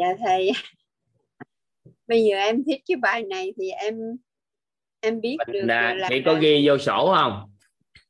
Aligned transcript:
dạ 0.00 0.14
thầy. 0.26 0.50
Bây 2.06 2.24
giờ 2.24 2.36
em 2.36 2.64
thích 2.64 2.82
cái 2.86 2.96
bài 2.96 3.22
này 3.22 3.52
thì 3.56 3.70
em 3.70 3.94
em 5.00 5.20
biết 5.20 5.36
mình 5.46 5.52
được 5.52 5.66
à, 5.68 5.94
là 5.94 6.08
chị 6.08 6.22
có 6.24 6.34
ghi 6.34 6.68
vô 6.68 6.78
sổ 6.78 7.12
không? 7.16 7.56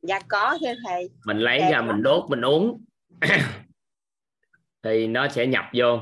Dạ 0.03 0.21
có 0.29 0.59
thưa 0.61 0.73
thầy. 0.87 1.09
Mình 1.27 1.39
lấy 1.39 1.59
Dạ, 1.61 1.71
ra 1.71 1.79
có. 1.81 1.93
mình 1.93 2.03
đốt 2.03 2.31
mình 2.31 2.41
uống. 2.41 2.85
Thì 4.83 5.07
nó 5.07 5.29
sẽ 5.29 5.47
nhập 5.47 5.65
vô. 5.75 5.99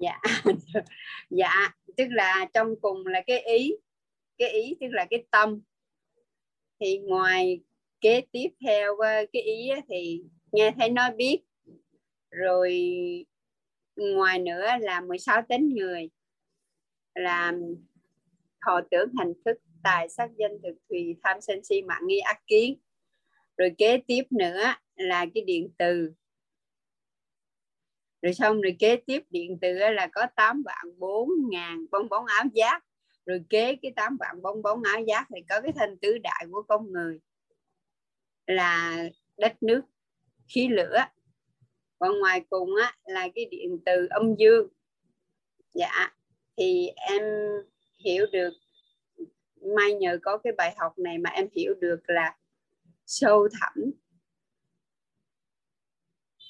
Dạ. 0.00 0.18
Dạ 1.30 1.74
tức 1.96 2.06
là 2.10 2.46
trong 2.54 2.74
cùng 2.80 3.06
là 3.06 3.22
cái 3.26 3.40
ý 3.40 3.72
cái 4.38 4.48
ý 4.48 4.76
tức 4.80 4.86
là 4.90 5.06
cái 5.10 5.24
tâm. 5.30 5.60
Thì 6.80 6.98
ngoài 6.98 7.60
kế 8.00 8.22
tiếp 8.32 8.48
theo 8.66 8.96
ờ, 8.96 9.26
cái 9.32 9.42
ý 9.42 9.70
thì 9.88 10.22
nghe 10.52 10.70
thấy 10.78 10.88
nói 10.90 11.10
biết. 11.16 11.40
Rồi 12.30 12.70
ngoài 13.98 14.38
nữa 14.38 14.66
là 14.80 15.00
16 15.00 15.42
tính 15.48 15.68
người 15.68 16.10
là 17.14 17.52
thọ 18.66 18.80
tưởng 18.90 19.12
hành 19.18 19.32
thức, 19.44 19.58
tài 19.82 20.08
sắc 20.08 20.30
danh 20.36 20.58
thực 20.62 20.74
thùy, 20.88 21.16
tham 21.22 21.40
sân 21.40 21.64
si, 21.64 21.82
mạng 21.82 22.02
nghi, 22.06 22.18
ác 22.18 22.40
kiến. 22.46 22.80
Rồi 23.56 23.74
kế 23.78 24.02
tiếp 24.06 24.22
nữa 24.30 24.64
là 24.96 25.26
cái 25.34 25.44
điện 25.46 25.70
từ. 25.78 26.12
Rồi 28.22 28.34
xong 28.34 28.60
rồi 28.60 28.76
kế 28.78 28.96
tiếp 28.96 29.22
điện 29.30 29.58
từ 29.60 29.72
là 29.72 30.08
có 30.12 30.26
8 30.36 30.62
vạn 30.62 30.98
4 30.98 31.30
ngàn 31.50 31.86
bong 31.90 32.08
bóng 32.08 32.26
áo 32.26 32.44
giáp. 32.54 32.82
Rồi 33.26 33.44
kế 33.50 33.76
cái 33.82 33.92
8 33.96 34.16
vạn 34.20 34.42
bong 34.42 34.62
bóng 34.62 34.82
áo 34.82 35.00
giáp 35.08 35.26
thì 35.34 35.42
có 35.48 35.60
cái 35.60 35.72
thanh 35.76 35.98
tứ 35.98 36.18
đại 36.18 36.46
của 36.50 36.62
con 36.68 36.92
người 36.92 37.20
là 38.46 39.04
đất 39.36 39.62
nước, 39.62 39.82
khí 40.48 40.68
lửa 40.68 40.98
và 41.98 42.08
ngoài 42.20 42.44
cùng 42.50 42.70
á, 42.82 42.96
là 43.04 43.28
cái 43.34 43.44
điện 43.44 43.78
từ 43.86 44.06
âm 44.10 44.34
dương. 44.38 44.68
Dạ 45.74 46.14
thì 46.58 46.90
em 46.96 47.22
hiểu 48.04 48.26
được, 48.32 48.50
may 49.76 49.94
nhờ 49.94 50.18
có 50.22 50.38
cái 50.38 50.52
bài 50.52 50.74
học 50.78 50.98
này 50.98 51.18
mà 51.18 51.30
em 51.30 51.48
hiểu 51.54 51.74
được 51.80 52.00
là 52.06 52.36
sâu 53.06 53.48
thẳm. 53.60 53.90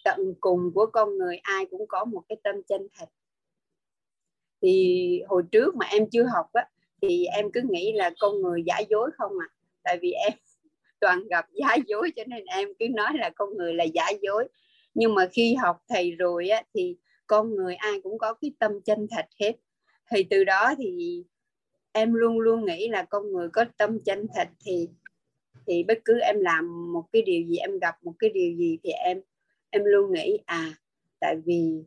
Tận 0.05 0.35
cùng 0.41 0.71
của 0.75 0.87
con 0.93 1.19
người 1.19 1.37
ai 1.37 1.67
cũng 1.71 1.87
có 1.89 2.05
một 2.05 2.23
cái 2.29 2.39
tâm 2.43 2.63
chân 2.69 2.89
thật. 2.95 3.09
Thì 4.63 5.23
hồi 5.29 5.43
trước 5.53 5.77
mà 5.77 5.87
em 5.87 6.11
chưa 6.13 6.25
học 6.35 6.47
á, 6.53 6.69
thì 7.03 7.25
em 7.25 7.53
cứ 7.53 7.61
nghĩ 7.71 7.93
là 7.93 8.11
con 8.19 8.43
người 8.43 8.63
giả 8.67 8.79
dối 8.91 9.11
không 9.19 9.33
à. 9.39 9.49
Tại 9.83 9.99
vì 10.03 10.11
em 10.11 10.33
toàn 11.01 11.29
gặp 11.29 11.47
giả 11.53 11.77
dối 11.87 12.11
cho 12.17 12.23
nên 12.27 12.45
em 12.45 12.69
cứ 12.79 12.87
nói 12.89 13.13
là 13.15 13.31
con 13.35 13.57
người 13.57 13.75
là 13.75 13.85
giả 13.85 14.11
dối 14.23 14.49
nhưng 14.95 15.15
mà 15.15 15.27
khi 15.33 15.55
học 15.55 15.83
thầy 15.89 16.11
rồi 16.11 16.49
á, 16.49 16.63
thì 16.75 16.97
con 17.27 17.55
người 17.55 17.75
ai 17.75 18.01
cũng 18.01 18.19
có 18.19 18.35
cái 18.35 18.53
tâm 18.59 18.81
chân 18.85 19.07
thật 19.11 19.27
hết. 19.41 19.53
Thì 20.11 20.23
từ 20.31 20.45
đó 20.45 20.75
thì 20.79 21.25
em 21.93 22.15
luôn 22.15 22.41
luôn 22.41 22.65
nghĩ 22.65 22.89
là 22.89 23.03
con 23.03 23.33
người 23.33 23.49
có 23.53 23.65
tâm 23.77 23.99
chân 24.05 24.27
thật 24.35 24.49
thì 24.65 24.89
thì 25.67 25.83
bất 25.83 25.99
cứ 26.05 26.19
em 26.21 26.41
làm 26.41 26.93
một 26.93 27.05
cái 27.13 27.23
điều 27.23 27.47
gì, 27.47 27.57
em 27.57 27.79
gặp 27.79 27.95
một 28.03 28.15
cái 28.19 28.31
điều 28.31 28.57
gì 28.57 28.79
thì 28.83 28.91
em 28.91 29.21
em 29.71 29.85
luôn 29.85 30.13
nghĩ 30.13 30.39
à 30.47 30.73
tại 31.21 31.37
vì 31.45 31.83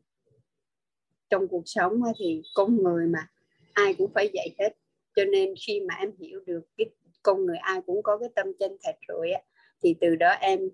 trong 1.29 1.47
cuộc 1.47 1.63
sống 1.65 2.03
á 2.03 2.11
thì 2.19 2.41
con 2.55 2.83
người 2.83 3.07
mà 3.07 3.27
ai 3.73 3.93
cũng 3.93 4.11
phải 4.13 4.29
dạy 4.33 4.49
hết. 4.59 4.69
Cho 5.15 5.25
nên 5.25 5.53
khi 5.67 5.81
mà 5.81 5.95
em 5.95 6.11
hiểu 6.19 6.39
được 6.45 6.61
cái 6.77 6.85
con 7.23 7.45
người 7.45 7.57
ai 7.57 7.81
cũng 7.85 8.03
có 8.03 8.17
cái 8.17 8.29
tâm 8.35 8.47
chân 8.59 8.77
thật 8.83 8.95
rồi 9.07 9.31
á, 9.31 9.41
thì 9.83 9.95
từ 10.01 10.15
đó 10.15 10.29
em 10.29 10.69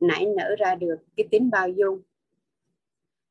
nảy 0.00 0.26
nở 0.36 0.54
ra 0.58 0.74
được 0.74 0.96
cái 1.16 1.28
tính 1.30 1.50
bao 1.50 1.68
dung. 1.68 2.02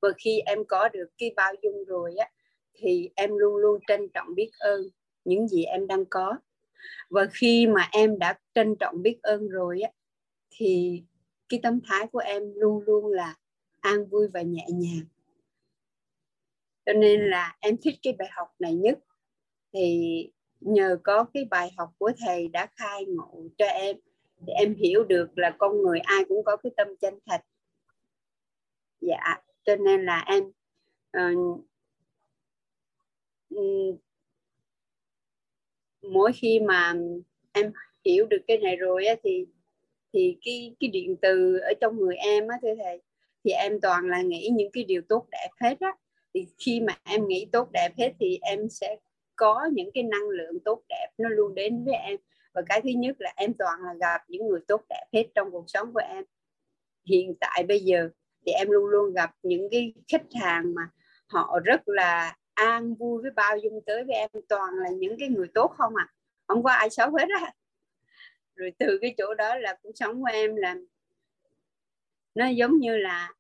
Và 0.01 0.09
khi 0.17 0.39
em 0.39 0.65
có 0.65 0.89
được 0.89 1.07
cái 1.17 1.33
bao 1.35 1.53
dung 1.63 1.83
rồi 1.85 2.15
á, 2.15 2.29
thì 2.73 3.09
em 3.15 3.37
luôn 3.37 3.55
luôn 3.55 3.79
trân 3.87 4.09
trọng 4.13 4.35
biết 4.35 4.49
ơn 4.59 4.81
những 5.25 5.47
gì 5.47 5.63
em 5.63 5.87
đang 5.87 6.05
có. 6.05 6.35
Và 7.09 7.27
khi 7.33 7.67
mà 7.67 7.89
em 7.91 8.19
đã 8.19 8.39
trân 8.53 8.75
trọng 8.75 9.01
biết 9.01 9.19
ơn 9.21 9.47
rồi 9.49 9.81
á, 9.81 9.91
thì 10.49 11.03
cái 11.49 11.59
tâm 11.63 11.79
thái 11.85 12.07
của 12.07 12.19
em 12.19 12.53
luôn 12.55 12.83
luôn 12.85 13.11
là 13.11 13.35
an 13.79 14.05
vui 14.05 14.27
và 14.27 14.41
nhẹ 14.41 14.65
nhàng. 14.69 15.05
Cho 16.85 16.93
nên 16.93 17.21
là 17.21 17.57
em 17.59 17.77
thích 17.81 17.95
cái 18.03 18.13
bài 18.19 18.27
học 18.31 18.47
này 18.59 18.75
nhất. 18.75 18.99
Thì 19.73 20.29
nhờ 20.59 20.97
có 21.03 21.25
cái 21.33 21.45
bài 21.45 21.71
học 21.77 21.89
của 21.97 22.11
thầy 22.25 22.47
đã 22.47 22.67
khai 22.75 23.05
ngộ 23.05 23.43
cho 23.57 23.65
em 23.65 23.97
thì 24.39 24.53
em 24.53 24.75
hiểu 24.75 25.03
được 25.03 25.37
là 25.37 25.55
con 25.57 25.81
người 25.81 25.99
ai 25.99 26.25
cũng 26.29 26.43
có 26.43 26.57
cái 26.57 26.71
tâm 26.77 26.87
chân 27.01 27.19
thật. 27.25 27.41
Dạ 29.01 29.37
cho 29.65 29.75
nên 29.75 30.05
là 30.05 30.23
em 30.27 30.43
uh, 31.17 31.65
mỗi 36.01 36.31
khi 36.35 36.59
mà 36.59 36.93
em 37.51 37.71
hiểu 38.05 38.25
được 38.25 38.41
cái 38.47 38.57
này 38.57 38.75
rồi 38.75 39.05
á, 39.05 39.15
thì 39.23 39.45
thì 40.13 40.37
cái 40.41 40.75
cái 40.79 40.89
điện 40.89 41.15
từ 41.21 41.57
ở 41.57 41.73
trong 41.81 41.97
người 41.97 42.15
em 42.15 42.47
á 42.47 42.57
thưa 42.61 42.75
thầy 42.83 43.01
thì 43.43 43.51
em 43.51 43.79
toàn 43.81 44.05
là 44.05 44.21
nghĩ 44.21 44.49
những 44.53 44.71
cái 44.73 44.83
điều 44.83 45.01
tốt 45.09 45.27
đẹp 45.31 45.49
hết 45.61 45.79
á. 45.79 45.91
Thì 46.33 46.47
khi 46.57 46.79
mà 46.79 46.99
em 47.03 47.27
nghĩ 47.27 47.47
tốt 47.51 47.69
đẹp 47.73 47.89
hết 47.97 48.13
thì 48.19 48.39
em 48.41 48.69
sẽ 48.69 48.95
có 49.35 49.69
những 49.73 49.91
cái 49.93 50.03
năng 50.03 50.29
lượng 50.29 50.59
tốt 50.65 50.83
đẹp 50.89 51.07
nó 51.17 51.29
luôn 51.29 51.55
đến 51.55 51.85
với 51.85 51.95
em 51.95 52.17
và 52.57 52.63
cái 52.67 52.81
thứ 52.81 52.89
nhất 52.89 53.15
là 53.19 53.33
em 53.35 53.53
toàn 53.53 53.83
là 53.83 53.93
gặp 53.99 54.21
những 54.27 54.47
người 54.47 54.59
tốt 54.67 54.85
đẹp 54.89 55.05
hết 55.13 55.27
trong 55.35 55.51
cuộc 55.51 55.63
sống 55.67 55.93
của 55.93 55.99
em. 55.99 56.23
Hiện 57.05 57.35
tại 57.39 57.65
bây 57.67 57.79
giờ 57.79 58.09
thì 58.45 58.51
em 58.51 58.69
luôn 58.69 58.85
luôn 58.85 59.13
gặp 59.13 59.31
những 59.43 59.67
cái 59.71 59.93
khách 60.07 60.25
hàng 60.41 60.73
mà 60.75 60.89
họ 61.27 61.59
rất 61.65 61.87
là 61.87 62.35
an 62.53 62.95
vui 62.95 63.21
với 63.21 63.31
bao 63.31 63.57
dung 63.57 63.81
tới 63.85 64.03
với 64.03 64.15
em. 64.15 64.29
Toàn 64.49 64.73
là 64.73 64.89
những 64.89 65.15
cái 65.19 65.29
người 65.29 65.47
tốt 65.53 65.73
không 65.77 65.95
à 65.95 66.07
không 66.47 66.63
có 66.63 66.71
ai 66.71 66.89
xấu 66.89 67.11
hết 67.11 67.27
á. 67.41 67.53
Rồi 68.55 68.71
từ 68.79 68.97
cái 69.01 69.15
chỗ 69.17 69.33
đó 69.33 69.55
là 69.55 69.77
cuộc 69.83 69.91
sống 69.95 70.21
của 70.21 70.29
em 70.33 70.55
là 70.55 70.75
nó 72.35 72.47
giống 72.47 72.77
như 72.77 72.97
là 72.97 73.33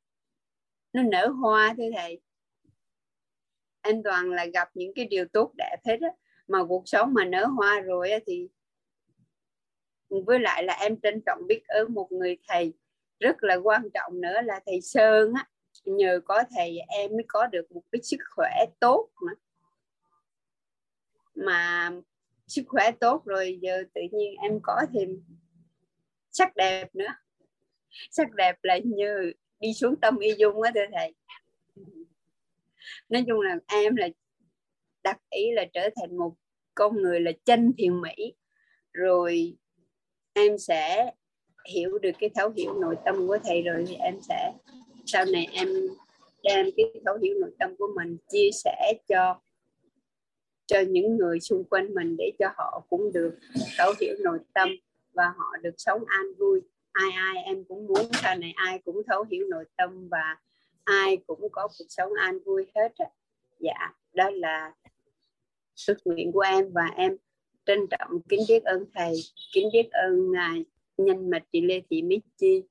nó 0.93 1.03
nở 1.03 1.27
hoa 1.27 1.73
thưa 1.77 1.89
thầy. 1.95 2.21
Em 3.81 4.03
toàn 4.03 4.31
là 4.31 4.45
gặp 4.45 4.69
những 4.73 4.93
cái 4.95 5.05
điều 5.05 5.25
tốt 5.33 5.51
đẹp 5.57 5.77
hết 5.85 5.97
á. 6.01 6.09
Mà 6.47 6.59
cuộc 6.67 6.83
sống 6.85 7.13
mà 7.13 7.25
nở 7.25 7.45
hoa 7.45 7.79
rồi 7.79 8.09
thì 8.25 8.49
với 10.09 10.39
lại 10.39 10.63
là 10.63 10.73
em 10.73 10.99
trân 11.01 11.21
trọng 11.25 11.47
biết 11.47 11.67
ơn 11.67 11.93
một 11.93 12.11
người 12.11 12.37
thầy 12.47 12.73
rất 13.19 13.43
là 13.43 13.55
quan 13.55 13.89
trọng 13.93 14.21
nữa 14.21 14.41
là 14.43 14.59
thầy 14.65 14.81
Sơn 14.81 15.33
á. 15.35 15.47
Nhờ 15.85 16.19
có 16.25 16.43
thầy 16.55 16.79
em 16.87 17.11
mới 17.11 17.25
có 17.27 17.47
được 17.47 17.71
một 17.71 17.83
cái 17.91 18.01
sức 18.03 18.17
khỏe 18.35 18.65
tốt 18.79 19.09
mà. 19.21 19.31
Mà 21.35 21.91
sức 22.47 22.63
khỏe 22.67 22.91
tốt 22.99 23.25
rồi 23.25 23.59
giờ 23.61 23.83
tự 23.93 24.01
nhiên 24.11 24.35
em 24.41 24.59
có 24.63 24.81
thêm 24.93 25.09
sắc 26.31 26.55
đẹp 26.55 26.95
nữa. 26.95 27.13
Sắc 28.11 28.33
đẹp 28.33 28.55
là 28.63 28.77
như 28.77 29.33
đi 29.59 29.73
xuống 29.73 29.95
tâm 30.01 30.19
y 30.19 30.33
dung 30.37 30.61
á 30.61 30.71
thưa 30.75 30.85
thầy. 30.93 31.13
Nói 33.09 33.23
chung 33.27 33.41
là 33.41 33.57
em 33.67 33.95
là 33.95 34.07
đặt 35.03 35.19
ý 35.29 35.51
là 35.51 35.65
trở 35.73 35.89
thành 35.95 36.17
một 36.17 36.35
con 36.75 37.01
người 37.01 37.19
là 37.19 37.31
chân 37.45 37.73
thiện 37.77 38.01
mỹ. 38.01 38.33
Rồi 38.93 39.57
em 40.37 40.57
sẽ 40.57 41.11
hiểu 41.69 41.97
được 41.97 42.11
cái 42.19 42.29
thấu 42.35 42.49
hiểu 42.49 42.73
nội 42.79 42.95
tâm 43.05 43.27
của 43.27 43.37
thầy 43.43 43.61
rồi 43.61 43.85
thì 43.87 43.95
em 43.95 44.15
sẽ, 44.21 44.53
sau 45.05 45.25
này 45.25 45.47
em 45.51 45.67
đem 46.43 46.65
cái 46.77 46.85
thấu 47.05 47.17
hiểu 47.23 47.35
nội 47.39 47.51
tâm 47.59 47.75
của 47.77 47.87
mình, 47.95 48.17
chia 48.29 48.49
sẻ 48.53 48.93
cho 49.07 49.39
cho 50.65 50.79
những 50.89 51.17
người 51.17 51.39
xung 51.39 51.63
quanh 51.63 51.93
mình 51.93 52.15
để 52.17 52.31
cho 52.39 52.47
họ 52.55 52.85
cũng 52.89 53.13
được 53.13 53.37
thấu 53.77 53.93
hiểu 54.01 54.15
nội 54.19 54.39
tâm 54.53 54.69
và 55.13 55.33
họ 55.37 55.57
được 55.61 55.73
sống 55.77 56.03
an 56.07 56.25
vui. 56.39 56.61
Ai 56.91 57.11
ai 57.11 57.43
em 57.43 57.63
cũng 57.63 57.87
muốn 57.87 58.05
sau 58.21 58.35
này 58.35 58.53
ai 58.55 58.79
cũng 58.85 59.01
thấu 59.07 59.25
hiểu 59.31 59.47
nội 59.49 59.65
tâm 59.77 60.09
và 60.09 60.37
ai 60.83 61.17
cũng 61.27 61.49
có 61.51 61.67
cuộc 61.67 61.85
sống 61.89 62.13
an 62.13 62.39
vui 62.45 62.65
hết 62.75 62.91
á. 62.97 63.05
Dạ 63.59 63.93
đó 64.13 64.29
là 64.29 64.73
ước 65.87 65.97
nguyện 66.05 66.31
của 66.31 66.39
em 66.41 66.71
và 66.73 66.85
em 66.97 67.17
trân 67.67 67.79
trọng 67.87 68.21
kính 68.29 68.39
biết 68.49 68.63
ơn 68.63 68.85
thầy 68.95 69.13
kính 69.53 69.69
biết 69.73 69.89
ơn 69.91 70.31
ngài 70.31 70.65
nhân 70.97 71.29
mạch 71.29 71.43
chị 71.51 71.61
Lê 71.61 71.81
Thị 71.89 72.01
Mỹ 72.01 72.21
Chi. 72.37 72.61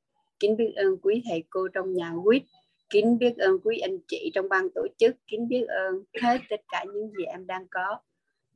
Kính 0.40 0.56
biết 0.56 0.72
ơn 0.76 0.96
quý 1.02 1.22
thầy 1.28 1.44
cô 1.50 1.68
trong 1.68 1.94
nhà 1.94 2.12
quýt. 2.24 2.42
Kính 2.90 3.18
biết 3.18 3.36
ơn 3.38 3.58
quý 3.64 3.78
anh 3.78 3.98
chị 4.08 4.30
trong 4.34 4.48
ban 4.48 4.68
tổ 4.74 4.86
chức. 4.98 5.16
Kính 5.26 5.48
biết 5.48 5.64
ơn 5.68 6.04
hết 6.22 6.38
tất 6.50 6.60
cả 6.68 6.84
những 6.94 7.10
gì 7.18 7.24
em 7.24 7.46
đang 7.46 7.66
có. 7.70 7.98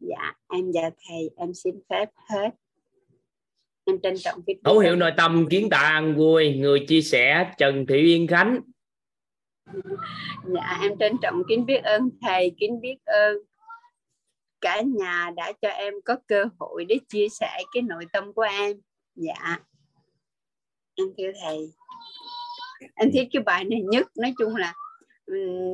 Dạ 0.01 0.33
em 0.53 0.71
và 0.75 0.91
thầy 1.09 1.31
em 1.37 1.55
xin 1.55 1.75
phép 1.89 2.09
hết. 2.31 2.51
Em 3.85 4.01
trân 4.01 4.15
trọng 4.19 4.43
cái 4.47 4.57
thấu 4.65 4.79
hiểu 4.79 4.97
nội 4.97 5.13
tâm 5.17 5.47
kiến 5.51 5.69
tạ 5.71 5.79
an 5.79 6.17
vui 6.17 6.55
người 6.57 6.85
chia 6.89 7.03
sẻ 7.03 7.53
Trần 7.59 7.87
Thị 7.87 7.97
Yên 7.97 8.27
Khánh. 8.27 8.61
Dạ 10.55 10.79
em 10.83 10.99
trân 10.99 11.13
trọng 11.23 11.43
kính 11.49 11.67
biết 11.67 11.81
ơn 11.85 12.11
thầy 12.21 12.53
kính 12.59 12.81
biết 12.81 12.97
ơn 13.05 13.37
cả 14.61 14.81
nhà 14.81 15.31
đã 15.37 15.53
cho 15.63 15.69
em 15.69 15.95
có 16.05 16.17
cơ 16.27 16.45
hội 16.59 16.85
để 16.85 16.99
chia 17.09 17.29
sẻ 17.29 17.63
cái 17.75 17.83
nội 17.83 18.07
tâm 18.13 18.33
của 18.33 18.43
em. 18.43 18.81
Dạ. 19.15 19.59
Em 20.95 21.07
thưa 21.19 21.31
thầy. 21.43 21.59
Em 22.95 23.11
thích 23.13 23.29
cái 23.33 23.43
bài 23.43 23.65
này 23.65 23.81
nhất. 23.83 24.07
Nói 24.17 24.35
chung 24.39 24.57
là 24.57 24.75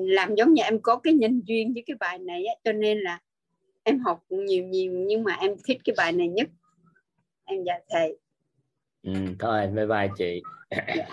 làm 0.06 0.34
giống 0.34 0.54
như 0.54 0.62
em 0.62 0.82
có 0.82 0.96
cái 0.96 1.12
nhân 1.12 1.42
duyên 1.44 1.72
với 1.74 1.82
cái 1.86 1.96
bài 2.00 2.18
này 2.18 2.44
á, 2.46 2.54
cho 2.64 2.72
nên 2.72 3.00
là 3.00 3.20
em 3.82 3.98
học 3.98 4.24
nhiều 4.28 4.64
nhiều 4.64 4.92
nhưng 4.92 5.24
mà 5.24 5.34
em 5.34 5.56
thích 5.64 5.78
cái 5.84 5.94
bài 5.96 6.12
này 6.12 6.28
nhất. 6.28 6.48
Em 7.44 7.64
dạ 7.64 7.78
thầy. 7.88 8.18
Ừ, 9.02 9.12
thôi 9.38 9.66
bye 9.66 9.86
bye 9.86 10.08
chị. 10.18 10.42
Dạ. 10.70 11.06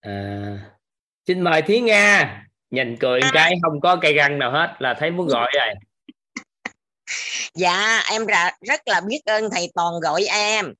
à, 0.00 0.76
xin 1.26 1.40
mời 1.40 1.62
thí 1.62 1.80
nga 1.80 2.47
nhìn 2.70 2.96
cười 2.96 3.20
à. 3.20 3.30
cái 3.34 3.54
không 3.62 3.80
có 3.80 3.96
cây 4.02 4.14
răng 4.14 4.38
nào 4.38 4.52
hết 4.52 4.76
là 4.78 4.94
thấy 4.94 5.10
muốn 5.10 5.26
gọi 5.26 5.50
rồi. 5.54 5.74
Dạ 7.54 8.02
em 8.10 8.26
ra 8.26 8.50
rất 8.60 8.80
là 8.86 9.00
biết 9.08 9.20
ơn 9.24 9.50
thầy 9.50 9.70
toàn 9.74 10.00
gọi 10.00 10.24
em. 10.24 10.74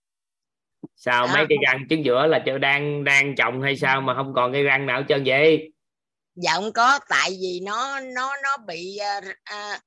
Sao 0.97 1.27
à, 1.27 1.35
mấy 1.35 1.47
cây 1.49 1.59
răng 1.67 1.85
trứng 1.91 2.05
giữa 2.05 2.27
là 2.27 2.43
chưa 2.47 2.59
đang 2.59 3.05
đang 3.05 3.35
trồng 3.37 3.63
hay 3.63 3.77
sao 3.77 4.01
mà 4.01 4.15
không 4.15 4.33
còn 4.35 4.53
cây 4.53 4.63
răng 4.63 4.87
nào 4.87 5.03
trơn 5.09 5.23
vậy? 5.27 5.73
Dạ 6.35 6.53
không 6.55 6.73
có 6.73 6.99
tại 7.09 7.31
vì 7.31 7.61
nó 7.63 8.01
nó 8.01 8.37
nó 8.43 8.57
bị 8.67 8.99
uh, 9.19 9.25
uh, 9.29 9.81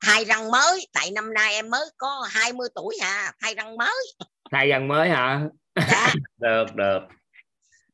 thay 0.00 0.24
răng 0.24 0.50
mới. 0.50 0.86
Tại 0.92 1.10
năm 1.10 1.34
nay 1.34 1.54
em 1.54 1.70
mới 1.70 1.86
có 1.96 2.26
20 2.30 2.68
tuổi 2.74 2.96
à 3.02 3.32
thay 3.42 3.54
răng 3.54 3.76
mới. 3.76 4.04
Thay 4.50 4.68
răng 4.68 4.88
mới 4.88 5.08
hả? 5.08 5.40
Dạ. 5.90 6.12
được 6.38 6.74
được. 6.74 7.00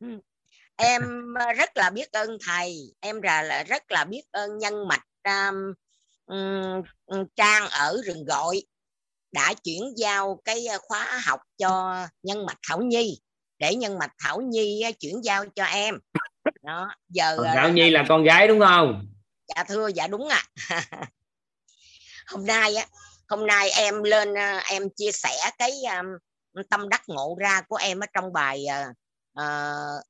Ừ. 0.00 0.20
em 0.80 1.34
rất 1.56 1.76
là 1.76 1.90
biết 1.90 2.12
ơn 2.12 2.38
thầy. 2.46 2.94
Em 3.00 3.22
là 3.22 3.62
rất 3.62 3.90
là 3.90 4.04
biết 4.04 4.22
ơn 4.30 4.58
nhân 4.58 4.88
mạch 4.88 5.04
um, 5.24 5.72
um, 7.06 7.24
trang 7.36 7.68
ở 7.68 8.00
rừng 8.04 8.24
gọi 8.24 8.62
đã 9.32 9.54
chuyển 9.64 9.82
giao 9.96 10.40
cái 10.44 10.66
khóa 10.82 11.20
học 11.24 11.40
cho 11.58 11.96
nhân 12.22 12.46
mạch 12.46 12.58
thảo 12.68 12.80
nhi. 12.80 13.20
Để 13.58 13.74
nhân 13.74 13.98
mạch 13.98 14.12
thảo 14.18 14.40
nhi 14.40 14.82
chuyển 15.00 15.24
giao 15.24 15.44
cho 15.54 15.64
em. 15.64 15.98
Đó 16.62 16.94
giờ 17.08 17.36
Còn 17.36 17.46
thảo 17.54 17.68
nhi 17.68 17.90
là 17.90 18.04
con 18.08 18.24
gái 18.24 18.48
đúng 18.48 18.60
không? 18.60 19.06
Dạ 19.56 19.64
thưa 19.64 19.88
dạ 19.88 20.06
đúng 20.06 20.28
ạ. 20.28 20.44
À. 20.68 20.82
hôm 22.26 22.46
nay 22.46 22.74
á 22.74 22.86
hôm 23.28 23.46
nay 23.46 23.70
em 23.70 24.02
lên 24.02 24.34
em 24.70 24.82
chia 24.96 25.12
sẻ 25.12 25.50
cái 25.58 25.72
um, 25.96 26.62
tâm 26.70 26.88
đắc 26.88 27.02
ngộ 27.06 27.36
ra 27.40 27.62
của 27.68 27.76
em 27.76 28.00
ở 28.00 28.06
trong 28.12 28.32
bài 28.32 28.64
uh, 29.40 30.04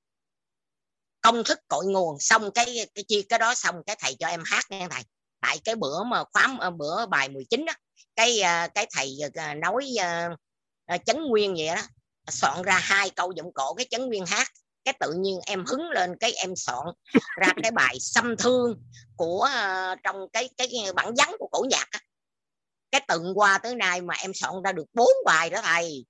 công 1.21 1.45
thức 1.45 1.59
cội 1.69 1.87
nguồn. 1.87 2.19
Xong 2.21 2.51
cái 2.55 2.91
cái 2.95 3.05
chia 3.09 3.23
cái 3.23 3.39
đó 3.39 3.55
xong 3.55 3.77
cái 3.87 3.97
thầy 4.01 4.17
cho 4.19 4.29
em 4.29 4.43
hát 4.47 4.65
nghe 4.71 4.89
thầy. 4.91 5.03
Tại 5.41 5.59
cái 5.65 5.77
bữa 5.77 6.05
mà 6.05 6.25
khóa 6.33 6.57
ờ, 6.61 6.71
bữa 6.71 7.07
bài 7.07 7.29
19 7.29 7.65
đó 7.65 7.73
cái 8.17 8.41
ờ, 8.41 8.69
cái 8.75 8.87
thầy 8.97 9.19
ờ, 9.35 9.55
nói 9.55 9.87
chấn 11.07 11.25
nguyên 11.25 11.55
vậy 11.55 11.67
đó 11.67 11.83
soạn 12.29 12.63
ra 12.63 12.79
hai 12.79 13.11
câu 13.11 13.33
giọng 13.33 13.53
cổ 13.53 13.75
cái 13.75 13.87
chấn 13.91 14.07
nguyên 14.07 14.27
hát 14.27 14.49
cái 14.85 14.95
tự 15.01 15.13
nhiên 15.13 15.41
em 15.47 15.65
hứng 15.67 15.91
lên 15.91 16.17
cái 16.21 16.33
em 16.33 16.57
soạn 16.57 16.87
ra 17.37 17.49
cái 17.63 17.71
bài 17.71 17.97
xâm 18.01 18.37
thương 18.37 18.83
của 19.17 19.49
uh, 19.49 19.99
trong 20.05 20.17
cái 20.33 20.51
cái 20.57 20.69
bản 20.95 21.15
vắn 21.19 21.29
của 21.39 21.49
cổ 21.53 21.65
nhạc 21.71 21.87
á. 21.91 22.01
cái 22.91 23.01
từng 23.09 23.33
qua 23.39 23.59
tới 23.59 23.75
nay 23.75 24.01
mà 24.01 24.15
em 24.23 24.35
soạn 24.35 24.55
ra 24.65 24.73
được 24.73 24.87
bốn 24.95 25.11
bài 25.25 25.51
đó 25.51 25.61
thầy. 25.63 26.07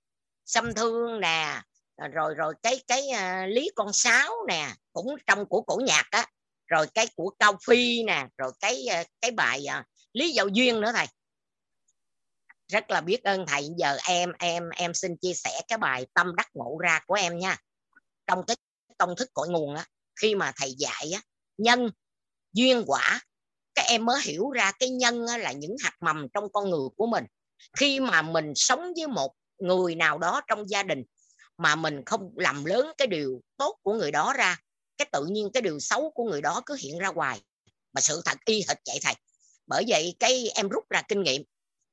Xâm 0.47 0.75
thương 0.75 1.21
nè 1.21 1.63
À, 2.01 2.09
rồi 2.09 2.35
rồi 2.35 2.55
cái 2.63 2.83
cái 2.87 3.03
uh, 3.11 3.55
lý 3.55 3.71
con 3.77 3.93
sáo 3.93 4.33
nè 4.49 4.75
cũng 4.93 5.17
trong 5.27 5.47
của 5.47 5.63
cổ 5.63 5.81
nhạc 5.87 6.05
á 6.11 6.27
rồi 6.67 6.87
cái 6.95 7.07
của 7.17 7.31
cao 7.39 7.59
phi 7.67 8.03
nè 8.03 8.27
rồi 8.39 8.53
cái 8.61 8.87
uh, 9.01 9.07
cái 9.21 9.31
bài 9.31 9.65
uh, 9.79 9.85
lý 10.13 10.31
giao 10.33 10.49
duyên 10.49 10.81
nữa 10.81 10.93
thầy. 10.95 11.07
Rất 12.69 12.91
là 12.91 13.01
biết 13.01 13.23
ơn 13.25 13.47
thầy 13.47 13.69
giờ 13.77 13.97
em 14.05 14.33
em 14.39 14.69
em 14.71 14.95
xin 14.95 15.17
chia 15.17 15.35
sẻ 15.35 15.61
cái 15.69 15.79
bài 15.79 16.07
tâm 16.15 16.37
đắc 16.37 16.49
ngộ 16.55 16.79
ra 16.83 17.01
của 17.07 17.15
em 17.15 17.39
nha. 17.39 17.57
Trong 18.27 18.47
cái 18.47 18.57
công 18.99 19.17
thức 19.17 19.29
cội 19.35 19.49
nguồn 19.49 19.75
á 19.75 19.85
khi 20.21 20.35
mà 20.35 20.53
thầy 20.57 20.75
dạy 20.79 21.11
á 21.15 21.21
nhân 21.59 21.91
duyên 22.53 22.85
quả 22.87 23.21
các 23.75 23.85
em 23.89 24.05
mới 24.05 24.23
hiểu 24.23 24.51
ra 24.51 24.73
cái 24.73 24.89
nhân 24.89 25.27
á, 25.27 25.39
là 25.39 25.53
những 25.53 25.77
hạt 25.83 25.97
mầm 26.01 26.27
trong 26.35 26.53
con 26.53 26.71
người 26.71 26.89
của 26.97 27.07
mình. 27.07 27.25
Khi 27.77 28.01
mà 28.01 28.23
mình 28.23 28.53
sống 28.55 28.93
với 28.97 29.07
một 29.07 29.35
người 29.59 29.95
nào 29.95 30.19
đó 30.19 30.41
trong 30.49 30.71
gia 30.71 30.83
đình 30.83 31.03
mà 31.61 31.77
mình 31.77 32.05
không 32.07 32.31
làm 32.37 32.65
lớn 32.65 32.93
cái 32.99 33.07
điều 33.07 33.41
tốt 33.57 33.77
của 33.83 33.95
người 33.95 34.11
đó 34.11 34.33
ra, 34.33 34.57
cái 34.97 35.09
tự 35.13 35.27
nhiên 35.27 35.51
cái 35.55 35.61
điều 35.61 35.81
xấu 35.81 36.11
của 36.11 36.25
người 36.25 36.43
đó 36.43 36.63
cứ 36.67 36.77
hiện 36.81 36.99
ra 36.99 37.09
hoài. 37.15 37.41
Mà 37.93 38.01
sự 38.01 38.23
thật 38.25 38.39
y 38.45 38.65
hệt 38.69 38.77
vậy 38.87 38.99
thầy. 39.03 39.15
Bởi 39.67 39.85
vậy 39.89 40.17
cái 40.21 40.51
em 40.55 40.69
rút 40.69 40.85
ra 40.91 41.03
kinh 41.09 41.23
nghiệm, 41.23 41.43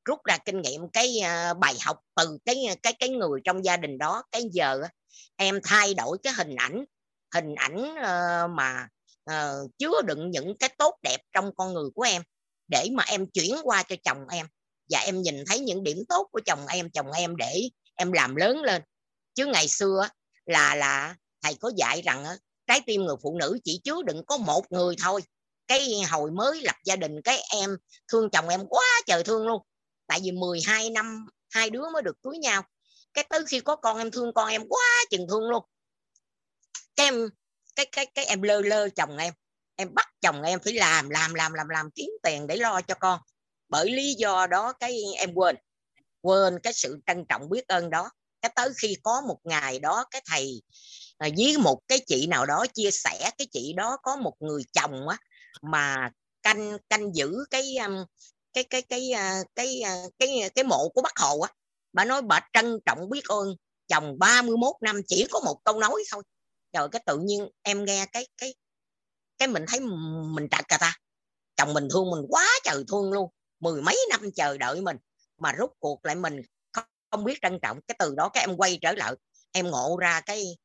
rút 0.06 0.20
ra 0.26 0.38
kinh 0.38 0.62
nghiệm 0.62 0.90
cái 0.90 1.20
à, 1.20 1.54
bài 1.54 1.76
học 1.82 2.00
từ 2.16 2.38
cái 2.46 2.66
à, 2.66 2.76
cái 2.84 2.94
cái 2.94 3.10
người 3.10 3.40
trong 3.44 3.66
gia 3.66 3.78
đình 3.78 3.98
đó, 3.98 4.24
cái 4.32 4.44
giờ 4.52 4.82
em 5.36 5.60
thay 5.64 5.94
đổi 5.94 6.18
cái 6.24 6.34
hình 6.34 6.56
ảnh 6.56 6.86
hình 7.36 7.56
ảnh 7.56 7.96
ờ, 8.04 8.48
mà 8.48 8.88
ờ, 9.24 9.68
chứa 9.78 10.02
đựng 10.06 10.32
những 10.32 10.58
cái 10.58 10.70
tốt 10.78 10.96
đẹp 11.04 11.18
trong 11.34 11.52
con 11.58 11.74
người 11.74 11.90
của 11.96 12.04
em 12.04 12.22
để 12.68 12.90
mà 12.94 13.04
em 13.04 13.26
chuyển 13.34 13.56
qua 13.64 13.84
cho 13.84 13.96
chồng 14.04 14.28
em. 14.32 14.48
Và 14.90 15.00
em 15.00 15.22
nhìn 15.22 15.44
thấy 15.48 15.60
những 15.60 15.84
điểm 15.84 15.98
tốt 16.10 16.28
của 16.32 16.42
chồng 16.46 16.68
em 16.68 16.90
chồng 16.90 17.12
em 17.12 17.36
để 17.36 17.62
em 17.96 18.12
làm 18.12 18.36
lớn 18.36 18.62
lên 18.62 18.82
chứ 19.38 19.46
ngày 19.46 19.68
xưa 19.68 20.10
là 20.46 20.76
là 20.76 21.16
thầy 21.42 21.56
có 21.56 21.72
dạy 21.78 22.02
rằng 22.02 22.26
trái 22.68 22.82
tim 22.86 23.02
người 23.02 23.16
phụ 23.24 23.38
nữ 23.40 23.58
chỉ 23.64 23.82
chứa 23.84 24.02
đựng 24.06 24.24
có 24.28 24.38
một 24.38 24.72
người 24.72 24.96
thôi. 25.04 25.22
Cái 25.68 26.02
hồi 26.10 26.32
mới 26.32 26.62
lập 26.62 26.76
gia 26.86 26.96
đình, 26.96 27.22
cái 27.22 27.40
em 27.56 27.78
thương 28.08 28.30
chồng 28.30 28.50
em 28.50 28.66
quá 28.70 28.86
trời 29.08 29.24
thương 29.24 29.48
luôn. 29.48 29.62
Tại 30.08 30.20
vì 30.24 30.32
12 30.32 30.90
năm, 30.90 31.26
hai 31.50 31.70
đứa 31.70 31.90
mới 31.90 32.02
được 32.02 32.22
cưới 32.22 32.38
nhau. 32.38 32.64
Cái 33.14 33.24
tới 33.30 33.46
khi 33.48 33.60
có 33.60 33.76
con 33.76 33.98
em 33.98 34.12
thương 34.12 34.34
con 34.34 34.50
em 34.50 34.68
quá 34.70 34.86
chừng 35.10 35.28
thương 35.30 35.50
luôn. 35.50 35.64
Cái 36.96 37.08
em, 37.08 37.30
cái 37.76 37.86
cái 37.86 38.06
cái 38.06 38.26
em 38.26 38.42
lơ 38.42 38.62
lơ 38.62 38.90
chồng 38.90 39.18
em. 39.18 39.34
Em 39.76 39.94
bắt 39.94 40.08
chồng 40.22 40.42
em 40.42 40.60
phải 40.60 40.74
làm 40.74 41.10
làm 41.10 41.34
làm 41.34 41.54
làm 41.54 41.70
làm 41.70 41.92
kiếm 41.92 42.10
tiền 42.24 42.48
để 42.48 42.58
lo 42.58 42.82
cho 42.82 42.96
con. 43.00 43.20
Bởi 43.70 43.92
lý 43.92 44.14
do 44.14 44.48
đó 44.48 44.74
cái 44.74 45.00
em 45.18 45.34
quên. 45.34 45.56
Quên 46.22 46.60
cái 46.64 46.74
sự 46.74 47.00
trân 47.08 47.26
trọng 47.30 47.50
biết 47.50 47.68
ơn 47.68 47.90
đó 47.90 48.10
cái 48.48 48.54
tới 48.66 48.74
khi 48.82 48.96
có 49.04 49.22
một 49.22 49.38
ngày 49.44 49.80
đó 49.80 50.06
cái 50.12 50.22
thầy 50.26 50.62
à, 51.18 51.30
với 51.38 51.58
một 51.58 51.80
cái 51.88 52.00
chị 52.08 52.28
nào 52.28 52.46
đó 52.46 52.66
chia 52.74 52.92
sẻ 52.92 53.32
cái 53.38 53.48
chị 53.52 53.74
đó 53.74 53.98
có 54.04 54.16
một 54.16 54.34
người 54.40 54.62
chồng 54.74 55.08
á 55.08 55.18
mà 55.62 56.10
canh 56.44 56.78
canh 56.90 57.16
giữ 57.16 57.46
cái 57.50 57.76
um, 57.78 58.06
cái 58.54 58.64
cái 58.64 58.82
cái 58.82 59.12
à, 59.12 59.44
cái 59.56 59.82
cái 59.84 60.10
cái, 60.20 60.50
cái 60.56 60.64
mộ 60.64 60.90
của 60.90 61.02
bác 61.02 61.18
hồ 61.20 61.40
á. 61.40 61.52
Bà 61.94 62.06
nói 62.06 62.22
bà 62.22 62.40
trân 62.54 62.80
trọng 62.86 63.10
biết 63.10 63.26
ơn 63.28 63.56
chồng 63.88 64.20
31 64.20 64.76
năm 64.82 65.02
chỉ 65.08 65.28
có 65.32 65.40
một 65.40 65.60
câu 65.64 65.80
nói 65.80 66.04
thôi. 66.12 66.24
Trời 66.72 66.88
cái 66.92 67.04
tự 67.06 67.20
nhiên 67.20 67.50
em 67.62 67.86
nghe 67.86 68.06
cái 68.12 68.28
cái 68.38 68.56
cái 69.38 69.48
mình 69.48 69.66
thấy 69.68 69.80
mình 70.36 70.48
trật 70.52 70.68
cả 70.68 70.78
ta. 70.78 70.94
Chồng 71.56 71.74
mình 71.74 71.88
thương 71.94 72.12
mình 72.12 72.26
quá 72.30 72.48
trời 72.64 72.84
thương 72.88 73.12
luôn 73.12 73.30
mười 73.60 73.82
mấy 73.82 73.98
năm 74.10 74.32
chờ 74.36 74.58
đợi 74.58 74.82
mình 74.82 74.98
mà 75.38 75.52
rút 75.52 75.72
cuộc 75.80 76.06
lại 76.06 76.16
mình 76.16 76.42
không, 77.12 77.24
biết 77.24 77.40
trân 77.42 77.60
trọng. 77.62 77.80
Cái 77.88 77.96
từ 78.00 78.16
đó 78.16 78.30
cái 78.30 78.44
em 78.44 78.58
quay 78.58 78.80
trở 78.82 78.94
lại 78.94 79.14
em 79.52 79.68
ngộ 79.68 79.98
ra 80.02 80.22
cái 80.22 80.58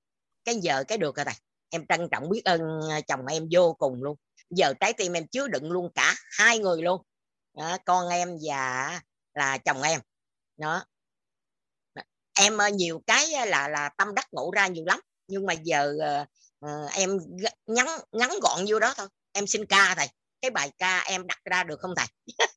cái 0.44 0.54
giờ 0.62 0.84
cái 0.88 0.98
được 0.98 1.16
rồi 1.16 1.24
này 1.24 1.36
em 1.70 1.86
trân 1.88 2.08
trọng 2.12 2.28
biết 2.28 2.44
ơn 2.44 2.60
à, 2.90 3.00
chồng 3.00 3.26
em 3.26 3.48
vô 3.52 3.72
cùng 3.72 4.02
luôn. 4.02 4.16
Giờ 4.50 4.74
trái 4.80 4.92
tim 4.92 5.12
em 5.12 5.26
chứa 5.26 5.48
đựng 5.48 5.72
luôn 5.72 5.92
cả 5.94 6.14
hai 6.38 6.58
người 6.58 6.82
luôn. 6.82 7.02
Đó, 7.54 7.78
con 7.84 8.08
em 8.08 8.38
và 8.46 9.00
là 9.34 9.58
chồng 9.58 9.82
em. 9.82 10.00
Đó. 10.56 10.84
Em 12.38 12.58
ờ, 12.58 12.68
nhiều 12.68 13.02
cái 13.06 13.46
là 13.46 13.68
là 13.68 13.90
tâm 13.98 14.14
đắc 14.14 14.26
ngộ 14.32 14.50
ra 14.54 14.66
nhiều 14.66 14.84
lắm. 14.86 15.00
Nhưng 15.28 15.46
mà 15.46 15.52
giờ 15.52 15.94
uh, 16.64 16.92
em 16.94 17.18
ngắn 17.66 17.86
ngắn 18.12 18.30
gọn 18.42 18.64
vô 18.68 18.78
đó 18.78 18.94
thôi. 18.96 19.08
Em 19.32 19.46
xin 19.46 19.66
ca 19.66 19.94
thầy. 19.94 20.08
Cái 20.40 20.50
bài 20.50 20.70
ca 20.78 20.98
em 20.98 21.26
đặt 21.26 21.38
ra 21.44 21.64
được 21.64 21.80
không 21.80 21.94
thầy? 21.96 22.06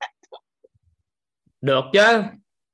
Được 1.62 1.84
chứ. 1.94 2.22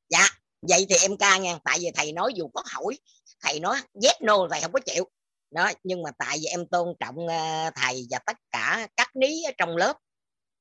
Dạ 0.10 0.28
vậy 0.62 0.86
thì 0.90 0.96
em 1.02 1.18
ca 1.18 1.38
nha 1.38 1.58
tại 1.64 1.78
vì 1.82 1.92
thầy 1.96 2.12
nói 2.12 2.34
dù 2.36 2.48
có 2.54 2.64
hỏi 2.66 2.98
thầy 3.42 3.60
nói 3.60 3.82
yes 4.04 4.16
no 4.22 4.48
thầy 4.52 4.62
không 4.62 4.72
có 4.72 4.80
chịu. 4.86 5.10
Đó 5.52 5.72
nhưng 5.84 6.04
mà 6.04 6.10
tại 6.18 6.38
vì 6.42 6.46
em 6.46 6.66
tôn 6.66 6.94
trọng 7.00 7.28
ờ, 7.28 7.72
thầy 7.76 8.08
và 8.10 8.20
tất 8.20 8.38
cả 8.52 8.88
các 8.98 9.16
ní 9.16 9.44
ở 9.44 9.52
trong 9.58 9.78
lớp 9.78 9.98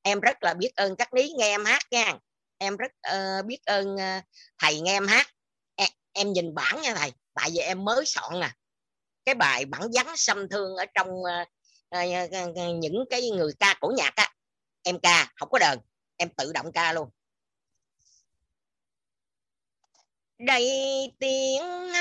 em 0.02 0.20
rất 0.20 0.42
là 0.42 0.54
biết 0.54 0.76
ơn 0.76 0.96
các 0.96 1.14
ní 1.14 1.32
nghe 1.38 1.48
em 1.48 1.64
hát 1.64 1.82
nha. 1.90 2.18
Em 2.58 2.76
rất 2.76 2.92
uh, 3.14 3.46
biết 3.46 3.64
ơn 3.64 3.94
uh, 3.94 4.24
thầy 4.58 4.80
nghe 4.80 4.92
em 4.92 5.06
hát. 5.06 5.26
Em, 5.74 5.88
em 6.12 6.32
nhìn 6.32 6.54
bản 6.54 6.82
nha 6.82 6.94
thầy 6.94 7.12
tại 7.34 7.50
vì 7.52 7.58
em 7.58 7.84
mới 7.84 8.06
soạn 8.06 8.40
nè. 8.40 8.50
Cái 9.24 9.34
bài 9.34 9.64
bản 9.64 9.82
vắng 9.94 10.16
xâm 10.16 10.48
thương 10.48 10.76
ở 10.76 10.84
trong 10.94 11.08
uh, 11.08 11.48
uh, 11.96 12.56
những 12.78 13.04
cái 13.10 13.30
người 13.30 13.52
ca 13.60 13.74
cổ 13.80 13.92
nhạc 13.96 14.12
á 14.16 14.32
em 14.82 14.98
ca 15.02 15.32
không 15.36 15.48
có 15.50 15.58
đờn 15.58 15.78
em 16.16 16.28
tự 16.36 16.52
động 16.52 16.72
ca 16.72 16.92
luôn. 16.92 17.10
Đầy 20.40 20.70
tiếng 21.18 21.92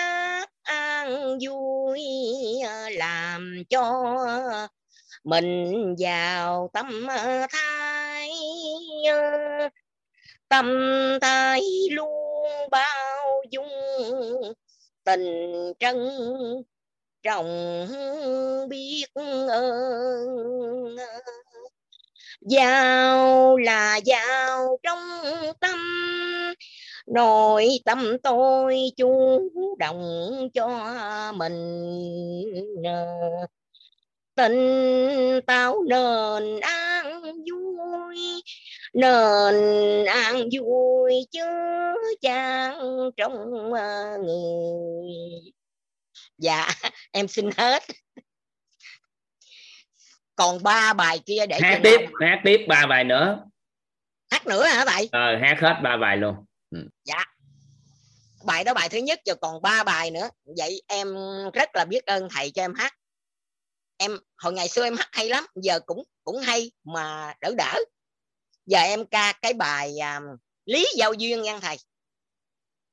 an 0.63 1.37
vui 1.47 2.01
ờ, 2.65 2.89
làm 2.89 3.63
cho 3.69 4.15
mình 5.23 5.95
vào 5.99 6.69
tâm 6.73 7.07
thái 7.49 8.29
ờ, 9.11 9.69
tâm 10.49 10.67
thái 11.21 11.61
luôn 11.91 12.69
bao 12.71 13.41
dung 13.51 13.69
tình 15.03 15.73
trân 15.79 15.97
trọng 17.23 17.87
biết 18.69 19.05
ơn. 19.49 20.95
Giao 22.41 23.57
là 23.57 23.97
giao 23.97 24.79
trong 24.83 24.99
tâm 25.59 25.79
nội 27.13 27.67
tâm 27.85 28.17
tôi 28.23 28.77
chú 28.97 29.39
động 29.79 30.49
cho 30.53 30.67
mình 31.35 31.53
tình 34.35 35.39
tao 35.47 35.83
nền 35.87 36.59
an 36.59 37.21
vui 37.23 38.43
nền 38.93 39.55
an 40.05 40.49
vui 40.51 41.13
chứ 41.31 41.45
chan 42.21 42.73
trong 43.17 43.51
người 43.51 44.19
dạ 46.37 46.67
em 47.11 47.27
xin 47.27 47.49
hết. 47.57 47.83
Còn 50.35 50.63
ba 50.63 50.93
bài 50.93 51.19
kia 51.25 51.45
để 51.49 51.59
hát 51.61 51.79
tiếp 51.83 51.99
hát 52.21 52.41
tiếp 52.43 52.65
ba 52.67 52.85
bài 52.85 53.03
nữa. 53.03 53.45
Hát 54.31 54.47
nữa 54.47 54.63
hả 54.63 54.85
vậy 54.85 55.09
ờ 55.11 55.37
hát 55.41 55.57
hết 55.59 55.75
ba 55.83 55.97
bài 55.97 56.17
luôn 56.17 56.35
ừ. 56.71 56.89
dạ. 57.03 57.25
Bài 58.45 58.63
đó 58.63 58.73
bài 58.73 58.89
thứ 58.89 58.97
nhất 58.97 59.19
rồi 59.25 59.35
còn 59.41 59.61
ba 59.61 59.83
bài 59.83 60.11
nữa. 60.11 60.29
Vậy 60.57 60.81
em 60.87 61.15
rất 61.53 61.69
là 61.73 61.85
biết 61.85 62.05
ơn 62.05 62.27
thầy 62.31 62.51
cho 62.51 62.63
em 62.63 62.73
hát. 62.73 62.93
Em 63.97 64.19
hồi 64.37 64.53
ngày 64.53 64.69
xưa 64.69 64.83
em 64.83 64.97
hát 64.97 65.09
hay 65.11 65.29
lắm 65.29 65.45
giờ 65.55 65.79
cũng 65.79 66.03
cũng 66.23 66.37
hay 66.39 66.71
mà 66.83 67.33
đỡ 67.41 67.53
đỡ. 67.57 67.79
Giờ 68.65 68.79
em 68.79 69.05
ca 69.05 69.33
cái 69.41 69.53
bài 69.53 69.95
um, 69.99 70.23
lý 70.65 70.87
giao 70.97 71.13
duyên 71.13 71.41
nha 71.41 71.59
thầy. 71.59 71.77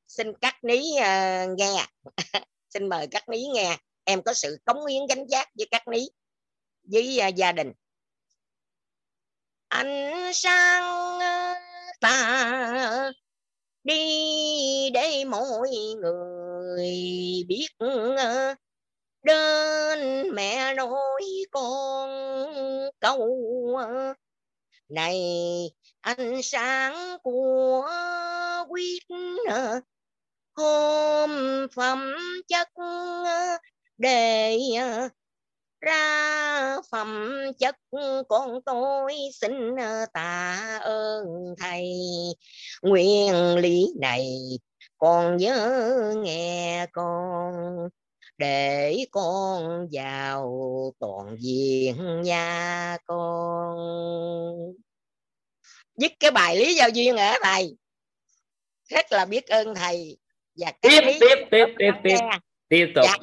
Xin 0.09 0.33
cắt 0.41 0.65
ní 0.65 0.91
uh, 0.93 1.59
nghe. 1.59 1.87
Xin 2.71 2.89
mời 2.89 3.07
các 3.11 3.29
ní 3.29 3.47
nghe. 3.55 3.79
Em 4.05 4.23
có 4.23 4.35
sự 4.35 4.59
cống 4.65 4.87
hiến 4.87 5.03
gánh 5.09 5.27
giác 5.29 5.49
với 5.55 5.67
các 5.71 5.89
ní 5.89 6.09
với 6.83 7.21
uh, 7.29 7.35
gia 7.35 7.53
đình. 7.53 7.73
Anh 9.69 10.33
sang 10.35 11.19
à, 11.21 11.55
ta 12.01 13.13
đi 13.87 14.91
để 14.95 15.25
mọi 15.25 15.71
người 16.03 16.91
biết 17.49 17.67
ờ, 17.79 18.55
đến 19.23 20.31
mẹ 20.35 20.75
nói 20.75 21.23
con 21.51 22.11
câu 23.01 23.29
ờ, 23.79 24.15
này, 24.89 25.21
ánh 26.01 26.43
sáng 26.43 27.19
của 27.23 27.89
quyết 28.69 29.03
ờ, 29.49 29.81
hôm 30.57 31.31
phẩm 31.75 32.15
chất 32.49 32.69
để 33.99 34.59
ra 35.81 36.77
phẩm 36.91 37.31
chất 37.59 37.77
con 38.29 38.61
tôi 38.67 39.15
xin 39.41 39.53
tạ 40.13 40.79
ơn 40.83 41.25
thầy. 41.59 41.93
Nguyên 42.83 43.57
lý 43.57 43.87
này 44.01 44.27
con 44.99 45.37
nhớ 45.37 46.15
nghe 46.17 46.87
con 46.93 47.55
để 48.39 49.05
con 49.11 49.89
vào 49.93 50.53
toàn 50.99 51.37
diện 51.39 52.23
nha 52.23 52.97
con. 53.07 53.77
Dứt 55.97 56.13
cái 56.21 56.31
bài 56.31 56.57
lý 56.57 56.75
giao 56.75 56.89
duyên 56.89 57.17
ở 57.17 57.33
thầy? 57.43 57.77
Rất 58.89 59.13
là 59.13 59.25
biết 59.25 59.47
ơn 59.47 59.75
thầy. 59.75 60.17
Và 60.55 60.73
tiếp 60.81 61.01
tiếp 61.21 61.37
tiếp 61.51 61.67
tiếp 61.79 61.93
tiếp. 62.05 62.17
Tiếp 62.69 62.87
tục. 62.95 63.05
Dạ, 63.05 63.17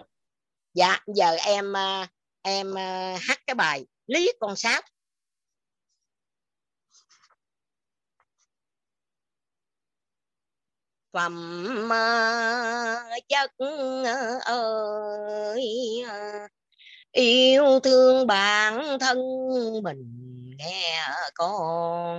dạ 0.74 1.00
giờ 1.16 1.36
em 1.46 1.78
à, 1.78 2.08
em 2.44 2.74
ờ, 2.76 3.16
hát 3.22 3.40
cái 3.48 3.56
bài 3.56 3.86
lý 4.08 4.32
con 4.40 4.56
sáp. 4.56 4.86
Phẩm 11.14 11.90
ờ, 11.90 13.04
chất 13.30 13.52
ờ, 14.06 14.40
ơi 14.46 15.62
yêu 17.12 17.80
thương 17.84 18.28
bản 18.28 19.00
thân 19.00 19.18
mình 19.84 20.04
nghe 20.58 21.06
con 21.36 22.18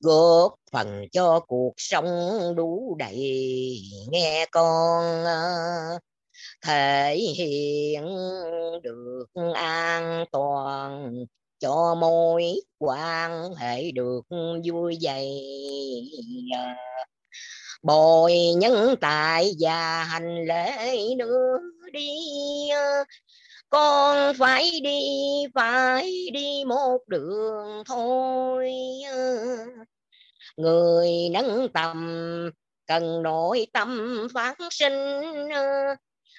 góp 0.00 0.54
phần 0.72 1.04
cho 1.12 1.40
cuộc 1.40 1.72
sống 1.76 2.06
đủ 2.56 2.96
đầy 2.98 3.16
nghe 4.10 4.46
con 4.50 5.24
thể 6.60 7.16
hiện 7.16 8.04
được 8.82 9.26
an 9.54 10.24
toàn, 10.32 11.14
cho 11.58 11.94
mối 11.94 12.60
quan 12.78 13.54
hệ 13.54 13.90
được 13.90 14.20
vui 14.64 14.98
vầy 15.02 15.28
bồi 17.82 18.34
nhân 18.56 18.96
tại 19.00 19.52
và 19.60 20.04
hành 20.04 20.44
lễ 20.44 20.98
nữa 21.16 21.58
đi. 21.92 22.10
Con 23.70 24.34
phải 24.38 24.70
đi 24.82 25.02
phải 25.54 26.12
đi 26.32 26.64
một 26.66 26.98
đường 27.06 27.82
thôi. 27.86 28.72
Người 30.56 31.10
nâng 31.32 31.68
tầm, 31.74 32.50
cần 32.86 33.22
nội 33.22 33.66
tâm 33.72 34.18
phát 34.34 34.56
sinh 34.70 34.92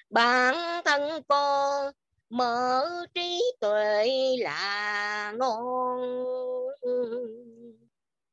bản 0.09 0.55
thân 0.85 1.23
con 1.27 1.91
mở 2.29 2.85
trí 3.13 3.43
tuệ 3.59 4.07
là 4.39 5.33
ngon 5.37 5.99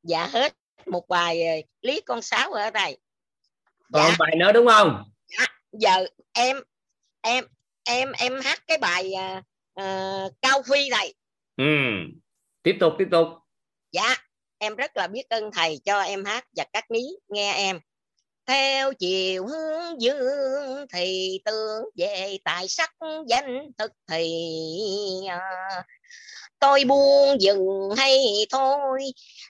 dạ 0.02 0.26
hết 0.26 0.52
một 0.86 1.08
bài 1.08 1.64
lý 1.82 2.00
con 2.00 2.22
sáu 2.22 2.52
ở 2.52 2.70
đây. 2.70 2.98
Còn 3.92 4.10
dạ. 4.10 4.16
bài 4.18 4.36
nữa 4.36 4.52
đúng 4.52 4.66
không? 4.66 5.02
Dạ. 5.26 5.46
giờ 5.72 6.06
em 6.32 6.56
em 7.20 7.44
em 7.84 8.12
em 8.12 8.40
hát 8.44 8.62
cái 8.66 8.78
bài 8.78 9.12
uh, 9.80 10.32
cao 10.42 10.62
phi 10.70 10.88
này. 10.90 11.14
Ừ 11.56 11.64
tiếp 12.66 12.76
tục 12.80 12.92
tiếp 12.98 13.08
tục. 13.10 13.28
Dạ 13.92 14.16
em 14.58 14.76
rất 14.76 14.96
là 14.96 15.06
biết 15.06 15.28
ơn 15.28 15.50
thầy 15.52 15.80
cho 15.84 16.00
em 16.00 16.24
hát 16.24 16.44
và 16.56 16.64
các 16.72 16.90
ní 16.90 17.02
nghe 17.28 17.54
em 17.54 17.80
theo 18.46 18.92
chiều 18.94 19.46
hướng 19.46 20.02
dương 20.02 20.86
thì 20.92 21.40
tương 21.44 21.84
về 21.96 22.38
tài 22.44 22.68
sắc 22.68 22.90
danh 23.28 23.70
thực 23.78 23.92
thì 24.08 24.28
à, 25.28 25.40
tôi 26.58 26.84
buông 26.84 27.40
dừng 27.40 27.90
hay 27.96 28.46
thôi. 28.50 29.00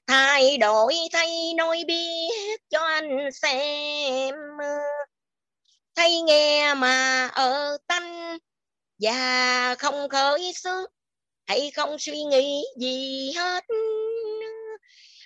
Thay 0.07 0.59
đổi 0.59 0.95
thay 1.13 1.55
nói 1.57 1.85
biết 1.87 2.61
cho 2.71 2.81
anh 2.81 3.29
xem. 3.33 4.35
Thay 5.97 6.21
nghe 6.21 6.75
mà 6.75 7.27
ở 7.27 7.79
tanh 7.87 8.39
và 8.99 9.75
không 9.79 10.09
khởi 10.09 10.53
sức 10.55 10.91
hay 11.47 11.71
không 11.71 11.99
suy 11.99 12.23
nghĩ 12.23 12.65
gì 12.79 13.33
hết. 13.37 13.65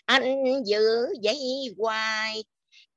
Anh 0.04 0.44
giữ 0.64 1.08
dây 1.20 1.38
hoài 1.78 2.44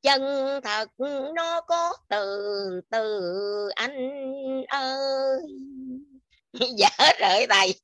chân 0.04 0.22
thật 0.64 0.90
nó 1.36 1.62
có 1.62 1.94
từ 2.10 2.82
từ 2.90 3.22
anh 3.76 4.12
ơi. 4.68 5.40
Hết 7.00 7.16
rồi 7.20 7.48
thầy 7.50 7.76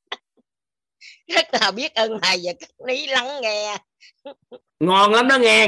rất 1.28 1.46
là 1.52 1.72
biết 1.72 1.96
ơn 1.96 2.20
thầy 2.22 2.38
và 2.44 2.52
các 2.60 2.70
lý 2.88 3.08
lắng 3.08 3.42
nghe. 3.42 3.78
Ngon 4.80 5.14
lắm 5.14 5.28
đó 5.28 5.38
nghe. 5.38 5.68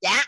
Dạ. 0.00 0.24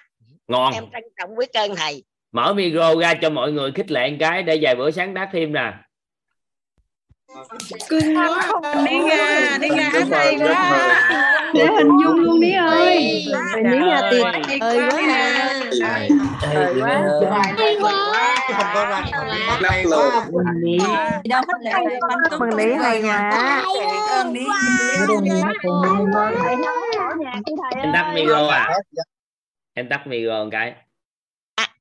Ngon. 0.48 0.74
Em 0.74 0.84
trân 0.92 1.02
trọng 1.18 1.36
biết 1.36 1.52
ơn 1.52 1.76
thầy. 1.76 2.04
Mở 2.32 2.54
micro 2.54 2.94
ra 2.94 3.14
cho 3.22 3.30
mọi 3.30 3.52
người 3.52 3.72
khích 3.74 3.90
lệ 3.90 4.10
một 4.10 4.16
cái 4.20 4.42
để 4.42 4.58
vài 4.62 4.74
bữa 4.74 4.90
sáng 4.90 5.14
tác 5.14 5.28
thêm 5.32 5.52
nè 5.52 5.72
cưng 7.88 8.16
quá 8.16 8.52
đi 8.84 8.98
ra 9.08 9.58
đi 9.60 9.68
ra 9.68 9.90
hát 9.92 10.06
hay 10.10 10.36
quá. 10.38 11.50
để 11.54 11.66
hình 11.66 11.88
dung 12.04 12.16
luôn 12.16 12.40
đi 12.40 12.52
ơi. 12.52 13.24
mình 13.54 13.70
ní 13.70 13.78
nhà 13.78 14.00
tuyệt 14.10 14.24
ơi 14.60 14.78
quá 14.90 15.00
trời 16.42 16.68
quá. 17.20 17.42
hay 17.58 17.76
quá 17.80 18.20
lắc 19.60 19.82
lộn 19.84 20.12
đâu 21.28 21.42
hết 21.48 21.58
lệ 21.60 21.72
mừng 22.38 22.54
lý 22.54 22.72
hay 22.72 23.02
quá. 23.02 23.62
Em 27.76 27.92
tắt 27.92 28.12
micro 28.14 28.46
à? 28.46 28.68
Em 29.74 29.88
tắt 29.88 30.06
micro 30.06 30.44
một 30.44 30.48
cái. 30.52 30.74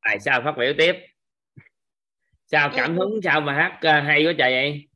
Tại 0.04 0.20
sao 0.20 0.42
phát 0.46 0.58
biểu 0.58 0.74
tiếp? 0.78 0.96
Sao 2.52 2.70
cảm 2.76 2.98
hứng 2.98 3.20
sao 3.24 3.42
mà 3.42 3.54
hát 3.54 3.74
uh, 3.76 4.04
hay 4.08 4.26
quá 4.26 4.34
trời 4.38 4.52
vậy 4.52 4.89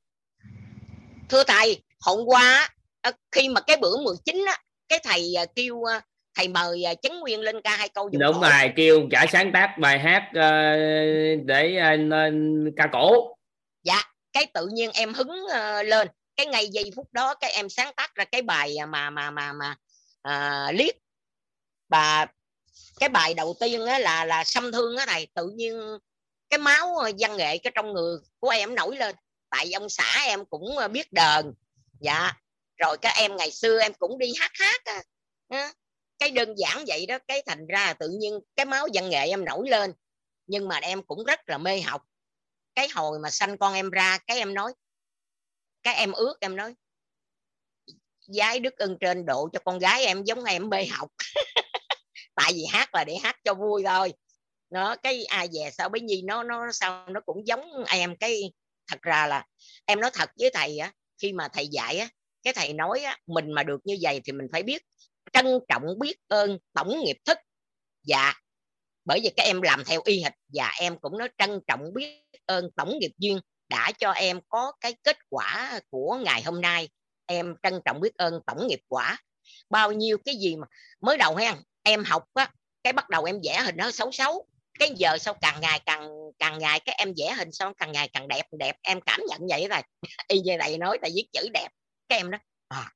thưa 1.34 1.44
thầy 1.44 1.82
hôm 2.00 2.26
qua 2.26 2.70
khi 3.32 3.50
mà 3.50 3.62
cái 3.62 3.78
bữa 3.78 3.98
19 4.04 4.46
á 4.48 4.58
cái 4.90 5.00
thầy 5.04 5.34
à, 5.38 5.46
kêu 5.56 5.84
thầy 6.36 6.48
mời 6.48 6.84
chấn 7.02 7.20
nguyên 7.20 7.40
lên 7.40 7.62
ca 7.62 7.78
hai 7.78 7.90
câu 7.90 8.10
đúng 8.10 8.42
rồi 8.42 8.74
kêu 8.76 9.08
trả 9.12 9.26
sáng 9.32 9.52
tác 9.54 9.76
bài 9.80 10.00
hát 10.00 10.24
uh, 10.30 11.46
để 11.46 11.80
uh, 12.06 12.74
ca 12.78 12.88
cổ. 12.94 13.36
Dạ 13.84 14.02
cái 14.34 14.46
tự 14.54 14.68
nhiên 14.74 14.92
em 14.94 15.14
hứng 15.14 15.32
uh, 15.46 15.86
lên. 15.86 16.08
Cái 16.36 16.46
ngay 16.46 16.68
giây 16.68 16.92
phút 16.96 17.14
đó 17.14 17.34
cái 17.34 17.52
em 17.52 17.70
sáng 17.70 17.94
tác 17.98 18.16
ra 18.16 18.26
cái 18.26 18.42
bài 18.42 18.76
mà 18.88 19.10
mà 19.10 19.32
mà 19.32 19.54
mà 19.54 19.76
uh, 20.28 20.76
liếc. 20.76 20.96
Và 21.90 22.28
cái 23.00 23.10
bài 23.10 23.34
đầu 23.34 23.56
tiên 23.60 23.86
á, 23.86 24.00
là 24.00 24.26
là 24.26 24.44
xâm 24.44 24.72
thương 24.72 24.98
á 24.98 25.06
thầy 25.08 25.28
tự 25.34 25.50
nhiên 25.56 25.98
cái 26.50 26.60
máu 26.60 26.96
văn 27.20 27.38
nghệ 27.38 27.58
cái 27.58 27.72
trong 27.76 27.94
người 27.94 28.18
của 28.40 28.50
em 28.50 28.76
nổi 28.76 28.98
lên 28.98 29.16
tại 29.54 29.72
ông 29.72 29.90
xã 29.90 30.24
em 30.26 30.46
cũng 30.46 30.78
ờ, 30.78 30.88
biết 30.88 31.14
đờn. 31.14 31.54
Dạ. 32.00 32.32
Rồi 32.78 32.98
các 33.02 33.14
em 33.16 33.36
ngày 33.36 33.52
xưa 33.52 33.80
em 33.82 33.94
cũng 33.94 34.18
đi 34.18 34.34
hát 34.40 34.52
hát 34.54 34.82
à. 35.50 35.72
cái 36.20 36.32
đơn 36.32 36.56
giản 36.58 36.84
vậy 36.88 37.06
đó, 37.06 37.18
cái 37.28 37.44
thành 37.46 37.68
ra 37.68 37.94
tự 37.94 38.10
nhiên 38.10 38.40
cái 38.56 38.66
máu 38.66 38.88
văn 38.94 39.10
nghệ 39.10 39.28
em 39.28 39.46
nổi 39.46 39.70
lên. 39.70 39.94
Nhưng 40.48 40.68
mà 40.68 40.78
em 40.78 41.04
cũng 41.04 41.24
rất 41.24 41.50
là 41.50 41.58
mê 41.58 41.82
học. 41.82 42.02
Cái 42.76 42.88
hồi 42.90 43.20
mà 43.20 43.30
sanh 43.30 43.58
con 43.58 43.74
em 43.74 43.90
ra, 43.90 44.18
cái 44.28 44.38
em 44.38 44.54
nói, 44.54 44.74
cái 45.84 45.96
em 45.96 46.12
ước 46.12 46.36
em 46.40 46.56
nói, 46.56 46.76
giái 48.20 48.60
đức 48.60 48.78
ân 48.78 48.98
trên 49.00 49.26
độ 49.26 49.50
cho 49.54 49.60
con 49.66 49.80
gái 49.80 50.06
em 50.06 50.24
giống 50.24 50.44
em 50.44 50.70
mê 50.70 50.86
học. 50.86 51.10
Tại 52.36 52.54
vì 52.54 52.66
hát 52.72 52.96
là 52.96 53.04
để 53.04 53.16
hát 53.24 53.36
cho 53.44 53.54
vui 53.54 53.84
thôi. 53.86 54.14
Nó, 54.70 54.96
cái 54.96 55.26
ai 55.26 55.48
về 55.54 55.72
sao 55.72 55.90
bấy 55.90 56.02
nhi 56.02 56.22
nó 56.22 56.44
nó, 56.44 56.72
sao 56.72 57.10
nó 57.10 57.22
cũng 57.26 57.48
giống 57.48 57.84
em. 57.88 58.16
Cái 58.16 58.52
thật 58.94 59.02
ra 59.02 59.28
là 59.28 59.46
em 59.86 60.00
nói 60.00 60.12
thật 60.14 60.30
với 60.40 60.50
thầy 60.54 60.78
á 60.78 60.92
khi 61.22 61.34
mà 61.34 61.48
thầy 61.48 61.68
dạy 61.68 61.98
á 61.98 62.10
cái 62.44 62.54
thầy 62.54 62.74
nói 62.74 63.00
á, 63.00 63.18
mình 63.28 63.52
mà 63.52 63.64
được 63.64 63.82
như 63.84 63.98
vậy 64.02 64.22
thì 64.26 64.32
mình 64.32 64.48
phải 64.52 64.64
biết 64.64 64.84
trân 65.34 65.46
trọng 65.68 66.00
biết 66.00 66.16
ơn 66.28 66.58
tổng 66.74 67.04
nghiệp 67.04 67.18
thức. 67.26 67.38
Dạ 68.04 68.34
bởi 69.06 69.20
vì 69.24 69.30
các 69.38 69.44
em 69.44 69.62
làm 69.62 69.84
theo 69.86 70.02
y 70.06 70.20
hịch 70.20 70.34
và 70.54 70.72
em 70.80 71.00
cũng 71.00 71.18
nói 71.18 71.30
trân 71.38 71.60
trọng 71.68 71.94
biết 71.94 72.24
ơn 72.46 72.70
tổng 72.76 73.00
nghiệp 73.00 73.12
duyên 73.18 73.40
đã 73.70 73.92
cho 73.98 74.12
em 74.12 74.40
có 74.50 74.72
cái 74.82 74.96
kết 75.04 75.18
quả 75.30 75.80
của 75.90 76.20
ngày 76.26 76.42
hôm 76.44 76.62
nay. 76.62 76.90
Em 77.26 77.56
trân 77.64 77.82
trọng 77.86 78.00
biết 78.00 78.18
ơn 78.18 78.40
tổng 78.46 78.68
nghiệp 78.68 78.80
quả. 78.88 79.18
Bao 79.70 79.92
nhiêu 79.92 80.18
cái 80.26 80.36
gì 80.36 80.56
mà 80.56 80.68
mới 81.02 81.18
đầu 81.18 81.36
ha 81.36 81.56
em 81.84 82.04
học 82.04 82.24
á 82.34 82.52
cái 82.84 82.94
bắt 82.94 83.10
đầu 83.10 83.24
em 83.24 83.40
vẽ 83.44 83.62
hình 83.62 83.78
nó 83.78 83.92
xấu 83.92 84.12
xấu 84.12 84.48
cái 84.80 84.92
giờ 84.96 85.18
sau 85.18 85.34
càng 85.42 85.62
ngày 85.62 85.80
càng 85.86 86.10
càng 86.40 86.60
ngày 86.60 86.80
cái 86.80 86.96
em 86.98 87.14
vẽ 87.18 87.34
hình 87.38 87.52
xong 87.52 87.74
càng 87.78 87.92
ngày 87.92 88.10
càng 88.14 88.28
đẹp 88.28 88.46
đẹp. 88.52 88.76
Em 88.82 89.02
cảm 89.02 89.20
nhận 89.30 89.40
vậy 89.50 89.68
là 89.68 89.82
y 90.28 90.40
như 90.40 90.58
này 90.58 90.78
nói 90.78 90.98
là 91.02 91.10
viết 91.16 91.28
chữ 91.32 91.50
đẹp. 91.54 91.68
Cái 92.08 92.20
em 92.20 92.32
đó 92.32 92.38
à, 92.68 92.92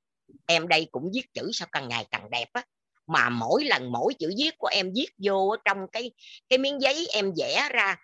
em 0.46 0.68
đây 0.68 0.88
cũng 0.92 1.12
viết 1.14 1.34
chữ 1.34 1.50
sao 1.54 1.68
càng 1.72 1.88
ngày 1.88 2.06
càng 2.12 2.30
đẹp 2.30 2.48
á. 2.54 2.64
Mà 3.08 3.30
mỗi 3.30 3.64
lần 3.64 3.92
mỗi 3.92 4.14
chữ 4.20 4.34
viết 4.38 4.58
của 4.58 4.68
em 4.68 4.92
viết 4.96 5.08
vô 5.18 5.56
trong 5.66 5.78
cái 5.92 6.12
cái 6.50 6.60
miếng 6.60 6.82
giấy 6.82 7.08
em 7.14 7.34
vẽ 7.38 7.70
ra 7.72 7.96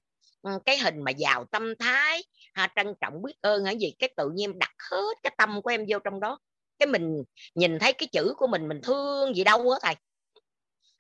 ừ, 0.41 0.51
cái 0.65 0.77
hình 0.77 1.03
mà 1.03 1.11
giàu 1.11 1.45
tâm 1.51 1.73
thái 1.79 2.23
ha, 2.53 2.71
trân 2.75 2.93
trọng 3.01 3.21
biết 3.21 3.33
ơn 3.41 3.65
hay 3.65 3.77
gì 3.77 3.93
cái 3.99 4.09
tự 4.17 4.29
nhiên 4.35 4.59
đặt 4.59 4.73
hết 4.91 5.13
cái 5.23 5.35
tâm 5.37 5.61
của 5.61 5.69
em 5.69 5.85
vô 5.89 5.99
trong 5.99 6.19
đó. 6.19 6.39
Cái 6.79 6.87
mình 6.87 7.23
nhìn 7.55 7.79
thấy 7.79 7.93
cái 7.93 8.07
chữ 8.11 8.33
của 8.37 8.47
mình 8.47 8.67
mình 8.67 8.81
thương 8.83 9.35
gì 9.35 9.43
đâu 9.43 9.69
á 9.69 9.79
thầy. 9.81 9.95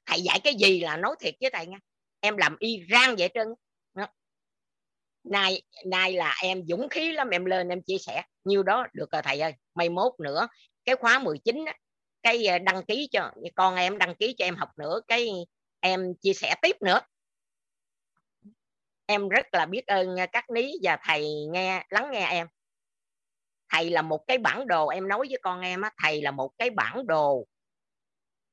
Thầy 0.05 0.21
dạy 0.21 0.39
cái 0.43 0.55
gì 0.55 0.79
là 0.79 0.97
nói 0.97 1.15
thiệt 1.19 1.35
với 1.41 1.49
thầy 1.53 1.65
nha 1.67 1.77
em 2.23 2.37
làm 2.37 2.55
y 2.59 2.85
rang 2.89 3.15
vậy 3.17 3.29
trơn 3.33 3.47
đó. 3.93 4.07
nay 5.23 5.61
nay 5.85 6.13
là 6.13 6.35
em 6.43 6.65
dũng 6.67 6.89
khí 6.89 7.11
lắm 7.11 7.29
em 7.29 7.45
lên 7.45 7.69
em 7.69 7.81
chia 7.81 7.97
sẻ. 7.97 8.23
Nhiêu 8.43 8.63
đó 8.63 8.87
được 8.93 9.11
rồi 9.11 9.21
thầy 9.21 9.39
ơi. 9.39 9.53
Mai 9.75 9.89
mốt 9.89 10.13
nữa 10.19 10.47
cái 10.85 10.95
khóa 10.95 11.19
19 11.19 11.65
á, 11.65 11.73
cái 12.23 12.45
ờ, 12.45 12.57
đăng 12.57 12.85
ký 12.85 13.09
cho 13.11 13.31
con 13.55 13.75
em 13.75 13.97
đăng 13.97 14.15
ký 14.15 14.35
cho 14.37 14.45
em 14.45 14.55
học 14.55 14.69
nữa 14.77 15.01
cái 15.07 15.29
em 15.79 16.13
chia 16.21 16.33
sẻ 16.33 16.55
tiếp 16.61 16.75
nữa. 16.81 16.99
Em 19.05 19.29
rất 19.29 19.45
là 19.51 19.65
biết 19.65 19.87
ơn 19.87 20.15
ờ, 20.15 20.25
các 20.31 20.49
lý 20.49 20.73
và 20.83 20.97
thầy 21.03 21.45
nghe 21.51 21.85
lắng 21.89 22.09
nghe 22.11 22.27
em. 22.29 22.47
Thầy 23.69 23.89
là 23.89 24.01
một 24.01 24.27
cái 24.27 24.37
bản 24.37 24.67
đồ 24.67 24.87
em 24.87 25.07
nói 25.07 25.19
với 25.29 25.39
con 25.41 25.61
em 25.61 25.81
á 25.81 25.91
thầy 25.97 26.21
là 26.21 26.31
một 26.31 26.51
cái 26.57 26.69
bản 26.69 27.07
đồ 27.07 27.47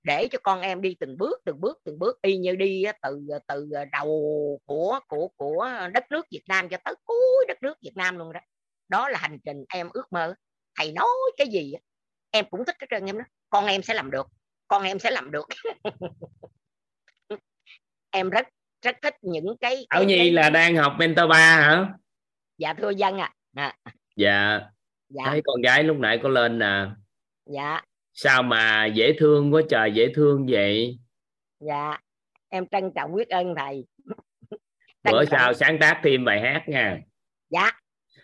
để 0.02 0.28
cho 0.30 0.38
con 0.42 0.60
em 0.60 0.82
đi 0.82 0.96
từng 1.00 1.16
bước 1.18 1.40
từng 1.44 1.60
bước 1.60 1.80
từng 1.84 1.98
bước 1.98 2.22
y 2.22 2.36
như 2.36 2.56
đi 2.56 2.84
từ 3.02 3.26
từ 3.46 3.70
đầu 3.92 4.60
của 4.66 5.00
của 5.08 5.28
của 5.36 5.68
đất 5.94 6.04
nước 6.10 6.26
Việt 6.30 6.42
Nam 6.48 6.68
cho 6.68 6.76
tới 6.84 6.94
cuối 7.04 7.44
đất 7.48 7.62
nước 7.62 7.74
Việt 7.82 7.96
Nam 7.96 8.18
luôn 8.18 8.32
đó. 8.32 8.40
Đó 8.88 9.08
là 9.08 9.18
hành 9.18 9.38
trình 9.44 9.64
em 9.68 9.88
ước 9.92 10.12
mơ. 10.12 10.34
Thầy 10.78 10.92
nói 10.92 11.06
cái 11.36 11.46
gì 11.46 11.74
em 12.30 12.44
cũng 12.50 12.64
thích 12.64 12.76
cái 12.78 12.88
trơn 12.90 13.06
em 13.06 13.18
đó. 13.18 13.24
Con 13.50 13.66
em 13.66 13.82
sẽ 13.82 13.94
làm 13.94 14.10
được 14.10 14.26
con 14.70 14.82
em 14.82 14.98
sẽ 14.98 15.10
làm 15.10 15.30
được. 15.30 15.46
Em 18.10 18.30
rất 18.30 18.48
rất 18.82 18.96
thích 19.02 19.14
những 19.22 19.56
cái, 19.60 19.86
Ảo 19.88 20.04
Nhi 20.04 20.18
cái... 20.18 20.30
là 20.30 20.50
đang 20.50 20.76
học 20.76 20.92
mentor 20.98 21.30
3 21.30 21.36
hả? 21.36 21.88
Dạ 22.58 22.74
thưa 22.74 22.90
dân 22.90 23.18
ạ. 23.18 23.32
À. 23.54 23.76
à. 23.82 23.92
dạ. 24.16 24.60
Dạ. 25.08 25.24
Thấy 25.26 25.40
con 25.44 25.60
gái 25.62 25.84
lúc 25.84 25.96
nãy 25.96 26.20
có 26.22 26.28
lên 26.28 26.58
nè. 26.58 26.86
Dạ 27.46 27.80
sao 28.12 28.42
mà 28.42 28.86
dễ 28.86 29.12
thương 29.18 29.54
quá 29.54 29.62
trời 29.68 29.92
dễ 29.92 30.12
thương 30.14 30.46
vậy 30.48 30.98
dạ 31.60 31.98
em 32.48 32.66
trân 32.66 32.90
trọng 32.94 33.14
biết 33.14 33.28
ơn 33.28 33.54
thầy 33.56 33.86
trân 35.04 35.12
bữa 35.12 35.24
trọng. 35.24 35.38
sau 35.40 35.54
sáng 35.54 35.78
tác 35.80 36.00
thêm 36.04 36.24
bài 36.24 36.40
hát 36.40 36.64
nha 36.68 37.00
dạ, 37.48 37.70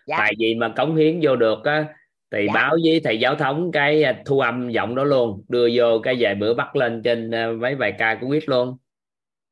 dạ. 0.06 0.18
bài 0.18 0.32
gì 0.38 0.54
mà 0.54 0.72
cống 0.76 0.96
hiến 0.96 1.20
vô 1.22 1.36
được 1.36 1.64
á 1.64 1.94
thì 2.30 2.46
dạ. 2.46 2.52
báo 2.54 2.76
với 2.84 3.00
thầy 3.04 3.20
giáo 3.20 3.34
thống 3.34 3.72
cái 3.72 4.02
à, 4.02 4.22
thu 4.26 4.40
âm 4.40 4.70
giọng 4.70 4.94
đó 4.94 5.04
luôn 5.04 5.44
đưa 5.48 5.68
vô 5.74 6.00
cái 6.02 6.16
vài 6.18 6.34
bữa 6.34 6.54
bắt 6.54 6.76
lên 6.76 7.02
trên 7.04 7.30
à, 7.30 7.48
mấy 7.60 7.74
bài 7.74 7.94
ca 7.98 8.18
của 8.20 8.26
quyết 8.26 8.48
luôn 8.48 8.76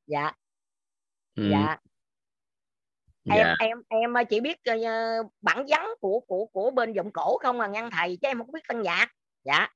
dạ 0.07 0.33
ừ. 1.37 1.49
dạ 1.51 1.77
em 3.31 3.37
dạ. 3.37 3.55
em 3.59 3.83
em 3.89 4.15
chỉ 4.31 4.41
biết 4.41 4.59
uh, 4.71 5.33
bản 5.41 5.65
vắn 5.69 5.87
của 6.01 6.21
của 6.21 6.47
của 6.47 6.71
bên 6.71 6.93
giọng 6.93 7.11
cổ 7.13 7.39
không 7.39 7.61
à 7.61 7.67
ngăn 7.67 7.91
thầy 7.91 8.19
chứ 8.23 8.29
em 8.29 8.39
không 8.39 8.53
biết 8.53 8.69
tân 8.69 8.83
nhạc 8.83 9.07
dạ 9.45 9.69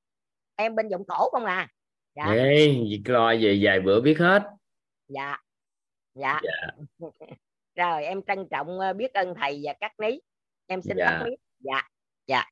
em 0.59 0.75
bên 0.75 0.87
giọng 0.87 1.03
cổ 1.07 1.29
không 1.31 1.45
à. 1.45 1.67
Dạ. 2.15 2.23
Ê, 2.23 2.67
việc 2.67 3.03
lo 3.05 3.33
về 3.41 3.59
vài 3.61 3.79
bữa 3.79 4.01
biết 4.01 4.19
hết. 4.19 4.43
Dạ. 5.07 5.37
Dạ, 6.15 6.41
dạ. 6.43 6.67
rồi 7.75 8.03
em 8.03 8.21
trân 8.27 8.47
trọng 8.51 8.79
ờ, 8.79 8.93
biết 8.93 9.13
ơn 9.13 9.33
thầy 9.35 9.61
và 9.63 9.73
các 9.79 9.99
ní 9.99 10.19
em 10.67 10.81
xin 10.81 10.97
dạ. 10.97 11.23
biết 11.25 11.35
dạ. 11.59 11.87
Dạ. 12.27 12.43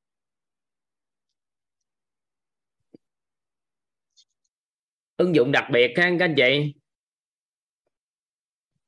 Ứng 5.18 5.36
dụng 5.36 5.52
đặc 5.52 5.66
biệt 5.74 5.94
ha 5.98 6.04
các 6.20 6.26
anh 6.26 6.36
chị. 6.38 6.74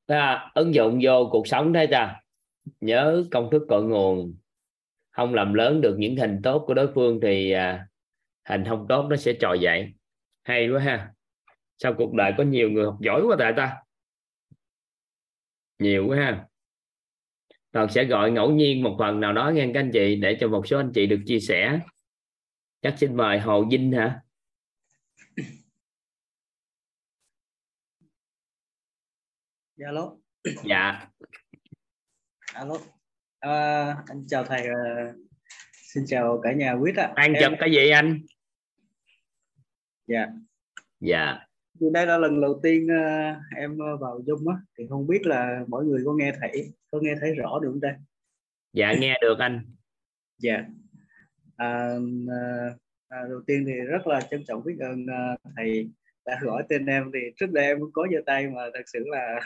À, 0.08 0.51
ứng 0.55 0.73
dụng 0.75 0.99
vô 1.03 1.29
cuộc 1.32 1.47
sống 1.47 1.73
đấy 1.73 1.88
ta. 1.91 2.21
Nhớ 2.82 3.23
công 3.32 3.49
thức 3.51 3.65
cội 3.69 3.84
nguồn. 3.84 4.36
Không 5.12 5.34
làm 5.34 5.53
lớn 5.53 5.82
được 5.82 5.95
những 5.99 6.15
hình 6.15 6.39
tốt 6.43 6.63
của 6.67 6.73
đối 6.73 6.91
phương 6.95 7.19
thì 7.21 7.51
à, 7.51 7.88
hành 8.43 8.63
không 8.69 8.86
tốt 8.89 9.08
nó 9.10 9.15
sẽ 9.15 9.34
trồi 9.41 9.60
dậy. 9.60 9.93
Hay 10.43 10.69
quá 10.69 10.82
ha. 10.82 11.13
Sao 11.78 11.93
cuộc 11.97 12.13
đời 12.13 12.34
có 12.38 12.43
nhiều 12.43 12.69
người 12.69 12.86
học 12.86 12.97
giỏi 13.02 13.21
quá 13.28 13.36
tại 13.39 13.54
ta? 13.58 13.78
Nhiều 15.80 16.06
quá 16.08 16.17
ha. 16.17 16.45
Toàn 17.71 17.89
sẽ 17.89 18.06
gọi 18.06 18.32
ngẫu 18.32 18.52
nhiên 18.52 18.84
một 18.84 18.95
phần 18.99 19.19
nào 19.19 19.34
đó 19.34 19.52
nghe 19.54 19.71
các 19.73 19.80
anh 19.80 19.89
chị 19.93 20.15
để 20.15 20.38
cho 20.39 20.47
một 20.47 20.67
số 20.67 20.78
anh 20.78 20.91
chị 20.95 21.06
được 21.06 21.19
chia 21.25 21.39
sẻ. 21.39 21.80
Chắc 22.82 22.95
xin 22.97 23.17
mời 23.17 23.39
hồ 23.39 23.65
vinh 23.71 23.91
hả? 23.91 24.21
Dạ 29.75 29.86
alo. 29.88 30.15
Dạ. 30.65 31.08
Alo. 32.54 32.75
À, 33.39 33.86
anh 34.08 34.25
chào 34.28 34.43
thầy 34.43 34.62
uh, 34.62 35.29
xin 35.93 36.04
chào 36.08 36.39
cả 36.43 36.54
nhà 36.54 36.73
quyết 36.73 36.95
ạ. 36.95 37.12
Anh 37.15 37.34
chụp 37.39 37.54
cái 37.60 37.71
gì 37.71 37.89
anh? 37.89 38.19
Dạ. 40.08 40.28
Dạ. 40.99 41.39
Thì 41.80 41.88
đây 41.93 42.06
là 42.06 42.17
lần 42.17 42.41
đầu 42.41 42.60
tiên 42.63 42.86
uh, 42.86 43.38
em 43.58 43.78
vào 43.78 44.21
zoom 44.25 44.49
á. 44.52 44.58
Thì 44.78 44.84
không 44.89 45.08
biết 45.08 45.25
là 45.25 45.63
mọi 45.67 45.86
người 45.86 46.02
có 46.06 46.13
nghe 46.13 46.34
thầy 46.41 46.73
có 46.91 46.99
nghe 47.02 47.15
thấy 47.21 47.36
rõ 47.36 47.60
được 47.60 47.69
không 47.71 47.80
đây 47.80 47.93
dạ 48.73 48.93
nghe 48.99 49.17
được 49.21 49.39
anh. 49.39 49.62
Dạ. 50.38 50.65
À, 51.58 51.89
à, 53.10 53.17
đầu 53.30 53.41
tiên 53.47 53.63
thì 53.67 53.73
rất 53.73 54.08
là 54.08 54.21
trân 54.21 54.43
trọng 54.47 54.63
biết 54.63 54.75
ơn 54.80 55.04
uh, 55.04 55.39
thầy 55.56 55.89
đã 56.25 56.39
gọi 56.41 56.63
tên 56.69 56.86
em. 56.86 57.12
Thì 57.13 57.19
trước 57.36 57.52
đây 57.52 57.65
em 57.65 57.80
cũng 57.80 57.91
có 57.93 58.08
giơ 58.12 58.19
tay 58.25 58.47
mà 58.47 58.62
thật 58.73 58.84
sự 58.93 58.99
là 59.08 59.39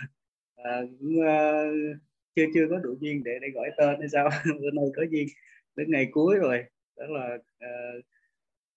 uh, 0.61 0.89
cũng, 0.99 1.19
uh, 1.19 1.97
chưa 2.35 2.45
chưa 2.53 2.67
có 2.69 2.77
đủ 2.77 2.95
duyên 2.99 3.23
để 3.23 3.31
để 3.41 3.47
gọi 3.53 3.69
tên 3.77 3.99
hay 3.99 4.09
sao. 4.09 4.29
Bữa 4.61 4.71
nay 4.71 4.85
có 4.95 5.03
duyên 5.09 5.27
đến 5.75 5.91
ngày 5.91 6.07
cuối 6.11 6.35
rồi. 6.35 6.63
Rất 6.95 7.09
là 7.09 7.35
uh, 7.35 8.05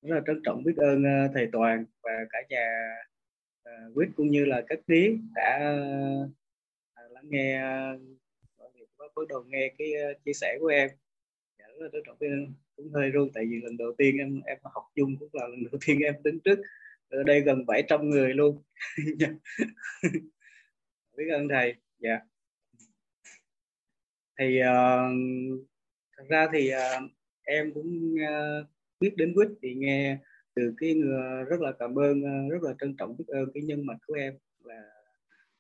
rất 0.03 0.15
là 0.15 0.21
trân 0.27 0.41
trọng 0.45 0.65
biết 0.65 0.77
ơn 0.77 1.03
uh, 1.03 1.31
thầy 1.35 1.49
toàn 1.53 1.85
và 2.03 2.11
cả 2.31 2.39
nhà 2.49 2.67
ờ, 3.63 3.73
uh, 3.89 3.97
quyết 3.97 4.09
cũng 4.17 4.31
như 4.31 4.45
là 4.45 4.63
các 4.69 4.79
tí 4.87 5.19
đã 5.35 5.77
uh, 7.05 7.13
lắng 7.13 7.25
nghe 7.29 7.63
uh, 7.95 8.01
bắt 8.99 9.29
đầu 9.29 9.45
nghe 9.49 9.75
cái 9.79 9.89
uh, 10.13 10.25
chia 10.25 10.33
sẻ 10.33 10.57
của 10.61 10.67
em. 10.67 10.89
Dạ, 11.59 11.65
rất 11.67 11.77
là 11.81 11.89
trân 11.93 12.03
trọng 12.07 12.17
biết 12.21 12.29
ơn. 12.31 12.55
Cũng 12.77 12.93
hơi 12.93 13.11
run 13.11 13.31
tại 13.35 13.45
vì 13.51 13.61
lần 13.63 13.77
đầu 13.77 13.95
tiên 13.99 14.19
em 14.19 14.41
em 14.47 14.59
học 14.63 14.85
chung 14.95 15.17
cũng 15.21 15.29
là 15.33 15.49
lần 15.49 15.65
đầu 15.71 15.81
tiên 15.87 16.01
em 16.01 16.15
đứng 16.25 16.41
trước. 16.41 16.59
Ở 17.09 17.23
đây 17.23 17.41
gần 17.41 17.67
700 17.67 18.11
người 18.11 18.35
luôn. 18.35 18.63
Dạ. 19.21 19.29
Biết 21.17 21.29
ơn 21.33 21.49
thầy. 21.49 21.75
Dạ. 21.99 22.21
Thì 24.39 24.61
uh, 24.61 25.67
thật 26.17 26.25
ra 26.29 26.49
thì 26.53 26.71
uh, 26.75 27.11
em 27.43 27.73
cũng 27.75 28.15
uh, 28.15 28.67
biết 29.01 29.17
đến 29.17 29.35
quýt 29.35 29.49
thì 29.63 29.75
nghe 29.75 30.19
từ 30.55 30.75
cái 30.77 30.95
người 30.95 31.23
à, 31.23 31.43
rất 31.43 31.61
là 31.61 31.73
cảm 31.79 31.99
ơn 31.99 32.21
uh, 32.21 32.53
rất 32.53 32.63
là 32.63 32.75
trân 32.81 32.97
trọng 32.97 33.17
biết 33.17 33.25
ơn 33.29 33.51
cái 33.55 33.63
nhân 33.63 33.87
mạch 33.87 33.99
của 34.07 34.15
em. 34.15 34.35
Là 34.65 34.83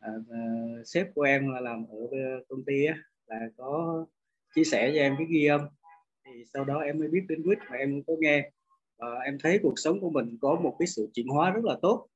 uh, 0.09 0.21
uh, 0.21 0.87
sếp 0.87 1.15
của 1.15 1.23
em 1.23 1.53
là 1.53 1.61
làm 1.61 1.87
ở 1.91 1.97
công 2.49 2.65
ty 2.65 2.85
á, 2.85 2.99
là 3.27 3.41
có 3.57 4.07
chia 4.55 4.65
sẻ 4.65 4.93
cho 4.95 5.01
em 5.01 5.15
cái 5.19 5.27
ghi 5.31 5.47
âm. 5.47 5.61
Thì 6.25 6.45
sau 6.55 6.65
đó 6.65 6.79
em 6.79 6.99
mới 6.99 7.09
biết 7.09 7.23
đến 7.29 7.43
quýt 7.43 7.59
mà 7.71 7.77
em 7.77 8.03
có 8.07 8.15
nghe. 8.19 8.51
Và 8.99 9.09
em 9.25 9.39
thấy 9.43 9.59
cuộc 9.63 9.75
sống 9.77 10.01
của 10.01 10.11
mình 10.11 10.39
có 10.41 10.61
một 10.63 10.77
cái 10.79 10.87
sự 10.87 11.11
chuyển 11.15 11.29
hóa 11.29 11.51
rất 11.51 11.65
là 11.65 11.77
tốt. 11.83 12.09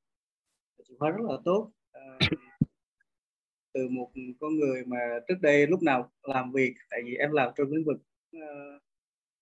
Chuyển 0.89 0.99
hóa 0.99 1.11
rất 1.11 1.25
là 1.29 1.37
tốt 1.45 1.73
từ 3.75 3.89
một 3.89 4.11
con 4.41 4.57
người 4.57 4.85
mà 4.87 4.99
trước 5.29 5.41
đây 5.41 5.67
lúc 5.67 5.83
nào 5.83 6.13
làm 6.23 6.53
việc 6.53 6.75
tại 6.91 7.01
vì 7.05 7.15
em 7.15 7.33
làm 7.33 7.53
trong 7.57 7.73
lĩnh 7.73 7.85
vực 7.85 7.97
uh, 8.37 8.83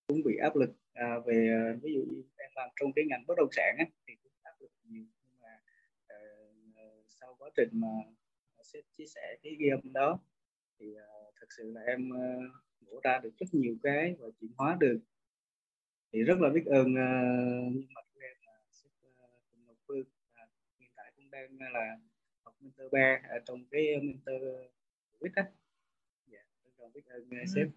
cũng 0.07 0.23
bị 0.23 0.37
áp 0.37 0.55
lực 0.55 0.69
uh, 0.69 1.25
về 1.25 1.49
uh, 1.75 1.83
ví 1.83 1.93
dụ 1.93 2.01
như 2.09 2.23
em 2.37 2.51
làm 2.55 2.69
trong 2.79 2.93
cái 2.95 3.05
ngành 3.07 3.23
bất 3.27 3.35
động 3.37 3.49
sản 3.51 3.75
á, 3.77 3.85
thì 4.07 4.13
cũng 4.23 4.31
áp 4.43 4.53
lực 4.59 4.71
nhiều. 4.83 5.05
Nhưng 5.25 5.39
mà 5.41 5.61
uh, 6.13 7.05
sau 7.07 7.35
quá 7.39 7.49
trình 7.55 7.69
mà 7.71 7.87
sẽ 8.63 8.79
chia 8.97 9.05
sẻ 9.05 9.37
cái 9.43 9.55
ghi 9.59 9.69
âm 9.69 9.93
đó 9.93 10.19
thì 10.79 10.91
uh, 10.91 11.33
thật 11.39 11.47
sự 11.57 11.71
là 11.71 11.81
em 11.81 12.09
uh, 12.09 13.03
ra 13.03 13.19
được 13.23 13.31
rất 13.39 13.47
nhiều 13.51 13.75
cái 13.83 14.15
và 14.19 14.27
chuyển 14.39 14.51
hóa 14.57 14.77
được. 14.79 14.99
Thì 16.11 16.23
rất 16.23 16.39
là 16.39 16.49
biết 16.49 16.65
ơn 16.65 16.87
uh, 16.87 17.73
nhưng 17.73 17.93
mà 17.95 18.01
em 18.19 18.37
là 18.45 18.53
uh, 19.53 19.67
Ngọc 19.67 19.77
Phương 19.87 20.01
uh, 20.01 20.49
hiện 20.79 20.91
tại 20.95 21.11
cũng 21.15 21.31
đang 21.31 21.57
là 21.73 21.97
mentor 22.59 22.91
3 22.91 23.19
ở 23.29 23.39
trong 23.45 23.65
cái 23.71 23.97
mentor 24.01 24.41
quýt 25.19 25.31
á. 25.35 25.45
Dạ 26.27 26.39
rất 26.63 26.71
là 26.77 26.87
biết 26.93 27.05
ơn 27.05 27.23
uh, 27.23 27.49
sếp 27.55 27.67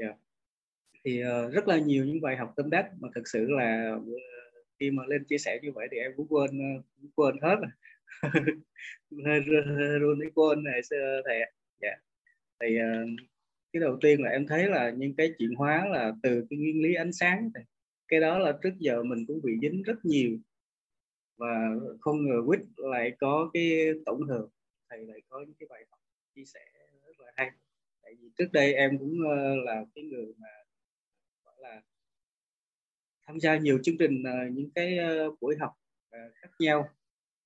yeah. 0.00 0.16
thì 1.04 1.22
uh, 1.24 1.52
rất 1.52 1.68
là 1.68 1.78
nhiều 1.78 2.04
những 2.04 2.20
bài 2.20 2.36
học 2.36 2.52
tâm 2.56 2.70
đắc 2.70 2.90
mà 3.00 3.08
thực 3.14 3.28
sự 3.28 3.46
là 3.50 3.90
ờ, 3.90 4.00
khi 4.80 4.90
mà 4.90 5.02
lên 5.06 5.24
chia 5.24 5.38
sẻ 5.38 5.58
như 5.62 5.72
vậy 5.72 5.88
thì 5.90 5.96
em 5.98 6.12
cũng 6.16 6.26
quên 6.28 6.50
ờ, 6.58 6.82
cũng 7.00 7.10
quên 7.16 7.36
hết 7.42 7.56
luôn 10.00 10.18
quên 10.34 10.64
này 10.64 10.80
thầy 11.24 11.40
dạ. 11.82 11.96
Thì 12.60 12.76
uh, 12.76 13.08
cái 13.72 13.80
đầu 13.80 13.98
tiên 14.00 14.22
là 14.22 14.30
em 14.30 14.46
thấy 14.46 14.66
là 14.66 14.90
những 14.90 15.14
cái 15.16 15.32
chuyển 15.38 15.54
hóa 15.54 15.88
là 15.88 16.12
từ 16.22 16.46
cái 16.50 16.58
nguyên 16.58 16.82
lý 16.82 16.94
ánh 16.94 17.12
sáng 17.12 17.50
cái 18.08 18.20
đó 18.20 18.38
là 18.38 18.58
trước 18.62 18.78
giờ 18.78 19.02
mình 19.02 19.24
cũng 19.28 19.40
bị 19.42 19.52
dính 19.62 19.82
rất 19.82 20.04
nhiều 20.04 20.38
và 21.36 21.70
không 22.00 22.26
ngờ 22.26 22.42
quýt 22.46 22.60
lại 22.76 23.12
có 23.20 23.50
cái 23.52 23.92
tổng 24.06 24.22
hợp 24.22 24.46
thầy 24.90 25.06
lại 25.06 25.22
có 25.28 25.40
những 25.40 25.54
cái 25.58 25.66
bài 25.70 25.84
học 25.90 26.00
chia 26.34 26.44
sẻ 26.44 26.60
tại 28.10 28.16
vì 28.20 28.28
trước 28.38 28.52
đây 28.52 28.74
em 28.74 28.98
cũng 28.98 29.18
ờ, 29.28 29.56
là 29.56 29.84
cái 29.94 30.04
người 30.04 30.26
mà 30.38 30.48
gọi 31.44 31.54
là 31.58 31.82
tham 33.26 33.40
gia 33.40 33.56
nhiều 33.56 33.78
chương 33.82 33.98
trình 33.98 34.22
ờ, 34.24 34.48
những 34.52 34.70
cái 34.74 34.98
ờ, 34.98 35.30
buổi 35.40 35.56
học 35.60 35.72
khác 36.10 36.50
nhau 36.58 36.88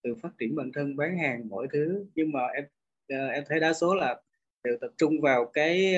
từ 0.02 0.14
phát 0.22 0.28
triển 0.38 0.56
bản 0.56 0.70
thân 0.74 0.96
bán 0.96 1.18
hàng 1.18 1.48
mọi 1.48 1.66
thứ. 1.72 2.06
Nhưng 2.14 2.32
mà 2.32 2.40
em 2.46 2.64
em 3.08 3.44
thấy 3.48 3.60
đa 3.60 3.72
số 3.72 3.94
là 3.94 4.22
đều 4.64 4.76
tập 4.80 4.90
trung 4.98 5.20
vào 5.20 5.50
cái 5.52 5.94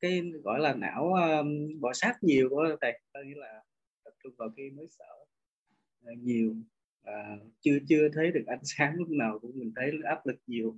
cái 0.00 0.22
gọi 0.44 0.60
là 0.60 0.74
não 0.74 1.12
um, 1.12 1.80
bò 1.80 1.92
sát 1.92 2.14
nhiều 2.22 2.48
của 2.50 2.76
thầy. 2.80 3.00
Có 3.12 3.20
nghĩa 3.20 3.34
là 3.36 3.62
tập 4.04 4.12
trung 4.24 4.32
vào 4.38 4.48
cái 4.56 4.70
mới 4.70 4.86
sở 4.88 5.04
uh, 6.12 6.18
nhiều. 6.18 6.56
À, 7.02 7.36
chưa 7.60 7.78
chưa 7.88 8.08
thấy 8.14 8.30
được 8.30 8.44
ánh 8.46 8.64
sáng 8.64 8.94
lúc 8.94 9.08
nào 9.10 9.38
cũng 9.38 9.52
mình 9.54 9.72
thấy 9.76 9.92
áp 10.04 10.26
lực 10.26 10.36
nhiều 10.46 10.76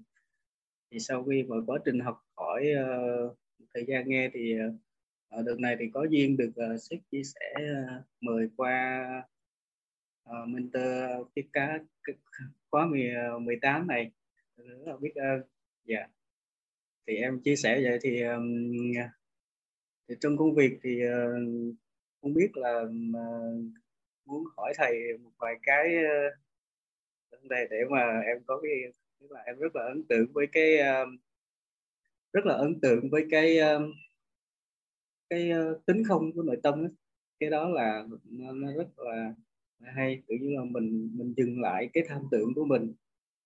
thì 0.94 1.00
sau 1.00 1.24
khi 1.24 1.42
mà 1.42 1.56
quá 1.66 1.78
trình 1.84 2.00
học 2.00 2.24
hỏi 2.36 2.66
uh, 2.82 3.36
thời 3.74 3.84
gian 3.86 4.08
nghe 4.08 4.30
thì 4.32 4.54
uh, 4.68 4.74
ở 5.28 5.42
đợt 5.42 5.56
này 5.58 5.76
thì 5.78 5.90
có 5.94 6.06
duyên 6.10 6.36
được 6.36 6.52
uh, 6.74 6.80
sếp 6.80 6.98
chia 7.10 7.22
sẻ 7.24 7.54
uh, 7.58 8.04
mời 8.20 8.48
qua 8.56 9.06
uh, 10.30 10.48
mentor 10.48 11.28
cái 11.34 11.44
cá 11.52 11.78
khóa 12.70 12.86
18 13.40 13.86
này 13.86 14.10
rất 14.56 14.86
là 14.86 14.96
biết 14.96 15.14
ơn 15.14 15.42
dạ 15.84 15.96
yeah. 15.96 16.10
thì 17.06 17.16
em 17.16 17.40
chia 17.40 17.56
sẻ 17.56 17.80
vậy 17.84 17.98
thì, 18.02 18.22
um, 18.22 18.72
thì 20.08 20.14
trong 20.20 20.36
công 20.36 20.54
việc 20.54 20.78
thì 20.82 21.00
uh, 21.06 21.74
không 22.20 22.34
biết 22.34 22.56
là 22.56 22.80
uh, 22.80 23.64
muốn 24.24 24.44
hỏi 24.56 24.72
thầy 24.76 25.18
một 25.22 25.30
vài 25.38 25.54
cái 25.62 25.94
uh, 26.04 26.38
vấn 27.30 27.48
đề 27.48 27.66
để 27.70 27.78
mà 27.90 28.20
em 28.26 28.44
có 28.46 28.60
cái 28.62 28.92
tức 29.24 29.32
là 29.32 29.42
em 29.46 29.58
rất 29.58 29.76
là 29.76 29.82
ấn 29.84 30.02
tượng 30.08 30.26
với 30.32 30.46
cái 30.52 30.78
ờ, 30.78 31.06
rất 32.32 32.46
là 32.46 32.54
ấn 32.54 32.80
tượng 32.80 33.10
với 33.10 33.26
cái 33.30 33.58
ờ, 33.58 33.88
cái 35.30 35.50
ờ, 35.50 35.80
tính 35.86 36.04
không 36.04 36.32
của 36.32 36.42
nội 36.42 36.60
tâm 36.62 36.82
ấy. 36.82 36.90
cái 37.40 37.50
đó 37.50 37.68
là 37.68 38.04
nó, 38.24 38.52
nó 38.52 38.72
rất 38.72 38.88
là 38.98 39.34
hay. 39.80 40.22
Tự 40.28 40.34
nhiên 40.40 40.56
là 40.56 40.64
mình 40.64 41.10
mình 41.14 41.34
dừng 41.36 41.60
lại 41.60 41.90
cái 41.92 42.04
tham 42.08 42.22
tưởng 42.30 42.54
của 42.54 42.64
mình. 42.64 42.94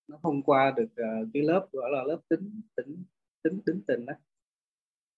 Nó 0.09 0.19
không 0.23 0.43
qua 0.43 0.75
được 0.77 0.89
uh, 0.93 1.29
cái 1.35 1.43
lớp 1.43 1.69
gọi 1.73 1.91
là 1.91 2.05
lớp 2.05 2.21
tính 2.29 2.61
tính 2.77 3.05
tính 3.43 3.61
tính 3.67 3.81
tình 3.87 4.07
đó 4.07 4.13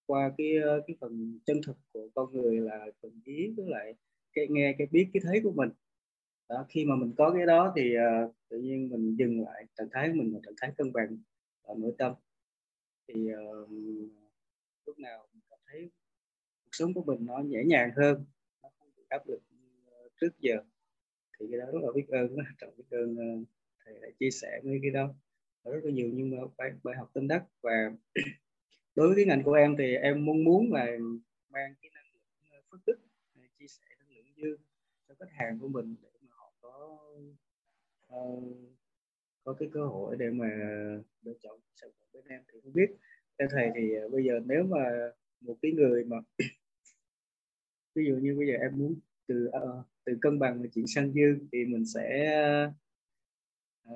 qua 0.05 0.31
cái 0.37 0.53
cái 0.87 0.95
phần 0.99 1.39
chân 1.45 1.61
thực 1.65 1.77
của 1.93 2.09
con 2.15 2.33
người 2.33 2.61
là 2.61 2.85
phần 3.01 3.21
ý 3.25 3.53
với 3.57 3.65
lại 3.69 3.95
cái 4.33 4.47
nghe 4.49 4.75
cái 4.77 4.87
biết 4.91 5.09
cái 5.13 5.21
thấy 5.25 5.41
của 5.43 5.51
mình 5.51 5.69
đó, 6.51 6.65
khi 6.69 6.85
mà 6.85 6.95
mình 6.95 7.13
có 7.17 7.33
cái 7.33 7.45
đó 7.45 7.73
thì 7.75 7.95
uh, 7.97 8.35
tự 8.49 8.57
nhiên 8.59 8.89
mình 8.89 9.15
dừng 9.15 9.43
lại 9.45 9.65
trạng 9.77 9.87
thái 9.91 10.09
mình 10.13 10.33
là 10.33 10.39
trạng 10.43 10.53
thái 10.61 10.71
cân 10.77 10.93
bằng 10.93 11.17
ở 11.61 11.75
nội 11.77 11.95
tâm. 11.97 12.13
Thì 13.07 13.13
uh, 13.33 13.69
lúc 14.85 14.99
nào 14.99 15.27
mình 15.33 15.41
cảm 15.49 15.59
thấy 15.67 15.91
cuộc 16.63 16.69
sống 16.71 16.93
của 16.93 17.03
mình 17.03 17.25
nó 17.25 17.37
nhẹ 17.37 17.63
nhàng 17.65 17.91
hơn 17.97 18.25
nó 18.63 18.69
không 18.77 18.89
bị 18.97 19.03
áp 19.09 19.27
lực 19.27 19.41
ờ, 19.85 20.09
trước 20.21 20.39
giờ. 20.39 20.57
Thì 21.39 21.45
cái 21.51 21.59
đó 21.59 21.65
rất 21.65 21.79
là 21.81 21.91
biết 21.95 22.07
ơn 22.07 22.35
trọng 22.57 22.73
biết 22.77 22.89
ơn 22.91 23.13
uh, 23.13 23.47
thầy 23.85 23.99
đã 24.01 24.07
chia 24.19 24.31
sẻ 24.31 24.61
với 24.63 24.79
cái 24.81 24.91
đó 24.91 25.13
rất 25.63 25.83
là 25.83 25.91
nhiều. 25.91 26.09
Nhưng 26.13 26.31
mà 26.31 26.37
bài, 26.57 26.71
bài 26.83 26.95
học 26.97 27.11
tâm 27.13 27.27
đắc 27.27 27.43
và 27.61 27.91
đối 28.95 29.07
với 29.07 29.15
cái 29.15 29.25
ngành 29.25 29.43
của 29.43 29.53
em 29.53 29.75
thì 29.77 29.95
em 29.95 30.25
mong 30.25 30.43
muốn 30.43 30.73
là 30.73 30.85
mang 31.49 31.73
cái 31.81 31.91
năng 31.93 32.05
lượng 32.13 32.51
ờ, 32.51 32.61
phước 32.71 32.79
đức 32.85 32.99
chia 33.59 33.67
sẻ 33.67 33.85
năng 33.99 34.15
lượng 34.15 34.25
dư 34.35 34.57
cho 35.07 35.15
khách 35.19 35.31
hàng 35.31 35.59
của 35.59 35.67
mình 35.67 35.95
để 36.01 36.10
uh, 38.15 38.57
có 39.43 39.53
cái 39.53 39.69
cơ 39.73 39.85
hội 39.85 40.15
để 40.19 40.29
mà 40.29 40.47
lựa 41.21 41.33
chọn 41.43 41.59
sản 41.75 41.89
phẩm 41.99 42.07
bên 42.13 42.23
em 42.25 42.41
thì 42.53 42.59
không 42.63 42.73
biết. 42.73 42.91
Theo 43.39 43.47
thầy 43.51 43.69
thì 43.75 44.05
uh, 44.05 44.11
bây 44.11 44.23
giờ 44.23 44.39
nếu 44.45 44.63
mà 44.63 44.79
một 45.41 45.57
cái 45.61 45.71
người 45.71 46.03
mà 46.03 46.17
ví 47.95 48.05
dụ 48.07 48.15
như 48.15 48.35
bây 48.37 48.47
giờ 48.47 48.53
em 48.53 48.71
muốn 48.77 48.99
từ 49.27 49.47
uh, 49.47 49.85
từ 50.03 50.17
cân 50.21 50.39
bằng 50.39 50.61
mà 50.61 50.67
chuyển 50.73 50.87
sang 50.87 51.13
dư 51.13 51.47
thì 51.51 51.65
mình 51.65 51.85
sẽ 51.85 52.37
uh, 53.87 53.93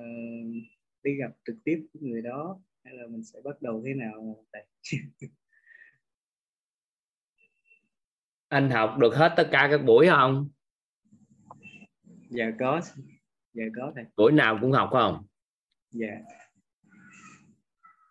đi 1.03 1.15
gặp 1.15 1.31
trực 1.45 1.55
tiếp 1.63 1.85
người 1.93 2.21
đó 2.21 2.59
hay 2.83 2.93
là 2.93 3.07
mình 3.07 3.23
sẽ 3.23 3.39
bắt 3.43 3.61
đầu 3.61 3.81
thế 3.85 3.93
nào 3.93 4.45
thầy? 4.53 4.65
Anh 8.47 8.69
học 8.69 8.97
được 8.99 9.15
hết 9.15 9.33
tất 9.37 9.47
cả 9.51 9.67
các 9.71 9.77
buổi 9.85 10.07
không? 10.07 10.49
Dạ 12.29 12.51
có 12.59 12.81
dạ 13.55 13.63
có 13.75 13.91
thầy. 13.95 14.05
Buổi 14.17 14.31
nào 14.31 14.57
cũng 14.61 14.71
học 14.71 14.89
không? 14.91 15.25
Dạ. 15.91 16.21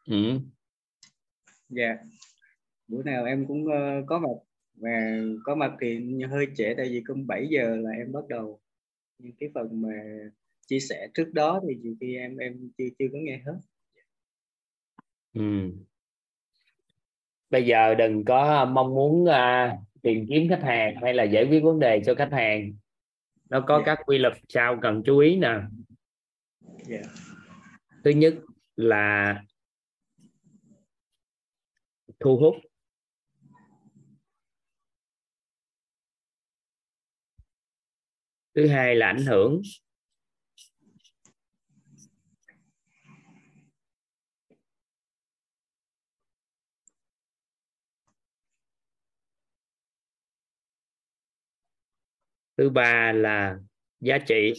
Ừ. 0.06 0.38
dạ. 1.68 1.96
Buổi 2.88 3.04
nào 3.04 3.24
em 3.24 3.46
cũng 3.46 3.64
uh, 3.64 4.06
có 4.06 4.18
mặt. 4.18 4.28
Và 4.74 5.18
có 5.44 5.54
mặt 5.54 5.72
thì 5.80 6.00
hơi 6.30 6.46
trễ 6.56 6.74
tại 6.76 6.88
vì 6.88 7.02
cũng 7.06 7.26
7 7.26 7.46
giờ 7.50 7.76
là 7.76 7.90
em 7.90 8.12
bắt 8.12 8.28
đầu. 8.28 8.60
Nhưng 9.18 9.32
cái 9.40 9.50
phần 9.54 9.82
mà 9.82 9.88
chia 10.66 10.80
sẻ 10.80 11.08
trước 11.14 11.32
đó 11.32 11.60
thì 11.68 11.74
nhiều 11.74 11.94
khi 12.00 12.16
em 12.16 12.36
em 12.36 12.70
chưa 12.78 12.84
chưa 12.98 13.06
có 13.12 13.18
nghe 13.22 13.40
hết. 13.46 13.58
Ừ. 15.34 15.70
bây 17.50 17.66
giờ 17.66 17.94
đừng 17.94 18.24
có 18.24 18.64
mong 18.64 18.94
muốn 18.94 19.24
uh, 19.24 19.78
tìm 20.02 20.26
kiếm 20.28 20.48
khách 20.48 20.62
hàng 20.62 20.96
hay 21.02 21.14
là 21.14 21.24
giải 21.24 21.46
quyết 21.50 21.60
vấn 21.60 21.80
đề 21.80 22.02
cho 22.06 22.14
khách 22.14 22.32
hàng 22.32 22.72
nó 23.54 23.60
có 23.60 23.74
yeah. 23.74 23.86
Dạ. 23.86 23.94
các 23.94 24.02
quy 24.06 24.18
luật 24.18 24.32
sao 24.48 24.78
cần 24.82 25.02
chú 25.04 25.18
ý 25.18 25.36
nè 25.36 25.48
yeah. 25.48 25.68
Dạ. 26.86 27.02
thứ 28.04 28.10
nhất 28.10 28.34
là 28.76 29.42
thu 32.20 32.36
hút 32.36 32.54
thứ 38.54 38.68
hai 38.68 38.94
là 38.96 39.06
ảnh 39.06 39.26
hưởng 39.26 39.62
thứ 52.56 52.70
ba 52.70 53.12
là 53.12 53.58
giá 54.00 54.18
trị. 54.18 54.52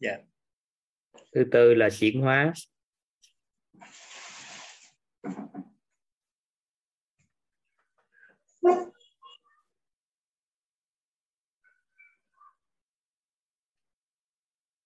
Dạ. 0.00 0.16
Thứ 1.32 1.44
tư 1.52 1.74
là 1.74 1.90
chuyển 1.90 2.20
hóa. 2.20 2.52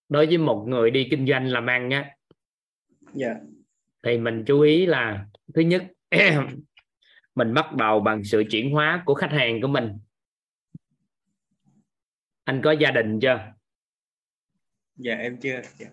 Đối 0.08 0.26
với 0.26 0.38
một 0.38 0.64
người 0.68 0.90
đi 0.90 1.08
kinh 1.10 1.26
doanh 1.26 1.46
làm 1.46 1.66
ăn 1.66 1.90
á 1.90 2.16
dạ. 3.14 3.34
thì 4.02 4.18
mình 4.18 4.44
chú 4.46 4.60
ý 4.60 4.86
là 4.86 5.26
thứ 5.54 5.62
nhất 5.62 5.86
mình 7.40 7.54
bắt 7.54 7.74
đầu 7.76 8.00
bằng 8.00 8.24
sự 8.24 8.44
chuyển 8.50 8.70
hóa 8.70 9.02
của 9.06 9.14
khách 9.14 9.30
hàng 9.30 9.60
của 9.62 9.68
mình. 9.68 9.98
Anh 12.44 12.60
có 12.64 12.72
gia 12.72 12.90
đình 12.90 13.20
chưa? 13.20 13.52
Dạ 14.96 15.14
em 15.14 15.36
chưa. 15.40 15.62
Dạ. 15.78 15.86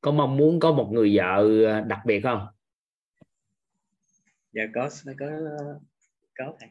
có 0.00 0.12
mong 0.12 0.36
muốn 0.36 0.60
có 0.60 0.72
một 0.72 0.90
người 0.92 1.16
vợ 1.16 1.48
đặc 1.86 1.98
biệt 2.06 2.20
không? 2.20 2.46
Dạ 4.52 4.62
có 4.74 4.88
có 5.18 5.26
có 6.38 6.56
thầy. 6.60 6.68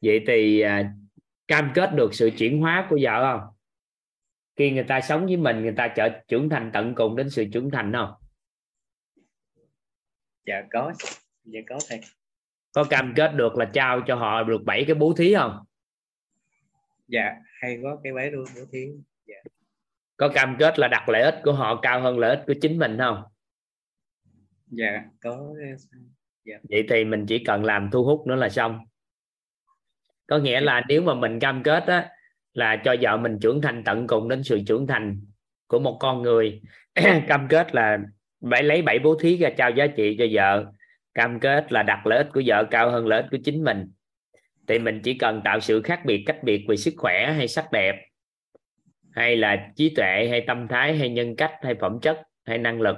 Vậy 0.00 0.24
thì 0.26 0.60
à, 0.60 0.94
cam 1.48 1.72
kết 1.74 1.90
được 1.94 2.14
sự 2.14 2.30
chuyển 2.38 2.60
hóa 2.60 2.86
của 2.90 2.98
vợ 3.02 3.22
không? 3.22 3.54
Khi 4.56 4.70
người 4.70 4.84
ta 4.88 5.00
sống 5.00 5.26
với 5.26 5.36
mình 5.36 5.62
người 5.62 5.74
ta 5.76 5.92
trở 5.96 6.08
trưởng 6.28 6.48
thành 6.48 6.70
tận 6.74 6.94
cùng 6.96 7.16
đến 7.16 7.30
sự 7.30 7.44
trưởng 7.52 7.70
thành 7.70 7.92
không? 7.92 8.14
Dạ 10.46 10.62
có. 10.70 10.92
Dạ 11.44 11.60
có 11.68 11.78
thầy 11.88 12.00
có 12.78 12.84
cam 12.84 13.12
kết 13.16 13.34
được 13.34 13.56
là 13.56 13.64
trao 13.64 14.00
cho 14.06 14.14
họ 14.14 14.42
được 14.42 14.62
bảy 14.64 14.84
cái 14.84 14.94
bố 14.94 15.12
thí 15.16 15.34
không? 15.34 15.58
Dạ 17.08 17.36
hay 17.60 17.78
có 17.82 18.00
cái 18.04 18.12
váy 18.12 18.30
luôn 18.30 18.44
bố 18.56 18.62
thí. 18.72 18.86
Dạ. 19.26 19.34
có 20.16 20.28
cam 20.28 20.56
kết 20.58 20.78
là 20.78 20.88
đặt 20.88 21.08
lợi 21.08 21.22
ích 21.22 21.40
của 21.44 21.52
họ 21.52 21.80
cao 21.82 22.00
hơn 22.00 22.18
lợi 22.18 22.30
ích 22.36 22.44
của 22.46 22.54
chính 22.60 22.78
mình 22.78 22.98
không? 22.98 23.22
Dạ 24.66 25.04
có. 25.20 25.54
Dạ. 26.44 26.56
vậy 26.70 26.86
thì 26.88 27.04
mình 27.04 27.26
chỉ 27.26 27.44
cần 27.44 27.64
làm 27.64 27.90
thu 27.92 28.04
hút 28.04 28.26
nữa 28.26 28.34
là 28.34 28.48
xong. 28.48 28.78
Có 30.26 30.38
nghĩa 30.38 30.60
là 30.60 30.82
nếu 30.88 31.02
mà 31.02 31.14
mình 31.14 31.40
cam 31.40 31.62
kết 31.62 31.84
á 31.86 32.08
là 32.52 32.82
cho 32.84 32.96
vợ 33.00 33.16
mình 33.16 33.38
trưởng 33.40 33.62
thành 33.62 33.84
tận 33.84 34.06
cùng 34.06 34.28
đến 34.28 34.42
sự 34.42 34.60
trưởng 34.66 34.86
thành 34.86 35.20
của 35.66 35.78
một 35.78 35.96
con 36.00 36.22
người 36.22 36.60
cam 37.28 37.48
kết 37.48 37.74
là 37.74 37.98
phải 38.50 38.62
lấy 38.62 38.82
bảy 38.82 38.98
bố 38.98 39.14
thí 39.20 39.36
ra 39.36 39.50
trao 39.56 39.70
giá 39.70 39.86
trị 39.86 40.16
cho 40.18 40.24
vợ 40.32 40.72
cam 41.14 41.40
kết 41.40 41.72
là 41.72 41.82
đặt 41.82 42.06
lợi 42.06 42.18
ích 42.18 42.28
của 42.34 42.42
vợ 42.46 42.64
cao 42.70 42.90
hơn 42.90 43.06
lợi 43.06 43.22
ích 43.22 43.28
của 43.30 43.38
chính 43.44 43.64
mình. 43.64 43.92
Thì 44.66 44.78
mình 44.78 45.00
chỉ 45.04 45.14
cần 45.14 45.40
tạo 45.44 45.60
sự 45.60 45.82
khác 45.82 46.00
biệt, 46.04 46.22
cách 46.26 46.38
biệt 46.42 46.64
về 46.68 46.76
sức 46.76 46.94
khỏe 46.96 47.32
hay 47.36 47.48
sắc 47.48 47.72
đẹp, 47.72 48.08
hay 49.12 49.36
là 49.36 49.70
trí 49.76 49.94
tuệ, 49.94 50.28
hay 50.30 50.44
tâm 50.46 50.68
thái, 50.68 50.96
hay 50.96 51.10
nhân 51.10 51.36
cách, 51.36 51.52
hay 51.62 51.74
phẩm 51.74 51.98
chất, 52.02 52.22
hay 52.44 52.58
năng 52.58 52.80
lực, 52.80 52.96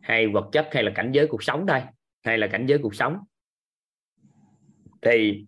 hay 0.00 0.26
vật 0.26 0.48
chất, 0.52 0.68
hay 0.72 0.82
là 0.82 0.92
cảnh 0.94 1.12
giới 1.12 1.26
cuộc 1.26 1.42
sống 1.42 1.66
thôi, 1.68 1.82
hay 2.24 2.38
là 2.38 2.46
cảnh 2.46 2.66
giới 2.66 2.78
cuộc 2.78 2.94
sống. 2.94 3.18
Thì 5.02 5.46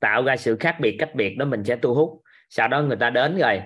tạo 0.00 0.24
ra 0.24 0.36
sự 0.36 0.56
khác 0.60 0.76
biệt, 0.80 0.96
cách 0.98 1.14
biệt 1.14 1.36
đó 1.38 1.44
mình 1.46 1.64
sẽ 1.64 1.76
thu 1.76 1.94
hút. 1.94 2.22
Sau 2.48 2.68
đó 2.68 2.82
người 2.82 2.96
ta 2.96 3.10
đến 3.10 3.38
rồi, 3.38 3.62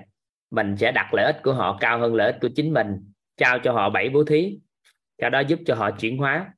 mình 0.50 0.76
sẽ 0.76 0.92
đặt 0.92 1.14
lợi 1.14 1.24
ích 1.24 1.36
của 1.42 1.52
họ 1.52 1.78
cao 1.80 1.98
hơn 1.98 2.14
lợi 2.14 2.32
ích 2.32 2.38
của 2.40 2.48
chính 2.56 2.72
mình, 2.72 3.12
trao 3.36 3.58
cho 3.58 3.72
họ 3.72 3.90
bảy 3.90 4.08
bố 4.08 4.24
thí, 4.24 4.58
sau 5.20 5.30
đó 5.30 5.40
giúp 5.40 5.58
cho 5.66 5.74
họ 5.74 5.90
chuyển 5.90 6.18
hóa 6.18 6.52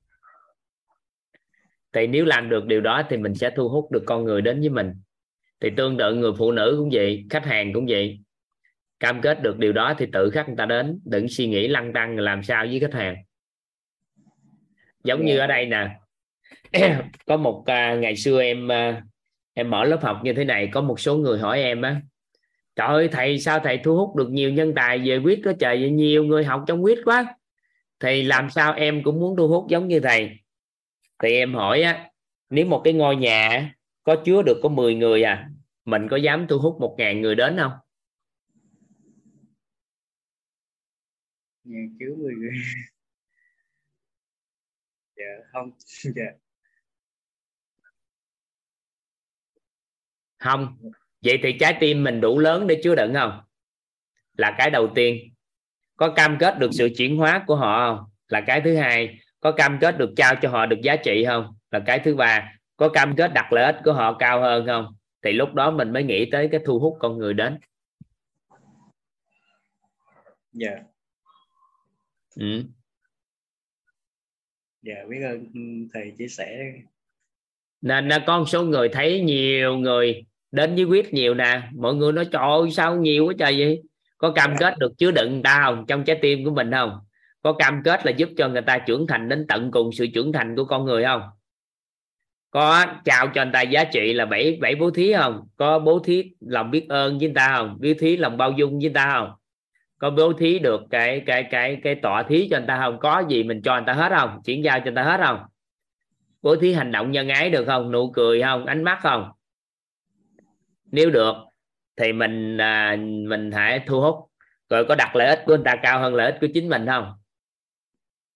thì 1.92 2.06
nếu 2.06 2.24
làm 2.24 2.48
được 2.48 2.66
điều 2.66 2.80
đó 2.80 3.02
thì 3.10 3.16
mình 3.16 3.34
sẽ 3.34 3.50
thu 3.56 3.68
hút 3.68 3.92
được 3.92 4.02
con 4.06 4.24
người 4.24 4.42
đến 4.42 4.60
với 4.60 4.68
mình. 4.68 4.92
Thì 5.60 5.70
tương 5.76 5.98
tự 5.98 6.14
người 6.14 6.32
phụ 6.38 6.52
nữ 6.52 6.74
cũng 6.78 6.88
vậy 6.92 7.26
khách 7.30 7.44
hàng 7.44 7.72
cũng 7.72 7.86
vậy. 7.88 8.20
Cam 9.00 9.20
kết 9.20 9.42
được 9.42 9.58
điều 9.58 9.72
đó 9.72 9.94
thì 9.98 10.06
tự 10.12 10.30
khắc 10.30 10.48
người 10.48 10.56
ta 10.56 10.66
đến 10.66 11.00
đừng 11.04 11.28
suy 11.28 11.46
nghĩ 11.46 11.68
lăng 11.68 11.92
tăng 11.92 12.18
làm 12.18 12.42
sao 12.42 12.66
với 12.66 12.80
khách 12.80 12.94
hàng. 12.94 13.16
Giống 15.04 15.24
như 15.24 15.38
ở 15.38 15.46
đây 15.46 15.66
nè. 15.66 15.88
Có 17.26 17.36
một 17.36 17.58
uh, 17.58 17.98
ngày 17.98 18.16
xưa 18.16 18.42
em 18.42 18.66
uh, 18.66 19.02
em 19.54 19.70
mở 19.70 19.84
lớp 19.84 19.98
học 20.02 20.20
như 20.24 20.32
thế 20.32 20.44
này 20.44 20.68
có 20.72 20.80
một 20.80 21.00
số 21.00 21.16
người 21.16 21.38
hỏi 21.38 21.62
em 21.62 21.82
á 21.82 22.00
trời 22.76 22.86
ơi 22.86 23.08
thầy 23.12 23.38
sao 23.38 23.58
thầy 23.64 23.78
thu 23.78 23.96
hút 23.96 24.16
được 24.16 24.30
nhiều 24.30 24.50
nhân 24.50 24.74
tài 24.74 24.98
về 24.98 25.20
quýt 25.22 25.40
có 25.44 25.52
trời 25.58 25.90
nhiều 25.90 26.24
người 26.24 26.44
học 26.44 26.64
trong 26.66 26.82
quýt 26.82 26.98
quá? 27.04 27.34
Thì 28.00 28.22
làm 28.22 28.50
sao 28.50 28.72
em 28.72 29.02
cũng 29.02 29.20
muốn 29.20 29.36
thu 29.36 29.48
hút 29.48 29.64
giống 29.68 29.88
như 29.88 30.00
thầy 30.00 30.30
thì 31.22 31.28
em 31.32 31.54
hỏi 31.54 31.82
á 31.82 32.10
nếu 32.50 32.66
một 32.66 32.80
cái 32.84 32.92
ngôi 32.92 33.16
nhà 33.16 33.74
có 34.02 34.16
chứa 34.24 34.42
được 34.42 34.60
có 34.62 34.68
10 34.68 34.94
người 34.94 35.22
à 35.22 35.50
mình 35.84 36.08
có 36.10 36.16
dám 36.16 36.46
thu 36.48 36.58
hút 36.58 36.76
một 36.80 36.94
ngàn 36.98 37.20
người 37.20 37.34
đến 37.34 37.56
không? 37.58 37.72
Nhà 41.64 41.80
chứa 41.98 42.14
10 42.18 42.34
người. 42.34 42.50
Dạ 45.16 45.24
không. 45.52 45.70
Dạ. 46.16 46.24
Không. 50.38 50.78
Vậy 51.22 51.38
thì 51.42 51.56
trái 51.60 51.76
tim 51.80 52.04
mình 52.04 52.20
đủ 52.20 52.38
lớn 52.38 52.66
để 52.66 52.80
chứa 52.84 52.94
đựng 52.94 53.14
không? 53.14 53.40
Là 54.36 54.54
cái 54.58 54.70
đầu 54.70 54.92
tiên. 54.94 55.34
Có 55.96 56.12
cam 56.16 56.36
kết 56.40 56.58
được 56.58 56.70
sự 56.72 56.88
chuyển 56.96 57.16
hóa 57.16 57.44
của 57.46 57.56
họ 57.56 57.96
không? 57.96 58.10
Là 58.28 58.40
cái 58.46 58.60
thứ 58.64 58.76
hai 58.76 59.18
có 59.48 59.52
cam 59.52 59.78
kết 59.80 59.98
được 59.98 60.10
trao 60.16 60.34
cho 60.42 60.48
họ 60.48 60.66
được 60.66 60.80
giá 60.82 60.96
trị 60.96 61.24
không? 61.26 61.54
Là 61.70 61.80
cái 61.86 62.00
thứ 62.04 62.14
ba 62.14 62.52
có 62.76 62.88
cam 62.88 63.16
kết 63.16 63.32
đặt 63.34 63.52
lợi 63.52 63.64
ích 63.64 63.76
của 63.84 63.92
họ 63.92 64.16
cao 64.18 64.40
hơn 64.40 64.66
không? 64.66 64.86
Thì 65.22 65.32
lúc 65.32 65.54
đó 65.54 65.70
mình 65.70 65.92
mới 65.92 66.02
nghĩ 66.02 66.30
tới 66.30 66.48
cái 66.52 66.60
thu 66.66 66.78
hút 66.78 66.96
con 67.00 67.18
người 67.18 67.34
đến. 67.34 67.58
Dạ. 70.52 70.70
Yeah. 70.70 70.82
ừ. 72.36 72.64
dạ 74.82 74.94
biết 75.08 75.22
ơn 75.22 75.44
thầy 75.92 76.12
chia 76.18 76.28
sẻ. 76.28 76.72
Nên 77.80 78.08
có 78.26 78.38
một 78.38 78.48
số 78.48 78.62
người 78.62 78.88
thấy 78.88 79.20
nhiều 79.20 79.76
người 79.76 80.26
đến 80.52 80.74
với 80.74 80.84
quyết 80.84 81.14
nhiều 81.14 81.34
nè. 81.34 81.62
Mọi 81.74 81.94
người 81.94 82.12
nói 82.12 82.28
trời 82.32 82.42
ơi 82.42 82.70
sao 82.70 82.96
nhiều 82.96 83.26
quá 83.26 83.34
trời 83.38 83.58
vậy? 83.58 83.82
Có 84.18 84.32
cam 84.32 84.54
kết 84.58 84.74
được 84.78 84.92
chứa 84.98 85.10
đựng 85.10 85.32
người 85.32 85.42
ta 85.44 85.62
không? 85.64 85.84
Trong 85.88 86.04
trái 86.04 86.18
tim 86.22 86.44
của 86.44 86.50
mình 86.50 86.70
không 86.72 86.98
có 87.48 87.52
cam 87.52 87.82
kết 87.82 88.06
là 88.06 88.12
giúp 88.12 88.28
cho 88.36 88.48
người 88.48 88.62
ta 88.62 88.78
trưởng 88.78 89.06
thành 89.06 89.28
đến 89.28 89.46
tận 89.48 89.70
cùng 89.70 89.92
sự 89.92 90.06
trưởng 90.14 90.32
thành 90.32 90.56
của 90.56 90.64
con 90.64 90.84
người 90.84 91.04
không? 91.04 91.22
Có 92.50 92.86
chào 93.04 93.26
cho 93.34 93.44
người 93.44 93.52
ta 93.52 93.62
giá 93.62 93.84
trị 93.84 94.12
là 94.12 94.26
bảy 94.26 94.58
bảy 94.60 94.74
bố 94.74 94.90
thí 94.90 95.12
không? 95.12 95.48
Có 95.56 95.78
bố 95.78 95.98
thí 95.98 96.30
lòng 96.40 96.70
biết 96.70 96.88
ơn 96.88 97.18
với 97.18 97.28
người 97.28 97.34
ta 97.34 97.54
không? 97.56 97.78
Bố 97.82 97.88
thí 97.98 98.16
lòng 98.16 98.36
bao 98.36 98.52
dung 98.52 98.70
với 98.70 98.80
người 98.80 98.94
ta 98.94 99.10
không? 99.12 99.32
Có 99.98 100.10
bố 100.10 100.32
thí 100.32 100.58
được 100.58 100.80
cái 100.90 101.22
cái 101.26 101.42
cái 101.50 101.80
cái 101.82 101.94
tọa 101.94 102.22
thí 102.22 102.48
cho 102.50 102.58
người 102.58 102.66
ta 102.66 102.78
không? 102.78 102.98
Có 102.98 103.24
gì 103.28 103.42
mình 103.42 103.62
cho 103.62 103.74
người 103.74 103.84
ta 103.86 103.92
hết 103.92 104.12
không? 104.18 104.40
Chuyển 104.44 104.64
giao 104.64 104.78
cho 104.78 104.84
người 104.84 104.94
ta 104.96 105.02
hết 105.02 105.20
không? 105.26 105.40
Bố 106.42 106.56
thí 106.56 106.72
hành 106.72 106.92
động 106.92 107.10
nhân 107.10 107.28
ái 107.28 107.50
được 107.50 107.64
không? 107.64 107.92
Nụ 107.92 108.10
cười 108.10 108.42
không? 108.42 108.66
Ánh 108.66 108.84
mắt 108.84 108.98
không? 109.02 109.30
Nếu 110.92 111.10
được, 111.10 111.34
thì 111.96 112.12
mình 112.12 112.58
à, 112.60 112.96
mình 113.28 113.52
hãy 113.52 113.80
thu 113.86 114.00
hút. 114.00 114.16
Rồi 114.70 114.84
có 114.84 114.94
đặt 114.94 115.16
lợi 115.16 115.28
ích 115.28 115.42
của 115.46 115.56
người 115.56 115.64
ta 115.64 115.76
cao 115.82 116.00
hơn 116.00 116.14
lợi 116.14 116.26
ích 116.32 116.38
của 116.40 116.46
chính 116.54 116.68
mình 116.68 116.86
không? 116.86 117.17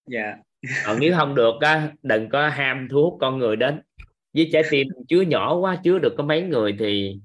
Dạ. 0.07 0.35
Còn 0.87 1.01
nếu 1.01 1.15
không 1.17 1.35
được 1.35 1.55
á, 1.61 1.89
đừng 2.03 2.29
có 2.29 2.49
ham 2.49 2.89
thu 2.91 3.03
hút 3.03 3.19
con 3.21 3.39
người 3.39 3.57
đến. 3.57 3.81
Với 4.35 4.51
trái 4.53 4.63
tim 4.71 4.89
chứa 5.09 5.21
nhỏ 5.21 5.55
quá, 5.55 5.77
chứa 5.85 5.99
được 5.99 6.15
có 6.17 6.25
mấy 6.25 6.43
người 6.43 6.77
thì 6.79 7.17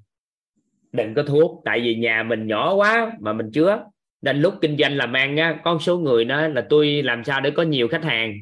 đừng 0.91 1.13
có 1.13 1.23
thuốc. 1.23 1.61
Tại 1.65 1.79
vì 1.79 1.95
nhà 1.95 2.23
mình 2.23 2.47
nhỏ 2.47 2.73
quá 2.73 3.11
mà 3.19 3.33
mình 3.33 3.51
chứa. 3.53 3.83
Nên 4.21 4.41
lúc 4.41 4.53
kinh 4.61 4.77
doanh 4.77 4.97
làm 4.97 5.13
ăn 5.13 5.37
á, 5.37 5.59
có 5.63 5.77
số 5.81 5.97
người 5.97 6.25
nó 6.25 6.47
là 6.47 6.65
tôi 6.69 7.03
làm 7.03 7.23
sao 7.23 7.41
để 7.41 7.51
có 7.51 7.63
nhiều 7.63 7.87
khách 7.87 8.03
hàng? 8.03 8.33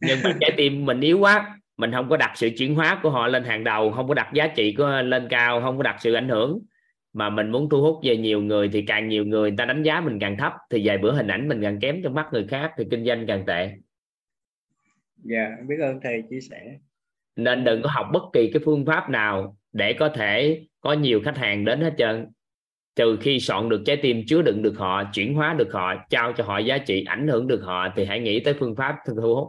Nhưng 0.00 0.18
mà 0.24 0.34
trái 0.40 0.50
tim 0.56 0.84
mình 0.84 1.00
yếu 1.00 1.18
quá, 1.18 1.58
mình 1.76 1.92
không 1.92 2.08
có 2.08 2.16
đặt 2.16 2.32
sự 2.34 2.50
chuyển 2.58 2.74
hóa 2.74 3.00
của 3.02 3.10
họ 3.10 3.26
lên 3.26 3.44
hàng 3.44 3.64
đầu, 3.64 3.92
không 3.92 4.08
có 4.08 4.14
đặt 4.14 4.30
giá 4.34 4.46
trị 4.46 4.74
của, 4.78 5.02
lên 5.04 5.28
cao, 5.30 5.60
không 5.60 5.76
có 5.76 5.82
đặt 5.82 5.96
sự 6.00 6.12
ảnh 6.12 6.28
hưởng 6.28 6.58
mà 7.12 7.30
mình 7.30 7.50
muốn 7.50 7.68
thu 7.68 7.82
hút 7.82 8.00
về 8.02 8.16
nhiều 8.16 8.40
người 8.40 8.70
thì 8.72 8.84
càng 8.86 9.08
nhiều 9.08 9.24
người 9.24 9.50
người 9.50 9.56
ta 9.56 9.64
đánh 9.64 9.82
giá 9.82 10.00
mình 10.00 10.18
càng 10.20 10.36
thấp 10.36 10.52
thì 10.70 10.82
vài 10.84 10.98
bữa 10.98 11.12
hình 11.12 11.28
ảnh 11.28 11.48
mình 11.48 11.62
càng 11.62 11.80
kém 11.80 12.02
trong 12.02 12.14
mắt 12.14 12.28
người 12.32 12.46
khác 12.46 12.72
thì 12.76 12.84
kinh 12.90 13.04
doanh 13.04 13.26
càng 13.26 13.46
tệ. 13.46 13.72
Dạ 15.16 15.56
biết 15.68 15.76
ơn 15.80 16.00
thầy 16.02 16.22
chia 16.30 16.40
sẻ. 16.40 16.78
Nên 17.36 17.64
đừng 17.64 17.82
có 17.82 17.90
học 17.90 18.06
bất 18.12 18.22
kỳ 18.32 18.50
cái 18.52 18.62
phương 18.64 18.84
pháp 18.86 19.10
nào 19.10 19.56
để 19.72 19.92
có 19.92 20.08
thể 20.08 20.66
có 20.80 20.92
nhiều 20.92 21.20
khách 21.24 21.36
hàng 21.36 21.64
đến 21.64 21.80
hết 21.80 21.94
trơn. 21.98 22.26
Trừ 22.96 23.18
khi 23.20 23.40
soạn 23.40 23.68
được 23.68 23.82
trái 23.86 23.98
tim 24.02 24.22
chứa 24.26 24.42
đựng 24.42 24.62
được 24.62 24.74
họ 24.76 25.04
chuyển 25.12 25.34
hóa 25.34 25.54
được 25.54 25.72
họ 25.72 25.94
trao 26.10 26.32
cho 26.32 26.44
họ 26.44 26.58
giá 26.58 26.78
trị 26.78 27.04
ảnh 27.04 27.28
hưởng 27.28 27.46
được 27.46 27.60
họ 27.62 27.88
thì 27.96 28.04
hãy 28.04 28.20
nghĩ 28.20 28.40
tới 28.40 28.54
phương 28.58 28.76
pháp 28.76 28.96
thu 29.06 29.34
hút. 29.34 29.48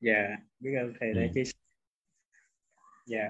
Dạ 0.00 0.28
biết 0.60 0.70
ơn 0.80 0.92
thầy 1.00 1.12
đã 1.14 1.22
ừ. 1.22 1.28
chia 1.34 1.44
sẻ. 1.44 1.58
Dạ. 3.06 3.28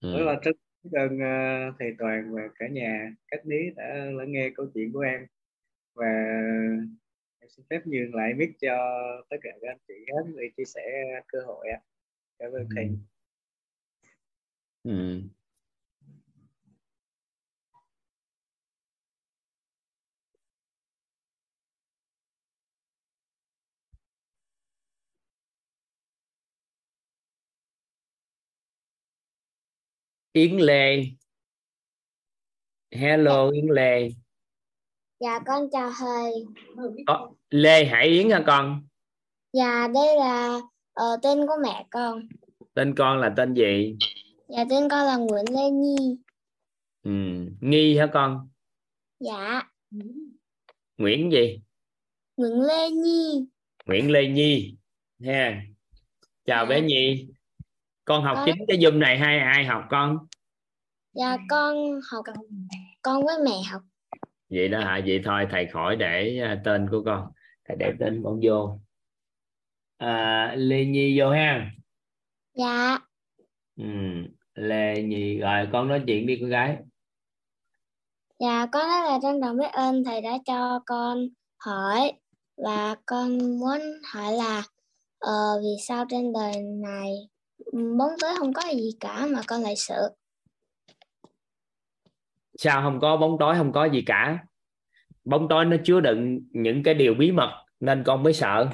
Ừ. 0.00 0.18
rất 0.18 0.24
là 0.24 0.34
rất 0.42 0.56
biết 0.86 0.98
ơn 0.98 1.20
ờ, 1.20 1.72
thầy 1.78 1.94
toàn 1.98 2.34
và 2.34 2.42
cả 2.54 2.68
nhà. 2.68 3.14
Các 3.28 3.46
lý 3.46 3.70
đã 3.76 3.94
lắng 3.94 4.32
nghe 4.32 4.50
câu 4.54 4.66
chuyện 4.74 4.92
của 4.92 5.00
em. 5.00 5.26
Và 5.94 6.06
em 7.38 7.48
xin 7.48 7.66
phép 7.70 7.86
nhường 7.86 8.14
lại 8.14 8.34
mic 8.34 8.50
cho 8.60 8.76
tất 9.30 9.36
cả 9.42 9.50
các 9.60 9.68
anh 9.68 9.78
chị 9.88 9.94
hết 9.94 10.32
để 10.36 10.50
chia 10.56 10.64
sẻ 10.64 10.82
cơ 11.28 11.38
hội 11.46 11.68
ạ. 11.68 11.80
Cảm 12.38 12.52
ơn 12.52 12.68
thầy. 12.76 12.90
Ừ. 14.84 15.20
Yến 30.36 30.56
Lê 30.56 31.04
Hello 32.90 33.50
Yến 33.50 33.66
Lê 33.66 34.08
Dạ 35.20 35.40
con 35.46 35.68
chào 35.72 35.90
thầy. 35.98 36.32
Có, 37.06 37.32
Lê 37.50 37.84
Hải 37.84 38.06
Yến 38.08 38.30
hả 38.30 38.44
con? 38.46 38.86
Dạ 39.52 39.88
đây 39.94 40.16
là 40.18 40.56
uh, 41.00 41.22
tên 41.22 41.46
của 41.46 41.56
mẹ 41.62 41.86
con. 41.90 42.28
Tên 42.74 42.94
con 42.94 43.18
là 43.18 43.34
tên 43.36 43.54
gì? 43.54 43.96
Dạ 44.48 44.64
tên 44.70 44.88
con 44.90 45.06
là 45.06 45.16
Nguyễn 45.16 45.44
Lê 45.50 45.70
Nhi. 45.70 46.16
Ừ. 47.02 47.10
Nghi 47.60 47.96
hả 47.98 48.08
con? 48.12 48.48
Dạ. 49.20 49.62
Nguyễn 50.96 51.32
gì? 51.32 51.60
Nguyễn 52.36 52.60
Lê 52.60 52.90
Nhi. 52.90 53.44
Nguyễn 53.86 54.10
Lê 54.10 54.28
Nhi. 54.28 54.76
Ha. 55.24 55.62
Chào 56.44 56.64
Dạ. 56.64 56.68
bé 56.68 56.80
Nhi. 56.80 57.28
Con 58.06 58.24
học 58.24 58.36
Con- 58.36 58.46
chính 58.46 58.64
cái 58.68 58.78
Zoom 58.78 58.98
này 58.98 59.18
hay 59.18 59.38
ai 59.38 59.64
học 59.64 59.84
con? 59.90 60.18
Dạ 61.14 61.36
con 61.48 61.76
học 62.12 62.24
con 63.02 63.24
với 63.26 63.34
mẹ 63.44 63.62
học. 63.70 63.82
Vậy 64.50 64.68
đó 64.68 64.80
hả? 64.80 65.00
Vậy 65.06 65.20
thôi 65.24 65.46
thầy 65.50 65.66
khỏi 65.66 65.96
để 65.96 66.40
à, 66.42 66.60
tên 66.64 66.88
của 66.90 67.02
con. 67.04 67.32
Thầy 67.68 67.76
để 67.76 67.92
tên 68.00 68.22
con 68.24 68.40
vô. 68.42 68.80
À, 69.96 70.54
Lê 70.56 70.84
Nhi 70.84 71.20
vô 71.20 71.30
ha. 71.30 71.70
Dạ. 72.54 72.98
Ừ. 73.76 73.84
Lê 74.54 75.02
Nhi 75.02 75.38
rồi 75.38 75.68
con 75.72 75.88
nói 75.88 76.02
chuyện 76.06 76.26
đi 76.26 76.38
con 76.40 76.50
gái. 76.50 76.76
Dạ 78.38 78.66
con 78.72 78.86
rất 78.86 79.10
là 79.10 79.18
trân 79.22 79.40
trọng 79.42 79.56
biết 79.58 79.72
ơn 79.72 80.04
thầy 80.04 80.20
đã 80.20 80.38
cho 80.44 80.80
con 80.86 81.28
hỏi 81.64 82.12
và 82.56 82.94
con 83.06 83.38
muốn 83.38 83.78
hỏi 84.12 84.32
là 84.32 84.62
ờ, 85.18 85.60
vì 85.60 85.76
sao 85.88 86.04
trên 86.10 86.32
đời 86.32 86.52
này 86.82 87.10
bóng 87.98 88.10
tối 88.20 88.30
không 88.38 88.52
có 88.52 88.62
gì 88.72 88.90
cả 89.00 89.26
mà 89.26 89.40
con 89.46 89.62
lại 89.62 89.74
sợ. 89.76 90.10
sao 92.58 92.82
không 92.82 93.00
có 93.00 93.16
bóng 93.16 93.36
tối 93.40 93.54
không 93.56 93.72
có 93.72 93.84
gì 93.84 94.02
cả 94.06 94.38
bóng 95.24 95.48
tối 95.48 95.64
nó 95.64 95.76
chứa 95.84 96.00
đựng 96.00 96.40
những 96.50 96.82
cái 96.82 96.94
điều 96.94 97.14
bí 97.14 97.32
mật 97.32 97.64
nên 97.80 98.02
con 98.06 98.22
mới 98.22 98.32
sợ 98.32 98.68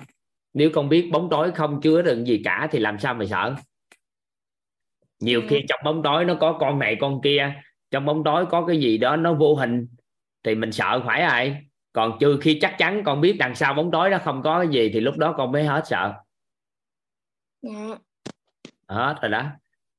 nếu 0.54 0.70
con 0.74 0.88
biết 0.88 1.10
bóng 1.12 1.28
tối 1.30 1.52
không 1.52 1.80
chứa 1.82 2.02
đựng 2.02 2.26
gì 2.26 2.40
cả 2.44 2.68
thì 2.72 2.78
làm 2.78 2.98
sao 2.98 3.14
mà 3.14 3.24
sợ 3.30 3.54
nhiều 5.20 5.40
Ừ. 5.40 5.46
khi 5.50 5.60
trong 5.68 5.80
bóng 5.84 6.02
tối 6.02 6.24
nó 6.24 6.34
có 6.40 6.56
con 6.60 6.78
này 6.78 6.96
con 7.00 7.20
kia 7.24 7.54
trong 7.90 8.06
bóng 8.06 8.24
tối 8.24 8.46
có 8.50 8.66
cái 8.66 8.80
gì 8.80 8.98
đó 8.98 9.16
nó 9.16 9.34
vô 9.34 9.54
hình 9.54 9.86
thì 10.42 10.54
mình 10.54 10.72
sợ 10.72 11.02
phải 11.06 11.22
ai 11.22 11.56
còn 11.92 12.16
trừ 12.20 12.38
khi 12.42 12.58
chắc 12.60 12.74
chắn 12.78 13.02
con 13.04 13.20
biết 13.20 13.36
đằng 13.38 13.54
sau 13.54 13.74
bóng 13.74 13.90
tối 13.90 14.10
đó 14.10 14.18
không 14.24 14.42
có 14.42 14.58
cái 14.58 14.68
gì 14.68 14.90
thì 14.92 15.00
lúc 15.00 15.16
đó 15.18 15.34
con 15.36 15.52
mới 15.52 15.64
hết 15.64 15.82
sợ 15.86 16.14
Dạ. 17.62 17.98
Hết 18.92 19.18
rồi 19.22 19.30
đó. 19.30 19.44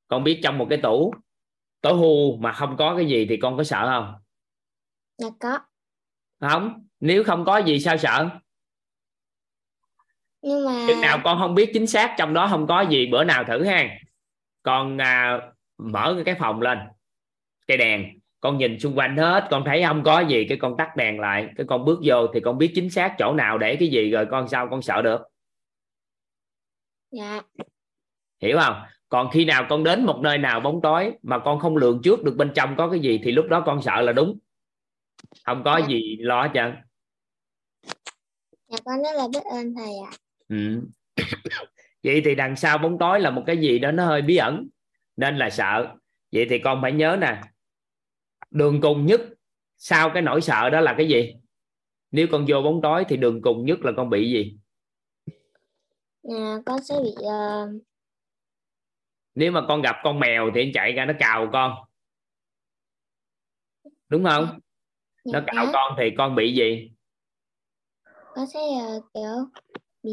Con 0.08 0.24
biết 0.24 0.40
trong 0.44 0.58
một 0.58 0.68
cái 0.70 0.80
tủ 0.84 1.14
tối 1.82 1.94
hu 1.94 2.38
mà 2.38 2.54
không 2.54 2.78
có 2.78 2.96
cái 2.96 3.06
gì 3.06 3.26
thì 3.30 3.38
con 3.38 3.58
có 3.58 3.64
sợ 3.64 3.86
không? 3.86 4.14
Dạ 5.18 5.28
có. 5.40 5.60
không? 6.40 6.88
Nếu 7.00 7.24
không 7.24 7.46
có 7.46 7.58
gì 7.58 7.80
sao 7.80 7.98
sợ? 7.98 8.30
Nhưng 10.42 10.66
mà 10.66 10.86
chừng 10.88 11.02
nào 11.02 11.22
con 11.24 11.40
không 11.40 11.56
biết 11.56 11.70
chính 11.74 11.88
xác 11.88 12.16
trong 12.18 12.34
đó 12.34 12.48
không 12.50 12.68
có 12.68 12.82
gì 12.82 13.08
bữa 13.12 13.24
nào 13.24 13.44
thử 13.44 13.64
ha. 13.64 13.98
Con 14.64 14.98
à, 15.02 15.42
mở 15.78 16.24
cái 16.26 16.36
phòng 16.40 16.62
lên 16.62 16.80
cây 17.68 17.78
đèn. 17.78 18.20
Con 18.40 18.58
nhìn 18.58 18.80
xung 18.80 18.98
quanh 18.98 19.18
hết 19.18 19.48
con 19.52 19.64
thấy 19.66 19.84
không 19.88 20.04
có 20.04 20.20
gì 20.20 20.46
cái 20.50 20.58
con 20.62 20.78
tắt 20.78 20.96
đèn 20.96 21.20
lại. 21.20 21.50
Cái 21.58 21.66
con 21.70 21.86
bước 21.86 22.00
vô 22.04 22.28
thì 22.34 22.40
con 22.40 22.58
biết 22.58 22.72
chính 22.76 22.90
xác 22.90 23.16
chỗ 23.20 23.34
nào 23.34 23.58
để 23.58 23.76
cái 23.76 23.88
gì 23.88 24.12
rồi 24.12 24.28
con 24.32 24.48
sao 24.48 24.68
con 24.70 24.82
sợ 24.82 25.02
được? 25.02 25.22
Dạ 27.12 27.42
hiểu 28.44 28.58
không 28.60 28.76
còn 29.10 29.30
khi 29.34 29.46
nào 29.46 29.66
con 29.70 29.84
đến 29.84 30.06
một 30.06 30.20
nơi 30.24 30.38
nào 30.38 30.60
bóng 30.60 30.80
tối 30.84 31.12
mà 31.24 31.40
con 31.40 31.60
không 31.60 31.78
lường 31.78 32.02
trước 32.04 32.24
được 32.24 32.36
bên 32.38 32.52
trong 32.56 32.76
có 32.78 32.90
cái 32.90 33.00
gì 33.00 33.20
thì 33.24 33.32
lúc 33.32 33.46
đó 33.50 33.64
con 33.66 33.82
sợ 33.82 34.02
là 34.02 34.12
đúng 34.14 34.38
không 35.46 35.62
có 35.66 35.78
Dạ. 35.78 35.88
gì 35.88 36.18
lo 36.20 36.44
hết 36.44 36.50
trơn 36.54 36.74
dạ 38.68 38.78
con 38.86 39.04
rất 39.04 39.16
là 39.16 39.28
biết 39.34 39.44
ơn 39.52 39.76
thầy 39.76 39.94
ạ. 40.06 40.12
ừ. 40.50 40.82
vậy 42.04 42.22
thì 42.26 42.36
đằng 42.36 42.56
sau 42.56 42.78
bóng 42.78 42.98
tối 43.00 43.20
là 43.20 43.30
một 43.30 43.44
cái 43.48 43.58
gì 43.58 43.80
đó 43.80 43.92
nó 43.92 44.06
hơi 44.06 44.22
bí 44.22 44.38
ẩn 44.38 44.68
nên 45.16 45.38
là 45.38 45.50
sợ 45.50 45.88
vậy 46.32 46.48
thì 46.50 46.60
con 46.60 46.80
phải 46.82 46.92
nhớ 46.92 47.18
nè 47.22 47.42
đường 48.52 48.82
cùng 48.82 49.06
nhất 49.06 49.22
sau 49.78 50.10
cái 50.14 50.22
nỗi 50.22 50.42
sợ 50.42 50.70
đó 50.70 50.82
là 50.82 50.96
cái 50.98 51.08
gì 51.08 51.34
nếu 52.12 52.28
con 52.32 52.46
vô 52.48 52.62
bóng 52.62 52.80
tối 52.82 53.06
thì 53.10 53.18
đường 53.18 53.42
cùng 53.42 53.66
nhất 53.66 53.80
là 53.82 53.92
con 53.98 54.10
bị 54.10 54.32
gì 54.32 54.58
À, 56.38 56.58
con 56.66 56.84
sẽ 56.84 56.96
bị 57.04 57.10
ờ, 57.30 57.68
nếu 59.36 59.52
mà 59.52 59.62
con 59.68 59.82
gặp 59.82 59.96
con 60.04 60.20
mèo 60.20 60.52
thì 60.56 60.66
nó 60.66 60.72
chạy 60.74 60.92
ra 60.92 61.06
nó 61.06 61.14
cào 61.20 61.50
con. 61.54 61.72
Đúng 64.10 64.24
không? 64.24 64.60
Nó 65.26 65.40
nhạt 65.40 65.44
cào 65.48 65.66
con 65.74 65.94
thì 65.98 66.10
con 66.18 66.36
bị 66.36 66.54
gì? 66.56 66.92
Con 68.36 68.48
sẽ 68.48 68.60
ờ, 68.88 69.02
kiểu 69.14 69.62
bị 70.04 70.12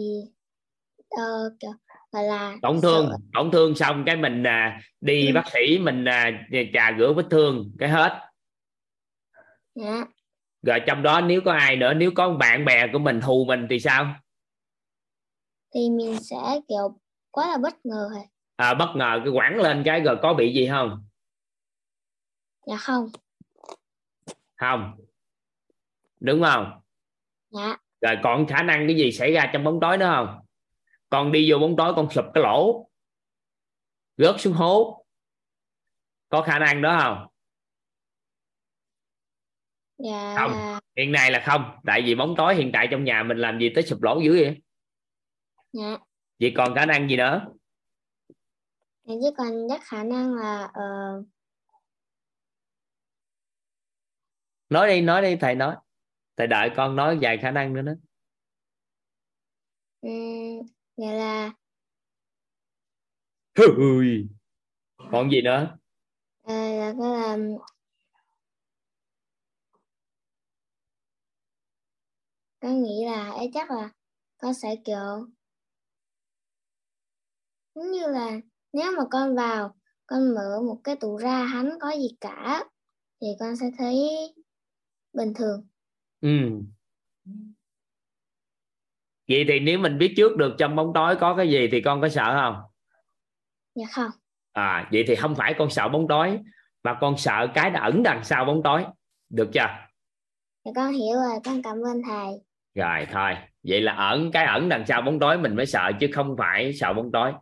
ờ, 1.09 1.57
kiểu 1.61 1.71
gọi 2.13 2.25
là 2.25 2.57
tổn 2.63 2.81
thương. 2.83 3.07
sợ. 3.11 3.17
tổn 3.33 3.51
thương 3.51 3.75
xong 3.75 4.03
cái 4.07 4.17
mình 4.17 4.43
à, 4.47 4.81
đi 5.01 5.27
Ừ. 5.27 5.33
bác 5.35 5.49
sĩ 5.53 5.79
mình 5.79 6.05
à, 6.05 6.47
trà 6.75 6.97
rửa 6.99 7.13
vết 7.13 7.27
thương 7.31 7.73
cái 7.79 7.89
hết. 7.89 8.27
Dạ. 9.75 10.05
rồi 10.63 10.81
trong 10.87 11.03
đó 11.03 11.21
nếu 11.21 11.41
có 11.45 11.53
ai 11.53 11.77
nữa 11.77 11.95
nếu 11.95 12.11
có 12.15 12.31
bạn 12.31 12.65
bè 12.65 12.87
của 12.93 12.99
mình 12.99 13.21
hù 13.21 13.45
mình 13.45 13.67
thì 13.71 13.81
sao? 13.81 14.15
Thì 15.75 15.81
mình 15.91 16.17
sẽ 16.31 16.61
kiểu 16.69 16.99
quá 17.31 17.49
là 17.51 17.57
bất 17.63 17.87
ngờ 17.87 18.09
rồi 18.15 18.25
à, 18.61 18.75
bất 18.75 18.93
ngờ 18.97 19.21
cái 19.25 19.33
quẳng 19.35 19.57
lên 19.57 19.83
cái 19.85 20.01
rồi 20.01 20.19
có 20.23 20.35
bị 20.35 20.55
gì 20.55 20.69
không? 20.69 21.05
Dạ 22.67 22.77
không. 22.77 23.09
Không. 24.57 24.97
Đúng 26.21 26.43
không? 26.43 26.81
Dạ. 27.51 27.77
Rồi 28.01 28.17
còn 28.23 28.47
khả 28.47 28.63
năng 28.63 28.87
cái 28.87 28.97
gì 28.97 29.13
xảy 29.13 29.33
ra 29.33 29.51
trong 29.53 29.65
bóng 29.65 29.81
tối 29.81 29.99
nữa 29.99 30.13
không? 30.15 30.41
Con 31.09 31.33
đi 31.33 31.51
vô 31.51 31.59
bóng 31.59 31.77
tối 31.77 31.93
con 31.97 32.11
sụp 32.11 32.25
cái 32.35 32.43
lỗ. 32.43 32.91
Rớt 34.17 34.41
xuống 34.41 34.53
hố. 34.53 35.07
Có 36.29 36.43
khả 36.43 36.59
năng 36.59 36.83
đó 36.83 36.99
không? 37.03 37.27
Dạ. 39.99 40.35
Không. 40.39 40.79
hiện 40.97 41.13
nay 41.13 41.31
là 41.31 41.43
không. 41.47 41.79
Tại 41.87 42.03
vì 42.03 42.15
bóng 42.15 42.35
tối 42.37 42.55
hiện 42.55 42.71
tại 42.73 42.89
trong 42.91 43.05
nhà 43.05 43.23
mình 43.23 43.39
làm 43.39 43.59
gì 43.59 43.73
tới 43.75 43.85
sụp 43.85 44.03
lỗ 44.03 44.21
dữ 44.21 44.33
vậy? 44.33 44.57
Dạ. 45.73 45.99
Vậy 46.41 46.53
còn 46.57 46.75
khả 46.75 46.87
năng 46.87 47.09
gì 47.09 47.17
nữa 47.17 47.47
chứ 49.07 49.31
còn 49.37 49.49
chắc 49.69 49.81
khả 49.85 50.05
năng 50.05 50.35
là 50.35 50.71
ờ, 50.75 50.83
nói 54.69 54.89
đi 54.89 55.01
nói 55.01 55.23
đi 55.23 55.37
thầy 55.41 55.55
nói. 55.55 55.77
Thầy 56.37 56.47
đợi 56.47 56.71
con 56.77 56.97
nói 56.97 57.19
vài 57.21 57.39
khả 57.39 57.51
năng 57.51 57.73
nữa 57.75 57.83
đó. 57.83 57.93
Ừm, 60.01 60.67
gọi 60.97 61.15
là 61.15 61.53
còn 65.13 65.31
gì 65.31 65.43
nữa? 65.43 65.79
Ờ, 66.43 66.55
là 66.55 66.93
gọi 66.93 67.21
là 67.21 67.37
con 72.61 72.83
nghĩ 72.83 73.05
là 73.05 73.31
ấy 73.31 73.51
chắc 73.55 73.71
là 73.71 73.91
con 74.39 74.55
sẽ 74.55 74.77
kiểu 74.85 75.27
như 77.75 78.07
là 78.07 78.41
nếu 78.73 78.93
mà 78.97 79.05
con 79.11 79.37
vào 79.37 79.75
con 80.07 80.35
mở 80.35 80.61
một 80.67 80.81
cái 80.85 80.97
tủ 80.97 81.17
ra 81.17 81.45
hắn 81.45 81.71
có 81.81 81.91
gì 81.91 82.09
cả 82.21 82.65
thì 83.21 83.27
con 83.41 83.57
sẽ 83.57 83.67
thấy 83.79 84.09
bình 85.13 85.33
thường. 85.35 85.67
Ừ. 86.21 86.29
vậy 89.29 89.45
thì 89.49 89.61
nếu 89.61 89.79
mình 89.79 89.99
biết 89.99 90.15
trước 90.17 90.37
được 90.37 90.55
trong 90.59 90.77
bóng 90.77 90.93
tối 90.95 91.17
có 91.21 91.37
cái 91.37 91.51
gì 91.51 91.69
thì 91.73 91.81
con 91.81 92.01
có 92.01 92.09
sợ 92.09 92.39
không? 92.43 92.63
Dạ 93.75 93.87
không. 93.93 94.11
À 94.53 94.89
vậy 94.93 95.05
thì 95.07 95.15
không 95.15 95.35
phải 95.35 95.55
con 95.59 95.71
sợ 95.71 95.89
bóng 95.89 96.09
tối 96.09 96.39
mà 96.83 96.99
con 97.01 97.17
sợ 97.19 97.47
cái 97.55 97.71
đã 97.71 97.81
ẩn 97.81 98.03
đằng 98.03 98.25
sau 98.25 98.45
bóng 98.45 98.61
tối. 98.65 98.85
Được 99.29 99.49
chưa? 99.53 99.67
Dạ 100.65 100.73
con 100.75 100.93
hiểu 100.93 101.15
rồi 101.15 101.39
con 101.45 101.63
cảm 101.63 101.77
ơn 101.77 102.03
thầy. 102.07 102.43
Rồi 102.75 103.07
thôi. 103.13 103.33
Vậy 103.63 103.81
là 103.81 103.93
ẩn 103.93 104.31
cái 104.33 104.45
ẩn 104.45 104.69
đằng 104.69 104.87
sau 104.87 105.03
bóng 105.03 105.19
tối 105.19 105.39
mình 105.39 105.57
mới 105.57 105.67
sợ 105.67 105.93
chứ 106.01 106.09
không 106.13 106.37
phải 106.39 106.73
sợ 106.75 106.93
bóng 106.93 107.13
tối 107.13 107.33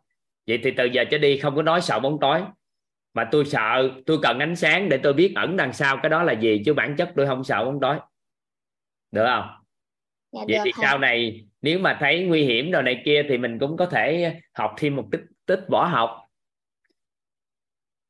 vậy 0.48 0.60
thì 0.62 0.70
từ 0.70 0.84
giờ 0.84 1.04
trở 1.10 1.18
đi 1.18 1.38
không 1.38 1.56
có 1.56 1.62
nói 1.62 1.80
sợ 1.80 2.00
bóng 2.00 2.18
tối. 2.20 2.40
Mà 3.14 3.28
tôi 3.32 3.44
sợ 3.44 3.90
tôi 4.06 4.18
cần 4.22 4.38
ánh 4.38 4.56
sáng 4.56 4.88
để 4.88 4.98
tôi 5.02 5.12
biết 5.12 5.32
ẩn 5.36 5.56
đằng 5.56 5.72
sau 5.72 5.98
cái 6.02 6.10
đó 6.10 6.22
là 6.22 6.32
gì 6.32 6.62
chứ 6.66 6.74
bản 6.74 6.96
chất 6.96 7.12
tôi 7.16 7.26
không 7.26 7.44
sợ 7.44 7.64
bóng 7.64 7.80
tối. 7.80 7.96
Được 9.12 9.24
không? 9.26 9.48
Dạ 10.32 10.40
vậy 10.48 10.56
được 10.56 10.62
thì 10.64 10.72
thầy. 10.74 10.82
sau 10.82 10.98
này 10.98 11.46
nếu 11.62 11.78
mà 11.78 11.96
thấy 12.00 12.24
nguy 12.24 12.44
hiểm 12.44 12.70
đồ 12.70 12.82
này 12.82 13.02
kia 13.04 13.22
thì 13.28 13.38
mình 13.38 13.58
cũng 13.58 13.76
có 13.76 13.86
thể 13.86 14.34
học 14.54 14.74
thêm 14.76 14.96
một 14.96 15.08
tích 15.12 15.20
tích 15.46 15.60
võ 15.68 15.84
học. 15.84 16.18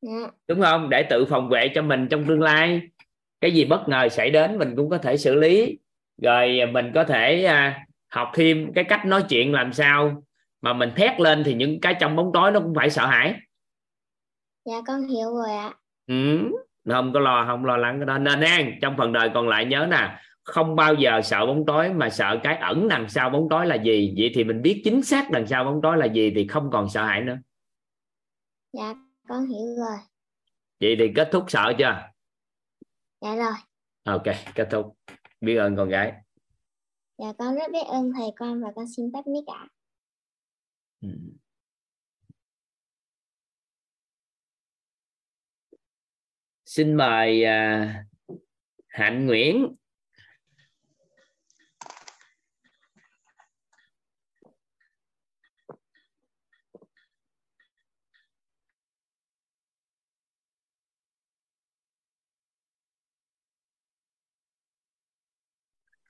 Dạ, 0.02 0.30
đúng 0.48 0.60
không? 0.60 0.90
Để 0.90 1.06
tự 1.10 1.24
phòng 1.24 1.48
vệ 1.48 1.68
cho 1.74 1.82
mình 1.82 2.08
trong 2.10 2.24
tương 2.26 2.42
lai. 2.42 2.80
Cái 3.40 3.50
gì 3.50 3.64
bất 3.64 3.88
ngờ 3.88 4.08
xảy 4.08 4.30
đến 4.30 4.58
mình 4.58 4.74
cũng 4.76 4.90
có 4.90 4.98
thể 4.98 5.16
xử 5.16 5.34
lý. 5.34 5.78
Rồi 6.22 6.60
mình 6.72 6.92
có 6.94 7.04
thể 7.04 7.44
à, 7.44 7.86
học 8.08 8.30
thêm 8.34 8.72
cái 8.74 8.84
cách 8.84 9.06
nói 9.06 9.24
chuyện 9.28 9.52
làm 9.52 9.72
sao 9.72 10.22
mà 10.60 10.72
mình 10.72 10.90
thét 10.96 11.20
lên 11.20 11.42
thì 11.46 11.54
những 11.54 11.80
cái 11.80 11.94
trong 12.00 12.16
bóng 12.16 12.30
tối 12.34 12.50
nó 12.52 12.60
cũng 12.60 12.74
phải 12.74 12.90
sợ 12.90 13.06
hãi 13.06 13.34
dạ 14.64 14.74
con 14.86 15.02
hiểu 15.08 15.30
rồi 15.34 15.50
ạ. 15.52 15.74
ừ. 16.06 16.38
không 16.90 17.12
có 17.12 17.20
lo 17.20 17.44
không 17.48 17.64
lo 17.64 17.76
lắng 17.76 17.98
cái 17.98 18.06
đó 18.06 18.18
nên 18.18 18.40
an 18.40 18.78
trong 18.82 18.94
phần 18.98 19.12
đời 19.12 19.30
còn 19.34 19.48
lại 19.48 19.64
nhớ 19.64 19.86
nè 19.90 20.18
không 20.44 20.76
bao 20.76 20.94
giờ 20.94 21.20
sợ 21.24 21.46
bóng 21.46 21.66
tối 21.66 21.92
mà 21.92 22.10
sợ 22.10 22.40
cái 22.42 22.56
ẩn 22.56 22.88
đằng 22.88 23.08
sau 23.08 23.30
bóng 23.30 23.48
tối 23.50 23.66
là 23.66 23.74
gì 23.74 24.14
vậy 24.18 24.30
thì 24.34 24.44
mình 24.44 24.62
biết 24.62 24.80
chính 24.84 25.02
xác 25.02 25.30
đằng 25.30 25.46
sau 25.46 25.64
bóng 25.64 25.80
tối 25.82 25.96
là 25.96 26.06
gì 26.06 26.32
thì 26.34 26.46
không 26.46 26.70
còn 26.72 26.88
sợ 26.88 27.04
hãi 27.04 27.20
nữa 27.20 27.36
Dạ 28.72 28.94
con 29.28 29.46
hiểu 29.46 29.66
rồi. 29.78 29.96
vậy 30.80 30.96
thì 30.98 31.12
kết 31.16 31.28
thúc 31.32 31.44
sợ 31.48 31.72
chưa 31.78 32.02
Dạ 33.20 33.36
rồi. 33.36 33.52
ok 34.04 34.22
kết 34.54 34.68
thúc 34.70 34.96
biết 35.40 35.56
ơn 35.56 35.76
con 35.76 35.88
gái 35.88 36.12
Dạ 37.18 37.32
con 37.38 37.54
rất 37.54 37.72
biết 37.72 37.86
ơn 37.88 38.12
thầy 38.16 38.30
con 38.36 38.62
và 38.62 38.68
con 38.76 38.84
xin 38.96 39.12
tắt 39.12 39.26
mic 39.26 39.46
ạ. 39.46 39.66
Ừ. 41.00 41.08
xin 46.66 46.94
mời 46.94 47.44
à, 47.44 48.04
hạnh 48.88 49.26
nguyễn 49.26 49.76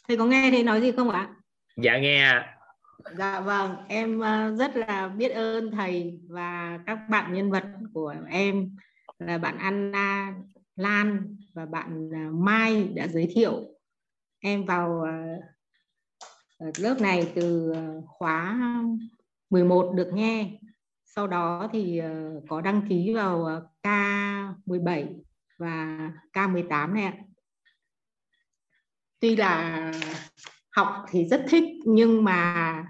Thầy 0.08 0.16
có 0.16 0.26
nghe 0.26 0.50
thầy 0.50 0.62
nói 0.62 0.80
gì 0.80 0.92
không 0.92 1.10
ạ? 1.10 1.34
dạ 1.76 1.98
nghe 1.98 2.42
Dạ 3.04 3.40
vâng, 3.40 3.76
em 3.88 4.20
ờ, 4.20 4.54
rất 4.56 4.76
là 4.76 5.08
biết 5.08 5.28
ơn 5.28 5.70
thầy 5.70 6.20
và 6.28 6.78
các 6.86 6.98
bạn 7.10 7.34
nhân 7.34 7.50
vật 7.50 7.64
của 7.94 8.14
em 8.30 8.76
là 9.18 9.38
bạn 9.38 9.58
Anna 9.58 10.34
Lan 10.76 11.36
và 11.54 11.66
bạn 11.66 12.10
ờ, 12.12 12.32
Mai 12.32 12.88
đã 12.94 13.08
giới 13.08 13.28
thiệu 13.34 13.62
em 14.40 14.64
vào 14.64 15.02
ờ, 16.58 16.70
lớp 16.78 17.00
này 17.00 17.32
từ 17.34 17.72
khóa 18.06 18.58
11 19.50 19.92
được 19.94 20.10
nghe. 20.12 20.58
Sau 21.06 21.26
đó 21.26 21.68
thì 21.72 22.00
có 22.48 22.60
đăng 22.60 22.82
ký 22.88 23.12
vào 23.14 23.62
K17 23.82 25.06
và 25.58 26.10
K18 26.32 26.94
này 26.94 27.04
ạ. 27.04 27.14
Tuy 29.20 29.36
là 29.36 29.92
học 30.78 31.06
thì 31.10 31.24
rất 31.24 31.44
thích 31.48 31.64
nhưng 31.84 32.24
mà 32.24 32.84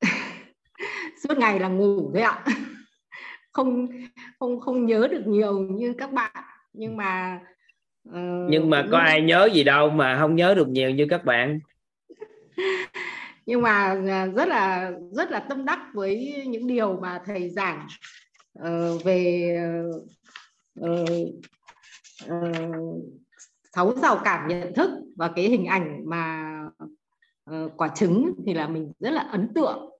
suốt 1.22 1.38
ngày 1.38 1.60
là 1.60 1.68
ngủ 1.68 2.10
thôi 2.14 2.22
ạ. 2.22 2.44
Không 3.52 3.88
không 4.38 4.60
không 4.60 4.86
nhớ 4.86 5.08
được 5.10 5.26
nhiều 5.26 5.58
như 5.60 5.94
các 5.98 6.12
bạn 6.12 6.32
nhưng 6.72 6.96
mà 6.96 7.40
ờ, 8.12 8.20
nhưng 8.50 8.70
mà 8.70 8.86
có 8.90 8.98
ai 8.98 9.22
nhớ 9.22 9.48
gì 9.52 9.64
đâu 9.64 9.90
mà 9.90 10.18
không 10.20 10.36
nhớ 10.36 10.54
được 10.54 10.68
nhiều 10.68 10.90
như 10.90 11.06
các 11.10 11.24
bạn. 11.24 11.60
Nhưng 13.46 13.62
mà 13.62 13.96
à, 14.08 14.26
rất 14.26 14.48
là 14.48 14.92
rất 15.12 15.30
là 15.30 15.40
tâm 15.40 15.64
đắc 15.64 15.80
với 15.94 16.44
những 16.46 16.66
điều 16.66 17.00
mà 17.00 17.22
thầy 17.26 17.50
giảng 17.50 17.86
ờ, 18.58 18.98
về 18.98 19.54
ờ, 20.80 21.04
ờ, 22.28 22.54
sáu 23.74 23.92
rào 24.02 24.20
cản 24.24 24.48
nhận 24.48 24.74
thức 24.74 24.90
và 25.16 25.28
cái 25.36 25.44
hình 25.48 25.64
ảnh 25.64 26.02
mà 26.06 26.54
Ờ, 27.50 27.70
quả 27.76 27.88
trứng 27.88 28.34
thì 28.46 28.54
là 28.54 28.68
mình 28.68 28.92
rất 28.98 29.10
là 29.10 29.22
ấn 29.22 29.54
tượng. 29.54 29.90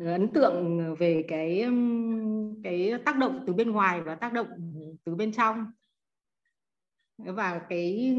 Ờ, 0.00 0.12
ấn 0.12 0.28
tượng 0.28 0.78
về 0.98 1.24
cái 1.28 1.66
cái 2.64 2.92
tác 3.04 3.18
động 3.18 3.44
từ 3.46 3.52
bên 3.52 3.70
ngoài 3.70 4.00
và 4.00 4.14
tác 4.14 4.32
động 4.32 4.46
từ 5.04 5.14
bên 5.14 5.32
trong. 5.32 5.66
Và 7.18 7.60
cái 7.68 8.16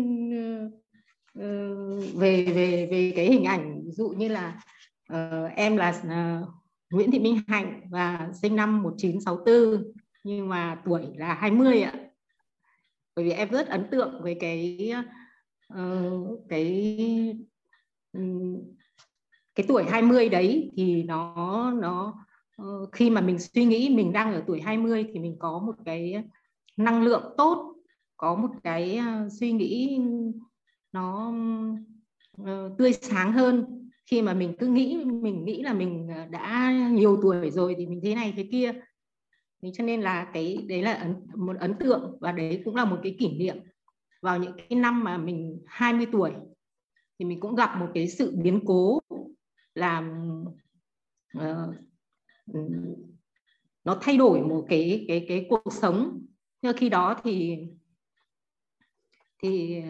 ờ, 1.35 1.75
về 2.15 2.43
về 2.45 2.87
về 2.91 3.13
cái 3.15 3.25
hình 3.25 3.43
ảnh, 3.43 3.81
ví 3.85 3.91
dụ 3.91 4.09
như 4.09 4.27
là 4.27 4.63
em 5.55 5.77
là 5.77 6.01
Nguyễn 6.89 7.11
Thị 7.11 7.19
Minh 7.19 7.39
Hạnh 7.47 7.81
và 7.89 8.29
sinh 8.41 8.55
năm 8.55 8.83
1964 8.83 9.93
nhưng 10.23 10.49
mà 10.49 10.81
tuổi 10.85 11.01
là 11.15 11.33
20 11.33 11.81
ạ. 11.81 11.93
Bởi 13.15 13.25
vì 13.25 13.31
em 13.31 13.49
rất 13.49 13.67
ấn 13.67 13.87
tượng 13.91 14.19
với 14.23 14.37
cái 14.39 14.91
cái 16.49 16.97
cái 19.55 19.65
tuổi 19.67 19.83
20 19.83 20.29
đấy 20.29 20.71
thì 20.77 21.03
nó 21.03 21.71
nó 21.81 22.13
ờ, 22.57 22.65
khi 22.91 23.09
mà 23.09 23.21
mình 23.21 23.39
suy 23.39 23.65
nghĩ 23.65 23.89
mình 23.95 24.13
đang 24.13 24.33
ở 24.33 24.43
tuổi 24.47 24.61
20 24.61 25.05
thì 25.13 25.19
mình 25.19 25.35
có 25.39 25.59
một 25.59 25.75
cái 25.85 26.23
năng 26.77 27.03
lượng 27.03 27.33
tốt 27.37 27.75
có 28.17 28.35
một 28.35 28.49
cái 28.63 28.95
ờ, 28.95 29.29
suy 29.39 29.51
nghĩ 29.51 29.99
nó 30.91 31.33
ờ, 32.45 32.75
tươi 32.77 32.93
sáng 32.93 33.31
hơn. 33.31 33.65
Khi 34.05 34.21
mà 34.21 34.33
mình 34.33 34.55
cứ 34.59 34.67
nghĩ 34.67 35.03
mình 35.05 35.45
nghĩ 35.45 35.61
là 35.61 35.73
mình 35.73 36.07
đã 36.31 36.71
nhiều 36.91 37.19
tuổi 37.21 37.51
rồi 37.51 37.75
thì 37.77 37.85
mình 37.85 37.99
thế 38.03 38.15
này 38.15 38.33
thế 38.37 38.47
kia. 38.51 38.71
Thì 39.61 39.69
cho 39.73 39.83
nên 39.83 40.01
là 40.01 40.29
cái 40.33 40.57
đấy 40.67 40.81
là 40.81 40.93
ấn, 40.93 41.15
một 41.35 41.57
ấn 41.59 41.73
tượng 41.79 42.17
và 42.21 42.31
đấy 42.31 42.61
cũng 42.65 42.75
là 42.75 42.85
một 42.85 42.99
cái 43.03 43.15
kỷ 43.19 43.37
niệm. 43.37 43.57
Vào 44.21 44.37
những 44.37 44.53
cái 44.57 44.79
năm 44.79 45.03
mà 45.03 45.17
mình 45.17 45.63
20 45.65 46.07
tuổi 46.11 46.31
thì 47.23 47.29
mình 47.29 47.39
cũng 47.39 47.55
gặp 47.55 47.77
một 47.79 47.87
cái 47.93 48.07
sự 48.07 48.35
biến 48.35 48.59
cố 48.65 48.99
làm 49.75 50.23
uh, 51.37 51.75
nó 53.83 53.97
thay 54.01 54.17
đổi 54.17 54.41
một 54.41 54.65
cái 54.69 55.05
cái 55.07 55.25
cái 55.27 55.45
cuộc 55.49 55.73
sống. 55.73 56.25
Nhưng 56.61 56.77
khi 56.77 56.89
đó 56.89 57.19
thì 57.23 57.57
thì 59.43 59.81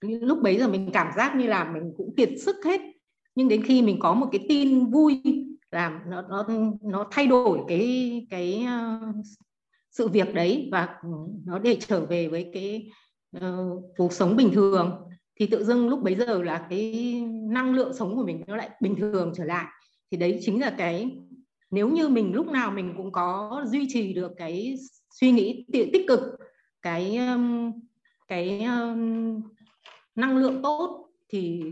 lúc 0.00 0.38
bấy 0.42 0.58
giờ 0.58 0.68
mình 0.68 0.90
cảm 0.92 1.12
giác 1.16 1.36
như 1.36 1.46
là 1.46 1.72
mình 1.72 1.94
cũng 1.96 2.14
kiệt 2.16 2.30
sức 2.40 2.56
hết. 2.64 2.80
Nhưng 3.34 3.48
đến 3.48 3.62
khi 3.64 3.82
mình 3.82 3.98
có 4.00 4.14
một 4.14 4.28
cái 4.32 4.46
tin 4.48 4.90
vui 4.90 5.22
làm 5.70 6.00
nó 6.06 6.22
nó 6.22 6.46
nó 6.82 7.08
thay 7.10 7.26
đổi 7.26 7.60
cái 7.68 8.26
cái 8.30 8.66
uh, 8.66 9.26
sự 9.90 10.08
việc 10.08 10.34
đấy 10.34 10.68
và 10.72 11.00
nó 11.44 11.58
để 11.58 11.76
trở 11.80 12.06
về 12.06 12.28
với 12.28 12.50
cái 12.54 12.90
uh, 13.36 13.84
cuộc 13.96 14.12
sống 14.12 14.36
bình 14.36 14.50
thường. 14.54 15.00
Thì 15.40 15.46
tự 15.46 15.64
dưng 15.64 15.88
lúc 15.88 16.02
bấy 16.02 16.14
giờ 16.14 16.42
là 16.42 16.66
cái 16.70 17.14
năng 17.50 17.74
lượng 17.74 17.92
sống 17.94 18.16
của 18.16 18.24
mình 18.24 18.44
nó 18.46 18.56
lại 18.56 18.70
bình 18.80 18.96
thường 18.96 19.32
trở 19.36 19.44
lại. 19.44 19.66
Thì 20.10 20.16
đấy 20.16 20.38
chính 20.42 20.60
là 20.60 20.74
cái 20.78 21.10
nếu 21.70 21.88
như 21.88 22.08
mình 22.08 22.32
lúc 22.34 22.46
nào 22.46 22.70
mình 22.70 22.94
cũng 22.96 23.12
có 23.12 23.62
duy 23.66 23.86
trì 23.88 24.12
được 24.12 24.32
cái 24.36 24.74
suy 25.20 25.30
nghĩ 25.30 25.66
tích 25.72 26.04
cực 26.08 26.20
cái 26.82 27.16
um, 27.16 27.72
cái 28.28 28.62
um, 28.62 29.42
năng 30.14 30.36
lượng 30.36 30.62
tốt 30.62 31.08
thì 31.28 31.62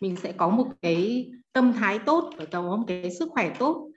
mình 0.00 0.16
sẽ 0.16 0.32
có 0.32 0.48
một 0.48 0.66
cái 0.82 1.30
tâm 1.52 1.72
thái 1.72 1.98
tốt 1.98 2.30
và 2.36 2.44
có 2.44 2.76
một 2.76 2.84
cái 2.86 3.10
sức 3.10 3.28
khỏe 3.30 3.54
tốt. 3.58 3.90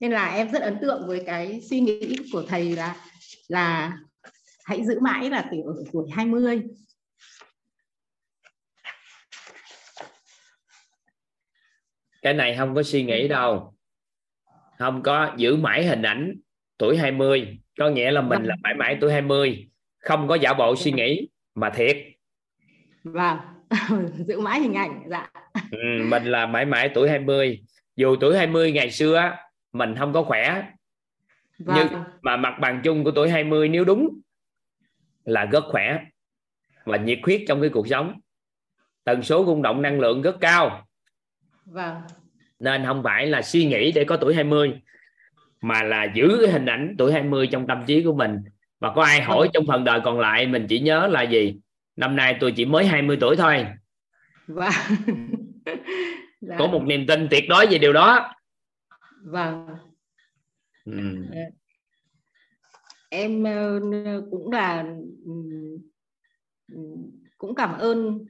Nên 0.00 0.12
là 0.12 0.34
em 0.34 0.52
rất 0.52 0.62
ấn 0.62 0.78
tượng 0.82 1.06
với 1.06 1.22
cái 1.26 1.60
suy 1.60 1.80
nghĩ 1.80 2.16
của 2.32 2.42
thầy 2.48 2.76
là 2.76 2.96
là 3.48 3.98
hãy 4.68 4.84
giữ 4.84 5.00
mãi 5.00 5.30
là 5.30 5.48
từ 5.50 5.56
ở 5.66 5.84
tuổi 5.92 6.10
20 6.10 6.62
cái 12.22 12.34
này 12.34 12.56
không 12.56 12.74
có 12.74 12.82
suy 12.82 13.04
nghĩ 13.04 13.28
đâu. 13.28 13.74
Không 14.78 15.02
có 15.02 15.34
giữ 15.36 15.56
mãi 15.56 15.86
hình 15.86 16.02
ảnh 16.02 16.36
tuổi 16.78 16.98
20 16.98 17.58
có 17.78 17.88
nghĩa 17.88 18.10
là 18.10 18.20
mình 18.20 18.44
là 18.44 18.56
mãi 18.62 18.74
mãi 18.74 18.98
tuổi 19.00 19.12
20 19.12 19.68
không 19.98 20.28
có 20.28 20.34
giả 20.34 20.54
bộ 20.54 20.76
suy 20.76 20.92
nghĩ 20.92 21.28
mà 21.54 21.70
thiệt. 21.70 21.96
Và 23.04 23.40
giữ 24.26 24.40
mãi 24.40 24.60
hình 24.60 24.74
ảnh 24.74 25.02
dạ. 25.10 25.30
Ừ, 25.70 26.04
mình 26.04 26.24
là 26.24 26.46
mãi 26.46 26.64
mãi 26.64 26.90
tuổi 26.94 27.10
20 27.10 27.62
dù 27.96 28.16
tuổi 28.20 28.36
20 28.36 28.72
ngày 28.72 28.90
xưa 28.90 29.36
mình 29.72 29.94
không 29.98 30.12
có 30.12 30.22
khỏe. 30.22 30.62
Và 31.58 31.74
như 31.74 31.98
mà 32.22 32.36
mặt 32.36 32.54
bằng 32.60 32.80
chung 32.84 33.04
của 33.04 33.10
tuổi 33.10 33.30
20 33.30 33.68
nếu 33.68 33.84
đúng 33.84 34.20
là 35.28 35.44
rất 35.44 35.64
khỏe 35.68 35.98
và 36.84 36.96
nhiệt 36.96 37.18
huyết 37.22 37.42
trong 37.48 37.60
cái 37.60 37.70
cuộc 37.70 37.88
sống. 37.88 38.20
Tần 39.04 39.22
số 39.22 39.44
rung 39.46 39.62
động 39.62 39.82
năng 39.82 40.00
lượng 40.00 40.22
rất 40.22 40.36
cao. 40.40 40.86
Và 41.64 42.02
nên 42.58 42.84
không 42.86 43.02
phải 43.02 43.26
là 43.26 43.42
suy 43.42 43.64
nghĩ 43.64 43.92
để 43.92 44.04
có 44.04 44.16
tuổi 44.16 44.34
20 44.34 44.80
mà 45.60 45.82
là 45.82 46.04
giữ 46.14 46.38
cái 46.42 46.52
hình 46.52 46.66
ảnh 46.66 46.94
tuổi 46.98 47.12
20 47.12 47.48
trong 47.52 47.66
tâm 47.66 47.84
trí 47.86 48.02
của 48.02 48.14
mình. 48.14 48.38
Và 48.80 48.92
có 48.94 49.02
ai 49.02 49.20
hỏi 49.22 49.48
trong 49.52 49.66
phần 49.66 49.84
đời 49.84 50.00
còn 50.04 50.20
lại 50.20 50.46
mình 50.46 50.66
chỉ 50.68 50.80
nhớ 50.80 51.06
là 51.06 51.22
gì? 51.22 51.56
Năm 51.96 52.16
nay 52.16 52.36
tôi 52.40 52.52
chỉ 52.52 52.64
mới 52.64 52.86
20 52.86 53.16
tuổi 53.20 53.36
thôi. 53.36 53.66
Vâng. 54.46 54.72
Dạ. 56.40 56.56
có 56.58 56.66
một 56.66 56.82
niềm 56.82 57.06
tin 57.06 57.28
tuyệt 57.30 57.44
đối 57.48 57.66
về 57.66 57.78
điều 57.78 57.92
đó. 57.92 58.34
Vâng. 59.24 59.68
Ừ 60.84 60.92
em 63.08 63.44
ờ, 63.44 63.80
cũng 64.30 64.50
là 64.52 64.96
cũng 67.38 67.54
cảm 67.54 67.78
ơn 67.78 68.24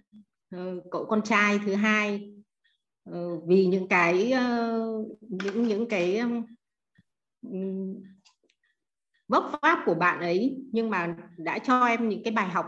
ờ, 0.50 0.80
cậu 0.90 1.04
con 1.04 1.22
trai 1.22 1.58
thứ 1.66 1.74
hai. 1.74 2.32
Ờ, 3.04 3.40
vì 3.46 3.66
những 3.66 3.88
cái 3.88 4.34
những 5.20 5.62
những 5.62 5.88
cái 5.88 6.22
vấp 9.28 9.44
pháp 9.62 9.82
của 9.86 9.94
bạn 9.94 10.20
ấy, 10.20 10.56
nhưng 10.72 10.90
mà 10.90 11.16
đã 11.36 11.58
cho 11.58 11.86
em 11.86 12.08
những 12.08 12.22
cái 12.22 12.32
bài 12.32 12.48
học. 12.48 12.66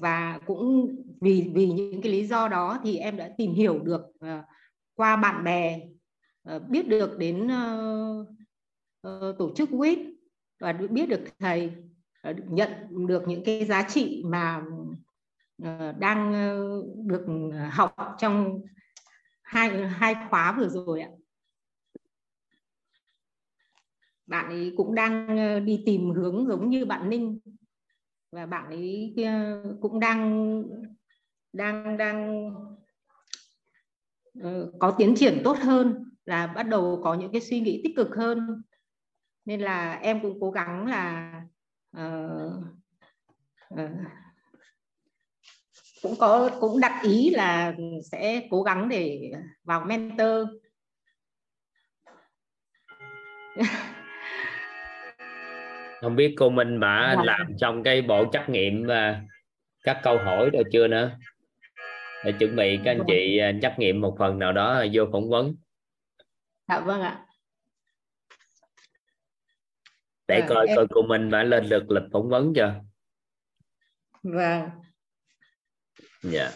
Và 0.00 0.40
cũng 0.46 0.96
vì 1.20 1.50
vì 1.54 1.66
những 1.66 2.02
cái 2.02 2.12
lý 2.12 2.26
do 2.26 2.48
đó 2.48 2.78
thì 2.84 2.96
em 2.96 3.16
đã 3.16 3.30
tìm 3.38 3.52
hiểu 3.52 3.78
được 3.78 4.02
qua 4.94 5.16
bạn 5.16 5.44
bè 5.44 5.80
biết 6.68 6.88
được 6.88 7.18
đến 7.18 7.48
tổ 9.38 9.52
chức 9.56 9.70
WIT 9.70 10.19
và 10.60 10.72
biết 10.72 11.08
được 11.08 11.20
thầy 11.38 11.72
ờ, 12.22 12.34
nhận 12.48 12.70
được 13.06 13.28
những 13.28 13.44
cái 13.44 13.64
giá 13.64 13.82
trị 13.88 14.22
mà 14.26 14.62
ờ, 15.62 15.92
đang 15.92 16.32
ờ, 16.32 16.82
được 17.06 17.26
học 17.70 17.94
trong 18.18 18.60
hai 19.42 19.88
hai 19.88 20.14
khóa 20.30 20.54
vừa 20.58 20.68
rồi 20.68 21.00
ạ. 21.00 21.10
Bạn 24.26 24.48
ấy 24.48 24.72
cũng 24.76 24.94
đang 24.94 25.26
đi 25.66 25.82
tìm 25.86 26.10
hướng 26.10 26.46
giống 26.46 26.70
như 26.70 26.86
bạn 26.86 27.10
Ninh. 27.10 27.38
Và 28.32 28.46
bạn 28.46 28.66
ấy 28.66 29.14
cũng 29.80 30.00
đang 30.00 30.62
đang 31.52 31.96
đang 31.96 32.50
có 34.78 34.90
tiến 34.98 35.14
triển 35.16 35.40
tốt 35.44 35.56
hơn, 35.58 36.04
là 36.24 36.46
bắt 36.46 36.62
đầu 36.62 37.00
có 37.04 37.14
những 37.14 37.32
cái 37.32 37.40
suy 37.40 37.60
nghĩ 37.60 37.80
tích 37.84 37.96
cực 37.96 38.08
hơn 38.16 38.62
nên 39.44 39.60
là 39.60 39.98
em 40.02 40.20
cũng 40.20 40.38
cố 40.40 40.50
gắng 40.50 40.86
là 40.86 41.32
uh, 41.96 42.52
uh, 43.74 43.90
cũng 46.02 46.14
có 46.18 46.50
cũng 46.60 46.80
đặt 46.80 47.00
ý 47.02 47.30
là 47.30 47.74
sẽ 48.12 48.42
cố 48.50 48.62
gắng 48.62 48.88
để 48.88 49.32
vào 49.64 49.84
mentor 49.84 50.48
không 56.00 56.16
biết 56.16 56.34
cô 56.38 56.50
Minh 56.50 56.80
bà 56.80 57.14
dạ. 57.16 57.22
làm 57.24 57.56
trong 57.58 57.82
cái 57.82 58.02
bộ 58.02 58.24
trắc 58.32 58.48
nghiệm 58.48 58.86
và 58.86 59.20
các 59.82 60.00
câu 60.02 60.18
hỏi 60.18 60.50
rồi 60.52 60.64
chưa 60.72 60.88
nữa 60.88 61.10
để 62.24 62.32
chuẩn 62.32 62.56
bị 62.56 62.78
các 62.84 62.90
anh 62.90 62.98
vâng. 62.98 63.06
chị 63.10 63.38
à, 63.38 63.52
trắc 63.62 63.78
nghiệm 63.78 64.00
một 64.00 64.16
phần 64.18 64.38
nào 64.38 64.52
đó 64.52 64.84
vô 64.92 65.04
phỏng 65.12 65.28
vấn 65.28 65.54
dạ 66.68 66.80
vâng 66.80 67.02
ạ 67.02 67.26
để 70.30 70.40
à, 70.40 70.46
coi 70.48 70.66
em... 70.66 70.76
coi 70.76 70.86
cô 70.90 71.02
Minh 71.02 71.30
đã 71.30 71.42
lên 71.42 71.68
được 71.68 71.90
lịch 71.90 72.04
phỏng 72.12 72.28
vấn 72.28 72.52
chưa? 72.54 72.74
Vâng. 74.22 74.70
Dạ. 76.22 76.50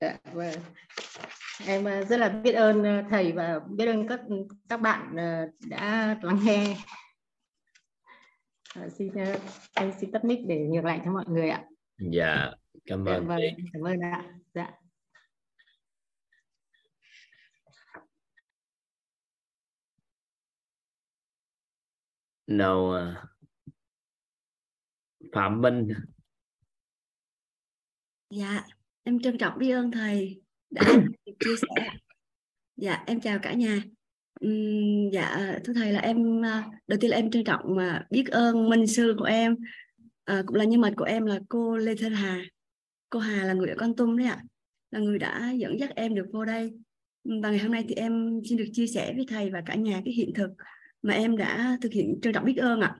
Dạ 0.00 0.18
vâng. 0.32 0.54
Em 1.66 1.84
rất 2.08 2.16
là 2.16 2.28
biết 2.28 2.52
ơn 2.52 3.04
thầy 3.10 3.32
và 3.32 3.60
biết 3.68 3.86
ơn 3.86 4.08
các 4.08 4.20
các 4.68 4.80
bạn 4.80 5.16
đã 5.70 6.16
lắng 6.22 6.38
nghe. 6.44 6.76
À, 8.74 8.88
xin 8.98 9.12
anh 9.74 9.92
xin 10.00 10.12
tắt 10.12 10.24
mic 10.24 10.38
để 10.46 10.58
nhường 10.58 10.84
lại 10.84 11.00
cho 11.04 11.12
mọi 11.12 11.24
người 11.28 11.48
ạ. 11.48 11.64
Dạ 11.98 12.50
cảm 12.86 13.04
dạ 13.06 13.12
ơn 13.12 13.28
dạ, 13.28 13.28
vâng, 13.28 13.40
cảm 13.72 13.82
ơn 13.82 14.00
ạ 14.00 14.24
dạ 14.54 14.70
nào 22.56 22.94
uh, 22.94 23.32
phạm 25.32 25.60
minh. 25.60 25.88
Dạ 28.30 28.64
em 29.02 29.20
trân 29.20 29.38
trọng 29.38 29.58
biết 29.58 29.70
ơn 29.70 29.90
thầy 29.90 30.42
đã 30.70 30.82
chia 31.40 31.56
sẻ. 31.56 31.88
Dạ 32.76 33.04
em 33.06 33.20
chào 33.20 33.38
cả 33.42 33.52
nhà. 33.52 33.82
Uhm, 34.46 35.10
dạ 35.12 35.54
thưa 35.64 35.72
thầy 35.72 35.92
là 35.92 36.00
em 36.00 36.44
à, 36.44 36.70
đầu 36.86 36.98
tiên 37.00 37.10
là 37.10 37.16
em 37.16 37.30
trân 37.30 37.44
trọng 37.44 37.76
mà 37.76 38.06
biết 38.10 38.24
ơn 38.30 38.68
minh 38.68 38.86
sư 38.86 39.14
của 39.18 39.24
em 39.24 39.56
à, 40.24 40.42
cũng 40.46 40.56
là 40.56 40.64
nhân 40.64 40.80
vật 40.80 40.92
của 40.96 41.04
em 41.04 41.26
là 41.26 41.38
cô 41.48 41.76
Lê 41.76 41.94
Thanh 41.94 42.14
Hà. 42.14 42.42
Cô 43.10 43.18
Hà 43.18 43.44
là 43.44 43.52
người 43.52 43.68
ở 43.68 43.74
Con 43.78 43.96
Tum 43.96 44.16
đấy 44.16 44.26
ạ 44.26 44.42
là 44.90 45.00
người 45.00 45.18
đã 45.18 45.52
dẫn 45.56 45.80
dắt 45.80 45.90
em 45.94 46.14
được 46.14 46.26
vô 46.32 46.44
đây. 46.44 46.72
Và 47.24 47.50
ngày 47.50 47.58
hôm 47.58 47.72
nay 47.72 47.84
thì 47.88 47.94
em 47.94 48.40
xin 48.48 48.58
được 48.58 48.68
chia 48.72 48.86
sẻ 48.86 49.12
với 49.16 49.26
thầy 49.28 49.50
và 49.50 49.62
cả 49.66 49.74
nhà 49.74 50.00
cái 50.04 50.14
hiện 50.14 50.32
thực 50.34 50.50
mà 51.02 51.14
em 51.14 51.36
đã 51.36 51.78
thực 51.80 51.92
hiện 51.92 52.18
trân 52.22 52.32
trọng 52.32 52.44
biết 52.44 52.56
ơn 52.56 52.80
ạ 52.80 52.96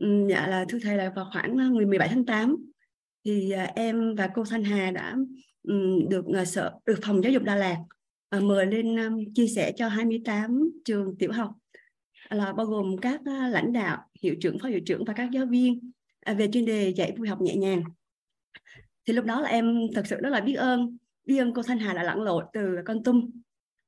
dạ 0.00 0.46
là 0.46 0.64
thưa 0.68 0.78
thầy 0.82 0.96
là 0.96 1.12
vào 1.16 1.30
khoảng 1.32 1.56
ờ, 1.58 1.70
ngày 1.70 1.86
17 1.86 2.08
tháng 2.08 2.24
8 2.24 2.56
thì 3.24 3.50
ờ, 3.50 3.64
em 3.74 4.14
và 4.14 4.28
cô 4.34 4.44
Thanh 4.50 4.64
Hà 4.64 4.90
đã 4.90 5.16
um, 5.62 6.08
được 6.08 6.24
uh, 6.26 6.48
sở 6.48 6.72
được 6.86 6.98
phòng 7.02 7.22
giáo 7.22 7.32
dục 7.32 7.42
Đà 7.42 7.56
Lạt 7.56 7.78
uh, 8.36 8.42
mời 8.42 8.66
lên 8.66 8.96
um, 8.96 9.24
chia 9.34 9.46
sẻ 9.46 9.72
cho 9.76 9.88
28 9.88 10.70
trường 10.84 11.16
tiểu 11.18 11.32
học 11.32 11.52
là 12.30 12.52
bao 12.52 12.66
gồm 12.66 12.96
các 12.98 13.20
uh, 13.20 13.52
lãnh 13.52 13.72
đạo, 13.72 14.04
hiệu 14.22 14.34
trưởng, 14.40 14.58
phó 14.58 14.68
hiệu 14.68 14.80
trưởng 14.86 15.04
và 15.04 15.12
các 15.12 15.30
giáo 15.30 15.46
viên 15.46 15.90
à, 16.20 16.34
về 16.34 16.48
chuyên 16.52 16.64
đề 16.64 16.92
dạy 16.96 17.14
vui 17.16 17.28
học 17.28 17.40
nhẹ 17.40 17.56
nhàng. 17.56 17.82
Thì 19.06 19.12
lúc 19.12 19.24
đó 19.24 19.40
là 19.40 19.48
em 19.48 19.78
thật 19.94 20.02
sự 20.06 20.16
rất 20.20 20.28
là 20.28 20.40
biết 20.40 20.54
ơn, 20.54 20.96
biết 21.24 21.38
ơn 21.38 21.54
cô 21.54 21.62
Thanh 21.62 21.78
Hà 21.78 21.94
đã 21.94 22.02
lặn 22.02 22.22
lội 22.22 22.44
từ 22.52 22.76
Con 22.84 23.02
Tum 23.02 23.30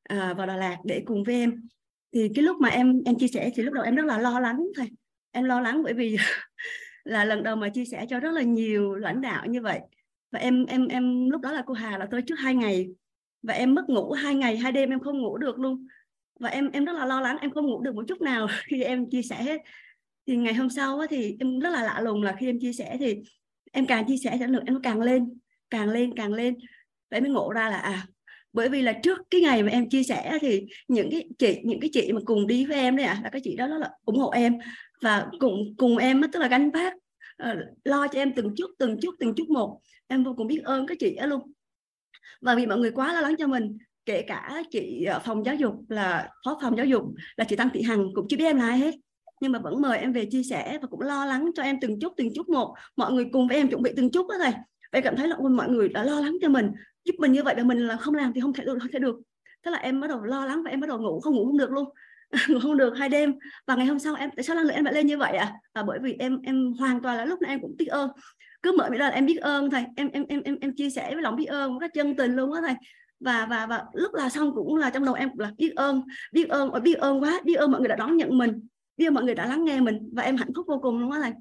vào 0.08 0.46
Đà 0.46 0.56
Lạt 0.56 0.78
để 0.84 1.02
cùng 1.06 1.24
với 1.24 1.34
em. 1.34 1.68
Thì 2.12 2.28
cái 2.34 2.44
lúc 2.44 2.56
mà 2.60 2.68
em 2.68 3.02
em 3.04 3.18
chia 3.18 3.28
sẻ 3.28 3.50
thì 3.54 3.62
lúc 3.62 3.74
đầu 3.74 3.84
em 3.84 3.94
rất 3.94 4.04
là 4.06 4.18
lo 4.18 4.40
lắng 4.40 4.66
thôi. 4.76 4.86
Em 5.30 5.44
lo 5.44 5.60
lắng 5.60 5.82
bởi 5.82 5.94
vì 5.94 6.16
là 7.04 7.24
lần 7.24 7.42
đầu 7.42 7.56
mà 7.56 7.68
chia 7.68 7.84
sẻ 7.84 8.06
cho 8.08 8.20
rất 8.20 8.30
là 8.30 8.42
nhiều 8.42 8.94
lãnh 8.94 9.20
đạo 9.20 9.46
như 9.46 9.60
vậy. 9.60 9.80
Và 10.30 10.38
em 10.38 10.66
em 10.66 10.88
em, 10.88 11.30
lúc 11.30 11.40
đó 11.40 11.52
là 11.52 11.62
cô 11.66 11.74
Hà 11.74 11.98
là 11.98 12.06
tôi 12.10 12.22
trước 12.22 12.34
hai 12.34 12.54
ngày. 12.54 12.88
Và 13.42 13.54
em 13.54 13.74
mất 13.74 13.88
ngủ 13.88 14.12
hai 14.12 14.34
ngày, 14.34 14.56
hai 14.56 14.72
đêm 14.72 14.90
em 14.90 15.00
không 15.00 15.22
ngủ 15.22 15.38
được 15.38 15.58
luôn. 15.58 15.86
Và 16.40 16.48
em 16.48 16.70
em 16.70 16.84
rất 16.84 16.92
là 16.92 17.06
lo 17.06 17.20
lắng, 17.20 17.36
em 17.40 17.50
không 17.50 17.66
ngủ 17.66 17.82
được 17.82 17.94
một 17.94 18.04
chút 18.08 18.20
nào 18.20 18.46
khi 18.64 18.82
em 18.82 19.10
chia 19.10 19.22
sẻ 19.22 19.42
hết. 19.42 19.60
Thì 20.26 20.36
ngày 20.36 20.54
hôm 20.54 20.70
sau 20.70 21.00
thì 21.10 21.36
em 21.40 21.60
rất 21.60 21.70
là 21.70 21.82
lạ 21.82 22.00
lùng 22.00 22.22
là 22.22 22.36
khi 22.40 22.46
em 22.46 22.58
chia 22.60 22.72
sẻ 22.72 22.96
thì 23.00 23.22
em 23.72 23.86
càng 23.86 24.04
chia 24.06 24.16
sẻ 24.16 24.46
nữa 24.48 24.62
em 24.66 24.82
càng 24.82 25.00
lên 25.00 25.38
càng 25.70 25.88
lên 25.88 26.16
càng 26.16 26.32
lên. 26.32 26.54
Vậy 27.10 27.20
mới 27.20 27.30
ngộ 27.30 27.52
ra 27.52 27.70
là 27.70 27.76
à 27.76 28.06
bởi 28.52 28.68
vì 28.68 28.82
là 28.82 28.92
trước 28.92 29.18
cái 29.30 29.40
ngày 29.40 29.62
mà 29.62 29.70
em 29.70 29.88
chia 29.88 30.02
sẻ 30.02 30.38
thì 30.40 30.66
những 30.88 31.10
cái 31.10 31.28
chị 31.38 31.60
những 31.64 31.80
cái 31.80 31.90
chị 31.92 32.12
mà 32.12 32.20
cùng 32.24 32.46
đi 32.46 32.66
với 32.66 32.76
em 32.76 32.96
đấy 32.96 33.06
ạ 33.06 33.14
à, 33.18 33.20
là 33.24 33.30
cái 33.30 33.40
chị 33.44 33.56
đó 33.56 33.66
rất 33.66 33.78
là 33.78 33.90
ủng 34.04 34.18
hộ 34.18 34.30
em 34.30 34.58
và 35.02 35.26
cùng 35.38 35.74
cùng 35.76 35.96
em 35.96 36.22
tức 36.32 36.38
là 36.38 36.48
gánh 36.48 36.70
vác 36.70 36.94
ờ, 37.36 37.56
lo 37.84 38.08
cho 38.08 38.18
em 38.18 38.32
từng 38.36 38.54
chút 38.56 38.70
từng 38.78 39.00
chút 39.00 39.14
từng 39.18 39.34
chút 39.36 39.50
một. 39.50 39.80
Em 40.06 40.24
vô 40.24 40.34
cùng 40.36 40.46
biết 40.46 40.60
ơn 40.64 40.86
các 40.86 40.98
chị 41.00 41.16
đó 41.16 41.26
luôn. 41.26 41.52
Và 42.40 42.54
vì 42.54 42.66
mọi 42.66 42.78
người 42.78 42.90
quá 42.90 43.14
lo 43.14 43.20
lắng 43.20 43.34
cho 43.38 43.46
mình 43.46 43.78
kể 44.06 44.22
cả 44.22 44.62
chị 44.70 45.04
ờ, 45.04 45.20
phòng 45.24 45.44
giáo 45.44 45.54
dục 45.54 45.74
là 45.88 46.28
phó 46.44 46.58
phòng 46.62 46.76
giáo 46.76 46.86
dục 46.86 47.04
là 47.36 47.44
chị 47.44 47.56
Tăng 47.56 47.68
Thị 47.74 47.82
Hằng 47.82 48.08
cũng 48.14 48.26
chưa 48.28 48.36
biết 48.36 48.44
em 48.44 48.56
là 48.56 48.68
ai 48.68 48.78
hết. 48.78 48.94
Nhưng 49.40 49.52
mà 49.52 49.58
vẫn 49.58 49.80
mời 49.80 49.98
em 49.98 50.12
về 50.12 50.24
chia 50.30 50.42
sẻ 50.42 50.78
và 50.82 50.88
cũng 50.88 51.00
lo 51.00 51.24
lắng 51.24 51.50
cho 51.54 51.62
em 51.62 51.76
từng 51.80 52.00
chút 52.00 52.12
từng 52.16 52.28
chút 52.34 52.48
một. 52.48 52.74
Mọi 52.96 53.12
người 53.12 53.26
cùng 53.32 53.48
với 53.48 53.56
em 53.56 53.68
chuẩn 53.68 53.82
bị 53.82 53.92
từng 53.96 54.10
chút 54.10 54.26
đó 54.28 54.34
thầy 54.38 54.52
em 54.92 55.02
cảm 55.02 55.16
thấy 55.16 55.28
là 55.28 55.36
mọi 55.50 55.68
người 55.68 55.88
đã 55.88 56.04
lo 56.04 56.20
lắng 56.20 56.36
cho 56.42 56.48
mình 56.48 56.70
giúp 57.04 57.14
mình 57.18 57.32
như 57.32 57.42
vậy 57.42 57.54
là 57.56 57.62
mình 57.62 57.78
là 57.78 57.96
không 57.96 58.14
làm 58.14 58.32
thì 58.32 58.40
không 58.40 58.52
thể 58.52 58.64
được, 58.64 58.78
không 58.80 58.92
thể 58.92 58.98
được. 58.98 59.16
Thế 59.64 59.70
là 59.70 59.78
em 59.78 60.00
bắt 60.00 60.06
đầu 60.10 60.22
lo 60.22 60.46
lắng 60.46 60.62
và 60.62 60.70
em 60.70 60.80
bắt 60.80 60.86
đầu 60.88 60.98
ngủ, 60.98 61.20
không 61.20 61.34
ngủ 61.34 61.46
không 61.46 61.58
được 61.58 61.70
luôn. 61.70 61.88
Ngủ 62.48 62.58
không 62.62 62.76
được 62.76 62.94
hai 62.96 63.08
đêm. 63.08 63.34
Và 63.66 63.74
ngày 63.74 63.86
hôm 63.86 63.98
sau 63.98 64.14
em, 64.14 64.30
tại 64.36 64.42
sao 64.42 64.56
năng 64.56 64.64
lượng 64.64 64.74
em 64.74 64.84
lại 64.84 64.94
lên 64.94 65.06
như 65.06 65.18
vậy 65.18 65.36
à? 65.36 65.52
à 65.72 65.82
bởi 65.82 65.98
vì 66.02 66.16
em 66.18 66.38
em 66.42 66.72
hoàn 66.72 67.02
toàn 67.02 67.16
là 67.16 67.24
lúc 67.24 67.42
nào 67.42 67.52
em 67.52 67.60
cũng 67.60 67.76
biết 67.78 67.86
ơn. 67.86 68.10
Cứ 68.62 68.72
mở 68.78 68.88
miệng 68.90 69.00
là 69.00 69.08
em 69.08 69.26
biết 69.26 69.36
ơn 69.36 69.70
thầy 69.70 69.84
em 69.96 70.10
em 70.12 70.24
em 70.28 70.42
em 70.44 70.58
em 70.60 70.74
chia 70.76 70.90
sẻ 70.90 71.14
với 71.14 71.22
lòng 71.22 71.36
biết 71.36 71.44
ơn 71.44 71.78
rất 71.78 71.90
chân 71.94 72.16
tình 72.16 72.36
luôn 72.36 72.52
á 72.52 72.60
thầy 72.60 72.74
và 73.20 73.46
và 73.50 73.66
và 73.66 73.84
lúc 73.92 74.14
là 74.14 74.28
xong 74.28 74.54
cũng 74.54 74.76
là 74.76 74.90
trong 74.90 75.04
đầu 75.04 75.14
em 75.14 75.30
cũng 75.30 75.40
là 75.40 75.52
biết 75.58 75.72
ơn 75.76 76.02
biết 76.32 76.48
ơn 76.48 76.82
biết 76.82 76.94
ơn 76.94 77.22
quá, 77.22 77.40
biết 77.44 77.54
ơn 77.54 77.70
mọi 77.70 77.80
người 77.80 77.88
đã 77.88 77.96
đón 77.96 78.16
nhận 78.16 78.38
mình, 78.38 78.66
biết 78.96 79.06
ơn 79.06 79.14
mọi 79.14 79.24
người 79.24 79.34
đã 79.34 79.46
lắng 79.46 79.64
nghe 79.64 79.80
mình 79.80 80.10
và 80.12 80.22
em 80.22 80.36
hạnh 80.36 80.50
phúc 80.56 80.66
vô 80.68 80.78
cùng 80.82 80.98
luôn 80.98 81.10
á 81.10 81.18
thầy. 81.22 81.32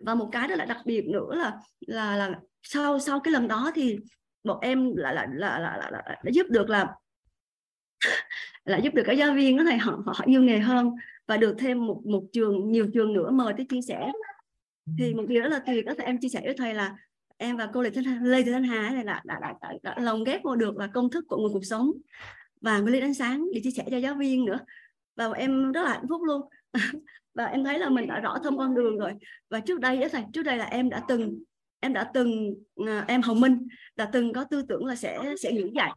Và 0.00 0.14
một 0.14 0.28
cái 0.32 0.48
rất 0.48 0.58
là 0.58 0.64
đặc 0.64 0.78
biệt 0.84 1.04
nữa 1.08 1.34
là 1.34 1.52
là 1.80 2.16
là 2.16 2.30
sau 2.62 2.98
sau 2.98 3.20
cái 3.20 3.32
lần 3.32 3.48
đó 3.48 3.70
thì 3.74 3.96
bọn 4.48 4.58
em 4.60 4.96
là 4.96 5.12
là 5.12 5.26
là 5.32 5.58
là, 5.58 5.76
là, 5.76 5.90
là, 5.90 6.02
là 6.22 6.30
giúp 6.32 6.46
được 6.50 6.70
là 6.70 6.94
là 8.64 8.78
giúp 8.78 8.94
được 8.94 9.02
các 9.06 9.12
giáo 9.12 9.34
viên 9.34 9.56
đó 9.56 9.64
thầy 9.66 9.78
họ 9.78 10.02
họ 10.06 10.24
yêu 10.26 10.42
nghề 10.42 10.58
hơn 10.58 10.90
và 11.26 11.36
được 11.36 11.56
thêm 11.58 11.86
một 11.86 12.00
một 12.06 12.22
trường 12.32 12.72
nhiều 12.72 12.86
trường 12.94 13.12
nữa 13.12 13.30
mời 13.30 13.54
tới 13.56 13.66
chia 13.68 13.80
sẻ. 13.80 14.12
Thì 14.98 15.14
một 15.14 15.24
điều 15.28 15.42
rất 15.42 15.48
là 15.48 15.58
tuyệt 15.66 15.84
đó 15.84 15.92
là 15.98 16.04
em 16.04 16.18
chia 16.20 16.28
sẻ 16.28 16.40
với 16.44 16.54
thầy 16.58 16.74
là 16.74 16.96
em 17.36 17.56
và 17.56 17.70
cô 17.72 17.82
Lê 17.82 17.90
Thanh 17.90 18.24
Lê 18.24 18.42
Thị 18.42 18.52
Thanh 18.52 18.64
Hà 18.64 18.90
này 18.90 19.04
là 19.04 19.22
đã, 19.24 19.38
đã, 19.40 19.54
đã, 19.60 19.72
đã 19.82 19.94
lồng 19.98 20.24
ghép 20.24 20.42
vô 20.44 20.56
được 20.56 20.76
là 20.76 20.86
công 20.86 21.10
thức 21.10 21.24
của 21.28 21.36
nguồn 21.36 21.52
cuộc 21.52 21.64
sống 21.64 21.90
và 22.60 22.78
nguyên 22.78 22.92
lý 22.92 23.00
ánh 23.00 23.14
sáng 23.14 23.46
để 23.54 23.60
chia 23.64 23.70
sẻ 23.70 23.84
cho 23.90 23.96
giáo 23.96 24.14
viên 24.14 24.44
nữa. 24.44 24.58
Và 25.16 25.30
em 25.32 25.72
rất 25.72 25.82
là 25.82 25.90
hạnh 25.90 26.06
phúc 26.08 26.22
luôn. 26.22 26.42
Và 27.34 27.44
em 27.44 27.64
thấy 27.64 27.78
là 27.78 27.88
mình 27.88 28.06
đã 28.06 28.20
rõ 28.20 28.38
thông 28.44 28.58
con 28.58 28.74
đường 28.74 28.98
rồi. 28.98 29.12
Và 29.50 29.60
trước 29.60 29.80
đây 29.80 30.02
á 30.02 30.08
thầy 30.12 30.22
trước 30.32 30.42
đây 30.42 30.56
là 30.56 30.64
em 30.64 30.90
đã 30.90 31.02
từng 31.08 31.42
em 31.80 31.92
đã 31.92 32.10
từng 32.14 32.54
à, 32.86 33.04
em 33.08 33.22
Hồng 33.22 33.40
Minh 33.40 33.66
đã 33.96 34.10
từng 34.12 34.32
có 34.32 34.44
tư 34.44 34.62
tưởng 34.68 34.84
là 34.84 34.96
sẽ 34.96 35.34
sẽ 35.42 35.52
nghỉ 35.52 35.70
dạy 35.74 35.90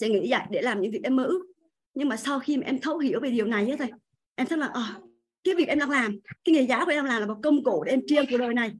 sẽ 0.00 0.08
nghỉ 0.08 0.28
dạy 0.28 0.46
để 0.50 0.62
làm 0.62 0.80
những 0.80 0.92
việc 0.92 1.00
em 1.02 1.16
mơ 1.16 1.24
ước. 1.24 1.46
Nhưng 1.94 2.08
mà 2.08 2.16
sau 2.16 2.40
khi 2.40 2.56
mà 2.56 2.62
em 2.66 2.78
thấu 2.78 2.98
hiểu 2.98 3.20
về 3.20 3.30
điều 3.30 3.46
này 3.46 3.70
á 3.70 3.76
thầy 3.78 3.90
em 4.34 4.46
thấy 4.46 4.58
là 4.58 4.66
à, 4.66 4.98
cái 5.44 5.54
việc 5.54 5.68
em 5.68 5.78
đang 5.78 5.90
làm 5.90 6.18
cái 6.44 6.54
nghề 6.54 6.62
giáo 6.62 6.84
của 6.84 6.90
em 6.90 7.04
làm 7.04 7.20
là 7.20 7.26
một 7.26 7.36
công 7.42 7.64
cụ 7.64 7.84
để 7.84 7.92
em 7.92 8.00
triêng 8.06 8.24
cuộc 8.30 8.36
đời 8.38 8.54
này. 8.54 8.72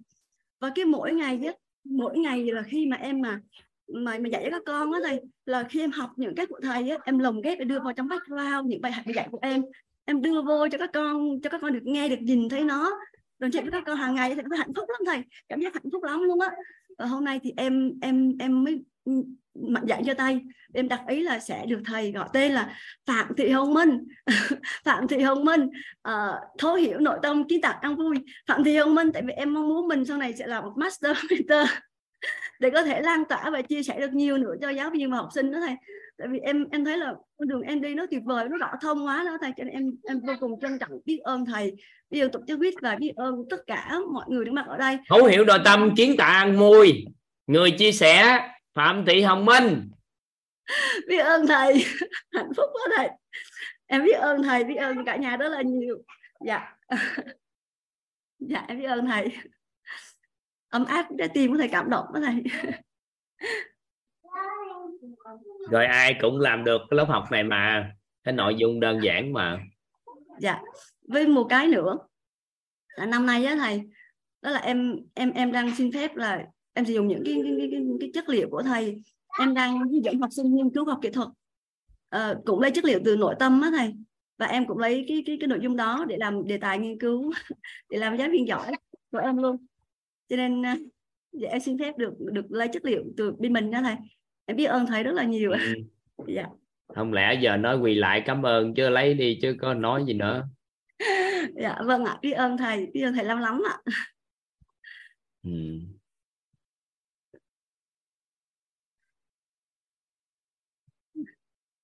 Và 0.60 0.70
cái 0.74 0.84
mỗi 0.84 1.12
ngày 1.12 1.40
á 1.46 1.52
mỗi 1.84 2.18
ngày 2.18 2.44
là 2.44 2.62
khi 2.62 2.86
mà 2.86 2.96
em 2.96 3.20
mà 3.20 3.40
mà 3.88 4.18
mà 4.18 4.28
dạy 4.28 4.42
cho 4.44 4.50
các 4.50 4.62
con 4.66 4.92
á 4.92 5.00
thầy 5.04 5.20
là 5.46 5.66
khi 5.70 5.80
em 5.80 5.90
học 5.90 6.10
những 6.16 6.34
cái 6.34 6.46
của 6.46 6.60
thầy 6.62 6.90
á 6.90 6.98
em 7.04 7.18
lồng 7.18 7.40
ghép 7.40 7.58
để 7.58 7.64
đưa 7.64 7.80
vào 7.80 7.92
trong 7.92 8.08
background 8.08 8.70
những 8.70 8.80
bài 8.80 8.92
học 8.92 9.04
dạy 9.14 9.28
của 9.30 9.38
em. 9.42 9.62
Em 10.04 10.22
đưa 10.22 10.42
vô 10.42 10.68
cho 10.68 10.78
các 10.78 10.90
con 10.92 11.40
cho 11.40 11.50
các 11.50 11.60
con 11.62 11.72
được 11.72 11.82
nghe 11.84 12.08
được 12.08 12.20
nhìn 12.20 12.48
thấy 12.48 12.64
nó 12.64 12.90
đừng 13.40 13.50
chạy 13.50 13.62
với 13.62 13.72
các 13.72 13.82
con 13.86 13.96
hàng 13.96 14.14
ngày 14.14 14.34
thì 14.34 14.42
nó 14.50 14.56
hạnh 14.56 14.74
phúc 14.76 14.88
lắm 14.88 15.00
thầy 15.06 15.22
cảm 15.48 15.60
giác 15.60 15.74
hạnh 15.74 15.90
phúc 15.92 16.02
lắm 16.02 16.22
luôn 16.22 16.40
á. 16.40 16.50
Và 16.98 17.06
hôm 17.06 17.24
nay 17.24 17.40
thì 17.42 17.52
em 17.56 17.92
em 18.02 18.34
em 18.38 18.64
mới 18.64 18.84
ừ, 19.04 19.12
mạnh 19.54 19.84
dạn 19.88 20.04
cho 20.04 20.14
tay. 20.14 20.40
Em 20.74 20.88
đặt 20.88 21.00
ý 21.08 21.22
là 21.22 21.38
sẽ 21.38 21.66
được 21.66 21.80
thầy 21.84 22.12
gọi 22.12 22.28
tên 22.32 22.52
là 22.52 22.76
phạm 23.06 23.26
thị 23.36 23.50
hồng 23.50 23.74
minh. 23.74 23.98
Phạm 24.84 25.08
thị 25.08 25.20
hồng 25.20 25.44
minh 25.44 25.66
uh, 26.08 26.34
thấu 26.58 26.74
hiểu 26.74 26.98
nội 26.98 27.18
tâm 27.22 27.48
kiến 27.48 27.60
tạo 27.60 27.78
ăn 27.80 27.96
vui. 27.96 28.16
Phạm 28.46 28.64
thị 28.64 28.76
hồng 28.76 28.94
minh 28.94 29.12
tại 29.12 29.22
vì 29.26 29.32
em 29.32 29.54
mong 29.54 29.68
muốn 29.68 29.88
mình 29.88 30.04
sau 30.04 30.16
này 30.16 30.34
sẽ 30.38 30.46
là 30.46 30.60
một 30.60 30.72
master 30.76 31.16
mentor 31.30 31.68
để 32.60 32.70
có 32.70 32.82
thể 32.82 33.02
lan 33.02 33.24
tỏa 33.28 33.50
và 33.50 33.62
chia 33.62 33.82
sẻ 33.82 34.00
được 34.00 34.12
nhiều 34.12 34.38
nữa 34.38 34.54
cho 34.60 34.70
giáo 34.70 34.90
viên 34.90 35.10
và 35.10 35.16
học 35.16 35.28
sinh 35.34 35.52
đó 35.52 35.58
thầy. 35.60 35.74
Tại 36.18 36.28
vì 36.28 36.38
em 36.38 36.66
em 36.70 36.84
thấy 36.84 36.98
là 36.98 37.14
con 37.38 37.48
đường 37.48 37.62
em 37.62 37.80
đi 37.80 37.94
nó 37.94 38.06
tuyệt 38.10 38.22
vời 38.24 38.48
nó 38.48 38.56
rõ 38.56 38.70
thông 38.80 39.06
quá 39.06 39.24
đó 39.24 39.38
thầy 39.40 39.52
cho 39.56 39.64
nên 39.64 39.72
em 39.74 39.90
em 40.08 40.20
vô 40.20 40.32
cùng 40.40 40.60
trân 40.60 40.78
trọng 40.78 41.00
biết 41.04 41.18
ơn 41.18 41.46
thầy 41.46 41.76
biết 42.10 42.20
ơn 42.20 42.32
tổ 42.32 42.40
chức 42.48 42.58
quýt 42.58 42.74
và 42.82 42.96
biết 42.96 43.12
ơn 43.16 43.44
tất 43.50 43.56
cả 43.66 43.98
mọi 44.12 44.24
người 44.28 44.44
đang 44.44 44.54
mặt 44.54 44.66
ở 44.68 44.76
đây. 44.76 44.98
Thấu 45.08 45.24
hiểu 45.24 45.44
nội 45.44 45.58
tâm 45.64 45.94
kiến 45.96 46.14
tạo 46.18 46.30
ăn 46.30 46.58
mùi. 46.58 47.04
Người 47.46 47.70
chia 47.70 47.92
sẻ 47.92 48.40
phạm 48.74 49.04
thị 49.06 49.22
hồng 49.22 49.44
minh. 49.44 49.90
Biết 51.08 51.18
ơn 51.18 51.46
thầy. 51.46 51.84
Hạnh 52.32 52.50
phúc 52.56 52.66
quá 52.72 52.82
thầy. 52.96 53.08
Em 53.86 54.04
biết 54.04 54.12
ơn 54.12 54.42
thầy 54.42 54.64
biết 54.64 54.74
ơn 54.74 55.04
cả 55.04 55.16
nhà 55.16 55.36
rất 55.36 55.48
là 55.48 55.62
nhiều. 55.62 55.98
Dạ. 56.46 56.76
Dạ 58.38 58.64
em 58.68 58.78
biết 58.78 58.84
ơn 58.84 59.06
thầy. 59.06 59.28
Ấm 60.68 60.84
áp 60.84 61.06
trái 61.18 61.28
tim 61.28 61.52
của 61.52 61.58
thầy 61.58 61.68
cảm 61.68 61.90
động 61.90 62.06
đó 62.14 62.20
thầy. 62.26 62.42
Rồi 65.70 65.86
ai 65.86 66.14
cũng 66.20 66.40
làm 66.40 66.64
được 66.64 66.80
cái 66.90 66.96
lớp 66.96 67.04
học 67.08 67.24
này 67.30 67.44
mà. 67.44 67.92
Cái 68.24 68.34
nội 68.34 68.54
dung 68.54 68.80
đơn 68.80 69.00
giản 69.02 69.32
mà. 69.32 69.58
Dạ 70.40 70.60
với 71.10 71.28
một 71.28 71.46
cái 71.50 71.68
nữa 71.68 71.98
là 72.96 73.06
năm 73.06 73.26
nay 73.26 73.44
á 73.44 73.56
thầy 73.56 73.82
đó 74.42 74.50
là 74.50 74.58
em 74.60 74.96
em 75.14 75.32
em 75.32 75.52
đang 75.52 75.76
xin 75.76 75.92
phép 75.92 76.16
là 76.16 76.46
em 76.72 76.84
sử 76.84 76.92
dụng 76.92 77.08
những 77.08 77.22
cái 77.24 77.40
cái, 77.44 77.68
cái, 77.70 77.80
cái 78.00 78.10
chất 78.14 78.28
liệu 78.28 78.48
của 78.50 78.62
thầy. 78.62 79.02
Em 79.40 79.54
đang 79.54 79.78
hướng 79.78 80.04
dẫn 80.04 80.20
học 80.20 80.30
sinh 80.32 80.54
nghiên 80.54 80.70
cứu 80.70 80.84
học 80.84 80.98
kỹ 81.02 81.10
thuật. 81.10 81.28
À, 82.08 82.34
cũng 82.44 82.60
lấy 82.60 82.70
chất 82.70 82.84
liệu 82.84 83.00
từ 83.04 83.16
nội 83.16 83.34
tâm 83.38 83.60
á 83.60 83.70
thầy 83.76 83.94
và 84.38 84.46
em 84.46 84.66
cũng 84.66 84.78
lấy 84.78 85.04
cái 85.08 85.22
cái 85.26 85.36
cái 85.40 85.48
nội 85.48 85.58
dung 85.62 85.76
đó 85.76 86.04
để 86.08 86.16
làm 86.18 86.46
đề 86.46 86.58
tài 86.58 86.78
nghiên 86.78 86.98
cứu 86.98 87.32
để 87.90 87.98
làm 87.98 88.16
giáo 88.16 88.28
viên 88.32 88.48
giỏi 88.48 88.72
của 89.12 89.18
em 89.18 89.36
luôn. 89.36 89.56
Cho 90.28 90.36
nên 90.36 90.62
dạ, 91.32 91.48
em 91.50 91.60
xin 91.60 91.78
phép 91.78 91.98
được 91.98 92.12
được 92.18 92.52
lấy 92.52 92.68
chất 92.68 92.84
liệu 92.84 93.04
từ 93.16 93.32
bên 93.32 93.52
mình 93.52 93.70
đó 93.70 93.80
thầy. 93.82 93.96
Em 94.46 94.56
biết 94.56 94.64
ơn 94.64 94.86
thầy 94.86 95.02
rất 95.02 95.12
là 95.12 95.24
nhiều. 95.24 95.50
Ừ. 95.50 95.58
dạ. 96.34 96.46
Không 96.94 97.12
lẽ 97.12 97.38
giờ 97.42 97.56
nói 97.56 97.78
quỳ 97.78 97.94
lại 97.94 98.22
cảm 98.26 98.46
ơn 98.46 98.74
chứ 98.74 98.88
lấy 98.88 99.14
đi 99.14 99.38
chứ 99.42 99.56
có 99.60 99.74
nói 99.74 100.04
gì 100.06 100.12
nữa 100.12 100.48
dạ 101.54 101.78
vâng 101.86 102.04
ạ. 102.04 102.18
Biết 102.22 102.32
ơn 102.32 102.56
thầy 102.58 102.86
biết 102.86 103.02
ơn 103.02 103.14
thầy 103.14 103.24
lắm 103.24 103.38
lắm 103.38 103.62
ạ. 103.68 103.92
Ừ. 105.42 105.50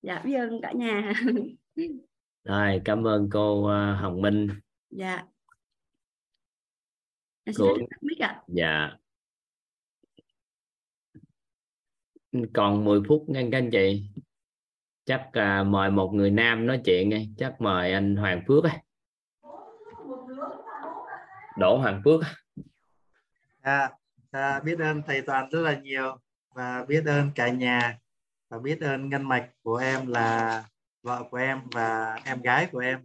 dạ 0.01 0.21
biết 0.25 0.35
ơn 0.35 0.61
cả 0.61 0.71
nhà. 0.71 1.13
Rồi 2.43 2.81
cảm 2.85 3.07
ơn 3.07 3.29
cô 3.31 3.65
ờ, 3.65 3.95
Hồng 3.95 4.21
Minh. 4.21 4.47
Dạ. 4.89 5.23
Cô... 7.57 7.77
dạ. 8.47 8.97
Còn 12.53 12.85
10 12.85 13.01
phút 13.07 13.25
nghe 13.27 13.47
các 13.51 13.57
anh 13.57 13.69
chị. 13.71 14.09
Chắc 15.05 15.29
à, 15.33 15.63
mời 15.63 15.91
một 15.91 16.11
người 16.13 16.31
nam 16.31 16.65
nói 16.67 16.81
chuyện 16.85 17.09
đi 17.09 17.29
chắc 17.37 17.61
mời 17.61 17.93
anh 17.93 18.15
Hoàng 18.15 18.43
Phước 18.47 18.63
ấy. 18.63 18.86
Đỗ 21.57 21.77
Hoàng 21.77 22.01
Phước 22.05 22.21
à, 23.61 23.91
à, 24.31 24.59
biết 24.59 24.79
ơn 24.79 25.01
thầy 25.07 25.21
Toàn 25.21 25.49
rất 25.49 25.61
là 25.61 25.79
nhiều 25.79 26.17
và 26.53 26.85
biết 26.85 27.05
ơn 27.05 27.31
cả 27.35 27.49
nhà 27.49 27.97
và 28.49 28.59
biết 28.59 28.81
ơn 28.81 29.09
ngân 29.09 29.27
mạch 29.27 29.49
của 29.63 29.75
em 29.75 30.07
là 30.07 30.63
vợ 31.03 31.23
của 31.31 31.37
em 31.37 31.61
và 31.71 32.19
em 32.25 32.41
gái 32.41 32.67
của 32.71 32.79
em. 32.79 32.99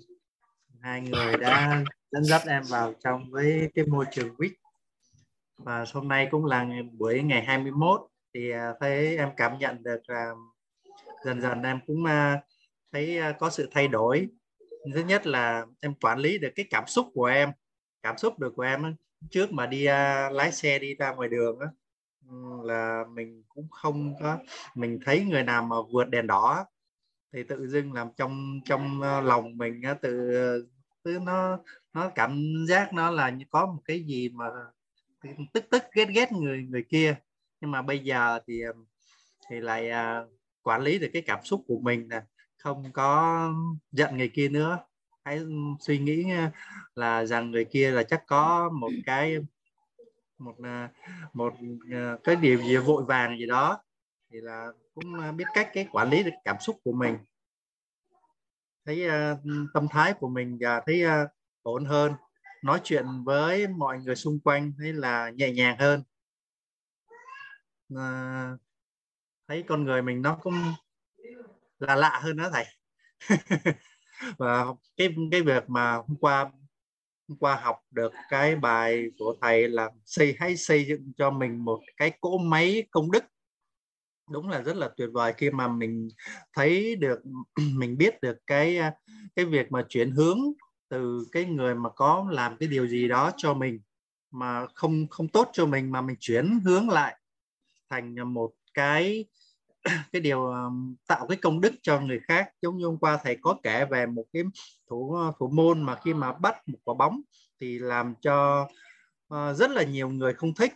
Hai 0.80 1.00
người 1.00 1.36
đã 1.36 1.84
dẫn 2.10 2.24
dắt 2.24 2.42
em 2.46 2.62
vào 2.68 2.94
trong 3.04 3.30
với 3.30 3.70
cái 3.74 3.86
môi 3.86 4.04
trường 4.10 4.36
quýt 4.36 4.52
và 5.58 5.84
hôm 5.92 6.08
nay 6.08 6.28
cũng 6.30 6.44
là 6.44 6.66
buổi 6.92 7.22
ngày 7.22 7.44
21 7.44 8.00
thì 8.34 8.50
à, 8.50 8.72
thấy 8.80 9.16
em 9.16 9.30
cảm 9.36 9.58
nhận 9.58 9.82
được 9.82 10.00
là 10.06 10.32
dần 11.24 11.40
dần 11.40 11.62
em 11.62 11.80
cũng 11.86 12.04
à, 12.04 12.40
thấy 12.92 13.18
à, 13.18 13.32
có 13.32 13.50
sự 13.50 13.68
thay 13.72 13.88
đổi. 13.88 14.28
Thứ 14.94 15.04
nhất 15.04 15.26
là 15.26 15.66
em 15.80 15.94
quản 15.94 16.18
lý 16.18 16.38
được 16.38 16.50
cái 16.56 16.66
cảm 16.70 16.84
xúc 16.86 17.06
của 17.14 17.24
em 17.24 17.52
cảm 18.02 18.18
xúc 18.18 18.38
được 18.38 18.52
của 18.56 18.62
em 18.62 18.94
trước 19.30 19.52
mà 19.52 19.66
đi 19.66 19.84
à, 19.84 20.30
lái 20.30 20.52
xe 20.52 20.78
đi 20.78 20.94
ra 20.94 21.14
ngoài 21.14 21.28
đường 21.28 21.58
đó, 21.58 21.66
là 22.64 23.04
mình 23.14 23.42
cũng 23.48 23.68
không 23.70 24.14
có 24.20 24.38
mình 24.74 24.98
thấy 25.04 25.24
người 25.24 25.42
nào 25.42 25.62
mà 25.62 25.76
vượt 25.92 26.04
đèn 26.04 26.26
đỏ 26.26 26.66
thì 27.32 27.42
tự 27.48 27.68
dưng 27.68 27.92
làm 27.92 28.08
trong 28.16 28.60
trong 28.64 29.02
ờ, 29.02 29.20
lòng 29.20 29.58
mình 29.58 29.82
từ 30.02 30.30
từ 31.04 31.18
nó 31.18 31.58
nó 31.92 32.10
cảm 32.14 32.42
giác 32.68 32.92
nó 32.92 33.10
là 33.10 33.30
như 33.30 33.44
có 33.50 33.66
một 33.66 33.82
cái 33.84 34.04
gì 34.04 34.28
mà 34.28 34.46
tức 35.52 35.64
tức 35.70 35.82
ghét 35.94 36.08
ghét 36.14 36.32
người 36.32 36.62
người 36.62 36.84
kia. 36.88 37.16
Nhưng 37.60 37.70
mà 37.70 37.82
bây 37.82 37.98
giờ 37.98 38.40
thì 38.46 38.62
ờ, 38.62 38.72
thì 39.50 39.60
lại 39.60 39.90
à, 39.90 40.22
quản 40.62 40.82
lý 40.82 40.98
được 40.98 41.10
cái 41.12 41.22
cảm 41.26 41.44
xúc 41.44 41.64
của 41.68 41.78
mình 41.78 42.08
nè 42.08 42.22
không 42.58 42.92
có 42.92 43.38
giận 43.92 44.16
người 44.16 44.28
kia 44.34 44.48
nữa 44.48 44.78
hãy 45.24 45.40
suy 45.80 45.98
nghĩ 45.98 46.26
là 46.94 47.24
rằng 47.24 47.50
người 47.50 47.64
kia 47.64 47.90
là 47.90 48.02
chắc 48.02 48.22
có 48.26 48.70
một 48.72 48.90
cái 49.06 49.36
một 50.38 50.56
à, 50.62 50.90
một 51.32 51.54
à, 51.92 52.16
cái 52.24 52.36
điều 52.36 52.62
gì 52.62 52.76
vội 52.76 53.04
vàng 53.04 53.38
gì 53.38 53.46
đó 53.46 53.82
thì 54.30 54.40
là 54.40 54.68
cũng 54.94 55.36
biết 55.36 55.44
cách 55.54 55.70
cái 55.72 55.88
quản 55.92 56.10
lý 56.10 56.22
được 56.22 56.30
cảm 56.44 56.56
xúc 56.60 56.80
của 56.84 56.92
mình. 56.92 57.18
Thấy 58.86 59.08
uh, 59.08 59.38
tâm 59.74 59.86
thái 59.90 60.12
của 60.12 60.28
mình 60.28 60.58
và 60.60 60.82
thấy 60.86 61.04
uh, 61.04 61.30
ổn 61.62 61.84
hơn 61.84 62.12
nói 62.62 62.80
chuyện 62.84 63.06
với 63.24 63.68
mọi 63.68 63.98
người 63.98 64.16
xung 64.16 64.40
quanh 64.40 64.72
thấy 64.78 64.92
là 64.92 65.30
nhẹ 65.30 65.52
nhàng 65.52 65.76
hơn. 65.78 66.02
Thấy 69.48 69.64
con 69.68 69.84
người 69.84 70.02
mình 70.02 70.22
nó 70.22 70.38
cũng 70.42 70.54
là 71.78 71.96
lạ 71.96 72.20
hơn 72.22 72.36
đó 72.36 72.50
thầy. 72.52 72.64
và 74.38 74.66
cái 74.96 75.14
cái 75.30 75.42
việc 75.42 75.70
mà 75.70 75.92
hôm 75.92 76.16
qua 76.20 76.50
hôm 77.28 77.38
qua 77.38 77.60
học 77.62 77.76
được 77.90 78.12
cái 78.28 78.56
bài 78.56 79.04
của 79.18 79.36
thầy 79.40 79.68
là 79.68 79.90
xây, 80.04 80.36
hãy 80.38 80.56
xây 80.56 80.84
dựng 80.84 81.12
cho 81.16 81.30
mình 81.30 81.64
một 81.64 81.80
cái 81.96 82.12
cỗ 82.20 82.38
máy 82.38 82.86
công 82.90 83.10
đức. 83.10 83.24
Đúng 84.30 84.48
là 84.48 84.62
rất 84.62 84.76
là 84.76 84.90
tuyệt 84.96 85.08
vời 85.12 85.32
khi 85.36 85.50
mà 85.50 85.68
mình 85.68 86.08
thấy 86.52 86.96
được, 86.96 87.20
mình 87.74 87.98
biết 87.98 88.20
được 88.22 88.38
cái 88.46 88.78
cái 89.36 89.44
việc 89.44 89.72
mà 89.72 89.84
chuyển 89.88 90.10
hướng 90.10 90.38
từ 90.88 91.26
cái 91.32 91.44
người 91.44 91.74
mà 91.74 91.90
có 91.90 92.26
làm 92.30 92.56
cái 92.56 92.68
điều 92.68 92.86
gì 92.86 93.08
đó 93.08 93.30
cho 93.36 93.54
mình, 93.54 93.80
mà 94.30 94.66
không 94.74 95.08
không 95.08 95.28
tốt 95.28 95.50
cho 95.52 95.66
mình 95.66 95.92
mà 95.92 96.00
mình 96.00 96.16
chuyển 96.20 96.60
hướng 96.64 96.88
lại 96.88 97.18
thành 97.90 98.34
một 98.34 98.52
cái 98.74 99.24
cái 100.12 100.22
điều 100.22 100.46
ờ, 100.46 100.70
tạo 101.06 101.26
cái 101.26 101.38
công 101.42 101.60
đức 101.60 101.72
cho 101.82 102.00
người 102.00 102.20
khác 102.28 102.50
giống 102.62 102.78
như 102.78 102.86
hôm 102.86 102.98
qua 102.98 103.18
thầy 103.24 103.36
có 103.42 103.56
kể 103.62 103.84
về 103.84 104.06
một 104.06 104.24
cái 104.32 104.42
thủ 104.90 105.14
ờ, 105.14 105.32
thủ 105.38 105.48
môn 105.48 105.82
mà 105.82 105.96
khi 106.04 106.14
mà 106.14 106.32
bắt 106.32 106.68
một 106.68 106.78
quả 106.84 106.94
bóng 106.94 107.20
thì 107.60 107.78
làm 107.78 108.14
cho 108.20 108.68
uh, 109.34 109.56
rất 109.56 109.70
là 109.70 109.82
nhiều 109.82 110.08
người 110.08 110.34
không 110.34 110.54
thích. 110.54 110.72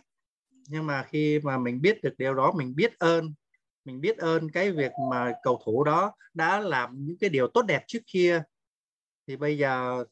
Nhưng 0.69 0.85
mà 0.85 1.03
khi 1.03 1.39
mà 1.43 1.57
mình 1.57 1.81
biết 1.81 2.03
được 2.03 2.13
điều 2.17 2.33
đó 2.33 2.51
mình 2.51 2.75
biết 2.75 2.99
ơn 2.99 3.33
mình 3.85 4.01
biết 4.01 4.17
ơn 4.17 4.51
cái 4.51 4.71
việc 4.71 4.91
mà 5.11 5.33
cầu 5.43 5.61
thủ 5.65 5.83
đó 5.83 6.13
đã 6.33 6.59
làm 6.59 7.05
những 7.05 7.17
cái 7.17 7.29
điều 7.29 7.47
tốt 7.47 7.61
đẹp 7.61 7.83
trước 7.87 7.99
kia 8.07 8.43
thì 9.27 9.35
bây 9.35 9.57
giờ 9.57 10.03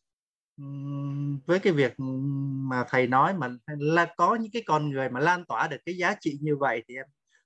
với 1.45 1.59
cái 1.59 1.73
việc 1.73 1.93
mà 1.97 2.85
thầy 2.89 3.07
nói 3.07 3.33
mà 3.33 3.49
là 3.67 4.13
có 4.17 4.35
những 4.35 4.51
cái 4.51 4.63
con 4.65 4.89
người 4.89 5.09
mà 5.09 5.19
lan 5.19 5.45
tỏa 5.45 5.67
được 5.67 5.77
cái 5.85 5.97
giá 5.97 6.15
trị 6.21 6.37
như 6.41 6.55
vậy 6.55 6.83
thì 6.87 6.95
em 6.95 7.05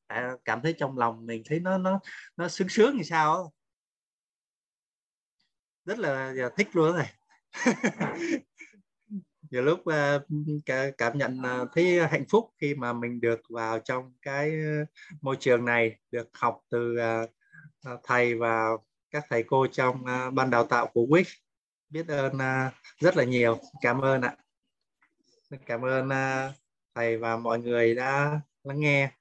À, 0.09 0.31
cảm 0.45 0.61
thấy 0.61 0.73
trong 0.77 0.97
lòng 0.97 1.25
mình 1.25 1.43
thấy 1.45 1.59
nó 1.59 1.77
nó 1.77 1.99
nó 2.37 2.47
sướng 2.47 2.69
sướng 2.69 2.97
như 2.97 3.03
sao 3.03 3.53
rất 5.85 5.99
là 5.99 6.33
thích 6.57 6.67
luôn 6.73 6.95
này 6.95 7.13
nhiều 9.49 9.61
lúc 9.61 9.79
uh, 9.79 10.23
cảm 10.97 11.17
nhận 11.17 11.41
uh, 11.41 11.69
thấy 11.73 12.07
hạnh 12.07 12.25
phúc 12.29 12.53
khi 12.61 12.75
mà 12.75 12.93
mình 12.93 13.21
được 13.21 13.41
vào 13.49 13.79
trong 13.79 14.13
cái 14.21 14.51
ờ, 14.51 14.85
môi 15.21 15.35
trường 15.39 15.65
này 15.65 15.95
được 16.11 16.29
học 16.33 16.61
từ 16.69 16.95
uh, 16.95 17.99
thầy 18.03 18.35
và 18.35 18.69
các 19.11 19.25
thầy 19.29 19.43
cô 19.43 19.67
trong 19.67 20.01
uh, 20.01 20.33
ban 20.33 20.49
đào 20.49 20.65
tạo 20.65 20.87
của 20.93 21.05
Wix 21.09 21.23
biết 21.89 22.07
ơn 22.07 22.35
uh, 22.35 22.73
rất 22.99 23.17
là 23.17 23.23
nhiều. 23.23 23.59
Cảm 23.81 24.01
ơn 24.01 24.21
ạ. 24.21 24.35
Cảm 25.65 25.81
ơn 25.81 26.07
uh, 26.07 26.55
thầy 26.95 27.17
và 27.17 27.37
mọi 27.37 27.59
người 27.59 27.95
đã 27.95 28.41
lắng 28.63 28.79
nghe. 28.79 29.18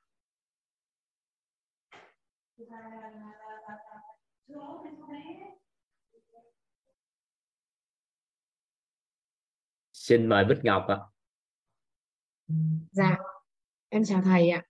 Xin 10.09 10.27
mời 10.27 10.45
Bích 10.45 10.65
Ngọc 10.65 10.85
ạ. 10.89 10.99
Dạ 12.91 13.19
em 13.89 14.05
chào 14.05 14.23
thầy 14.23 14.51
ạ. 14.51 14.63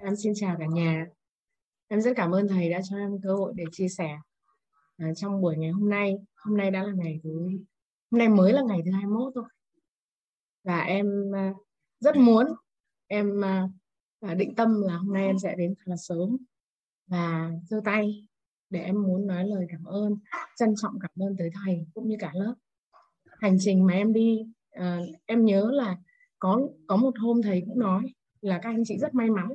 Em 0.00 0.16
xin 0.16 0.32
chào 0.36 0.56
cả 0.58 0.66
nhà. 0.66 1.06
Em 1.88 2.00
rất 2.00 2.12
cảm 2.16 2.30
ơn 2.30 2.48
thầy 2.48 2.70
đã 2.70 2.80
cho 2.90 2.96
em 2.96 3.10
cơ 3.22 3.34
hội 3.34 3.52
để 3.56 3.64
chia 3.72 3.88
sẻ 3.88 4.18
à, 4.96 5.06
trong 5.16 5.40
buổi 5.40 5.56
ngày 5.56 5.70
hôm 5.70 5.90
nay. 5.90 6.16
Hôm 6.36 6.56
nay 6.56 6.70
đã 6.70 6.82
là 6.82 6.92
ngày 6.92 7.20
thứ 7.22 7.30
hôm 8.10 8.18
nay 8.18 8.28
mới 8.28 8.52
là 8.52 8.62
ngày 8.68 8.80
thứ 8.84 8.90
21 8.90 9.32
thôi. 9.34 9.44
Và 10.64 10.80
em 10.80 11.06
à, 11.34 11.52
rất 12.00 12.16
muốn 12.16 12.46
em 13.06 13.44
à, 13.44 13.68
à, 14.20 14.34
định 14.34 14.54
tâm 14.54 14.82
là 14.82 14.96
hôm 14.96 15.14
nay 15.14 15.26
em 15.26 15.38
sẽ 15.38 15.54
đến 15.58 15.74
thật 15.78 15.84
là 15.84 15.96
sớm. 15.96 16.36
Và 17.06 17.50
giơ 17.64 17.80
tay 17.84 18.28
để 18.70 18.80
em 18.80 19.02
muốn 19.02 19.26
nói 19.26 19.48
lời 19.48 19.66
cảm 19.68 19.84
ơn 19.84 20.14
trân 20.56 20.74
trọng 20.82 20.98
cảm 21.00 21.12
ơn 21.14 21.36
tới 21.38 21.50
thầy 21.64 21.86
cũng 21.94 22.08
như 22.08 22.16
cả 22.18 22.30
lớp. 22.34 22.54
Hành 23.40 23.56
trình 23.60 23.86
mà 23.86 23.94
em 23.94 24.12
đi 24.12 24.46
à, 24.76 25.00
em 25.26 25.44
nhớ 25.44 25.70
là 25.72 25.96
có 26.38 26.68
có 26.86 26.96
một 26.96 27.18
hôm 27.18 27.42
thầy 27.42 27.62
cũng 27.66 27.78
nói 27.78 28.02
là 28.40 28.58
các 28.62 28.70
anh 28.70 28.82
chị 28.84 28.98
rất 28.98 29.14
may 29.14 29.30
mắn 29.30 29.48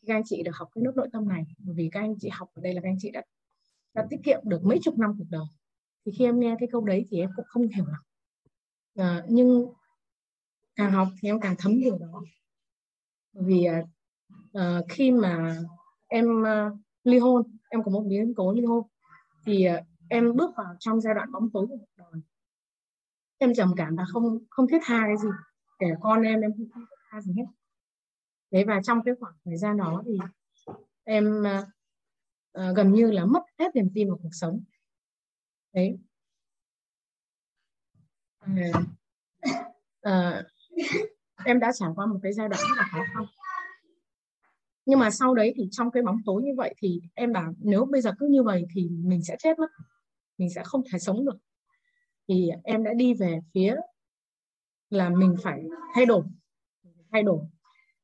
khi 0.00 0.06
các 0.06 0.14
anh 0.14 0.22
chị 0.26 0.42
được 0.42 0.56
học 0.56 0.68
cái 0.74 0.84
lớp 0.84 0.92
nội 0.96 1.08
tâm 1.12 1.28
này 1.28 1.44
bởi 1.58 1.74
vì 1.74 1.88
các 1.92 2.00
anh 2.00 2.14
chị 2.20 2.28
học 2.28 2.48
ở 2.54 2.62
đây 2.62 2.74
là 2.74 2.80
các 2.80 2.88
anh 2.88 2.98
chị 3.00 3.10
đã 3.10 3.22
đã 3.94 4.06
tiết 4.10 4.16
kiệm 4.24 4.40
được 4.44 4.64
mấy 4.64 4.78
chục 4.82 4.98
năm 4.98 5.14
cuộc 5.18 5.26
đời. 5.30 5.44
Thì 6.06 6.12
khi 6.18 6.24
em 6.24 6.40
nghe 6.40 6.56
cái 6.60 6.68
câu 6.72 6.84
đấy 6.84 7.06
thì 7.10 7.20
em 7.20 7.30
cũng 7.36 7.44
không 7.48 7.68
hiểu 7.68 7.86
lắm. 7.86 8.00
À, 8.96 9.22
nhưng 9.28 9.66
càng 10.76 10.92
học 10.92 11.08
thì 11.20 11.28
em 11.28 11.40
càng 11.40 11.54
thấm 11.58 11.80
điều 11.80 11.98
đó. 11.98 12.22
Vì 13.32 13.66
uh, 14.58 14.84
khi 14.88 15.10
mà 15.10 15.56
em 16.06 16.42
uh, 16.42 16.78
ly 17.04 17.18
hôn 17.18 17.56
em 17.68 17.82
có 17.82 17.90
một 17.90 18.04
biến 18.08 18.34
cố 18.36 18.52
ly 18.52 18.64
hôn 18.64 18.86
thì 19.46 19.68
uh, 19.68 19.86
em 20.08 20.36
bước 20.36 20.50
vào 20.56 20.74
trong 20.78 21.00
giai 21.00 21.14
đoạn 21.14 21.32
bóng 21.32 21.50
tối 21.50 21.66
của 21.66 21.76
cuộc 21.76 21.92
đời 21.96 22.22
em 23.44 23.54
trầm 23.54 23.74
cảm 23.76 23.96
và 23.96 24.04
không 24.12 24.38
không 24.50 24.68
thiết 24.68 24.78
tha 24.82 25.02
cái 25.06 25.16
gì. 25.16 25.28
Kể 25.78 25.86
con 26.00 26.22
em 26.22 26.40
em 26.40 26.50
không 26.52 26.66
thiết 26.74 26.96
tha 27.10 27.20
gì 27.20 27.32
hết. 27.36 27.44
Thế 28.52 28.64
và 28.64 28.80
trong 28.82 29.02
cái 29.04 29.14
khoảng 29.20 29.34
thời 29.44 29.56
gian 29.56 29.76
đó 29.76 30.02
thì 30.06 30.18
em 31.04 31.44
uh, 32.58 32.76
gần 32.76 32.92
như 32.92 33.10
là 33.10 33.24
mất 33.24 33.42
hết 33.58 33.74
niềm 33.74 33.90
tin 33.94 34.08
vào 34.08 34.18
cuộc 34.22 34.30
sống. 34.32 34.64
Đấy. 35.72 35.98
Uh, 38.44 38.76
uh, 40.08 40.44
em 41.44 41.60
đã 41.60 41.72
trải 41.74 41.88
qua 41.96 42.06
một 42.06 42.18
cái 42.22 42.32
giai 42.32 42.48
đoạn 42.48 42.62
rất 42.68 42.76
là 42.76 42.88
khó 42.92 42.98
khăn. 43.14 43.24
Nhưng 44.86 44.98
mà 44.98 45.10
sau 45.10 45.34
đấy 45.34 45.52
thì 45.56 45.68
trong 45.70 45.90
cái 45.90 46.02
bóng 46.02 46.18
tối 46.26 46.42
như 46.42 46.52
vậy 46.56 46.74
thì 46.78 47.00
em 47.14 47.32
bảo 47.32 47.54
nếu 47.58 47.84
bây 47.84 48.00
giờ 48.00 48.12
cứ 48.18 48.26
như 48.30 48.42
vậy 48.42 48.66
thì 48.74 48.88
mình 48.88 49.24
sẽ 49.24 49.36
chết 49.38 49.58
mất. 49.58 49.70
Mình 50.38 50.48
sẽ 50.54 50.62
không 50.64 50.82
thể 50.92 50.98
sống 50.98 51.24
được 51.26 51.36
thì 52.28 52.50
em 52.64 52.84
đã 52.84 52.92
đi 52.94 53.14
về 53.14 53.40
phía 53.54 53.76
là 54.90 55.08
mình 55.08 55.36
phải 55.42 55.64
thay 55.94 56.06
đổi 56.06 56.24
thay 57.14 57.22
đổi. 57.22 57.40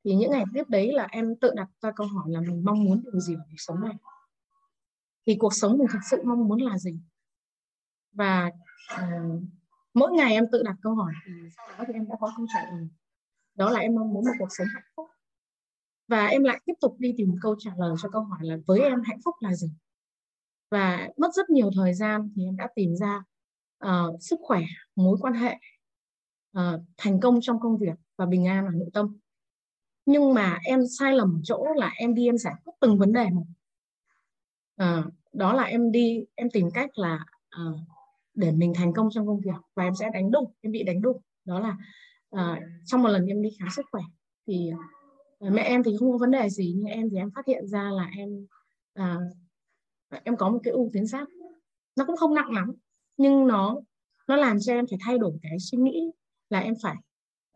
Thì 0.05 0.15
những 0.15 0.31
ngày 0.31 0.45
tiếp 0.55 0.65
đấy 0.69 0.93
là 0.93 1.09
em 1.11 1.37
tự 1.41 1.53
đặt 1.55 1.69
ra 1.81 1.91
câu 1.97 2.07
hỏi 2.07 2.25
là 2.29 2.41
mình 2.41 2.65
mong 2.65 2.85
muốn 2.85 3.03
điều 3.05 3.21
gì 3.21 3.35
ở 3.35 3.43
cuộc 3.51 3.57
sống 3.57 3.81
này? 3.81 3.95
Thì 5.27 5.37
cuộc 5.39 5.55
sống 5.55 5.79
mình 5.79 5.87
thực 5.93 5.99
sự 6.11 6.23
mong 6.25 6.49
muốn 6.49 6.63
là 6.63 6.79
gì? 6.79 6.99
Và 8.13 8.51
uh, 8.95 9.43
mỗi 9.95 10.13
ngày 10.13 10.33
em 10.33 10.45
tự 10.53 10.63
đặt 10.63 10.77
câu 10.83 10.95
hỏi 10.95 11.13
thì 11.27 11.33
sau 11.57 11.69
đó 11.79 11.85
thì 11.87 11.95
em 11.95 12.09
đã 12.09 12.17
có 12.21 12.33
câu 12.37 12.47
trả 12.55 12.71
lời. 12.71 12.89
Đó 13.55 13.71
là 13.71 13.81
em 13.81 13.95
mong 13.95 14.13
muốn 14.13 14.25
một 14.25 14.33
cuộc 14.39 14.49
sống 14.51 14.67
hạnh 14.75 14.85
phúc. 14.97 15.07
Và 16.09 16.27
em 16.27 16.45
lại 16.45 16.61
tiếp 16.65 16.75
tục 16.81 16.97
đi 16.99 17.15
tìm 17.17 17.37
câu 17.43 17.57
trả 17.59 17.71
lời 17.79 17.95
cho 18.03 18.09
câu 18.09 18.23
hỏi 18.23 18.39
là 18.43 18.57
với 18.67 18.81
em 18.81 19.03
hạnh 19.05 19.21
phúc 19.25 19.35
là 19.41 19.55
gì? 19.55 19.71
Và 20.71 21.09
mất 21.17 21.29
rất 21.35 21.51
nhiều 21.51 21.71
thời 21.75 21.95
gian 21.95 22.33
thì 22.37 22.45
em 22.45 22.57
đã 22.57 22.69
tìm 22.75 22.97
ra 22.97 23.25
uh, 23.87 24.23
sức 24.23 24.41
khỏe 24.43 24.61
mối 24.97 25.17
quan 25.21 25.35
hệ 25.35 25.57
uh, 26.59 26.81
thành 26.97 27.21
công 27.21 27.39
trong 27.43 27.61
công 27.61 27.79
việc 27.79 27.99
và 28.17 28.27
bình 28.27 28.47
an 28.47 28.67
ở 28.67 28.73
nội 28.73 28.91
tâm. 28.93 29.19
Nhưng 30.07 30.35
mà 30.35 30.59
em 30.65 30.81
sai 30.99 31.13
lầm 31.13 31.41
chỗ 31.45 31.67
là 31.77 31.93
em 31.97 32.15
đi 32.15 32.27
em 32.27 32.39
giải 32.39 32.55
quyết 32.65 32.73
từng 32.81 32.99
vấn 32.99 33.13
đề 33.13 33.27
một. 33.31 33.47
Uh, 34.83 35.13
đó 35.33 35.53
là 35.53 35.63
em 35.63 35.93
đi 35.93 36.25
em 36.35 36.51
tìm 36.51 36.71
cách 36.75 36.91
là 36.99 37.25
uh, 37.63 37.79
để 38.35 38.53
mình 38.53 38.73
thành 38.75 38.93
công 38.93 39.09
trong 39.11 39.27
công 39.27 39.41
việc 39.41 39.61
và 39.75 39.85
em 39.85 39.95
sẽ 39.95 40.11
đánh 40.15 40.31
đụng 40.31 40.53
em 40.61 40.73
bị 40.73 40.83
đánh 40.83 41.03
đụng 41.03 41.21
đó 41.45 41.61
là 41.61 41.77
uh, 42.37 42.59
trong 42.85 43.03
một 43.03 43.09
lần 43.09 43.27
em 43.27 43.43
đi 43.43 43.51
khám 43.59 43.69
sức 43.77 43.87
khỏe 43.93 44.03
thì 44.47 44.71
uh, 45.47 45.53
mẹ 45.53 45.63
em 45.63 45.83
thì 45.83 45.97
không 45.99 46.13
có 46.13 46.19
vấn 46.19 46.31
đề 46.31 46.49
gì 46.49 46.75
nhưng 46.77 46.87
em 46.87 47.11
thì 47.11 47.17
em 47.17 47.31
phát 47.35 47.47
hiện 47.47 47.67
ra 47.67 47.91
là 47.91 48.11
em 48.17 48.47
uh, 49.01 49.37
em 50.25 50.37
có 50.37 50.49
một 50.49 50.59
cái 50.63 50.73
u 50.73 50.91
tuyến 50.93 51.07
giáp. 51.07 51.29
Nó 51.97 52.05
cũng 52.05 52.17
không 52.17 52.35
nặng 52.35 52.51
lắm 52.51 52.73
nhưng 53.21 53.47
nó 53.47 53.81
nó 54.29 54.37
làm 54.37 54.57
cho 54.61 54.73
em 54.73 54.85
phải 54.91 54.99
thay 55.05 55.19
đổi 55.19 55.33
cái 55.43 55.59
suy 55.61 55.79
nghĩ 55.79 56.11
là 56.51 56.61
em 56.61 56.75
phải 56.83 56.97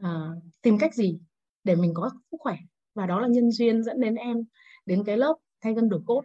uh, 0.02 0.42
tìm 0.62 0.78
cách 0.78 0.94
gì 0.94 1.18
để 1.64 1.74
mình 1.74 1.94
có 1.94 2.10
sức 2.30 2.36
khỏe. 2.40 2.56
Và 2.94 3.06
đó 3.06 3.20
là 3.20 3.28
nhân 3.28 3.50
duyên 3.50 3.82
dẫn 3.82 4.00
đến 4.00 4.14
em 4.14 4.44
đến 4.86 5.04
cái 5.04 5.16
lớp 5.16 5.34
thay 5.60 5.74
gân 5.74 5.88
đổi 5.88 6.00
cốt. 6.06 6.22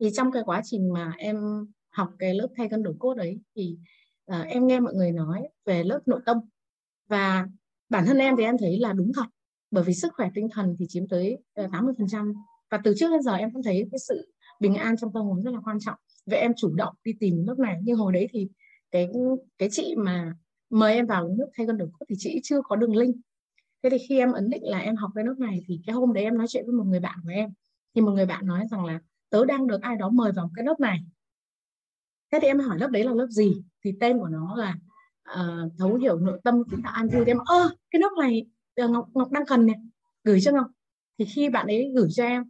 Thì 0.00 0.10
trong 0.14 0.32
cái 0.32 0.42
quá 0.46 0.60
trình 0.64 0.92
mà 0.92 1.12
em 1.18 1.66
học 1.90 2.10
cái 2.18 2.34
lớp 2.34 2.48
thay 2.56 2.68
cân 2.68 2.82
đổi 2.82 2.94
cốt 2.98 3.14
đấy 3.14 3.40
thì 3.56 3.76
uh, 4.32 4.46
em 4.46 4.66
nghe 4.66 4.80
mọi 4.80 4.94
người 4.94 5.12
nói 5.12 5.48
về 5.64 5.84
lớp 5.84 6.00
nội 6.06 6.20
tâm. 6.26 6.38
Và 7.08 7.46
bản 7.88 8.06
thân 8.06 8.18
em 8.18 8.36
thì 8.36 8.44
em 8.44 8.58
thấy 8.58 8.78
là 8.78 8.92
đúng 8.92 9.12
thật 9.14 9.26
bởi 9.70 9.84
vì 9.84 9.94
sức 9.94 10.12
khỏe 10.16 10.30
tinh 10.34 10.48
thần 10.52 10.76
thì 10.78 10.86
chiếm 10.88 11.08
tới 11.08 11.38
ờ, 11.54 11.66
80% 11.66 12.34
và 12.70 12.80
từ 12.84 12.94
trước 12.96 13.10
đến 13.10 13.22
giờ 13.22 13.34
em 13.34 13.52
cũng 13.52 13.62
thấy 13.62 13.88
cái 13.92 13.98
sự 13.98 14.32
bình 14.60 14.74
an 14.74 14.96
trong 14.96 15.12
tâm 15.12 15.22
hồn 15.22 15.42
rất 15.42 15.50
là 15.54 15.60
quan 15.64 15.78
trọng 15.80 15.98
vậy 16.26 16.38
em 16.38 16.52
chủ 16.56 16.74
động 16.74 16.94
đi 17.04 17.12
tìm 17.20 17.44
lớp 17.46 17.58
này. 17.58 17.78
Nhưng 17.82 17.96
hồi 17.96 18.12
đấy 18.12 18.28
thì 18.32 18.48
cái 18.90 19.08
cái 19.58 19.68
chị 19.72 19.94
mà 19.96 20.34
mời 20.70 20.94
em 20.94 21.06
vào 21.06 21.28
lớp 21.38 21.48
thay 21.56 21.66
cân 21.66 21.78
đường 21.78 21.90
cốt 21.92 22.06
thì 22.08 22.14
chị 22.18 22.40
chưa 22.42 22.60
có 22.64 22.76
đường 22.76 22.96
link. 22.96 23.16
Thế 23.82 23.90
thì 23.90 23.98
khi 24.08 24.18
em 24.18 24.32
ấn 24.32 24.50
định 24.50 24.62
là 24.64 24.78
em 24.78 24.96
học 24.96 25.10
cái 25.14 25.24
lớp 25.24 25.34
này 25.38 25.60
thì 25.66 25.80
cái 25.86 25.94
hôm 25.94 26.12
đấy 26.12 26.24
em 26.24 26.38
nói 26.38 26.46
chuyện 26.48 26.64
với 26.66 26.74
một 26.74 26.84
người 26.84 27.00
bạn 27.00 27.18
của 27.22 27.30
em. 27.30 27.50
Thì 27.94 28.00
một 28.00 28.10
người 28.10 28.26
bạn 28.26 28.46
nói 28.46 28.66
rằng 28.70 28.84
là 28.84 29.00
tớ 29.30 29.44
đang 29.44 29.66
được 29.66 29.82
ai 29.82 29.96
đó 29.96 30.10
mời 30.10 30.32
vào 30.32 30.50
cái 30.54 30.64
lớp 30.64 30.80
này. 30.80 30.98
Thế 32.32 32.38
thì 32.42 32.48
em 32.48 32.58
hỏi 32.58 32.78
lớp 32.78 32.88
đấy 32.90 33.04
là 33.04 33.12
lớp 33.14 33.26
gì? 33.30 33.52
Thì 33.84 33.92
tên 34.00 34.18
của 34.18 34.28
nó 34.28 34.56
là 34.56 34.74
uh, 35.32 35.72
thấu 35.78 35.94
hiểu 35.94 36.18
nội 36.18 36.40
tâm 36.44 36.62
kiến 36.70 36.82
tạo 36.82 36.92
an 36.92 37.08
vui. 37.08 37.24
Thì 37.24 37.30
em 37.30 37.38
ơ 37.46 37.70
cái 37.90 38.00
lớp 38.00 38.10
này 38.20 38.46
ờ, 38.76 38.88
ngọc 38.88 39.08
ngọc 39.14 39.30
đang 39.30 39.46
cần 39.46 39.66
này 39.66 39.76
gửi 40.24 40.40
cho 40.40 40.52
ngọc. 40.52 40.66
Thì 41.18 41.24
khi 41.24 41.48
bạn 41.48 41.66
ấy 41.66 41.92
gửi 41.96 42.08
cho 42.10 42.24
em 42.24 42.44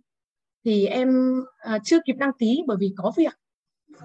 thì 0.64 0.86
em 0.86 1.40
uh, 1.74 1.80
chưa 1.84 1.98
kịp 2.06 2.16
đăng 2.18 2.32
ký 2.38 2.62
bởi 2.66 2.76
vì 2.80 2.94
có 2.96 3.12
việc 3.16 3.32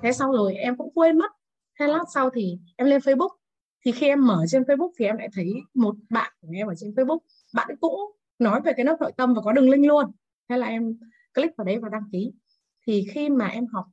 thế 0.02 0.12
sau 0.12 0.32
rồi 0.32 0.56
em 0.56 0.78
cũng 0.78 0.94
quên 0.94 1.18
mất. 1.18 1.32
Thế 1.80 1.88
lát 1.88 2.04
sau 2.14 2.30
thì 2.30 2.60
em 2.76 2.88
lên 2.88 3.02
facebook. 3.02 3.36
Thì 3.86 3.92
khi 3.92 4.08
em 4.08 4.28
mở 4.28 4.46
trên 4.50 4.64
facebook 4.64 4.92
thì 5.00 5.06
em 5.06 5.18
lại 5.18 5.30
thấy 5.34 5.54
một 5.74 5.96
bạn 6.10 6.32
của 6.42 6.48
em 6.54 6.68
ở 6.68 6.76
trên 6.78 6.92
facebook. 6.92 7.20
Bạn 7.54 7.70
cũng 7.82 7.96
nói 8.40 8.62
về 8.62 8.74
cái 8.78 8.86
lớp 8.86 8.98
nội 9.00 9.12
tâm 9.18 9.34
và 9.34 9.42
có 9.42 9.52
đường 9.52 9.70
link 9.70 9.86
luôn. 9.86 10.12
Thế 10.50 10.58
là 10.58 10.68
em 10.68 11.00
click 11.34 11.58
vào 11.58 11.66
đấy 11.66 11.80
và 11.80 11.90
đăng 11.90 12.04
ký. 12.12 12.32
Thì 12.88 13.08
khi 13.14 13.30
mà 13.30 13.48
em 13.48 13.66
học 13.66 13.86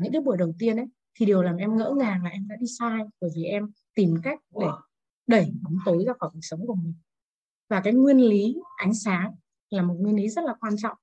những 0.00 0.12
cái 0.12 0.20
buổi 0.20 0.36
đầu 0.36 0.52
tiên 0.58 0.76
ấy 0.76 0.86
thì 1.14 1.26
điều 1.26 1.42
làm 1.42 1.56
em 1.56 1.76
ngỡ 1.76 1.94
ngàng 1.98 2.24
là 2.24 2.30
em 2.30 2.48
đã 2.48 2.56
đi 2.60 2.66
sai 2.78 2.98
bởi 3.20 3.30
vì 3.36 3.44
em 3.44 3.70
tìm 3.94 4.14
cách 4.22 4.40
để 4.60 4.66
đẩy 5.26 5.52
bóng 5.62 5.76
tối 5.84 6.04
ra 6.06 6.12
khỏi 6.18 6.30
cuộc 6.32 6.40
sống 6.42 6.66
của 6.66 6.74
mình. 6.74 6.94
Và 7.68 7.80
cái 7.80 7.92
nguyên 7.92 8.18
lý 8.18 8.56
ánh 8.76 8.94
sáng 8.94 9.34
là 9.70 9.82
một 9.82 9.94
nguyên 9.98 10.16
lý 10.16 10.28
rất 10.28 10.44
là 10.44 10.54
quan 10.60 10.74
trọng. 10.82 10.96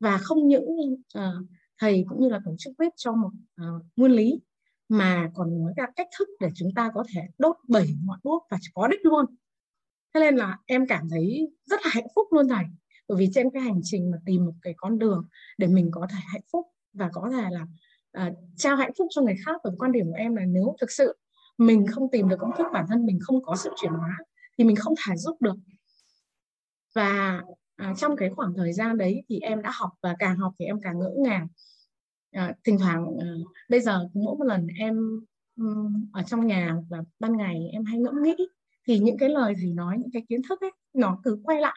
Và 0.00 0.18
không 0.18 0.48
những 0.48 0.94
uh, 1.18 1.46
thầy 1.78 2.04
cũng 2.08 2.20
như 2.20 2.28
là 2.28 2.40
tổ 2.44 2.54
chức 2.58 2.72
viết 2.78 2.92
cho 2.96 3.12
một 3.12 3.30
uh, 3.62 3.82
nguyên 3.96 4.12
lý 4.12 4.40
mà 4.88 5.30
còn 5.34 5.58
nói 5.58 5.72
ra 5.76 5.86
cách 5.96 6.08
thức 6.18 6.28
để 6.40 6.48
chúng 6.54 6.74
ta 6.76 6.90
có 6.94 7.04
thể 7.14 7.20
đốt 7.38 7.56
bảy 7.68 7.86
ngọn 8.04 8.18
đuốc 8.24 8.46
và 8.50 8.58
có 8.74 8.88
đích 8.88 9.00
luôn. 9.02 9.24
Thế 10.14 10.20
nên 10.20 10.36
là 10.36 10.58
em 10.66 10.86
cảm 10.86 11.08
thấy 11.10 11.48
rất 11.66 11.80
là 11.84 11.90
hạnh 11.92 12.06
phúc 12.14 12.28
luôn 12.32 12.48
thầy 12.48 12.64
bởi 13.08 13.18
vì 13.18 13.28
trên 13.34 13.50
cái 13.50 13.62
hành 13.62 13.80
trình 13.82 14.10
mà 14.10 14.18
tìm 14.26 14.44
một 14.46 14.54
cái 14.62 14.74
con 14.76 14.98
đường 14.98 15.28
để 15.58 15.66
mình 15.66 15.90
có 15.92 16.06
thể 16.10 16.18
hạnh 16.32 16.42
phúc 16.52 16.66
và 16.92 17.10
có 17.12 17.30
thể 17.32 17.48
là 17.50 17.66
uh, 18.26 18.34
trao 18.56 18.76
hạnh 18.76 18.92
phúc 18.98 19.06
cho 19.10 19.22
người 19.22 19.36
khác 19.46 19.60
bởi 19.64 19.72
quan 19.78 19.92
điểm 19.92 20.06
của 20.06 20.16
em 20.16 20.36
là 20.36 20.44
nếu 20.44 20.76
thực 20.80 20.90
sự 20.90 21.18
mình 21.58 21.86
không 21.86 22.10
tìm 22.10 22.28
được 22.28 22.36
công 22.40 22.50
thức 22.58 22.66
bản 22.72 22.86
thân 22.88 23.06
mình 23.06 23.18
không 23.22 23.42
có 23.44 23.56
sự 23.56 23.70
chuyển 23.76 23.92
hóa 23.92 24.18
thì 24.58 24.64
mình 24.64 24.76
không 24.76 24.94
thể 25.06 25.16
giúp 25.16 25.36
được. 25.42 25.56
Và 26.94 27.42
à, 27.76 27.94
trong 27.96 28.16
cái 28.16 28.30
khoảng 28.30 28.54
thời 28.56 28.72
gian 28.72 28.98
đấy 28.98 29.22
thì 29.28 29.40
em 29.40 29.62
đã 29.62 29.70
học 29.74 29.90
và 30.02 30.14
càng 30.18 30.36
học 30.36 30.52
thì 30.58 30.64
em 30.64 30.80
càng 30.80 30.98
ngỡ 30.98 31.10
ngàng. 31.18 31.48
À, 32.30 32.54
thỉnh 32.64 32.78
thoảng 32.78 33.06
à, 33.20 33.26
bây 33.68 33.80
giờ 33.80 34.08
mỗi 34.14 34.36
một 34.36 34.44
lần 34.44 34.66
em 34.78 35.20
um, 35.56 36.10
ở 36.12 36.22
trong 36.22 36.46
nhà 36.46 36.76
và 36.88 36.98
ban 37.20 37.36
ngày 37.36 37.68
em 37.72 37.84
hay 37.84 37.98
ngẫm 37.98 38.22
nghĩ 38.22 38.36
thì 38.86 38.98
những 38.98 39.18
cái 39.18 39.28
lời 39.28 39.54
gì 39.54 39.72
nói 39.72 39.96
những 39.98 40.10
cái 40.12 40.22
kiến 40.28 40.40
thức 40.48 40.60
ấy 40.60 40.70
nó 40.92 41.18
cứ 41.24 41.40
quay 41.44 41.60
lại. 41.60 41.76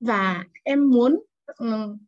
Và 0.00 0.44
em 0.64 0.90
muốn 0.90 1.22
um, 1.56 1.98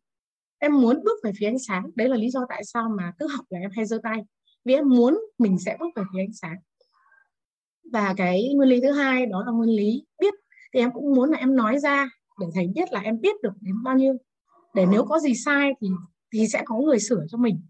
em 0.57 0.81
muốn 0.81 1.03
bước 1.03 1.19
về 1.23 1.31
phía 1.37 1.47
ánh 1.47 1.59
sáng. 1.59 1.89
Đấy 1.95 2.09
là 2.09 2.17
lý 2.17 2.29
do 2.29 2.45
tại 2.49 2.65
sao 2.65 2.89
mà 2.97 3.13
cứ 3.19 3.27
học 3.27 3.45
là 3.49 3.59
em 3.59 3.71
hay 3.75 3.85
giơ 3.85 3.99
tay. 4.03 4.21
Vì 4.65 4.73
em 4.73 4.89
muốn 4.89 5.19
mình 5.37 5.59
sẽ 5.59 5.77
bước 5.79 5.89
về 5.95 6.03
phía 6.13 6.19
ánh 6.21 6.33
sáng. 6.33 6.57
Và 7.91 8.13
cái 8.17 8.53
nguyên 8.55 8.69
lý 8.69 8.81
thứ 8.81 8.91
hai 8.91 9.25
đó 9.25 9.43
là 9.45 9.51
nguyên 9.51 9.69
lý 9.69 10.05
biết. 10.19 10.33
Thì 10.73 10.79
em 10.79 10.91
cũng 10.93 11.13
muốn 11.15 11.31
là 11.31 11.37
em 11.37 11.55
nói 11.55 11.79
ra 11.79 12.09
để 12.39 12.47
thầy 12.55 12.67
biết 12.67 12.93
là 12.93 12.99
em 12.99 13.21
biết 13.21 13.35
được 13.43 13.53
đến 13.61 13.75
bao 13.83 13.97
nhiêu. 13.97 14.17
Để 14.73 14.85
nếu 14.91 15.05
có 15.05 15.19
gì 15.19 15.33
sai 15.35 15.71
thì 15.81 15.87
thì 16.33 16.47
sẽ 16.47 16.61
có 16.65 16.77
người 16.77 16.99
sửa 16.99 17.25
cho 17.29 17.37
mình. 17.37 17.61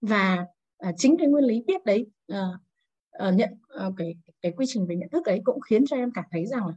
Và 0.00 0.46
uh, 0.88 0.94
chính 0.96 1.16
cái 1.18 1.28
nguyên 1.28 1.44
lý 1.44 1.62
biết 1.66 1.84
đấy 1.84 2.06
uh, 2.32 2.38
uh, 3.28 3.34
nhận 3.34 3.50
uh, 3.86 3.94
cái 3.96 4.14
cái 4.42 4.52
quy 4.56 4.66
trình 4.68 4.86
về 4.86 4.96
nhận 4.96 5.08
thức 5.08 5.26
ấy 5.26 5.40
cũng 5.44 5.60
khiến 5.60 5.84
cho 5.86 5.96
em 5.96 6.10
cảm 6.14 6.24
thấy 6.30 6.46
rằng 6.46 6.66
là 6.66 6.74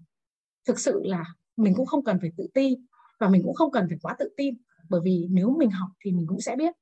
thực 0.68 0.80
sự 0.80 1.02
là 1.04 1.26
mình 1.58 1.74
cũng 1.76 1.86
không 1.86 2.04
cần 2.04 2.18
phải 2.22 2.32
tự 2.38 2.48
ti 2.54 2.78
và 3.20 3.30
mình 3.30 3.42
cũng 3.44 3.54
không 3.54 3.72
cần 3.72 3.86
phải 3.90 3.98
quá 4.02 4.16
tự 4.20 4.30
tin. 4.38 4.56
Bởi 4.90 5.02
vì 5.04 5.28
nếu 5.30 5.56
mình 5.58 5.70
học 5.72 5.90
thì 6.06 6.12
mình 6.12 6.28
cũng 6.28 6.42
sẽ 6.42 6.56
biết. 6.56 6.76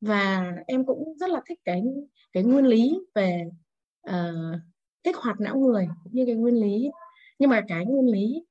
Và 0.00 0.52
em 0.66 0.86
cũng 0.86 1.18
rất 1.18 1.30
là 1.30 1.42
thích 1.46 1.60
cái 1.64 1.82
cái 2.32 2.42
nguyên 2.42 2.64
lý 2.64 2.98
về 3.14 3.50
uh, 4.10 4.60
kích 5.02 5.16
hoạt 5.16 5.40
não 5.40 5.58
người 5.58 5.88
cũng 6.04 6.12
như 6.12 6.26
cái 6.26 6.34
nguyên 6.34 6.54
lý. 6.54 6.90
Nhưng 7.38 7.50
mà 7.50 7.62
cái 7.68 7.86
nguyên 7.86 8.06
lý 8.06 8.44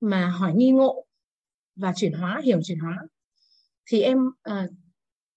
mà 0.00 0.28
hỏi 0.28 0.54
nghi 0.54 0.70
ngộ 0.70 1.04
và 1.76 1.92
chuyển 1.96 2.12
hóa 2.12 2.40
hiểu 2.44 2.60
chuyển 2.62 2.78
hóa 2.78 2.98
thì 3.86 4.02
em 4.02 4.18
uh, 4.26 4.70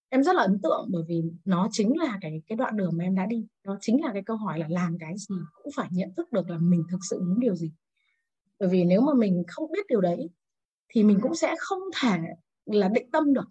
em 0.10 0.24
rất 0.24 0.36
là 0.36 0.42
ấn 0.42 0.60
tượng 0.64 0.88
bởi 0.92 1.04
vì 1.08 1.24
nó 1.46 1.68
chính 1.72 1.98
là 1.98 2.18
cái 2.22 2.42
cái 2.48 2.56
đoạn 2.56 2.78
đường 2.78 2.92
mà 2.98 3.04
em 3.04 3.16
đã 3.16 3.26
đi. 3.26 3.48
Nó 3.64 3.78
chính 3.82 4.02
là 4.02 4.10
cái 4.14 4.24
câu 4.26 4.38
hỏi 4.38 4.60
là 4.60 4.68
làm 4.70 4.98
cái 5.00 5.14
gì 5.18 5.36
cũng 5.64 5.72
phải 5.76 5.90
nhận 5.92 6.14
thức 6.18 6.32
được 6.32 6.50
là 6.50 6.58
mình 6.58 6.84
thực 6.92 7.00
sự 7.10 7.20
muốn 7.20 7.40
điều 7.40 7.56
gì. 7.56 7.72
Bởi 8.60 8.70
vì 8.70 8.84
nếu 8.84 9.02
mà 9.02 9.14
mình 9.14 9.44
không 9.48 9.72
biết 9.72 9.86
điều 9.90 10.02
đấy 10.02 10.30
thì 10.90 11.04
mình 11.04 11.20
cũng 11.22 11.36
sẽ 11.36 11.56
không 11.60 11.80
thể 12.02 12.18
là 12.66 12.88
định 12.88 13.12
tâm 13.12 13.34
được. 13.34 13.50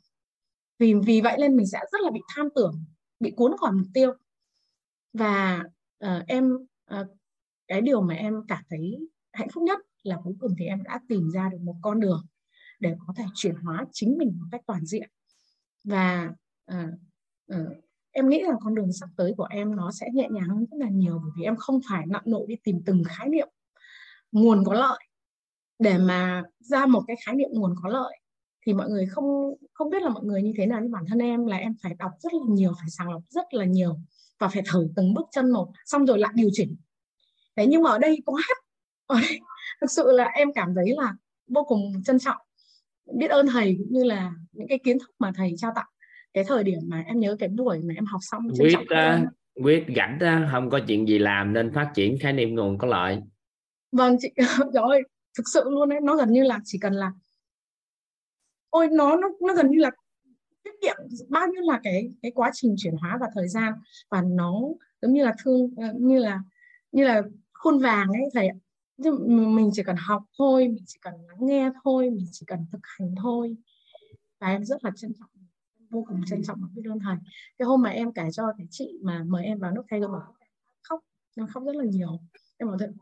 Vì 0.78 0.94
vì 0.94 1.20
vậy 1.20 1.36
nên 1.40 1.56
mình 1.56 1.66
sẽ 1.66 1.78
rất 1.92 2.00
là 2.00 2.10
bị 2.10 2.20
tham 2.34 2.48
tưởng 2.54 2.84
bị 3.20 3.30
cuốn 3.30 3.56
khỏi 3.60 3.72
mục 3.72 3.86
tiêu. 3.94 4.12
Và 5.12 5.64
uh, 6.04 6.26
em 6.26 6.54
uh, 7.00 7.06
cái 7.68 7.80
điều 7.80 8.00
mà 8.00 8.14
em 8.14 8.42
cảm 8.48 8.62
thấy 8.70 9.08
hạnh 9.32 9.48
phúc 9.52 9.62
nhất 9.62 9.78
là 10.02 10.16
cuối 10.24 10.34
cùng 10.40 10.54
thì 10.58 10.64
em 10.64 10.82
đã 10.82 11.00
tìm 11.08 11.30
ra 11.30 11.48
được 11.52 11.60
một 11.60 11.74
con 11.82 12.00
đường 12.00 12.26
để 12.80 12.96
có 13.06 13.14
thể 13.16 13.24
chuyển 13.34 13.54
hóa 13.54 13.86
chính 13.92 14.18
mình 14.18 14.36
một 14.40 14.46
cách 14.52 14.60
toàn 14.66 14.86
diện. 14.86 15.10
Và 15.84 16.30
uh, 16.72 16.88
uh, 17.54 17.76
em 18.10 18.28
nghĩ 18.28 18.42
là 18.42 18.52
con 18.60 18.74
đường 18.74 18.92
sắp 18.92 19.08
tới 19.16 19.34
của 19.36 19.46
em 19.50 19.76
nó 19.76 19.90
sẽ 19.92 20.06
nhẹ 20.14 20.28
nhàng 20.30 20.48
hơn 20.48 20.66
rất 20.70 20.76
là 20.78 20.88
nhiều 20.88 21.18
bởi 21.22 21.30
vì 21.36 21.44
em 21.44 21.56
không 21.56 21.80
phải 21.90 22.06
nặng 22.06 22.22
nộ 22.24 22.46
đi 22.46 22.56
tìm 22.64 22.82
từng 22.86 23.02
khái 23.04 23.28
niệm 23.28 23.48
nguồn 24.32 24.64
có 24.64 24.74
lợi. 24.74 24.98
Để 25.78 25.98
mà 25.98 26.42
ra 26.58 26.86
một 26.86 27.02
cái 27.06 27.16
khái 27.26 27.34
niệm 27.34 27.50
nguồn 27.52 27.74
có 27.82 27.88
lợi 27.88 28.18
thì 28.66 28.74
mọi 28.74 28.88
người 28.88 29.06
không 29.06 29.54
không 29.72 29.90
biết 29.90 30.02
là 30.02 30.08
mọi 30.08 30.24
người 30.24 30.42
như 30.42 30.52
thế 30.56 30.66
nào 30.66 30.80
nhưng 30.82 30.90
bản 30.90 31.04
thân 31.08 31.18
em 31.18 31.46
là 31.46 31.56
em 31.56 31.74
phải 31.82 31.94
đọc 31.98 32.10
rất 32.20 32.32
là 32.34 32.40
nhiều 32.48 32.72
phải 32.80 32.90
sàng 32.90 33.10
lọc 33.10 33.22
rất 33.28 33.54
là 33.54 33.64
nhiều 33.64 33.98
và 34.38 34.48
phải 34.48 34.62
thử 34.72 34.88
từng 34.96 35.14
bước 35.14 35.26
chân 35.30 35.50
một 35.50 35.72
xong 35.86 36.06
rồi 36.06 36.18
lại 36.18 36.32
điều 36.34 36.48
chỉnh. 36.52 36.76
Đấy 37.56 37.66
nhưng 37.70 37.82
mà 37.82 37.90
ở 37.90 37.98
đây 37.98 38.18
có 38.26 38.32
hết 38.32 38.67
thực 39.80 39.90
sự 39.90 40.12
là 40.12 40.24
em 40.24 40.52
cảm 40.52 40.74
thấy 40.74 40.94
là 40.96 41.14
vô 41.46 41.64
cùng 41.64 42.02
trân 42.04 42.18
trọng. 42.18 42.36
Biết 43.14 43.30
ơn 43.30 43.46
thầy 43.46 43.76
cũng 43.78 43.92
như 43.92 44.04
là 44.04 44.32
những 44.52 44.68
cái 44.68 44.78
kiến 44.84 44.98
thức 44.98 45.10
mà 45.18 45.32
thầy 45.36 45.54
trao 45.56 45.72
tặng 45.74 45.86
cái 46.34 46.44
thời 46.44 46.64
điểm 46.64 46.78
mà 46.86 47.04
em 47.06 47.20
nhớ 47.20 47.36
cái 47.38 47.48
buổi 47.48 47.82
mà 47.82 47.94
em 47.94 48.04
học 48.04 48.20
xong 48.22 48.48
quyết 48.58 48.78
uh, 48.78 49.28
quyết 49.64 49.84
gảnh 49.86 50.18
uh, 50.22 50.50
không 50.52 50.70
có 50.70 50.80
chuyện 50.88 51.08
gì 51.08 51.18
làm 51.18 51.52
nên 51.52 51.72
phát 51.74 51.90
triển 51.94 52.18
khái 52.20 52.32
niệm 52.32 52.54
nguồn 52.54 52.78
có 52.78 52.88
lợi. 52.88 53.18
Vâng 53.92 54.16
chị 54.20 54.28
rồi 54.74 55.02
thực 55.38 55.44
sự 55.54 55.64
luôn 55.70 55.88
đấy 55.88 56.00
nó 56.02 56.16
gần 56.16 56.32
như 56.32 56.42
là 56.42 56.60
chỉ 56.64 56.78
cần 56.78 56.92
là 56.92 57.12
ôi 58.70 58.88
nó 58.92 59.16
nó 59.16 59.28
nó 59.40 59.54
gần 59.54 59.70
như 59.70 59.78
là 59.78 59.90
tiết 60.62 60.70
kiệm 60.82 60.96
bao 61.28 61.46
nhiêu 61.46 61.62
là 61.62 61.80
cái 61.82 62.10
cái 62.22 62.32
quá 62.34 62.50
trình 62.54 62.74
chuyển 62.78 62.96
hóa 62.96 63.18
và 63.20 63.26
thời 63.34 63.48
gian. 63.48 63.72
Và 64.10 64.22
nó 64.26 64.60
giống 65.02 65.12
như 65.12 65.24
là 65.24 65.34
thương 65.44 65.70
ờ, 65.76 65.92
như 65.96 66.18
là 66.18 66.40
như 66.92 67.04
là 67.04 67.22
khuôn 67.52 67.78
vàng 67.78 68.08
ấy 68.08 68.22
thầy 68.34 68.48
mình 68.98 69.70
chỉ 69.72 69.82
cần 69.82 69.96
học 69.98 70.22
thôi, 70.38 70.68
mình 70.68 70.84
chỉ 70.86 70.98
cần 71.02 71.14
lắng 71.28 71.38
nghe 71.40 71.70
thôi, 71.84 72.10
mình 72.10 72.26
chỉ 72.32 72.46
cần 72.46 72.66
thực 72.72 72.80
hành 72.82 73.14
thôi. 73.22 73.56
Và 74.40 74.48
em 74.48 74.64
rất 74.64 74.84
là 74.84 74.90
trân 74.96 75.12
trọng, 75.18 75.30
vô 75.90 76.04
cùng 76.08 76.20
trân 76.26 76.42
trọng 76.44 76.60
với 76.74 76.84
đơn 76.84 76.98
thầy. 76.98 77.16
Cái 77.58 77.66
hôm 77.66 77.82
mà 77.82 77.90
em 77.90 78.12
kể 78.12 78.28
cho 78.32 78.52
cái 78.58 78.66
chị 78.70 78.98
mà 79.02 79.24
mời 79.26 79.44
em 79.44 79.58
vào 79.58 79.72
nước 79.72 79.82
thay 79.90 80.00
bảo, 80.00 80.34
khóc, 80.82 81.00
em 81.36 81.46
khóc 81.46 81.62
rất 81.66 81.76
là 81.76 81.84
nhiều. 81.84 82.20
Em 82.56 82.68
bảo, 82.68 82.78
thật, 82.78 82.92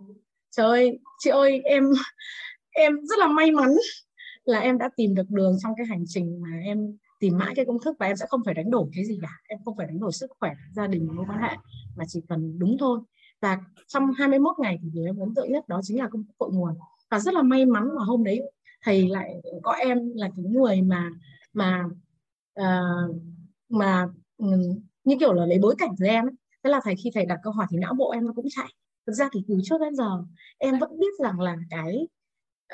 trời 0.50 0.66
ơi, 0.66 0.98
chị 1.18 1.30
ơi, 1.30 1.60
em 1.64 1.84
em 2.70 3.06
rất 3.06 3.18
là 3.18 3.26
may 3.26 3.50
mắn 3.50 3.70
là 4.44 4.58
em 4.58 4.78
đã 4.78 4.90
tìm 4.96 5.14
được 5.14 5.30
đường 5.30 5.56
trong 5.62 5.72
cái 5.76 5.86
hành 5.86 6.04
trình 6.06 6.42
mà 6.42 6.48
em 6.64 6.96
tìm 7.20 7.38
mãi 7.38 7.52
cái 7.56 7.64
công 7.64 7.80
thức 7.84 7.96
và 7.98 8.06
em 8.06 8.16
sẽ 8.16 8.26
không 8.28 8.40
phải 8.44 8.54
đánh 8.54 8.70
đổi 8.70 8.88
cái 8.94 9.04
gì 9.04 9.18
cả. 9.22 9.40
Em 9.48 9.58
không 9.64 9.76
phải 9.76 9.86
đánh 9.86 10.00
đổi 10.00 10.12
sức 10.12 10.30
khỏe, 10.40 10.52
gia 10.72 10.86
đình, 10.86 11.08
mối 11.16 11.24
quan 11.28 11.42
hệ, 11.42 11.56
mà 11.96 12.04
chỉ 12.08 12.22
cần 12.28 12.58
đúng 12.58 12.76
thôi 12.80 13.00
và 13.40 13.58
trong 13.86 14.12
21 14.12 14.58
ngày 14.58 14.78
thì 14.82 14.88
điều 14.92 15.04
em 15.04 15.18
ấn 15.18 15.34
tượng 15.34 15.52
nhất 15.52 15.68
đó 15.68 15.80
chính 15.82 15.98
là 15.98 16.08
công 16.08 16.24
thức 16.24 16.32
cội 16.38 16.50
nguồn. 16.52 16.74
Và 17.10 17.18
rất 17.18 17.34
là 17.34 17.42
may 17.42 17.66
mắn 17.66 17.88
mà 17.96 18.04
hôm 18.04 18.24
đấy 18.24 18.42
thầy 18.82 19.08
lại 19.08 19.34
có 19.62 19.72
em 19.72 19.98
là 20.14 20.30
cái 20.36 20.44
người 20.44 20.82
mà 20.82 21.10
mà 21.52 21.84
uh, 22.60 23.16
mà 23.68 24.06
ừ, 24.36 24.46
như 25.04 25.16
kiểu 25.20 25.32
là 25.32 25.46
lấy 25.46 25.58
bối 25.58 25.74
cảnh 25.78 25.90
từ 25.98 26.06
em 26.06 26.26
ấy. 26.26 26.34
thế 26.64 26.70
là 26.70 26.80
thầy 26.84 26.94
khi 26.96 27.10
thầy 27.14 27.26
đặt 27.26 27.38
câu 27.42 27.52
hỏi 27.52 27.66
thì 27.70 27.78
não 27.78 27.94
bộ 27.94 28.10
em 28.10 28.26
nó 28.26 28.32
cũng 28.32 28.46
chạy. 28.50 28.68
Thực 29.06 29.12
ra 29.12 29.28
thì 29.32 29.44
từ 29.48 29.58
trước 29.64 29.80
đến 29.80 29.94
giờ 29.94 30.24
em 30.58 30.78
vẫn 30.78 30.98
biết 30.98 31.14
rằng 31.18 31.40
là 31.40 31.56
cái 31.70 32.08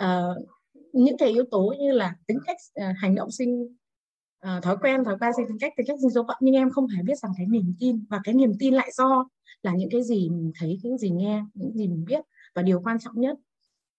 uh, 0.00 0.48
những 0.92 1.16
cái 1.16 1.28
yếu 1.28 1.44
tố 1.50 1.74
như 1.78 1.92
là 1.92 2.16
tính 2.26 2.38
cách 2.46 2.56
uh, 2.80 2.96
hành 2.98 3.14
động 3.14 3.30
sinh 3.30 3.76
uh, 4.46 4.62
thói 4.62 4.76
quen 4.82 5.04
thói 5.04 5.18
quen 5.20 5.32
sinh 5.36 5.46
tính 5.48 5.58
cách 5.60 5.72
tính 5.76 5.86
cách 5.86 5.98
sinh 6.02 6.10
số 6.10 6.24
phận 6.28 6.36
nhưng 6.40 6.54
em 6.54 6.70
không 6.70 6.86
hề 6.86 7.02
biết 7.02 7.18
rằng 7.18 7.32
cái 7.36 7.46
niềm 7.46 7.74
tin 7.80 8.04
và 8.10 8.20
cái 8.24 8.34
niềm 8.34 8.52
tin 8.58 8.74
lại 8.74 8.90
do 8.92 9.28
là 9.62 9.74
những 9.76 9.90
cái 9.90 10.02
gì 10.02 10.28
mình 10.30 10.52
thấy 10.58 10.78
những 10.82 10.98
gì 10.98 11.10
nghe 11.10 11.44
những 11.54 11.72
gì 11.72 11.88
mình 11.88 12.04
biết. 12.04 12.20
Và 12.54 12.62
điều 12.62 12.80
quan 12.80 12.98
trọng 12.98 13.20
nhất 13.20 13.38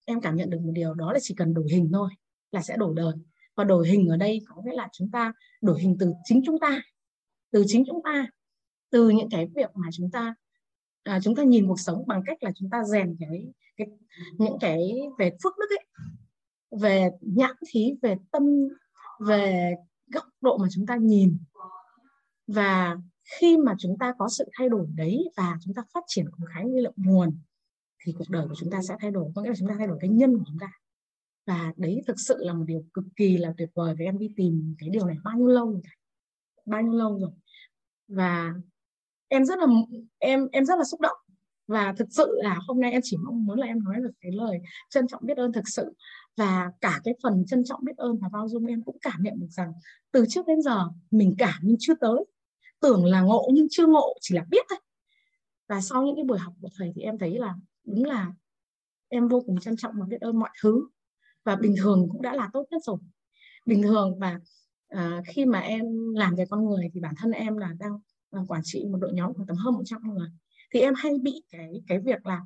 em 0.06 0.22
cảm 0.22 0.36
nhận 0.36 0.49
được 0.49 0.62
một 0.62 0.72
điều 0.74 0.93
đó 0.93 1.14
là 1.14 1.20
chỉ 1.22 1.36
cần 1.38 1.54
đổi 1.54 1.68
hình 1.72 1.89
thôi 1.93 2.10
là 2.51 2.62
sẽ 2.62 2.78
đổi 2.78 2.93
đời. 2.95 3.14
Và 3.56 3.64
đổi 3.64 3.88
hình 3.88 4.08
ở 4.08 4.18
đây 4.18 4.41
có 4.47 4.62
nghĩa 4.66 4.76
là 4.76 4.88
chúng 4.91 5.12
ta 5.12 5.34
đổi 5.62 5.82
hình 5.82 5.95
từ 5.99 6.14
chính 6.24 6.41
chúng 6.45 6.60
ta 6.60 6.82
từ 7.51 7.64
chính 7.68 7.84
chúng 7.88 8.04
ta 8.04 8.28
từ 8.89 9.10
những 9.10 9.30
cái 9.30 9.47
việc 9.56 9.70
mà 9.76 9.88
chúng 9.91 10.12
ta 10.12 10.36
à, 11.04 11.20
chúng 11.24 11.36
ta 11.36 11.43
nhìn 11.43 11.68
cuộc 11.68 11.80
sống 11.80 12.04
bằng 12.08 12.22
cách 12.26 12.43
là 12.43 12.51
chúng 12.56 12.70
ta 12.70 12.84
rèn 12.84 13.16
cái, 13.20 13.45
cái 13.78 13.88
những 14.38 14.58
cái 14.60 14.93
về 15.20 15.32
phước 15.43 15.54
đức 15.58 15.76
ấy 15.78 15.86
về 16.82 17.10
nhãn 17.22 17.51
thí 17.70 17.93
về 18.01 18.16
tâm 18.32 18.43
về 19.20 19.74
góc 20.08 20.24
độ 20.41 20.58
mà 20.58 20.68
chúng 20.72 20.86
ta 20.86 20.95
nhìn. 20.95 21.38
Và 22.47 22.97
khi 23.24 23.57
mà 23.57 23.76
chúng 23.80 23.97
ta 23.99 24.13
có 24.17 24.30
sự 24.30 24.45
thay 24.57 24.69
đổi 24.69 24.88
đấy 24.95 25.30
và 25.38 25.57
chúng 25.61 25.74
ta 25.74 25.84
phát 25.93 26.03
triển 26.07 26.26
cùng 26.32 26.45
khái 26.53 26.63
niệm 26.63 26.91
nguồn, 26.95 27.38
thì 28.05 28.13
cuộc 28.17 28.30
đời 28.30 28.47
của 28.47 28.55
chúng 28.57 28.71
ta 28.71 28.82
sẽ 28.88 28.95
thay 28.99 29.11
đổi, 29.11 29.32
có 29.36 29.41
nghĩa 29.41 29.49
là 29.49 29.55
chúng 29.59 29.69
ta 29.69 29.76
thay 29.78 29.88
đổi 29.88 29.97
cái 30.01 30.09
nhân 30.09 30.38
của 30.38 30.43
chúng 30.47 30.59
ta. 30.59 30.71
Và 31.45 31.74
đấy 31.78 32.01
thực 32.07 32.19
sự 32.19 32.36
là 32.39 32.53
một 32.53 32.63
điều 32.67 32.84
cực 32.93 33.05
kỳ 33.15 33.38
là 33.38 33.53
tuyệt 33.57 33.69
vời 33.74 33.95
với 33.95 34.05
em 34.05 34.17
đi 34.17 34.30
tìm 34.36 34.76
cái 34.80 34.89
điều 34.89 35.05
này 35.05 35.17
bao 35.24 35.38
nhiêu 35.38 35.47
lâu 35.47 35.71
rồi 35.71 35.82
bao 36.65 36.82
nhiêu 36.82 36.93
lâu 36.93 37.19
rồi? 37.19 37.32
Và 38.07 38.53
em 39.28 39.45
rất 39.45 39.59
là 39.59 39.65
em 40.19 40.47
em 40.51 40.65
rất 40.65 40.78
là 40.78 40.84
xúc 40.84 41.01
động. 41.01 41.17
Và 41.67 41.93
thực 41.97 42.07
sự 42.11 42.32
là 42.43 42.59
hôm 42.67 42.82
nay 42.82 42.91
em 42.91 43.01
chỉ 43.03 43.17
mong 43.17 43.45
muốn 43.45 43.59
là 43.59 43.67
em 43.67 43.84
nói 43.84 43.95
được 44.03 44.11
cái 44.21 44.32
lời 44.32 44.59
trân 44.89 45.07
trọng 45.07 45.26
biết 45.26 45.38
ơn 45.38 45.53
thực 45.53 45.67
sự. 45.67 45.93
Và 46.38 46.71
cả 46.82 47.01
cái 47.03 47.13
phần 47.24 47.45
trân 47.47 47.63
trọng 47.63 47.86
biết 47.86 47.97
ơn 47.97 48.17
và 48.17 48.30
bao 48.34 48.49
dung 48.49 48.65
em 48.65 48.84
cũng 48.84 48.97
cảm 49.01 49.24
nhận 49.24 49.39
được 49.39 49.49
rằng 49.49 49.74
từ 50.11 50.26
trước 50.30 50.47
đến 50.47 50.61
giờ 50.61 50.89
mình 51.11 51.36
cảm 51.38 51.59
nhưng 51.61 51.78
chưa 51.80 51.93
tới 52.01 52.26
tưởng 52.84 53.06
là 53.06 53.22
ngộ 53.22 53.50
nhưng 53.54 53.68
chưa 53.70 53.88
ngộ 53.88 54.14
chỉ 54.22 54.36
là 54.36 54.46
biết 54.50 54.66
thôi. 54.70 54.80
Và 55.68 55.82
sau 55.82 56.04
những 56.04 56.16
cái 56.16 56.26
buổi 56.26 56.40
học 56.40 56.54
của 56.62 56.70
thầy 56.78 56.92
thì 56.96 57.02
em 57.02 57.18
thấy 57.18 57.38
là 57.40 57.56
đúng 57.86 58.06
là 58.06 58.32
em 59.10 59.28
vô 59.28 59.42
cùng 59.46 59.60
trân 59.60 59.78
trọng 59.78 59.94
và 60.00 60.06
biết 60.06 60.22
ơn 60.22 60.40
mọi 60.40 60.50
thứ. 60.62 60.88
Và 61.44 61.56
bình 61.56 61.76
thường 61.78 62.08
cũng 62.12 62.22
đã 62.22 62.34
là 62.34 62.50
tốt 62.54 62.66
nhất 62.72 62.82
rồi. 62.86 62.98
Bình 63.66 63.84
thường 63.84 64.20
và 64.20 64.40
uh, 64.96 65.24
khi 65.28 65.46
mà 65.46 65.60
em 65.60 66.14
làm 66.14 66.36
về 66.36 66.46
con 66.50 66.66
người 66.66 66.90
thì 66.94 67.00
bản 67.00 67.14
thân 67.18 67.32
em 67.32 67.58
là 67.58 67.74
đang 67.80 68.00
là 68.32 68.42
quản 68.48 68.62
trị 68.64 68.86
một 68.92 68.98
đội 69.02 69.14
nhóm 69.14 69.34
khoảng 69.34 69.48
tầm 69.48 69.58
hơn 69.58 69.74
100 69.74 70.02
người. 70.14 70.30
Thì 70.74 70.80
em 70.80 70.94
hay 70.98 71.14
bị 71.22 71.44
cái 71.50 71.82
cái 71.88 72.00
việc 72.00 72.26
là 72.26 72.42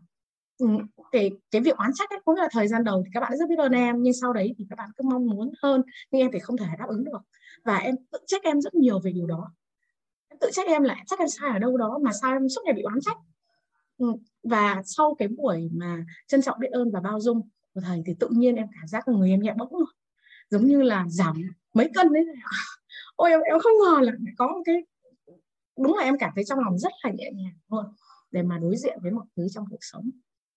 ừ, 0.57 0.67
cái 1.11 1.31
cái 1.51 1.61
việc 1.61 1.77
oán 1.77 1.91
trách 1.93 2.09
ấy, 2.09 2.19
cũng 2.25 2.35
là 2.35 2.47
thời 2.51 2.67
gian 2.67 2.83
đầu 2.83 3.03
thì 3.05 3.11
các 3.13 3.19
bạn 3.19 3.37
rất 3.37 3.49
biết 3.49 3.59
ơn 3.59 3.71
em 3.71 3.95
nhưng 4.03 4.13
sau 4.13 4.33
đấy 4.33 4.55
thì 4.57 4.65
các 4.69 4.75
bạn 4.75 4.89
cứ 4.97 5.03
mong 5.09 5.25
muốn 5.25 5.51
hơn 5.63 5.81
nhưng 6.11 6.21
em 6.21 6.31
thì 6.33 6.39
không 6.39 6.57
thể 6.57 6.65
đáp 6.79 6.85
ứng 6.87 7.03
được. 7.03 7.21
Và 7.65 7.77
em 7.77 7.95
tự 8.11 8.19
trách 8.27 8.43
em 8.43 8.61
rất 8.61 8.75
nhiều 8.75 8.99
về 8.99 9.11
điều 9.11 9.27
đó 9.27 9.51
tự 10.41 10.49
trách 10.53 10.67
em 10.67 10.83
là 10.83 10.95
chắc 11.07 11.19
em 11.19 11.27
sai 11.27 11.49
ở 11.53 11.59
đâu 11.59 11.77
đó 11.77 11.99
mà 12.03 12.11
sao 12.21 12.33
em 12.33 12.49
suốt 12.49 12.61
ngày 12.65 12.73
bị 12.73 12.81
oán 12.81 12.99
trách? 13.01 13.17
Ừ, 13.97 14.13
và 14.43 14.81
sau 14.85 15.15
cái 15.19 15.27
buổi 15.27 15.69
mà 15.73 16.05
trân 16.27 16.41
trọng 16.41 16.59
biết 16.59 16.71
ơn 16.71 16.91
và 16.91 16.99
bao 16.99 17.19
dung 17.19 17.49
của 17.73 17.81
thầy 17.81 18.03
thì 18.05 18.13
tự 18.19 18.29
nhiên 18.31 18.55
em 18.55 18.67
cảm 18.75 18.87
giác 18.87 19.07
người 19.07 19.29
em 19.29 19.41
nhẹ 19.41 19.53
bỗng 19.57 19.75
luôn 19.75 19.89
giống 20.49 20.65
như 20.65 20.81
là 20.81 21.05
giảm 21.09 21.41
mấy 21.73 21.89
cân 21.93 22.13
đấy. 22.13 22.25
Ôi, 23.15 23.29
em 23.29 23.41
em 23.41 23.59
không 23.59 23.71
ngờ 23.85 24.01
là 24.01 24.11
có 24.37 24.47
một 24.47 24.61
cái, 24.65 24.75
đúng 25.77 25.95
là 25.97 26.03
em 26.03 26.15
cảm 26.19 26.31
thấy 26.35 26.43
trong 26.43 26.59
lòng 26.59 26.77
rất 26.77 26.93
là 27.03 27.11
nhẹ 27.11 27.31
nhàng 27.35 27.57
luôn 27.71 27.85
để 28.31 28.43
mà 28.43 28.57
đối 28.57 28.77
diện 28.77 28.99
với 29.01 29.11
mọi 29.11 29.25
thứ 29.35 29.47
trong 29.51 29.65
cuộc 29.69 29.79
sống. 29.81 30.09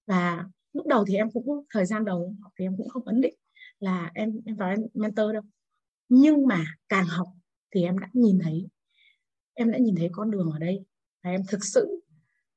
Và 0.06 0.44
lúc 0.72 0.86
đầu 0.86 1.04
thì 1.08 1.16
em 1.16 1.30
cũng, 1.30 1.64
thời 1.70 1.86
gian 1.86 2.04
đầu 2.04 2.34
học 2.42 2.52
thì 2.58 2.64
em 2.64 2.76
cũng 2.76 2.88
không 2.88 3.04
ấn 3.04 3.20
định 3.20 3.34
là 3.78 4.10
em 4.14 4.40
em 4.46 4.56
vào 4.56 4.70
em 4.70 4.78
mentor 4.94 5.32
đâu. 5.32 5.42
Nhưng 6.08 6.46
mà 6.46 6.64
càng 6.88 7.06
học 7.06 7.28
thì 7.74 7.84
em 7.84 7.98
đã 7.98 8.08
nhìn 8.12 8.38
thấy 8.42 8.68
em 9.60 9.70
đã 9.70 9.78
nhìn 9.78 9.94
thấy 9.96 10.08
con 10.12 10.30
đường 10.30 10.50
ở 10.52 10.58
đây 10.58 10.84
và 11.24 11.30
em 11.30 11.40
thực 11.48 11.64
sự 11.64 12.02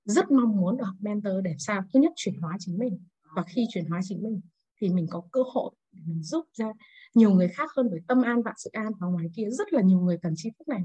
rất 0.06 0.32
mong 0.32 0.58
muốn 0.58 0.78
được 0.78 0.94
mentor 1.00 1.34
để 1.44 1.56
sao? 1.58 1.82
Thứ 1.94 2.00
nhất 2.00 2.12
chuyển 2.16 2.36
hóa 2.42 2.56
chính 2.60 2.78
mình. 2.78 3.00
Và 3.36 3.44
khi 3.44 3.66
chuyển 3.74 3.86
hóa 3.86 4.02
chính 4.04 4.24
mình 4.24 4.42
thì 4.82 4.90
mình 4.90 5.08
có 5.10 5.24
cơ 5.32 5.42
hội 5.54 5.72
để 5.92 6.02
mình 6.06 6.24
giúp 6.24 6.46
ra 6.54 6.74
nhiều 7.14 7.32
người 7.32 7.48
khác 7.48 7.70
hơn 7.76 7.88
bởi 7.92 8.00
tâm 8.08 8.22
an 8.22 8.42
vạn 8.42 8.54
sự 8.58 8.70
an 8.74 8.92
và 9.00 9.08
ngoài 9.08 9.26
kia. 9.36 9.50
Rất 9.50 9.74
là 9.74 9.82
nhiều 9.82 10.00
người 10.00 10.18
cần 10.22 10.34
chi 10.36 10.50
thức 10.60 10.68
này. 10.68 10.82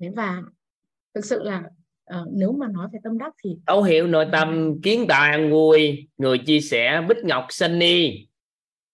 Thế 0.00 0.10
và 0.16 0.42
thực 1.14 1.24
sự 1.24 1.42
là 1.42 1.70
uh, 2.20 2.28
nếu 2.32 2.52
mà 2.52 2.68
nói 2.68 2.88
về 2.92 2.98
tâm 3.04 3.18
đắc 3.18 3.34
thì 3.44 3.50
thấu 3.66 3.82
hiểu 3.82 4.06
nội 4.06 4.26
tâm 4.32 4.80
kiến 4.82 5.04
tạo 5.08 5.22
an 5.22 5.50
vui 5.50 6.08
người 6.18 6.38
chia 6.38 6.60
sẻ 6.60 7.06
bích 7.08 7.24
ngọc 7.24 7.46
sunny. 7.50 8.26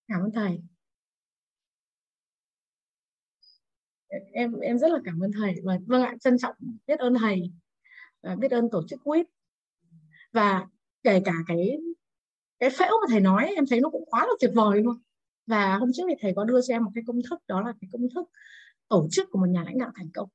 Cảm 0.09 0.20
ơn 0.20 0.32
thầy 0.32 0.59
em 4.32 4.52
em 4.61 4.78
rất 4.78 4.92
là 4.92 4.98
cảm 5.04 5.20
ơn 5.20 5.32
thầy. 5.32 5.54
Và 5.64 5.78
vâng 5.86 6.02
ạ, 6.02 6.14
trân 6.20 6.38
trọng 6.38 6.54
biết 6.86 6.98
ơn 6.98 7.14
thầy 7.14 7.52
và 8.22 8.36
biết 8.36 8.50
ơn 8.50 8.70
tổ 8.70 8.82
chức 8.88 9.00
quýt. 9.04 9.26
Và 10.32 10.66
kể 11.02 11.20
cả 11.24 11.34
cái 11.46 11.78
cái 12.59 12.70
phễu 12.70 12.88
mà 13.00 13.07
thầy 13.11 13.20
nói, 13.20 13.52
em 13.57 13.64
thấy 13.70 13.80
nó 13.80 13.90
cũng 13.90 14.04
quá 14.07 14.26
là 14.26 14.32
tuyệt 14.40 14.50
vời 14.54 14.82
luôn. 14.82 14.96
Và 15.46 15.76
hôm 15.76 15.90
trước 15.94 16.02
thì 16.09 16.14
thầy 16.20 16.32
có 16.36 16.44
đưa 16.44 16.61
cho 16.62 16.74
em 16.74 16.84
một 16.84 16.90
cái 16.94 17.04
công 17.07 17.20
thức, 17.30 17.42
đó 17.48 17.61
là 17.61 17.72
cái 17.80 17.88
công 17.92 18.09
thức 18.14 18.30
tổ 18.88 19.09
chức 19.11 19.30
của 19.30 19.38
một 19.38 19.48
nhà 19.48 19.62
lãnh 19.64 19.78
đạo 19.78 19.90
thành 19.94 20.11
công. 20.14 20.28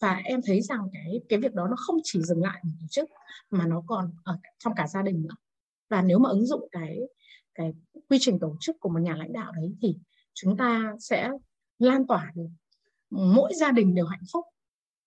Và 0.00 0.20
em 0.24 0.40
thấy 0.46 0.60
rằng 0.60 0.80
cái 0.92 1.20
cái 1.28 1.38
việc 1.38 1.54
đó 1.54 1.66
nó 1.68 1.76
không 1.76 1.96
chỉ 2.04 2.22
dừng 2.22 2.42
lại 2.42 2.60
ở 2.62 2.68
tổ 2.80 2.86
chức, 2.90 3.10
mà 3.50 3.66
nó 3.66 3.82
còn 3.86 4.10
ở 4.24 4.38
trong 4.58 4.72
cả 4.76 4.86
gia 4.86 5.02
đình 5.02 5.22
nữa. 5.22 5.34
Và 5.88 6.02
nếu 6.02 6.18
mà 6.18 6.28
ứng 6.28 6.46
dụng 6.46 6.68
cái 6.72 6.98
cái 7.54 7.72
quy 8.08 8.18
trình 8.20 8.38
tổ 8.38 8.56
chức 8.60 8.76
của 8.80 8.88
một 8.88 8.98
nhà 8.98 9.16
lãnh 9.16 9.32
đạo 9.32 9.52
đấy 9.52 9.74
thì 9.82 9.96
chúng 10.34 10.56
ta 10.56 10.94
sẽ 11.00 11.30
lan 11.78 12.06
tỏa 12.06 12.32
được 12.34 12.48
mỗi 13.10 13.52
gia 13.54 13.72
đình 13.72 13.94
đều 13.94 14.06
hạnh 14.06 14.24
phúc 14.32 14.44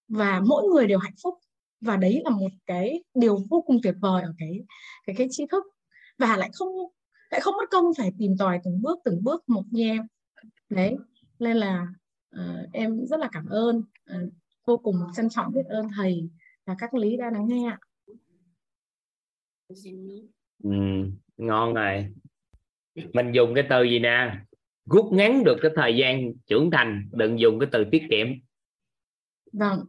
và 0.07 0.41
mỗi 0.45 0.63
người 0.63 0.87
đều 0.87 0.99
hạnh 0.99 1.15
phúc. 1.23 1.33
Và 1.81 1.97
đấy 1.97 2.21
là 2.23 2.29
một 2.29 2.51
cái 2.65 3.03
điều 3.13 3.37
vô 3.49 3.63
cùng 3.67 3.77
tuyệt 3.83 3.95
vời 3.99 4.23
ở 4.23 4.33
cái 4.37 4.59
cái 5.05 5.15
cái 5.15 5.27
tri 5.31 5.45
thức. 5.51 5.63
Và 6.17 6.37
lại 6.37 6.49
không 6.53 6.69
lại 7.29 7.41
không 7.41 7.53
mất 7.57 7.69
công 7.71 7.85
phải 7.97 8.11
tìm 8.17 8.35
tòi 8.39 8.59
từng 8.63 8.81
bước 8.81 8.99
từng 9.03 9.23
bước 9.23 9.49
một 9.49 9.63
như 9.71 9.83
em. 9.83 10.07
Đấy 10.69 10.95
nên 11.39 11.57
là 11.57 11.87
uh, 12.35 12.73
em 12.73 13.05
rất 13.05 13.19
là 13.19 13.29
cảm 13.31 13.45
ơn 13.49 13.77
uh, 13.77 14.33
vô 14.65 14.77
cùng 14.77 14.95
trân 15.15 15.29
trọng 15.29 15.53
biết 15.53 15.65
ơn 15.65 15.87
thầy 15.95 16.29
và 16.65 16.75
các 16.79 16.93
lý 16.93 17.17
đã 17.17 17.31
lắng 17.31 17.47
nghe 17.47 17.67
ạ. 17.67 17.79
Ừ, 20.63 20.71
ngon 21.37 21.73
này 21.73 22.13
mình 23.13 23.31
dùng 23.31 23.55
cái 23.55 23.63
từ 23.69 23.83
gì 23.83 23.99
nè? 23.99 24.39
Rút 24.89 25.09
ngắn 25.11 25.43
được 25.43 25.57
cái 25.61 25.71
thời 25.75 25.95
gian 25.95 26.33
trưởng 26.47 26.71
thành 26.71 27.09
đừng 27.11 27.39
dùng 27.39 27.59
cái 27.59 27.69
từ 27.71 27.85
tiết 27.91 28.03
kiệm. 28.09 28.27
Vâng. 29.53 29.85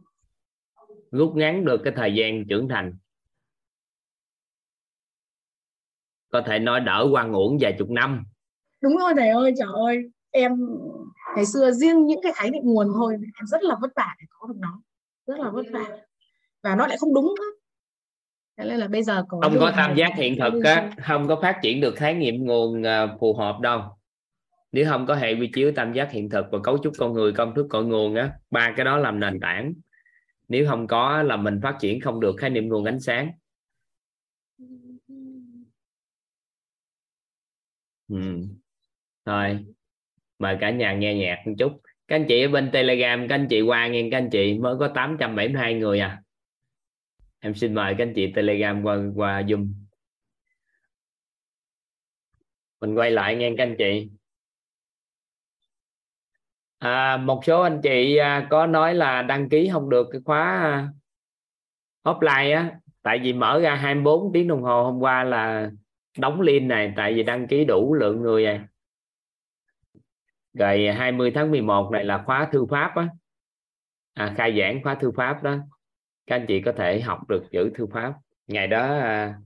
Rút 1.11 1.35
ngắn 1.35 1.65
được 1.65 1.81
cái 1.83 1.93
thời 1.95 2.13
gian 2.15 2.47
trưởng 2.47 2.67
thành. 2.67 2.97
Có 6.29 6.41
thể 6.45 6.59
nói 6.59 6.79
đỡ 6.79 7.07
quan 7.11 7.33
uổng 7.33 7.57
vài 7.61 7.75
chục 7.79 7.89
năm. 7.89 8.23
Đúng 8.81 8.97
rồi 8.97 9.13
thầy 9.17 9.29
ơi 9.29 9.53
trời 9.57 9.69
ơi. 9.73 10.11
Em 10.31 10.51
ngày 11.35 11.45
xưa 11.45 11.71
riêng 11.71 12.05
những 12.05 12.19
cái 12.23 12.31
khái 12.35 12.51
niệm 12.51 12.63
nguồn 12.63 12.87
thôi 12.93 13.13
em 13.13 13.45
rất 13.51 13.63
là 13.63 13.75
vất 13.81 13.91
vả 13.95 14.15
để 14.19 14.25
có 14.29 14.47
được 14.47 14.57
nó. 14.59 14.81
Rất 15.27 15.39
là 15.39 15.49
vất 15.49 15.65
vả. 15.71 15.97
Và 16.63 16.75
nó 16.75 16.87
lại 16.87 16.97
không 16.99 17.13
đúng 17.13 17.25
nữa 17.25 17.51
Thế 18.57 18.65
nên 18.65 18.77
là 18.79 18.87
bây 18.87 19.03
giờ 19.03 19.23
có 19.27 19.39
không 19.41 19.57
có 19.59 19.73
tam 19.77 19.95
giác 19.95 20.11
hiện 20.15 20.37
thực 20.39 20.63
á 20.63 20.91
không 21.03 21.27
có 21.27 21.39
phát 21.41 21.59
triển 21.61 21.81
được 21.81 21.95
khái 21.95 22.13
niệm 22.13 22.45
nguồn 22.45 22.83
à, 22.83 23.07
phù 23.19 23.33
hợp 23.33 23.59
đâu 23.59 23.81
nếu 24.71 24.85
không 24.89 25.05
có 25.05 25.15
hệ 25.15 25.35
quy 25.35 25.49
chiếu 25.53 25.71
tam 25.75 25.93
giác 25.93 26.11
hiện 26.11 26.29
thực 26.29 26.45
và 26.51 26.59
cấu 26.63 26.77
trúc 26.83 26.93
con 26.97 27.13
người, 27.13 27.33
công 27.33 27.55
thức, 27.55 27.67
cội 27.69 27.85
nguồn 27.85 28.15
á, 28.15 28.33
ba 28.51 28.73
cái 28.77 28.85
đó 28.85 28.97
làm 28.97 29.19
nền 29.19 29.39
tảng. 29.39 29.73
Nếu 30.47 30.65
không 30.69 30.87
có 30.87 31.23
là 31.23 31.37
mình 31.37 31.59
phát 31.63 31.77
triển 31.79 31.99
không 32.01 32.19
được, 32.19 32.35
khái 32.37 32.49
niệm 32.49 32.67
nguồn 32.67 32.85
ánh 32.85 32.99
sáng. 32.99 33.31
Ừ. 38.07 38.41
thôi, 39.25 39.65
mời 40.39 40.57
cả 40.61 40.71
nhà 40.71 40.93
nghe 40.93 41.15
nhạc 41.15 41.43
một 41.45 41.53
chút. 41.59 41.81
Các 42.07 42.15
anh 42.15 42.25
chị 42.27 42.43
ở 42.43 42.49
bên 42.49 42.69
telegram, 42.73 43.27
các 43.27 43.35
anh 43.35 43.47
chị 43.49 43.61
qua 43.61 43.87
nghe, 43.87 44.07
các 44.11 44.17
anh 44.17 44.29
chị 44.31 44.59
mới 44.59 44.75
có 44.79 44.87
872 44.95 45.73
người 45.73 45.99
à. 45.99 46.21
Em 47.39 47.55
xin 47.55 47.73
mời 47.73 47.95
các 47.97 48.03
anh 48.03 48.13
chị 48.15 48.31
telegram 48.35 48.83
qua 48.83 48.97
qua 49.15 49.41
zoom. 49.41 49.73
Mình 52.81 52.95
quay 52.95 53.11
lại 53.11 53.35
nghe 53.35 53.53
các 53.57 53.63
anh 53.63 53.75
chị 53.77 54.09
à, 56.81 57.17
một 57.17 57.45
số 57.45 57.61
anh 57.61 57.79
chị 57.83 58.17
à, 58.17 58.47
có 58.49 58.65
nói 58.65 58.95
là 58.95 59.21
đăng 59.21 59.49
ký 59.49 59.69
không 59.71 59.89
được 59.89 60.07
cái 60.11 60.21
khóa 60.25 60.43
à, 60.43 60.89
offline 62.03 62.55
á. 62.55 62.79
Tại 63.01 63.19
vì 63.23 63.33
mở 63.33 63.59
ra 63.59 63.75
24 63.75 64.33
tiếng 64.33 64.47
đồng 64.47 64.61
hồ 64.61 64.83
hôm 64.83 64.99
qua 64.99 65.23
là 65.23 65.71
đóng 66.17 66.41
link 66.41 66.67
này 66.67 66.93
tại 66.95 67.13
vì 67.13 67.23
đăng 67.23 67.47
ký 67.47 67.65
đủ 67.65 67.93
lượng 67.93 68.21
người 68.21 68.45
này 68.45 68.61
rồi 70.53 70.87
20 70.87 71.31
tháng 71.35 71.51
11 71.51 71.89
này 71.91 72.03
là 72.03 72.23
khóa 72.25 72.49
thư 72.51 72.65
pháp 72.65 72.95
á. 72.95 73.07
À, 74.13 74.33
khai 74.37 74.59
giảng 74.59 74.83
khóa 74.83 74.95
thư 74.95 75.11
pháp 75.11 75.43
đó. 75.43 75.57
Các 76.27 76.35
anh 76.35 76.45
chị 76.47 76.61
có 76.61 76.71
thể 76.77 77.01
học 77.01 77.29
được 77.29 77.43
chữ 77.51 77.71
thư 77.75 77.87
pháp. 77.93 78.13
Ngày 78.47 78.67
đó 78.67 78.99
à, 78.99 79.39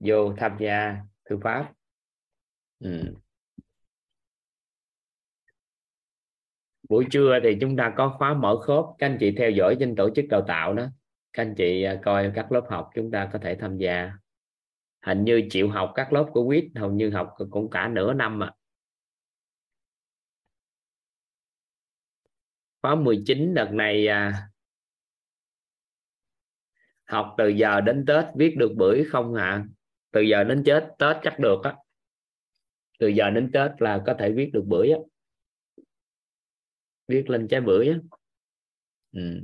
vô 0.00 0.32
tham 0.36 0.52
gia 0.58 0.96
thư 1.30 1.38
pháp. 1.42 1.72
Ừ. 2.78 3.14
buổi 6.92 7.06
trưa 7.10 7.38
thì 7.42 7.56
chúng 7.60 7.76
ta 7.76 7.94
có 7.96 8.14
khóa 8.18 8.34
mở 8.34 8.56
khớp. 8.56 8.84
Các 8.98 9.06
anh 9.06 9.16
chị 9.20 9.34
theo 9.38 9.50
dõi 9.50 9.76
trên 9.80 9.96
tổ 9.96 10.10
chức 10.14 10.24
đào 10.28 10.44
tạo 10.48 10.74
đó. 10.74 10.86
Các 11.32 11.42
anh 11.42 11.54
chị 11.54 11.82
à, 11.82 12.00
coi 12.04 12.32
các 12.34 12.52
lớp 12.52 12.64
học 12.68 12.90
chúng 12.94 13.10
ta 13.10 13.30
có 13.32 13.38
thể 13.38 13.54
tham 13.60 13.78
gia. 13.78 14.12
Hình 15.06 15.24
như 15.24 15.42
chịu 15.50 15.68
học 15.68 15.92
các 15.94 16.12
lớp 16.12 16.26
của 16.32 16.46
quýt 16.46 16.64
hầu 16.74 16.90
như 16.90 17.10
học 17.10 17.34
cũng 17.50 17.70
cả 17.70 17.88
nửa 17.88 18.12
năm 18.12 18.42
à 18.42 18.52
khóa 22.82 22.94
19 22.94 23.54
đợt 23.54 23.68
này 23.72 24.06
à, 24.06 24.48
học 27.04 27.34
từ 27.38 27.48
giờ 27.48 27.80
đến 27.80 28.04
Tết 28.06 28.24
viết 28.36 28.56
được 28.56 28.72
bưởi 28.76 29.04
không 29.10 29.34
hả 29.34 29.44
à? 29.44 29.64
từ 30.10 30.20
giờ 30.20 30.44
đến 30.44 30.62
chết 30.66 30.94
Tết 30.98 31.16
chắc 31.22 31.38
được 31.38 31.60
á. 31.64 31.76
Từ 32.98 33.08
giờ 33.08 33.30
đến 33.30 33.50
Tết 33.52 33.70
là 33.78 34.02
có 34.06 34.14
thể 34.18 34.32
viết 34.32 34.50
được 34.52 34.64
bưởi 34.66 34.90
á 34.90 34.98
viết 37.08 37.30
lên 37.30 37.48
trái 37.48 37.60
bưởi 37.60 37.88
á. 37.88 37.96
Ừ. 39.12 39.40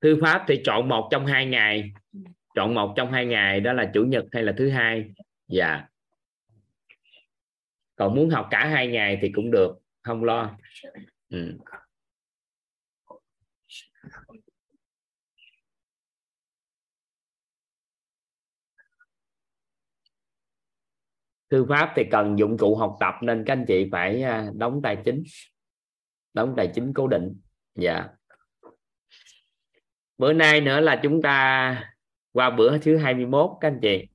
thư 0.00 0.18
pháp 0.20 0.44
thì 0.48 0.60
chọn 0.64 0.88
một 0.88 1.08
trong 1.10 1.26
hai 1.26 1.46
ngày. 1.46 1.92
Chọn 2.54 2.74
một 2.74 2.94
trong 2.96 3.12
hai 3.12 3.26
ngày 3.26 3.60
đó 3.60 3.72
là 3.72 3.90
chủ 3.94 4.04
nhật 4.04 4.24
hay 4.32 4.42
là 4.42 4.54
thứ 4.58 4.70
hai? 4.70 5.04
Dạ. 5.48 5.84
Còn 7.96 8.14
muốn 8.14 8.30
học 8.30 8.48
cả 8.50 8.66
hai 8.66 8.86
ngày 8.86 9.18
thì 9.22 9.30
cũng 9.34 9.50
được 9.50 9.78
không 10.02 10.24
lo. 10.24 10.56
Ừ. 11.28 11.58
thư 21.50 21.66
pháp 21.68 21.92
thì 21.96 22.04
cần 22.10 22.38
dụng 22.38 22.58
cụ 22.58 22.76
học 22.76 22.96
tập 23.00 23.14
nên 23.22 23.44
các 23.46 23.52
anh 23.52 23.64
chị 23.68 23.88
phải 23.92 24.22
à, 24.22 24.50
đóng 24.54 24.80
tài 24.82 24.96
chính. 25.04 25.22
Đóng 26.34 26.54
tài 26.56 26.70
chính 26.74 26.92
cố 26.94 27.06
định. 27.06 27.40
Dạ. 27.74 28.08
Bữa 30.18 30.32
nay 30.32 30.60
nữa 30.60 30.80
là 30.80 31.00
chúng 31.02 31.22
ta 31.22 31.92
qua 32.32 32.50
bữa 32.50 32.78
thứ 32.78 32.96
21 32.96 33.50
các 33.60 33.68
anh 33.68 33.78
chị. 33.82 34.08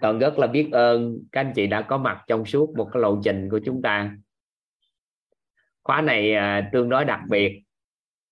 Còn 0.00 0.18
rất 0.18 0.38
là 0.38 0.46
biết 0.46 0.68
ơn 0.72 1.18
các 1.32 1.40
anh 1.40 1.52
chị 1.54 1.66
đã 1.66 1.82
có 1.82 1.98
mặt 1.98 2.24
trong 2.26 2.44
suốt 2.44 2.74
một 2.76 2.88
cái 2.92 3.02
lộ 3.02 3.20
trình 3.24 3.48
của 3.50 3.60
chúng 3.64 3.82
ta. 3.82 4.16
Khóa 5.82 6.00
này 6.00 6.34
à, 6.34 6.70
tương 6.72 6.88
đối 6.88 7.04
đặc 7.04 7.20
biệt 7.28 7.62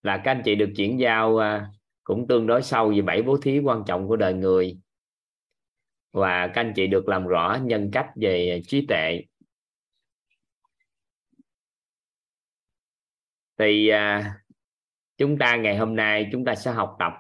là 0.03 0.17
các 0.25 0.31
anh 0.31 0.43
chị 0.45 0.55
được 0.55 0.71
chuyển 0.77 1.01
giao 1.01 1.39
à, 1.39 1.71
cũng 2.05 2.27
tương 2.27 2.47
đối 2.47 2.63
sâu 2.63 2.91
về 2.91 3.03
bảy 3.03 3.23
bố 3.23 3.37
thí 3.37 3.59
quan 3.59 3.83
trọng 3.87 4.09
của 4.09 4.17
đời 4.17 4.35
người 4.35 4.79
và 6.13 6.47
các 6.47 6.61
anh 6.61 6.73
chị 6.77 6.87
được 6.87 7.09
làm 7.09 7.27
rõ 7.27 7.59
nhân 7.63 7.91
cách 7.93 8.07
về 8.17 8.63
trí 8.67 8.87
tuệ. 8.87 9.25
Thì 13.59 13.89
à, 13.89 14.35
chúng 15.19 15.39
ta 15.39 15.57
ngày 15.57 15.77
hôm 15.77 15.97
nay 15.97 16.29
chúng 16.33 16.45
ta 16.45 16.55
sẽ 16.55 16.71
học 16.71 16.97
tập 16.99 17.13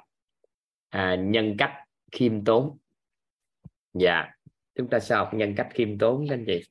à, 0.89 1.17
nhân 1.21 1.55
cách 1.59 1.73
khiêm 2.13 2.45
tốn. 2.45 2.79
Dạ 3.95 4.25
chúng 4.75 4.91
ta 4.91 5.01
sẽ 5.01 5.15
học 5.15 5.31
nhân 5.35 5.55
cách 5.57 5.69
khiêm 5.71 5.99
tốn 5.99 6.27
các 6.29 6.35
anh 6.35 6.45
chị. 6.47 6.63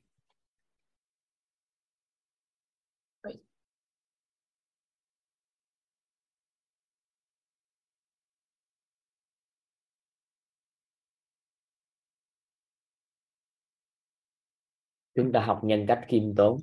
Chúng 15.14 15.32
ta 15.32 15.40
học 15.40 15.60
nhân 15.64 15.86
cách 15.88 16.00
khiêm 16.08 16.34
tốn. 16.36 16.58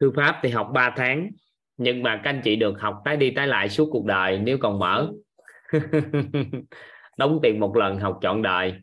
Thư 0.00 0.12
pháp 0.16 0.40
thì 0.42 0.50
học 0.50 0.70
3 0.74 0.94
tháng, 0.96 1.30
nhưng 1.76 2.02
mà 2.02 2.20
các 2.24 2.30
anh 2.30 2.40
chị 2.44 2.56
được 2.56 2.80
học 2.80 3.02
tái 3.04 3.16
đi 3.16 3.30
tái 3.36 3.46
lại 3.46 3.68
suốt 3.68 3.88
cuộc 3.92 4.04
đời, 4.04 4.38
nếu 4.38 4.58
còn 4.60 4.78
mở. 4.78 5.12
đóng 7.16 7.38
tiền 7.42 7.60
một 7.60 7.76
lần 7.76 7.98
học 7.98 8.18
trọn 8.22 8.42
đời. 8.42 8.74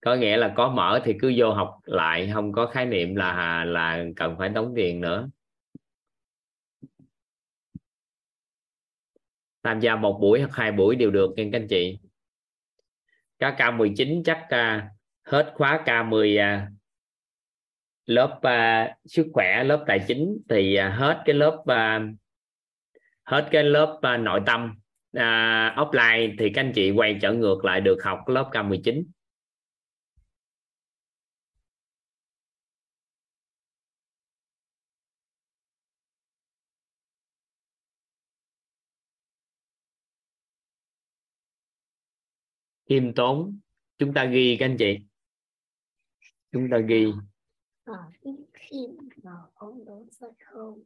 Có 0.00 0.14
nghĩa 0.14 0.36
là 0.36 0.52
có 0.56 0.70
mở 0.70 1.00
thì 1.04 1.14
cứ 1.20 1.32
vô 1.36 1.52
học 1.52 1.78
lại 1.84 2.30
không 2.34 2.52
có 2.52 2.66
khái 2.66 2.86
niệm 2.86 3.16
là 3.16 3.64
là 3.64 4.04
cần 4.16 4.36
phải 4.38 4.48
đóng 4.48 4.72
tiền 4.76 5.00
nữa. 5.00 5.28
Tham 9.62 9.80
gia 9.80 9.96
một 9.96 10.18
buổi 10.20 10.40
hoặc 10.40 10.50
hai 10.52 10.72
buổi 10.72 10.96
đều 10.96 11.10
được 11.10 11.30
nha 11.36 11.44
các 11.52 11.58
anh 11.60 11.68
chị. 11.68 11.98
Các 13.38 13.54
K19 13.58 14.22
chắc 14.24 14.42
uh, 14.44 14.82
hết 15.22 15.52
khóa 15.54 15.82
K10 15.86 16.34
uh, 16.34 16.40
à, 16.40 16.70
lớp 18.06 18.40
uh, 18.46 19.10
sức 19.10 19.26
khỏe 19.32 19.64
lớp 19.64 19.84
tài 19.86 20.04
chính 20.08 20.38
thì 20.48 20.78
uh, 20.78 20.94
hết 20.98 21.22
cái 21.24 21.34
lớp 21.34 21.56
uh, 21.60 22.18
hết 23.24 23.48
cái 23.50 23.64
lớp 23.64 24.00
uh, 24.14 24.20
nội 24.20 24.40
tâm 24.46 24.78
uh, 25.16 25.76
offline 25.76 26.34
thì 26.38 26.50
các 26.54 26.60
anh 26.60 26.72
chị 26.74 26.90
quay 26.90 27.18
trở 27.22 27.32
ngược 27.32 27.64
lại 27.64 27.80
được 27.80 27.98
học 28.04 28.18
lớp 28.28 28.50
K19 28.52 29.04
khiêm 42.88 43.14
tốn 43.14 43.58
chúng 43.98 44.14
ta 44.14 44.24
ghi 44.24 44.56
các 44.60 44.66
anh 44.66 44.76
chị. 44.78 44.98
Chúng 46.52 46.68
ta 46.70 46.78
ghi. 46.78 47.06
Ở 47.84 48.10
khi 48.52 48.86
mà 49.22 49.32
ông 49.54 49.84
đối 49.84 50.04
với 50.20 50.30
không 50.44 50.82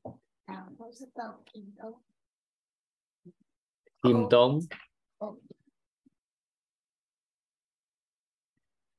nào 0.47 0.69
nó 0.79 0.91
rất 0.91 1.09
là 1.15 1.33
khiêm 1.53 1.65
tốn 1.83 1.95
khiêm 4.05 4.17
tốn. 4.31 4.59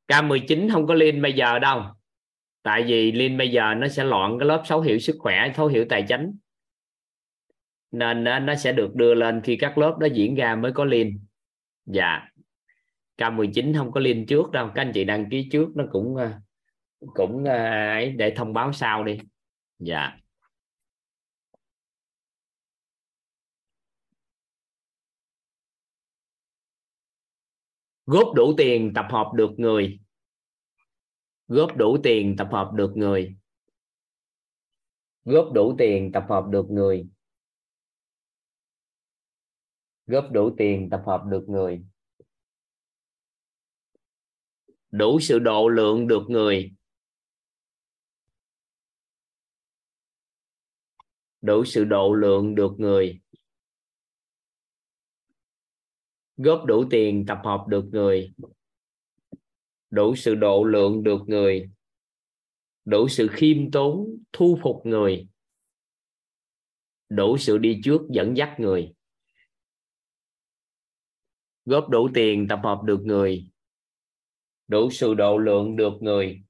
K19 0.07 0.69
không 0.71 0.87
có 0.87 0.93
liên 0.93 1.21
bây 1.21 1.33
giờ 1.33 1.59
đâu. 1.59 1.81
Tại 2.61 2.83
vì 2.83 3.11
liên 3.11 3.37
bây 3.37 3.51
giờ 3.51 3.73
nó 3.77 3.87
sẽ 3.87 4.03
loạn 4.03 4.39
cái 4.39 4.47
lớp 4.47 4.63
thấu 4.67 4.81
hiểu 4.81 4.99
sức 4.99 5.15
khỏe 5.19 5.51
thấu 5.55 5.67
hiểu 5.67 5.85
tài 5.89 6.05
chính 6.07 6.37
nên 7.91 8.23
nó 8.23 8.55
sẽ 8.55 8.71
được 8.71 8.95
đưa 8.95 9.13
lên 9.13 9.41
khi 9.43 9.57
các 9.57 9.77
lớp 9.77 9.97
đó 9.99 10.07
diễn 10.13 10.35
ra 10.35 10.55
mới 10.55 10.71
có 10.71 10.85
liên 10.85 11.25
dạ. 11.85 12.27
K19 13.17 13.77
không 13.77 13.91
có 13.91 13.99
liên 13.99 14.25
trước 14.25 14.51
đâu. 14.51 14.69
Các 14.75 14.81
anh 14.81 14.91
chị 14.93 15.03
đăng 15.03 15.29
ký 15.29 15.49
trước 15.51 15.69
nó 15.75 15.83
cũng 15.91 16.15
ờ, 16.15 16.31
cũng 16.99 17.43
ờ, 17.45 17.55
ấy 17.89 18.11
để 18.11 18.33
thông 18.35 18.53
báo 18.53 18.73
sau 18.73 19.03
đi. 19.03 19.19
Dạ 19.79 20.22
góp 28.05 28.33
đủ 28.35 28.53
tiền 28.57 28.91
tập 28.95 29.05
hợp 29.09 29.31
được 29.35 29.51
người. 29.57 29.99
Góp 31.47 31.77
đủ 31.77 31.97
tiền 32.03 32.35
tập 32.37 32.49
hợp 32.51 32.71
được 32.75 32.91
người. 32.95 33.35
Góp 35.25 35.51
đủ 35.53 35.75
tiền 35.77 36.11
tập 36.13 36.25
hợp 36.29 36.45
được 36.49 36.65
người. 36.69 37.07
Góp 40.07 40.31
đủ 40.31 40.55
tiền 40.57 40.89
tập 40.91 41.03
hợp 41.05 41.23
được 41.29 41.43
người. 41.47 41.85
Đủ 44.91 45.19
sự 45.19 45.39
độ 45.39 45.69
lượng 45.69 46.07
được 46.07 46.23
người. 46.29 46.73
Đủ 51.41 51.65
sự 51.65 51.83
độ 51.83 52.13
lượng 52.13 52.55
được 52.55 52.71
người. 52.77 53.22
Góp 56.43 56.65
đủ 56.65 56.85
tiền 56.89 57.25
tập 57.27 57.39
hợp 57.43 57.65
được 57.67 57.85
người, 57.91 58.33
đủ 59.89 60.15
sự 60.15 60.35
độ 60.35 60.63
lượng 60.63 61.03
được 61.03 61.21
người, 61.27 61.69
đủ 62.85 63.07
sự 63.07 63.27
khiêm 63.31 63.71
tốn 63.71 64.17
thu 64.33 64.59
phục 64.61 64.85
người, 64.85 65.27
đủ 67.09 67.37
sự 67.37 67.57
đi 67.57 67.81
trước 67.83 68.01
dẫn 68.09 68.37
dắt 68.37 68.55
người. 68.57 68.93
Góp 71.65 71.89
đủ 71.89 72.09
tiền 72.13 72.47
tập 72.49 72.59
hợp 72.63 72.81
được 72.83 73.01
người, 73.03 73.49
đủ 74.67 74.89
sự 74.91 75.13
độ 75.13 75.37
lượng 75.37 75.75
được 75.75 75.93
người, 76.01 76.43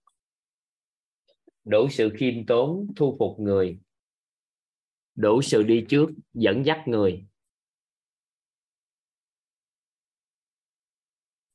đủ 1.63 1.87
sự 1.91 2.09
khiêm 2.17 2.45
tốn 2.45 2.87
thu 2.95 3.15
phục 3.19 3.39
người, 3.39 3.79
đủ 5.15 5.41
sự 5.41 5.63
đi 5.63 5.85
trước 5.89 6.09
dẫn 6.33 6.65
dắt 6.65 6.83
người. 6.87 7.25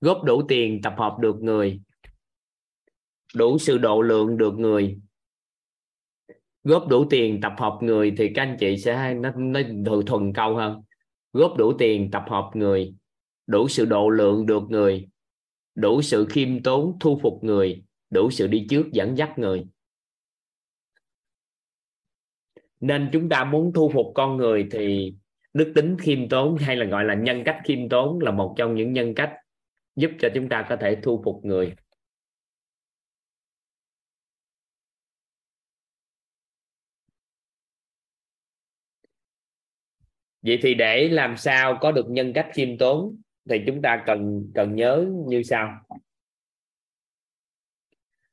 Góp 0.01 0.25
đủ 0.25 0.43
tiền 0.49 0.81
tập 0.83 0.95
hợp 0.99 1.17
được 1.21 1.37
người. 1.37 1.81
Đủ 3.35 3.59
sự 3.59 3.79
độ 3.79 4.03
lượng 4.03 4.37
được 4.37 4.55
người. 4.55 4.99
Góp 6.65 6.89
đủ 6.89 7.05
tiền 7.11 7.41
tập 7.41 7.53
hợp 7.59 7.79
người 7.83 8.15
thì 8.19 8.31
các 8.35 8.43
anh 8.43 8.57
chị 8.61 8.79
sẽ 8.79 9.15
nó 9.15 9.31
nó 9.37 9.61
thuần, 9.87 10.07
thuần 10.07 10.33
câu 10.33 10.57
hơn. 10.57 10.83
Góp 11.33 11.57
đủ 11.57 11.73
tiền 11.79 12.11
tập 12.11 12.25
hợp 12.29 12.51
người. 12.55 12.95
Đủ 13.47 13.69
sự 13.69 13.85
độ 13.85 14.11
lượng 14.11 14.47
được 14.47 14.63
người. 14.69 15.09
Đủ 15.75 16.03
sự 16.03 16.27
khiêm 16.31 16.63
tốn 16.63 16.97
thu 17.01 17.19
phục 17.23 17.45
người. 17.45 17.83
Đủ 18.11 18.31
sự 18.31 18.47
đi 18.47 18.67
trước 18.71 18.93
dẫn 18.93 19.17
dắt 19.17 19.39
người. 19.39 19.67
Nên 22.81 23.11
chúng 23.13 23.29
ta 23.29 23.45
muốn 23.45 23.73
thu 23.73 23.91
phục 23.95 24.07
con 24.15 24.37
người 24.37 24.69
thì 24.71 25.15
đức 25.53 25.73
tính 25.75 25.97
khiêm 26.01 26.29
tốn 26.29 26.57
hay 26.57 26.77
là 26.77 26.85
gọi 26.85 27.05
là 27.05 27.15
nhân 27.15 27.43
cách 27.45 27.61
khiêm 27.65 27.89
tốn 27.89 28.19
là 28.21 28.31
một 28.31 28.55
trong 28.59 28.75
những 28.75 28.93
nhân 28.93 29.15
cách 29.15 29.33
giúp 29.99 30.11
cho 30.19 30.29
chúng 30.35 30.49
ta 30.49 30.67
có 30.69 30.77
thể 30.81 30.97
thu 31.03 31.23
phục 31.25 31.45
người. 31.45 31.75
Vậy 40.43 40.59
thì 40.63 40.75
để 40.75 41.09
làm 41.09 41.37
sao 41.37 41.79
có 41.81 41.93
được 41.93 42.07
nhân 42.11 42.33
cách 42.35 42.49
khiêm 42.55 42.79
tốn 42.79 43.17
thì 43.51 43.63
chúng 43.67 43.83
ta 43.83 44.03
cần 44.07 44.51
cần 44.55 44.75
nhớ 44.75 45.07
như 45.27 45.43
sau. 45.43 45.85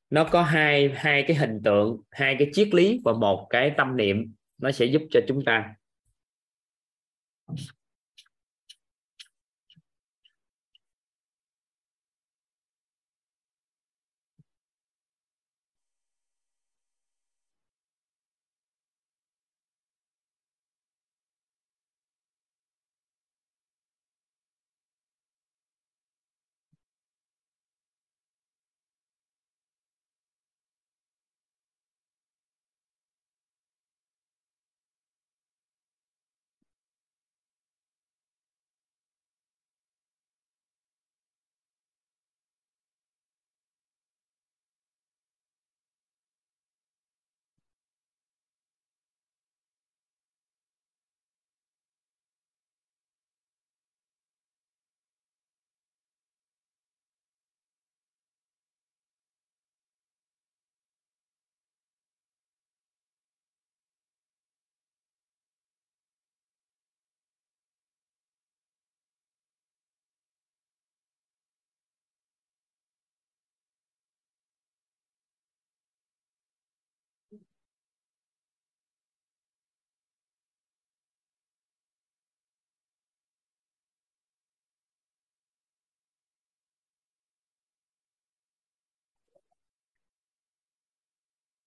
Nó 0.10 0.28
có 0.32 0.44
hai 0.44 0.92
hai 0.96 1.24
cái 1.28 1.38
hình 1.38 1.62
tượng, 1.64 2.02
hai 2.12 2.36
cái 2.40 2.50
triết 2.54 2.74
lý 2.74 3.02
và 3.04 3.14
một 3.14 3.48
cái 3.50 3.72
tâm 3.78 3.98
niệm. 3.98 4.34
Nó 4.58 4.72
sẽ 4.72 4.86
giúp 4.86 5.02
cho 5.12 5.20
chúng 5.28 5.46
ta. 5.46 5.76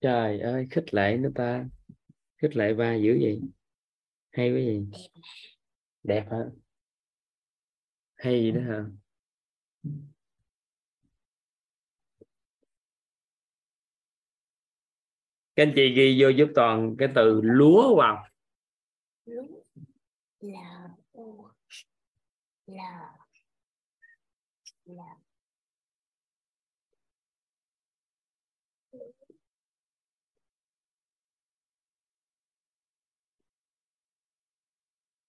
Trời 0.01 0.41
ơi, 0.41 0.67
khích 0.71 0.95
lệ 0.95 1.17
nữa 1.17 1.29
ta. 1.35 1.65
Khích 2.43 2.57
lệ 2.57 2.75
ba 2.75 2.95
dữ 2.95 3.15
gì 3.15 3.41
hay 4.33 4.51
cái 4.55 4.67
gì 4.67 4.87
đẹp 6.03 6.27
hả? 6.31 6.39
Hay 8.17 8.33
gì 8.33 8.51
đó 8.51 8.61
hả? 8.61 8.85
Các 15.57 15.63
anh 15.63 15.73
chị 15.77 15.95
ghi 15.97 16.23
vô 16.23 16.29
giúp 16.29 16.49
toàn 16.55 16.97
cái 16.99 17.09
từ 17.15 17.41
lúa 17.45 17.97
vào. 17.97 18.25
Lúa. 19.25 19.63
Là 20.41 20.89
u. 21.13 21.49
Là. 22.67 23.19
Là. 24.85 25.18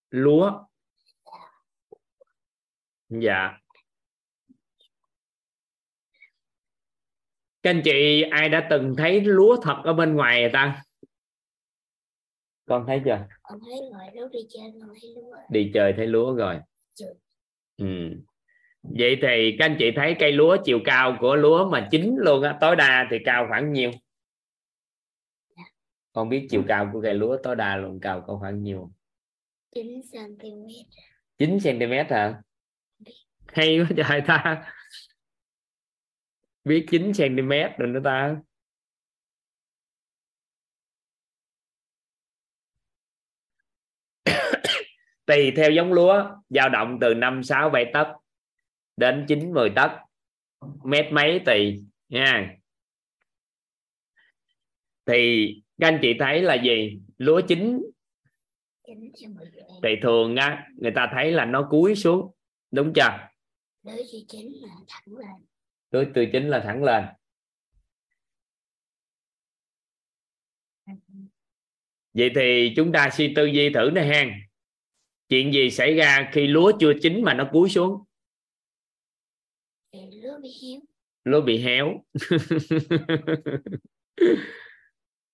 Lúa. 0.10 0.52
Dạ. 3.10 3.58
Các 7.64 7.70
anh 7.70 7.82
chị 7.86 8.22
ai 8.32 8.50
đã 8.50 8.68
từng 8.70 8.96
thấy 8.98 9.22
lúa 9.22 9.58
thật 9.62 9.82
ở 9.84 9.94
bên 9.94 10.16
ngoài 10.16 10.42
rồi 10.42 10.50
ta? 10.54 10.84
Con 12.66 12.84
thấy 12.88 13.02
chưa? 13.06 13.28
Con 13.42 13.60
thấy 13.66 13.80
ngoài 13.92 14.12
lúc 14.16 14.32
đi 14.32 14.40
chơi 14.50 14.72
con 14.80 14.90
thấy 15.02 15.14
lúa 15.16 15.36
đi 15.50 15.72
chơi 15.74 15.94
thấy 15.98 16.08
lúa 16.08 16.36
rồi. 16.36 16.60
Chưa. 16.94 17.14
ừ. 17.78 17.86
vậy 18.82 19.18
thì 19.22 19.56
các 19.60 19.66
anh 19.66 19.76
chị 19.80 19.92
thấy 19.96 20.16
cây 20.20 20.32
lúa 20.32 20.58
chiều 20.64 20.80
cao 20.86 21.18
của 21.20 21.36
lúa 21.36 21.70
mà 21.70 21.88
chín 21.92 22.16
luôn 22.18 22.44
á 22.44 22.58
tối 22.62 22.76
đa 22.76 23.08
thì 23.12 23.18
cao 23.26 23.46
khoảng 23.50 23.74
nhiêu? 23.74 23.92
Con 26.14 26.30
biết 26.30 26.48
chiều 26.50 26.64
cao 26.68 26.90
của 26.94 27.02
cây 27.02 27.14
lúa 27.14 27.38
tối 27.44 27.56
đa 27.56 27.76
luôn 27.76 28.00
cao 28.00 28.24
có 28.28 28.38
khoảng 28.38 28.64
nhiêu 28.64 28.92
9 29.72 30.02
cm 30.12 30.68
9 31.38 31.58
cm 31.64 31.94
hả? 32.10 32.42
Hay 33.48 33.80
quá 33.80 33.88
trời 33.98 34.22
ta. 34.28 34.74
Biết 36.64 36.86
9 36.92 37.12
cm 37.18 37.50
rồi 37.78 37.90
nữa 37.90 38.00
ta. 38.04 38.36
Tùy 45.26 45.52
theo 45.56 45.72
giống 45.72 45.94
lúa, 45.94 46.26
dao 46.50 46.70
động 46.70 46.98
từ 47.02 47.14
5 47.14 47.44
6 47.44 47.70
7 47.70 47.86
tấc 47.94 48.08
đến 48.98 49.26
9 49.28 49.54
10 49.54 49.70
tấc, 49.76 49.92
mét 50.84 51.06
mấy 51.12 51.42
tùy, 51.46 51.84
nha. 52.10 52.56
Thì 55.06 55.54
các 55.80 55.88
anh 55.88 56.00
chị 56.02 56.14
thấy 56.20 56.42
là 56.42 56.56
gì? 56.64 57.00
Lúa 57.18 57.42
chín 57.48 57.82
thì 59.84 59.90
thường 60.02 60.36
á 60.36 60.68
người 60.78 60.92
ta 60.96 61.10
thấy 61.14 61.32
là 61.32 61.46
nó 61.46 61.68
cúi 61.72 61.96
xuống 61.96 62.32
đúng 62.72 62.94
chưa? 62.96 63.30
Lưới 63.84 64.04
chi 64.12 64.26
chín 64.28 64.54
là 64.62 64.76
thẳng 64.88 65.18
lên. 65.18 65.46
Lúa 65.92 66.04
từ 66.16 66.26
chín 66.32 66.50
là 66.50 66.62
thẳng 66.66 66.84
lên. 66.84 67.04
Vậy 72.14 72.32
thì 72.36 72.74
chúng 72.76 72.92
ta 72.92 73.10
suy 73.14 73.34
tư 73.36 73.46
duy 73.46 73.70
thử 73.74 73.90
nè 73.94 74.02
hen. 74.02 74.32
Chuyện 75.30 75.54
gì 75.54 75.70
xảy 75.70 75.94
ra 75.94 76.30
khi 76.34 76.48
lúa 76.48 76.72
chưa 76.80 76.94
chín 77.02 77.24
mà 77.24 77.34
nó 77.34 77.50
cúi 77.52 77.70
xuống? 77.70 78.04
Lúa 79.92 80.40
bị 80.42 80.50
héo. 80.62 80.80
Lúa 81.24 81.42
bị 81.42 81.58
héo 81.58 82.04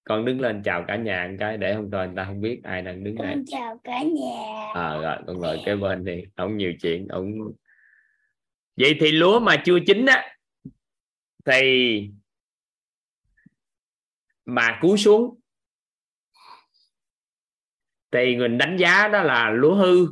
con 0.06 0.26
đứng 0.26 0.41
lên 0.41 0.61
chào 0.64 0.86
cả 0.88 0.95
nhà 0.95 1.27
một 1.30 1.36
cái 1.40 1.57
để 1.57 1.73
không 1.73 1.91
thôi 1.91 2.07
người 2.07 2.15
ta 2.15 2.26
không 2.26 2.41
biết 2.41 2.60
ai 2.64 2.82
đang 2.82 3.03
đứng 3.03 3.15
đây. 3.15 3.27
Con 3.36 3.44
chào 3.48 3.80
cả 3.84 4.03
nhà. 4.03 4.72
À, 4.73 4.98
rồi 4.98 5.18
con 5.27 5.40
ngồi 5.40 5.60
cái 5.65 5.76
bên 5.76 6.06
đi. 6.06 6.23
Ông 6.36 6.57
nhiều 6.57 6.73
chuyện 6.82 7.07
ông 7.07 7.34
vậy 8.77 8.98
thì 8.99 9.11
lúa 9.11 9.40
mà 9.40 9.61
chưa 9.65 9.80
chín 9.88 10.06
á 10.06 10.38
thì 11.45 12.02
mà 14.45 14.80
cúi 14.82 14.98
xuống. 14.98 15.40
Thì 18.11 18.36
mình 18.36 18.57
đánh 18.57 18.77
giá 18.77 19.07
đó 19.07 19.23
là 19.23 19.49
lúa 19.49 19.76
hư 19.76 20.07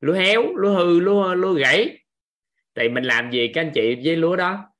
lúa 0.00 0.14
héo 0.14 0.42
lúa 0.54 0.78
hư 0.78 1.00
lúa 1.00 1.34
lúa 1.34 1.52
gãy. 1.52 1.98
Thì 2.74 2.88
mình 2.88 3.04
làm 3.04 3.30
gì 3.30 3.50
các 3.54 3.60
anh 3.60 3.72
chị 3.74 4.00
với 4.04 4.16
lúa 4.16 4.36
đó 4.36 4.73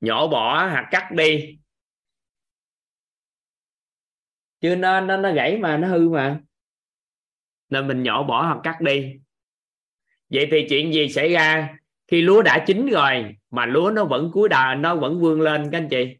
nhổ 0.00 0.28
bỏ 0.28 0.66
hoặc 0.66 0.88
cắt 0.90 1.08
đi. 1.12 1.58
Chứ 4.60 4.76
nó 4.76 5.00
nó 5.00 5.16
nó 5.16 5.32
gãy 5.32 5.58
mà, 5.58 5.76
nó 5.76 5.88
hư 5.88 6.08
mà. 6.08 6.40
Nên 7.68 7.88
mình 7.88 8.02
nhổ 8.02 8.22
bỏ 8.22 8.46
hoặc 8.46 8.60
cắt 8.64 8.80
đi. 8.80 9.14
Vậy 10.30 10.48
thì 10.50 10.66
chuyện 10.68 10.92
gì 10.92 11.08
xảy 11.08 11.32
ra? 11.32 11.76
Khi 12.06 12.22
lúa 12.22 12.42
đã 12.42 12.64
chín 12.66 12.86
rồi, 12.86 13.36
mà 13.50 13.66
lúa 13.66 13.90
nó 13.90 14.04
vẫn 14.04 14.30
cúi 14.32 14.48
đà, 14.48 14.74
nó 14.74 14.96
vẫn 14.96 15.20
vươn 15.20 15.40
lên, 15.40 15.68
các 15.72 15.78
anh 15.78 15.88
chị. 15.88 16.16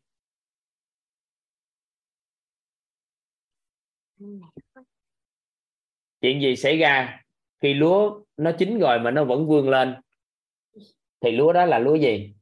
Chuyện 6.20 6.40
gì 6.40 6.56
xảy 6.56 6.78
ra? 6.78 7.22
Khi 7.62 7.74
lúa 7.74 8.20
nó 8.36 8.52
chín 8.59 8.78
rồi 8.78 8.98
mà 9.00 9.10
nó 9.10 9.24
vẫn 9.24 9.48
vươn 9.48 9.68
lên, 9.68 9.94
thì 11.20 11.30
lúa 11.30 11.52
đó 11.52 11.64
là 11.64 11.78
lúa 11.78 11.94
gì? 11.94 12.34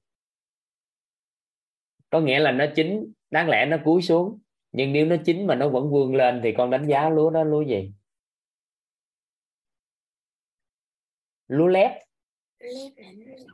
Có 2.11 2.21
nghĩa 2.21 2.39
là 2.39 2.53
nó 2.53 2.65
chín 2.77 3.13
đáng 3.31 3.49
lẽ 3.49 3.67
nó 3.67 3.77
cúi 3.85 4.03
xuống. 4.03 4.41
Nhưng 4.73 4.93
nếu 4.93 5.07
nó 5.07 5.17
chín 5.25 5.47
mà 5.47 5.55
nó 5.55 5.69
vẫn 5.69 5.91
vươn 5.91 6.15
lên 6.15 6.41
thì 6.45 6.55
con 6.57 6.71
đánh 6.71 6.89
giá 6.89 7.09
lúa 7.09 7.31
đó 7.31 7.45
lúa 7.45 7.63
gì? 7.63 7.93
Lúa 11.49 11.67
lép. 11.67 12.03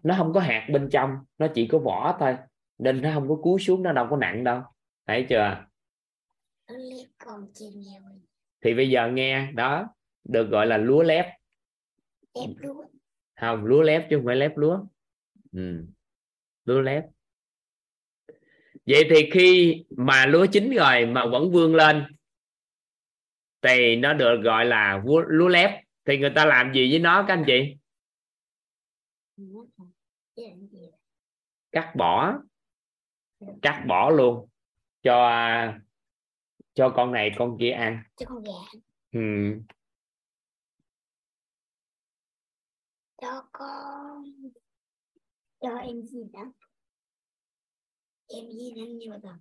Nó 0.03 0.15
không 0.19 0.33
có 0.33 0.41
hạt 0.41 0.69
bên 0.73 0.89
trong 0.93 1.11
nó 1.39 1.47
chỉ 1.55 1.67
có 1.67 1.79
vỏ 1.79 2.17
thôi. 2.21 2.37
Nên 2.79 3.03
nó 3.03 3.11
không 3.15 3.29
có 3.29 3.37
cúi 3.43 3.61
xuống 3.61 3.83
nó 3.83 3.93
đâu 3.93 4.07
có 4.11 4.17
nặng 4.17 4.45
đâu. 4.45 4.63
Thấy 5.07 5.27
chưa? 5.29 5.65
Thì 8.65 8.75
bây 8.75 8.91
giờ 8.91 9.11
nghe 9.13 9.53
đó 9.53 9.95
được 10.25 10.51
gọi 10.51 10.67
là 10.67 10.77
lúa 10.77 11.03
lép. 11.03 11.27
Lép 12.35 12.51
lúa. 12.57 12.85
Không 13.41 13.65
lúa 13.65 13.83
lép 13.83 14.07
chứ 14.11 14.17
không 14.17 14.27
phải 14.27 14.37
lép 14.37 14.57
lúa. 14.57 14.85
Ừ. 15.53 15.87
lúa 16.65 16.81
lép 16.81 17.05
vậy 18.87 19.07
thì 19.11 19.31
khi 19.33 19.77
mà 19.97 20.27
lúa 20.27 20.47
chín 20.53 20.71
rồi 20.71 21.07
mà 21.07 21.27
vẫn 21.27 21.53
vươn 21.53 21.75
lên 21.75 22.05
thì 23.63 23.97
nó 23.97 24.15
được 24.15 24.41
gọi 24.45 24.65
là 24.65 25.03
lúa 25.29 25.49
lép. 25.49 25.85
Thì 26.05 26.19
người 26.19 26.33
ta 26.35 26.45
làm 26.45 26.73
gì 26.75 26.91
với 26.91 26.99
nó 26.99 27.25
các 27.29 27.35
anh 27.35 27.45
chị? 27.47 27.77
Cắt 31.73 31.93
bỏ. 31.97 32.39
Cắt 33.63 33.85
bỏ 33.89 34.11
luôn. 34.11 34.49
Cho 35.03 35.31
cho 36.75 36.93
con 36.97 37.13
này 37.13 37.31
con 37.39 37.57
kia 37.61 37.71
ăn. 37.71 38.03
Cho 38.17 38.27
con 38.29 38.43
gà 38.43 38.81
ừ. 39.13 39.21
cho 43.23 43.49
con 43.53 44.25
cho 45.61 45.77
em 45.77 46.03
gì 46.03 46.21
đó 46.33 46.53
em 48.35 48.51
gì 48.51 48.73
ăn 48.77 48.99
nhiều 48.99 49.13
rồi. 49.23 49.33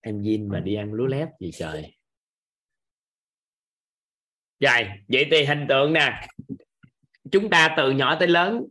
Em 0.00 0.22
Vin 0.22 0.48
mà 0.48 0.60
đi 0.60 0.74
ăn 0.74 0.92
lúa 0.92 1.06
lép 1.06 1.28
gì 1.40 1.50
trời. 1.52 1.96
Rồi, 4.60 4.88
vậy 5.08 5.28
thì 5.30 5.44
hình 5.44 5.66
tượng 5.68 5.92
nè. 5.92 6.26
Chúng 7.32 7.50
ta 7.50 7.74
từ 7.76 7.90
nhỏ 7.90 8.16
tới 8.18 8.28
lớn, 8.28 8.62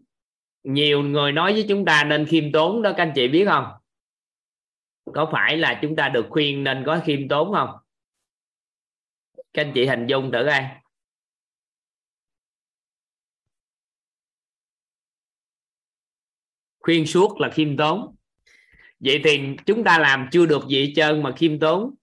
nhiều 0.64 1.02
người 1.04 1.32
nói 1.32 1.54
với 1.54 1.66
chúng 1.70 1.86
ta 1.86 2.04
nên 2.04 2.26
khiêm 2.26 2.52
tốn 2.52 2.82
đó, 2.82 2.94
các 2.98 3.04
anh 3.04 3.12
chị 3.16 3.28
biết 3.28 3.46
không? 3.46 3.66
Có 5.14 5.30
phải 5.32 5.58
là 5.58 5.80
chúng 5.82 5.96
ta 5.96 6.10
được 6.10 6.26
khuyên 6.30 6.64
nên 6.64 6.84
có 6.86 7.02
khiêm 7.06 7.28
tốn 7.28 7.54
không? 7.54 7.70
Các 9.54 9.62
anh 9.66 9.72
chị 9.76 9.86
hình 9.86 10.08
dung 10.08 10.32
thử 10.32 10.46
coi. 10.50 10.64
Khuyên 16.86 17.06
suốt 17.06 17.40
là 17.40 17.50
khiêm 17.50 17.78
tốn. 17.78 18.16
Vậy 19.00 19.22
thì 19.24 19.40
chúng 19.66 19.84
ta 19.84 20.00
làm 20.00 20.28
chưa 20.32 20.46
được 20.46 20.68
gì 20.68 20.86
hết 20.86 20.94
trơn 20.96 21.24
mà 21.24 21.32
khiêm 21.32 21.60
tốn. 21.60 21.96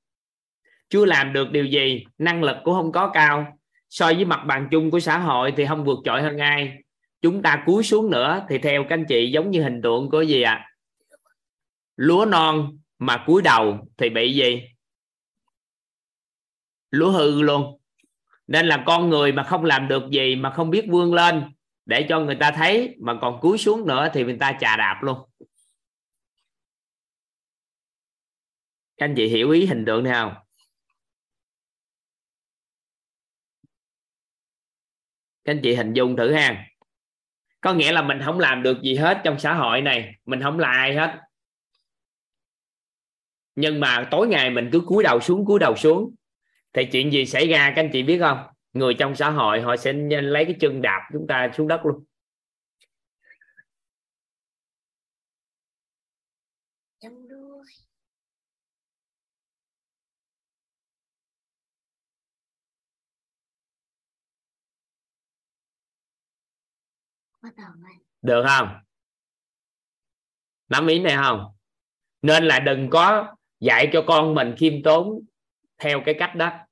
Chưa 0.90 1.04
làm 1.04 1.32
được 1.32 1.50
điều 1.50 1.64
gì, 1.64 2.04
năng 2.18 2.42
lực 2.42 2.56
cũng 2.64 2.74
không 2.74 2.92
có 2.92 3.10
cao. 3.14 3.58
So 3.90 4.06
với 4.06 4.24
mặt 4.24 4.40
bằng 4.46 4.68
chung 4.70 4.90
của 4.90 5.00
xã 5.00 5.18
hội 5.18 5.52
thì 5.56 5.66
không 5.66 5.84
vượt 5.84 5.98
trội 6.04 6.22
hơn 6.22 6.38
ai. 6.38 6.72
Chúng 7.20 7.42
ta 7.42 7.62
cúi 7.66 7.82
xuống 7.82 8.10
nữa 8.10 8.46
thì 8.48 8.58
theo 8.58 8.84
các 8.88 8.94
anh 8.94 9.04
chị 9.08 9.30
giống 9.30 9.50
như 9.50 9.62
hình 9.62 9.82
tượng 9.82 10.10
của 10.10 10.20
gì 10.20 10.42
ạ? 10.42 10.52
À? 10.52 10.68
lúa 11.96 12.24
non 12.24 12.78
mà 12.98 13.24
cúi 13.26 13.42
đầu 13.42 13.88
thì 13.96 14.08
bị 14.08 14.34
gì? 14.34 14.62
Lúa 16.90 17.10
hư 17.10 17.42
luôn. 17.42 17.78
Nên 18.46 18.66
là 18.66 18.82
con 18.86 19.10
người 19.10 19.32
mà 19.32 19.42
không 19.42 19.64
làm 19.64 19.88
được 19.88 20.02
gì 20.10 20.36
mà 20.36 20.50
không 20.50 20.70
biết 20.70 20.84
vươn 20.88 21.14
lên 21.14 21.44
để 21.84 22.06
cho 22.08 22.20
người 22.20 22.36
ta 22.40 22.52
thấy, 22.56 22.96
mà 23.00 23.18
còn 23.20 23.40
cúi 23.40 23.58
xuống 23.58 23.86
nữa 23.86 24.08
thì 24.14 24.24
người 24.24 24.36
ta 24.40 24.56
chà 24.60 24.76
đạp 24.76 25.00
luôn. 25.02 25.18
Các 28.96 29.06
anh 29.06 29.14
chị 29.16 29.28
hiểu 29.28 29.50
ý 29.50 29.66
hình 29.66 29.84
tượng 29.86 30.04
này 30.04 30.12
không? 30.12 30.34
Các 35.44 35.52
anh 35.52 35.60
chị 35.62 35.74
hình 35.74 35.92
dung 35.92 36.16
thử 36.16 36.32
ha. 36.32 36.66
Có 37.60 37.74
nghĩa 37.74 37.92
là 37.92 38.02
mình 38.02 38.18
không 38.24 38.38
làm 38.38 38.62
được 38.62 38.82
gì 38.82 38.96
hết 38.96 39.20
trong 39.24 39.38
xã 39.38 39.54
hội 39.54 39.80
này, 39.80 40.14
mình 40.24 40.42
không 40.42 40.58
là 40.58 40.68
ai 40.68 40.94
hết. 40.94 41.20
Nhưng 43.54 43.80
mà 43.80 44.08
tối 44.10 44.28
ngày 44.28 44.50
mình 44.50 44.68
cứ 44.72 44.82
cúi 44.86 45.02
đầu 45.02 45.20
xuống, 45.20 45.46
cúi 45.46 45.58
đầu 45.58 45.76
xuống, 45.76 46.14
thì 46.72 46.84
chuyện 46.92 47.12
gì 47.12 47.26
xảy 47.26 47.48
ra, 47.48 47.72
các 47.76 47.82
anh 47.82 47.90
chị 47.92 48.02
biết 48.02 48.18
không? 48.18 48.38
Người 48.72 48.94
trong 48.98 49.14
xã 49.16 49.30
hội 49.30 49.60
họ 49.60 49.76
sẽ 49.76 49.92
lấy 49.92 50.44
cái 50.44 50.56
chân 50.60 50.82
đạp 50.82 51.08
chúng 51.12 51.26
ta 51.28 51.50
xuống 51.56 51.68
đất 51.68 51.80
luôn. 51.84 52.04
Được 68.22 68.44
không? 68.46 68.68
Nắm 70.68 70.86
ý 70.86 70.98
này 70.98 71.16
không? 71.16 71.56
Nên 72.22 72.44
là 72.44 72.60
đừng 72.60 72.90
có 72.90 73.34
dạy 73.60 73.90
cho 73.92 74.04
con 74.06 74.34
mình 74.34 74.54
khiêm 74.58 74.82
tốn 74.82 75.20
theo 75.78 76.02
cái 76.06 76.14
cách 76.18 76.34
đó 76.36 76.66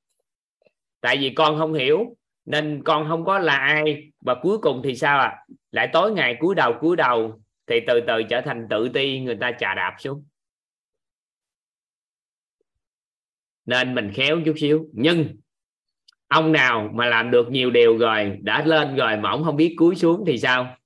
tại 1.00 1.16
vì 1.16 1.30
con 1.36 1.58
không 1.58 1.74
hiểu, 1.74 2.16
nên 2.44 2.82
con 2.84 3.08
không 3.08 3.24
có 3.24 3.38
là 3.38 3.56
ai, 3.56 4.10
và 4.20 4.34
cuối 4.42 4.58
cùng 4.58 4.80
thì 4.84 4.96
sao 4.96 5.18
à 5.18 5.46
lại 5.70 5.88
tối 5.92 6.12
ngày 6.12 6.36
cúi 6.40 6.54
đầu 6.54 6.74
cúi 6.80 6.96
đầu, 6.96 7.40
thì 7.66 7.80
từ 7.86 8.00
từ 8.06 8.22
trở 8.22 8.40
thành 8.40 8.66
tự 8.70 8.88
ti, 8.88 9.20
người 9.20 9.36
ta 9.40 9.52
chà 9.52 9.74
đạp 9.74 9.96
xuống. 9.98 10.24
Nên 13.66 13.94
mình 13.94 14.10
khéo 14.14 14.40
chút 14.44 14.54
xíu. 14.56 14.86
Nhưng, 14.92 15.36
ông 16.28 16.52
nào 16.52 16.90
mà 16.94 17.06
làm 17.06 17.30
được 17.30 17.50
nhiều 17.50 17.70
điều 17.70 17.98
rồi, 17.98 18.38
đã 18.42 18.64
lên 18.64 18.96
rồi 18.96 19.16
mà 19.16 19.30
ông 19.30 19.44
không 19.44 19.56
biết 19.56 19.74
cúi 19.78 19.96
xuống 19.96 20.24
thì 20.26 20.38
sao? 20.38 20.76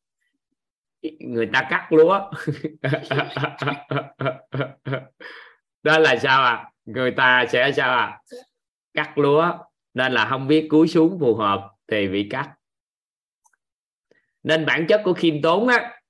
Người 1.20 1.46
ta 1.52 1.66
cắt 1.70 1.92
lúa. 1.92 2.20
Đó 5.82 5.98
là 5.98 6.16
sao 6.16 6.42
à 6.42 6.70
người 6.84 7.10
ta 7.10 7.44
sẽ 7.48 7.72
sao 7.72 7.96
à 7.96 8.20
cắt 8.94 9.18
lúa 9.18 9.58
nên 9.94 10.12
là 10.12 10.26
không 10.30 10.48
biết 10.48 10.66
cúi 10.70 10.88
xuống 10.88 11.18
phù 11.20 11.34
hợp 11.34 11.70
thì 11.86 12.08
bị 12.08 12.26
cắt. 12.30 12.54
Nên 14.42 14.66
bản 14.66 14.86
chất 14.88 15.00
của 15.04 15.12
khiêm 15.12 15.42
tốn 15.42 15.68
á, 15.68 16.00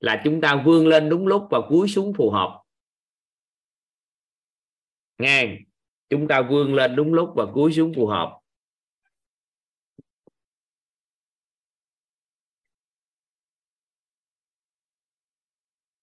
là 0.00 0.20
chúng 0.24 0.40
ta 0.40 0.62
vươn 0.66 0.86
lên 0.86 1.08
đúng 1.08 1.26
lúc 1.26 1.42
và 1.50 1.60
cúi 1.68 1.88
xuống 1.88 2.14
phù 2.14 2.30
hợp. 2.30 2.62
Nghe, 5.18 5.58
chúng 6.08 6.28
ta 6.28 6.42
vươn 6.50 6.74
lên 6.74 6.96
đúng 6.96 7.14
lúc 7.14 7.30
và 7.36 7.46
cúi 7.54 7.72
xuống 7.72 7.92
phù 7.96 8.06
hợp. 8.06 8.40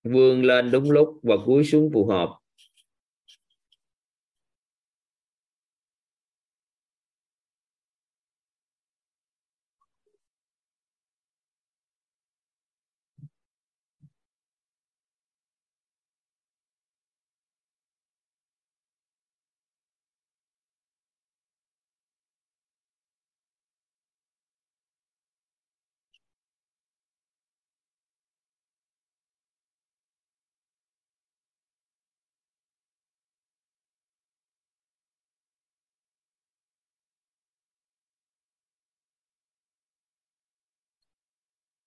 Vươn 0.04 0.44
lên 0.44 0.72
đúng 0.72 0.92
lúc 0.92 1.20
và 1.24 1.36
cúi 1.46 1.64
xuống 1.64 1.90
phù 1.94 2.08
hợp. 2.08 2.40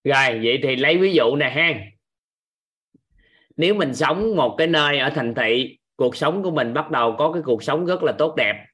Rồi, 0.09 0.41
vậy 0.45 0.61
thì 0.63 0.77
lấy 0.77 0.99
ví 0.99 1.15
dụ 1.15 1.37
nè 1.37 1.51
ha. 1.51 1.75
Nếu 3.57 3.75
mình 3.75 3.95
sống 3.95 4.37
một 4.37 4.55
cái 4.59 4.67
nơi 4.67 4.99
ở 4.99 5.11
thành 5.15 5.35
thị, 5.35 5.79
cuộc 5.97 6.17
sống 6.17 6.43
của 6.43 6.51
mình 6.51 6.75
bắt 6.75 6.91
đầu 6.91 7.15
có 7.19 7.33
cái 7.33 7.43
cuộc 7.45 7.63
sống 7.63 7.87
rất 7.87 8.03
là 8.03 8.13
tốt 8.19 8.35
đẹp. 8.37 8.67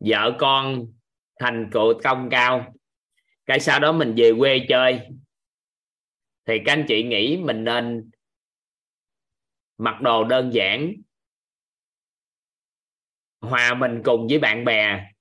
Vợ 0.00 0.36
con 0.38 0.86
thành 1.38 1.70
cựu 1.72 2.00
công 2.02 2.28
cao. 2.30 2.74
Cái 3.46 3.60
sau 3.60 3.80
đó 3.80 3.92
mình 3.92 4.14
về 4.16 4.32
quê 4.38 4.66
chơi. 4.68 5.00
Thì 6.46 6.58
các 6.64 6.72
anh 6.72 6.84
chị 6.88 7.02
nghĩ 7.02 7.36
mình 7.36 7.64
nên 7.64 8.10
mặc 9.78 10.00
đồ 10.00 10.24
đơn 10.24 10.50
giản, 10.52 10.92
hòa 13.40 13.74
mình 13.74 14.02
cùng 14.04 14.26
với 14.28 14.38
bạn 14.38 14.64
bè 14.64 15.11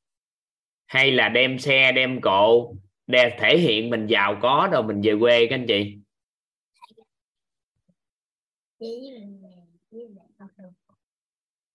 hay 0.92 1.12
là 1.12 1.30
đem 1.30 1.60
xe 1.60 1.92
đem 1.92 2.22
cộ 2.22 2.74
để 3.08 3.38
thể 3.40 3.58
hiện 3.58 3.90
mình 3.90 4.08
giàu 4.08 4.36
có 4.42 4.70
rồi 4.72 4.84
mình 4.84 5.02
về 5.04 5.14
quê 5.20 5.48
các 5.50 5.56
anh 5.56 5.66
chị? 5.68 5.98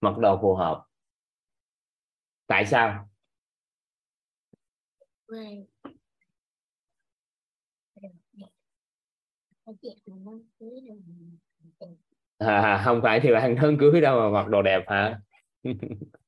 Mặc 0.01 0.18
đồ. 0.18 0.38
Phù 0.43 0.55
hợp. 0.55 0.84
Tại 2.47 2.66
sao? 2.66 3.09
À, 12.38 12.82
không 12.84 13.01
phải 13.02 13.20
thì 13.20 13.32
bạn 13.32 13.56
hơn 13.56 13.76
cưới 13.78 14.01
đâu 14.01 14.20
mà 14.20 14.28
mặc 14.43 14.48
đồ 14.48 14.62
đẹp 14.62 14.84
hả 14.88 15.20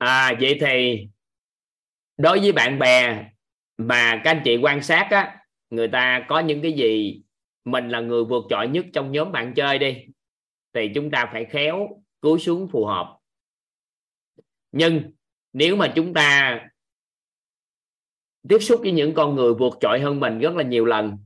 à 0.00 0.32
vậy 0.40 0.58
thì 0.60 1.08
đối 2.16 2.40
với 2.40 2.52
bạn 2.52 2.78
bè 2.78 3.24
mà 3.76 4.20
các 4.24 4.30
anh 4.30 4.42
chị 4.44 4.56
quan 4.56 4.82
sát 4.82 5.08
á, 5.10 5.38
người 5.70 5.88
ta 5.88 6.26
có 6.28 6.40
những 6.40 6.62
cái 6.62 6.72
gì 6.72 7.22
mình 7.64 7.88
là 7.88 8.00
người 8.00 8.24
vượt 8.24 8.44
trội 8.50 8.68
nhất 8.68 8.86
trong 8.92 9.12
nhóm 9.12 9.32
bạn 9.32 9.54
chơi 9.54 9.78
đi, 9.78 10.04
thì 10.72 10.90
chúng 10.94 11.10
ta 11.10 11.28
phải 11.32 11.44
khéo 11.44 11.88
cúi 12.20 12.38
xuống 12.38 12.68
phù 12.72 12.86
hợp. 12.86 13.18
Nhưng 14.72 15.12
nếu 15.52 15.76
mà 15.76 15.92
chúng 15.96 16.14
ta 16.14 16.60
tiếp 18.48 18.58
xúc 18.58 18.80
với 18.82 18.92
những 18.92 19.14
con 19.14 19.34
người 19.34 19.54
vượt 19.54 19.74
trội 19.80 20.00
hơn 20.00 20.20
mình 20.20 20.38
rất 20.38 20.54
là 20.54 20.62
nhiều 20.62 20.84
lần, 20.84 21.18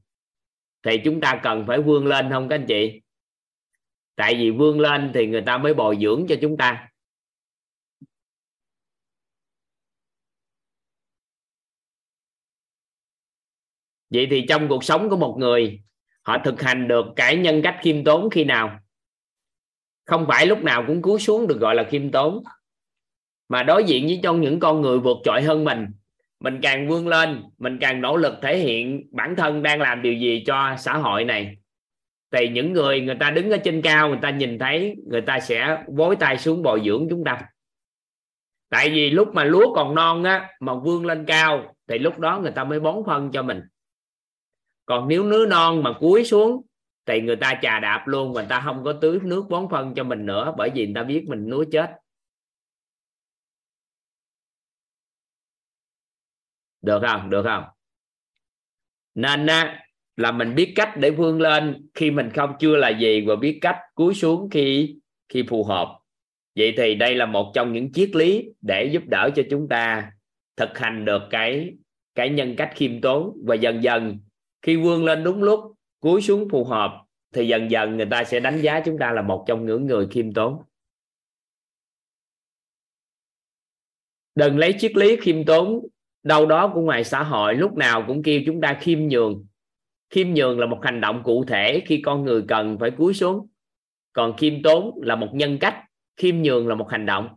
thì 0.83 1.01
chúng 1.05 1.21
ta 1.21 1.41
cần 1.43 1.65
phải 1.67 1.81
vươn 1.81 2.07
lên 2.07 2.31
không 2.31 2.49
các 2.49 2.57
anh 2.57 2.67
chị? 2.67 3.01
Tại 4.17 4.35
vì 4.35 4.51
vươn 4.51 4.81
lên 4.81 5.11
thì 5.15 5.27
người 5.27 5.43
ta 5.43 5.59
mới 5.59 5.75
bồi 5.75 5.99
dưỡng 6.01 6.27
cho 6.29 6.35
chúng 6.41 6.57
ta. 6.57 6.89
Vậy 14.15 14.27
thì 14.31 14.45
trong 14.49 14.69
cuộc 14.69 14.85
sống 14.85 15.11
của 15.11 15.17
một 15.17 15.37
người, 15.39 15.81
họ 16.23 16.39
thực 16.45 16.63
hành 16.63 16.89
được 16.89 17.07
cái 17.17 17.37
nhân 17.37 17.63
cách 17.63 17.77
khiêm 17.83 18.05
tốn 18.05 18.31
khi 18.31 18.45
nào? 18.45 18.79
Không 20.07 20.27
phải 20.29 20.47
lúc 20.47 20.63
nào 20.63 20.85
cũng 20.87 21.03
cúi 21.03 21.21
xuống 21.21 21.47
được 21.47 21.61
gọi 21.61 21.75
là 21.75 21.85
khiêm 21.85 22.11
tốn. 22.11 22.45
Mà 23.49 23.63
đối 23.63 23.85
diện 23.85 24.07
với 24.07 24.21
trong 24.23 24.41
những 24.41 24.61
con 24.61 24.81
người 24.81 24.99
vượt 24.99 25.17
trội 25.25 25.43
hơn 25.43 25.65
mình 25.65 25.87
mình 26.45 26.61
càng 26.63 26.89
vươn 26.89 27.09
lên, 27.09 27.43
mình 27.59 27.79
càng 27.81 28.01
nỗ 28.01 28.17
lực 28.17 28.35
thể 28.43 28.59
hiện 28.59 29.07
bản 29.11 29.37
thân 29.37 29.63
đang 29.63 29.81
làm 29.81 30.03
điều 30.03 30.13
gì 30.13 30.45
cho 30.47 30.75
xã 30.79 30.97
hội 30.97 31.25
này. 31.25 31.57
Thì 32.33 32.49
những 32.49 32.73
người 32.73 33.01
người 33.01 33.15
ta 33.21 33.31
đứng 33.31 33.51
ở 33.51 33.57
trên 33.57 33.83
cao, 33.83 34.09
người 34.09 34.19
ta 34.23 34.31
nhìn 34.31 34.59
thấy, 34.59 34.97
người 35.07 35.21
ta 35.21 35.41
sẽ 35.41 35.85
vối 35.87 36.17
tay 36.17 36.39
xuống 36.39 36.63
bồi 36.63 36.83
dưỡng 36.85 37.07
chúng 37.11 37.25
ta. 37.25 37.43
Tại 38.71 38.91
vì 38.91 39.11
lúc 39.11 39.35
mà 39.35 39.45
lúa 39.45 39.75
còn 39.75 39.95
non 39.95 40.25
á, 40.25 40.49
mà 40.61 40.75
vươn 40.75 41.07
lên 41.07 41.25
cao, 41.27 41.75
thì 41.89 41.99
lúc 41.99 42.19
đó 42.19 42.39
người 42.39 42.51
ta 42.51 42.65
mới 42.65 42.81
bón 42.81 42.97
phân 43.07 43.31
cho 43.33 43.43
mình 43.43 43.61
còn 44.87 45.09
nếu 45.09 45.25
nứa 45.25 45.47
non 45.47 45.83
mà 45.83 45.93
cúi 46.01 46.25
xuống 46.25 46.67
thì 47.07 47.21
người 47.21 47.37
ta 47.37 47.59
chà 47.63 47.81
đạp 47.81 48.05
luôn 48.07 48.33
người 48.33 48.47
ta 48.49 48.63
không 48.65 48.85
có 48.85 48.93
tưới 48.93 49.19
nước 49.23 49.45
bón 49.51 49.67
phân 49.71 49.95
cho 49.95 50.05
mình 50.05 50.27
nữa 50.27 50.55
bởi 50.57 50.71
vì 50.75 50.87
người 50.87 50.95
ta 50.95 51.03
biết 51.03 51.25
mình 51.29 51.51
núi 51.51 51.67
chết. 51.73 51.91
Được 56.83 57.01
không? 57.03 57.31
Được 57.31 57.43
không? 57.45 57.65
Nên 59.15 59.47
á, 59.47 59.85
là 60.17 60.33
mình 60.33 60.55
biết 60.55 60.73
cách 60.77 60.91
để 60.97 61.11
vươn 61.11 61.41
lên 61.41 61.89
khi 61.95 62.11
mình 62.11 62.31
không 62.35 62.57
chưa 62.61 62.77
là 62.77 62.89
gì 62.89 63.25
và 63.27 63.37
biết 63.37 63.59
cách 63.61 63.79
cúi 63.95 64.15
xuống 64.15 64.51
khi 64.51 64.97
khi 65.29 65.45
phù 65.49 65.65
hợp. 65.65 65.99
Vậy 66.57 66.75
thì 66.77 66.95
đây 66.95 67.15
là 67.15 67.27
một 67.27 67.53
trong 67.55 67.73
những 67.73 67.93
triết 67.93 68.11
lý 68.17 68.45
để 68.61 68.85
giúp 68.93 69.03
đỡ 69.07 69.31
cho 69.37 69.43
chúng 69.51 69.69
ta 69.69 70.13
thực 70.57 70.79
hành 70.79 71.05
được 71.05 71.23
cái 71.31 71.75
cái 72.15 72.31
nhân 72.31 72.55
cách 72.57 72.73
khiêm 72.75 73.01
tốn 73.01 73.37
và 73.45 73.55
dần 73.55 73.83
dần 73.83 74.19
khi 74.65 74.77
vươn 74.77 75.05
lên 75.05 75.25
đúng 75.25 75.43
lúc, 75.43 75.75
cúi 76.01 76.23
xuống 76.23 76.49
phù 76.49 76.65
hợp, 76.65 77.05
thì 77.33 77.47
dần 77.47 77.71
dần 77.71 77.97
người 77.97 78.07
ta 78.11 78.25
sẽ 78.25 78.41
đánh 78.41 78.61
giá 78.63 78.81
chúng 78.85 78.99
ta 78.99 79.13
là 79.13 79.23
một 79.23 79.45
trong 79.49 79.67
những 79.67 79.87
người 79.87 80.07
khiêm 80.11 80.33
tốn. 80.33 80.63
Đừng 84.35 84.59
lấy 84.59 84.75
triết 84.79 84.97
lý 84.97 85.17
khiêm 85.21 85.45
tốn, 85.45 85.87
đâu 86.23 86.47
đó 86.47 86.71
của 86.75 86.81
ngoài 86.81 87.05
xã 87.05 87.23
hội 87.23 87.55
lúc 87.55 87.77
nào 87.77 88.05
cũng 88.07 88.23
kêu 88.23 88.41
chúng 88.47 88.61
ta 88.61 88.79
khiêm 88.81 89.09
nhường. 89.09 89.47
Khiêm 90.11 90.35
nhường 90.35 90.59
là 90.59 90.67
một 90.67 90.79
hành 90.83 91.01
động 91.01 91.23
cụ 91.25 91.45
thể 91.45 91.83
khi 91.87 92.03
con 92.05 92.25
người 92.25 92.45
cần 92.49 92.77
phải 92.81 92.91
cúi 92.91 93.15
xuống. 93.15 93.49
Còn 94.13 94.37
khiêm 94.37 94.63
tốn 94.63 94.95
là 95.03 95.17
một 95.17 95.29
nhân 95.33 95.59
cách, 95.61 95.85
khiêm 96.17 96.43
nhường 96.43 96.69
là 96.69 96.75
một 96.75 96.89
hành 96.91 97.07
động. 97.07 97.29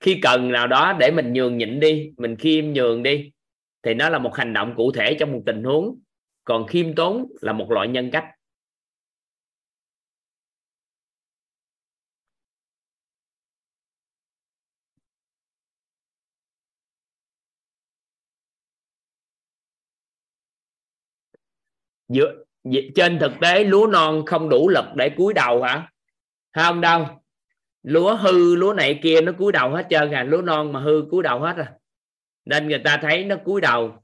Khi 0.00 0.18
cần 0.22 0.52
nào 0.52 0.66
đó 0.66 0.96
để 1.00 1.10
mình 1.10 1.32
nhường 1.32 1.58
nhịn 1.58 1.80
đi, 1.80 2.10
mình 2.16 2.36
khiêm 2.36 2.72
nhường 2.72 3.02
đi 3.02 3.30
thì 3.82 3.94
nó 3.94 4.08
là 4.08 4.18
một 4.18 4.34
hành 4.34 4.52
động 4.52 4.74
cụ 4.76 4.92
thể 4.92 5.16
trong 5.20 5.32
một 5.32 5.42
tình 5.46 5.64
huống, 5.64 5.98
còn 6.44 6.66
khiêm 6.66 6.94
tốn 6.94 7.26
là 7.40 7.52
một 7.52 7.70
loại 7.70 7.88
nhân 7.88 8.10
cách. 8.10 8.24
Dựa 22.08 22.34
trên 22.94 23.18
thực 23.18 23.32
tế, 23.40 23.64
lúa 23.64 23.86
non 23.86 24.22
không 24.26 24.48
đủ 24.48 24.68
lực 24.68 24.84
để 24.96 25.10
cúi 25.16 25.34
đầu 25.34 25.62
hả? 25.62 25.90
Không 26.54 26.80
đâu 26.80 27.06
lúa 27.82 28.16
hư, 28.16 28.54
lúa 28.56 28.72
này 28.72 29.00
kia 29.02 29.20
nó 29.20 29.32
cúi 29.32 29.52
đầu 29.52 29.70
hết 29.70 29.86
trơn 29.90 30.10
à? 30.10 30.24
Lúa 30.24 30.42
non 30.42 30.72
mà 30.72 30.80
hư, 30.80 31.02
cúi 31.10 31.22
đầu 31.22 31.40
hết 31.40 31.56
à? 31.56 31.77
Nên 32.48 32.68
người 32.68 32.80
ta 32.84 32.98
thấy 33.02 33.24
nó 33.24 33.36
cúi 33.44 33.60
đầu, 33.60 34.02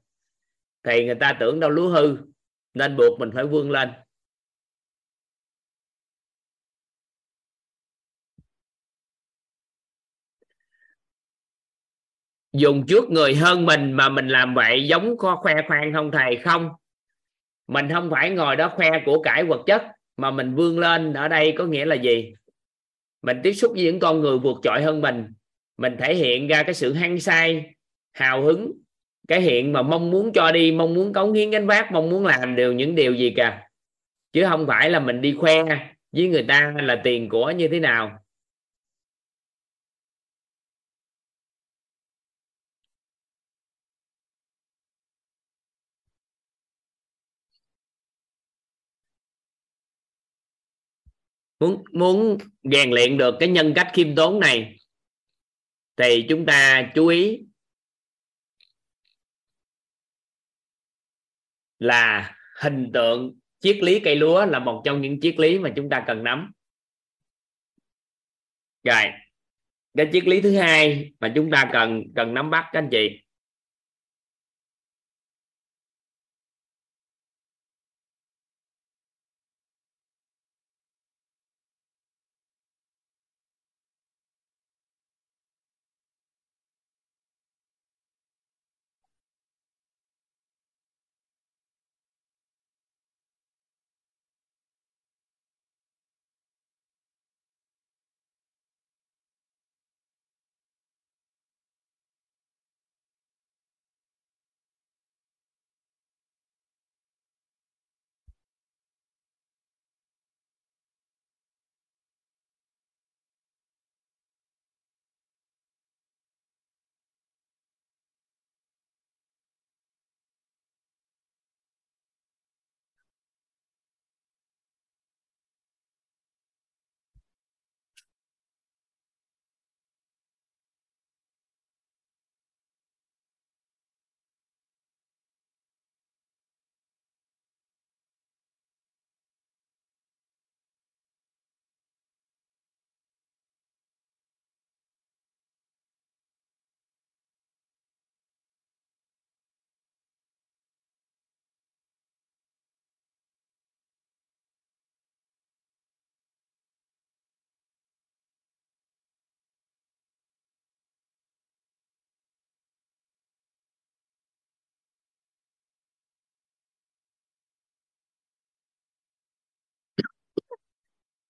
thì 0.83 1.05
người 1.05 1.15
ta 1.15 1.37
tưởng 1.39 1.59
đâu 1.59 1.69
lúa 1.69 1.89
hư, 1.89 2.17
nên 2.73 2.97
buộc 2.97 3.19
mình 3.19 3.29
phải 3.33 3.45
vươn 3.45 3.71
lên. 3.71 3.89
Dùng 12.53 12.85
trước 12.87 13.09
người 13.09 13.35
hơn 13.35 13.65
mình 13.65 13.91
mà 13.91 14.09
mình 14.09 14.27
làm 14.27 14.55
vậy 14.55 14.87
giống 14.87 15.17
có 15.17 15.35
khoe 15.35 15.53
khoang 15.67 15.93
không 15.93 16.11
thầy? 16.11 16.37
Không. 16.37 16.69
Mình 17.67 17.89
không 17.93 18.09
phải 18.11 18.29
ngồi 18.29 18.55
đó 18.55 18.73
khoe 18.75 18.89
của 19.05 19.21
cải 19.23 19.43
vật 19.43 19.63
chất, 19.67 19.81
mà 20.17 20.31
mình 20.31 20.55
vươn 20.55 20.79
lên 20.79 21.13
ở 21.13 21.27
đây 21.27 21.53
có 21.57 21.65
nghĩa 21.65 21.85
là 21.85 21.95
gì? 21.95 22.33
Mình 23.21 23.37
tiếp 23.43 23.53
xúc 23.53 23.71
với 23.75 23.83
những 23.83 23.99
con 23.99 24.19
người 24.21 24.39
vượt 24.39 24.57
trội 24.63 24.81
hơn 24.81 25.01
mình. 25.01 25.33
Mình 25.77 25.95
thể 25.99 26.15
hiện 26.15 26.47
ra 26.47 26.63
cái 26.63 26.73
sự 26.73 26.93
hăng 26.93 27.19
say 27.19 27.74
hào 28.15 28.43
hứng, 28.43 28.71
cái 29.27 29.41
hiện 29.41 29.73
mà 29.73 29.81
mong 29.81 30.11
muốn 30.11 30.33
cho 30.33 30.51
đi, 30.51 30.71
mong 30.71 30.93
muốn 30.93 31.13
cống 31.13 31.33
hiến 31.33 31.51
gánh 31.51 31.67
vác, 31.67 31.91
mong 31.91 32.09
muốn 32.09 32.25
làm 32.25 32.55
đều 32.55 32.73
những 32.73 32.95
điều 32.95 33.13
gì 33.13 33.33
cả 33.35 33.69
chứ 34.33 34.45
không 34.49 34.67
phải 34.67 34.89
là 34.89 34.99
mình 34.99 35.21
đi 35.21 35.35
khoe 35.39 35.63
với 36.11 36.27
người 36.27 36.45
ta 36.47 36.73
là 36.83 37.01
tiền 37.03 37.29
của 37.29 37.51
như 37.51 37.67
thế 37.67 37.79
nào. 37.79 38.19
Muốn 51.59 51.83
muốn 51.91 52.37
rèn 52.63 52.91
luyện 52.91 53.17
được 53.17 53.35
cái 53.39 53.49
nhân 53.49 53.73
cách 53.75 53.87
khiêm 53.93 54.15
tốn 54.15 54.39
này, 54.39 54.77
thì 55.97 56.25
chúng 56.29 56.45
ta 56.45 56.91
chú 56.95 57.07
ý 57.07 57.45
là 61.79 62.35
hình 62.61 62.91
tượng 62.93 63.39
triết 63.59 63.77
lý 63.83 63.99
cây 63.99 64.15
lúa 64.15 64.45
là 64.45 64.59
một 64.59 64.81
trong 64.85 65.01
những 65.01 65.19
triết 65.21 65.39
lý 65.39 65.59
mà 65.59 65.73
chúng 65.75 65.89
ta 65.89 66.03
cần 66.07 66.23
nắm. 66.23 66.51
Rồi, 68.83 69.03
cái 69.97 70.09
triết 70.13 70.27
lý 70.27 70.41
thứ 70.41 70.57
hai 70.57 71.11
mà 71.19 71.31
chúng 71.35 71.51
ta 71.51 71.69
cần 71.73 72.03
cần 72.15 72.33
nắm 72.33 72.49
bắt, 72.49 72.65
các 72.71 72.79
anh 72.79 72.89
chị 72.91 73.24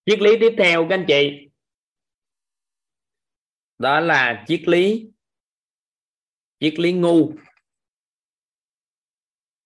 triết 0.05 0.19
lý 0.19 0.31
tiếp 0.39 0.55
theo, 0.57 0.85
các 0.89 0.95
anh 0.95 1.05
chị. 1.07 1.49
Đó 3.77 3.99
là 3.99 4.45
triết 4.47 4.61
lý 4.67 5.11
triết 6.59 6.79
lý 6.79 6.93
ngu. 6.93 7.31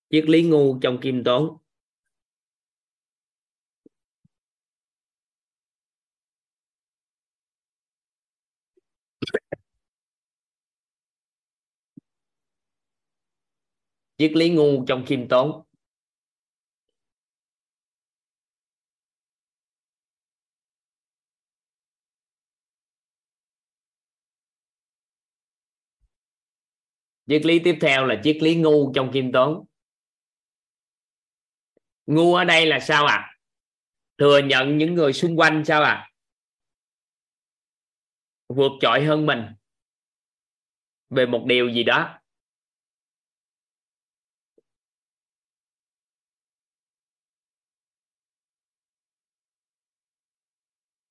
Triết 0.10 0.26
lý 0.30 0.44
ngu 0.44 0.80
trong 0.82 0.99
kim 1.02 1.24
tốn. 1.24 1.57
Triết 14.18 14.32
lý 14.36 14.49
ngu 14.49 14.86
trong 14.88 15.06
kim 15.07 15.28
tốn. 15.30 15.68
triết 27.30 27.45
lý 27.45 27.60
tiếp 27.60 27.77
theo 27.81 28.06
là 28.06 28.22
triết 28.23 28.38
lý 28.41 28.56
ngu 28.56 28.93
trong 28.93 29.11
kim 29.14 29.31
toán 29.31 29.49
ngu 32.06 32.35
ở 32.35 32.45
đây 32.45 32.65
là 32.65 32.80
sao 32.80 33.06
ạ 33.06 33.15
à? 33.15 33.35
thừa 34.18 34.39
nhận 34.39 34.77
những 34.77 34.93
người 34.93 35.14
xung 35.14 35.39
quanh 35.39 35.64
sao 35.65 35.84
ạ 35.84 35.91
à? 35.91 36.10
vượt 38.47 38.72
trội 38.81 39.06
hơn 39.06 39.26
mình 39.26 39.45
về 41.10 41.26
một 41.26 41.43
điều 41.47 41.69
gì 41.69 41.84
đó 41.84 42.19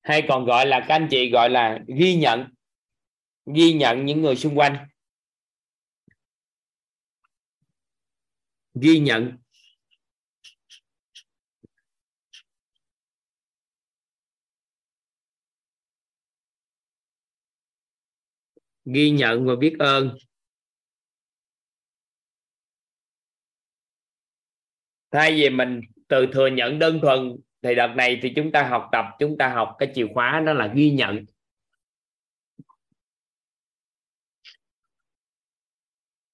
hay 0.03 0.25
còn 0.29 0.45
gọi 0.45 0.67
là, 0.67 0.81
các 0.89 0.95
anh 0.95 1.09
chị 1.11 1.31
gọi 1.31 1.51
là 1.51 1.79
ghi 1.99 2.17
nhận 2.17 2.49
ghi 3.55 3.73
nhận 3.73 4.05
những 4.07 4.23
người 4.23 4.37
xung 4.37 4.59
quanh 4.59 4.89
ghi 8.81 8.99
nhận. 8.99 9.39
Ghi 18.85 19.11
nhận 19.11 19.47
và 19.47 19.57
biết 19.57 19.77
ơn. 19.79 20.17
Thay 25.11 25.33
vì 25.33 25.51
mình 25.51 25.81
từ 26.09 26.27
thừa 26.33 26.47
nhận 26.47 26.79
đơn 26.79 26.99
thuần 27.03 27.37
thì 27.63 27.75
đợt 27.75 27.95
này 27.97 28.19
thì 28.23 28.33
chúng 28.37 28.53
ta 28.53 28.69
học 28.69 28.89
tập, 28.93 29.05
chúng 29.19 29.39
ta 29.39 29.49
học 29.49 29.77
cái 29.79 29.93
chìa 29.95 30.07
khóa 30.15 30.43
đó 30.47 30.53
là 30.53 30.73
ghi 30.77 30.91
nhận. 30.91 31.25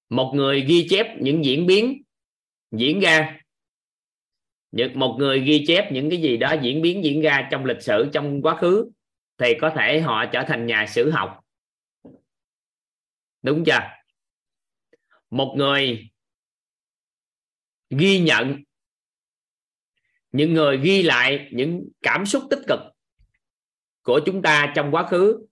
Một 0.09 0.31
người 0.35 0.61
ghi 0.61 0.87
chép 0.89 1.07
những 1.21 1.45
diễn 1.45 1.65
biến 1.65 2.04
diễn 2.71 2.99
ra 2.99 3.39
một 4.93 5.15
người 5.19 5.39
ghi 5.39 5.63
chép 5.67 5.91
những 5.91 6.09
cái 6.09 6.21
gì 6.21 6.37
đó 6.37 6.55
diễn 6.61 6.81
biến 6.81 7.03
diễn 7.03 7.21
ra 7.21 7.47
trong 7.51 7.65
lịch 7.65 7.81
sử, 7.81 8.09
trong 8.13 8.41
quá 8.41 8.57
khứ, 8.57 8.91
thì 9.37 9.53
có 9.61 9.69
thể 9.69 10.01
họ 10.01 10.25
trở 10.25 10.43
thành 10.47 10.65
nhà 10.65 10.85
sử 10.87 11.11
học. 11.11 11.39
Đúng 13.41 13.63
chưa? 13.65 13.79
Một 15.29 15.53
người 15.57 16.09
ghi 17.89 18.19
nhận, 18.19 18.63
những 20.31 20.53
người 20.53 20.77
ghi 20.77 21.03
lại 21.03 21.49
những 21.51 21.89
cảm 22.01 22.25
xúc 22.25 22.43
tích 22.49 22.61
cực 22.67 22.79
của 24.01 24.19
chúng 24.25 24.41
ta 24.41 24.73
trong 24.75 24.91
quá 24.91 25.07
khứ, 25.07 25.45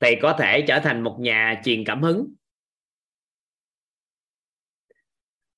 thì 0.00 0.16
có 0.22 0.36
thể 0.38 0.64
trở 0.68 0.80
thành 0.80 1.02
một 1.02 1.16
nhà 1.20 1.60
truyền 1.64 1.84
cảm 1.84 2.02
hứng. 2.02 2.34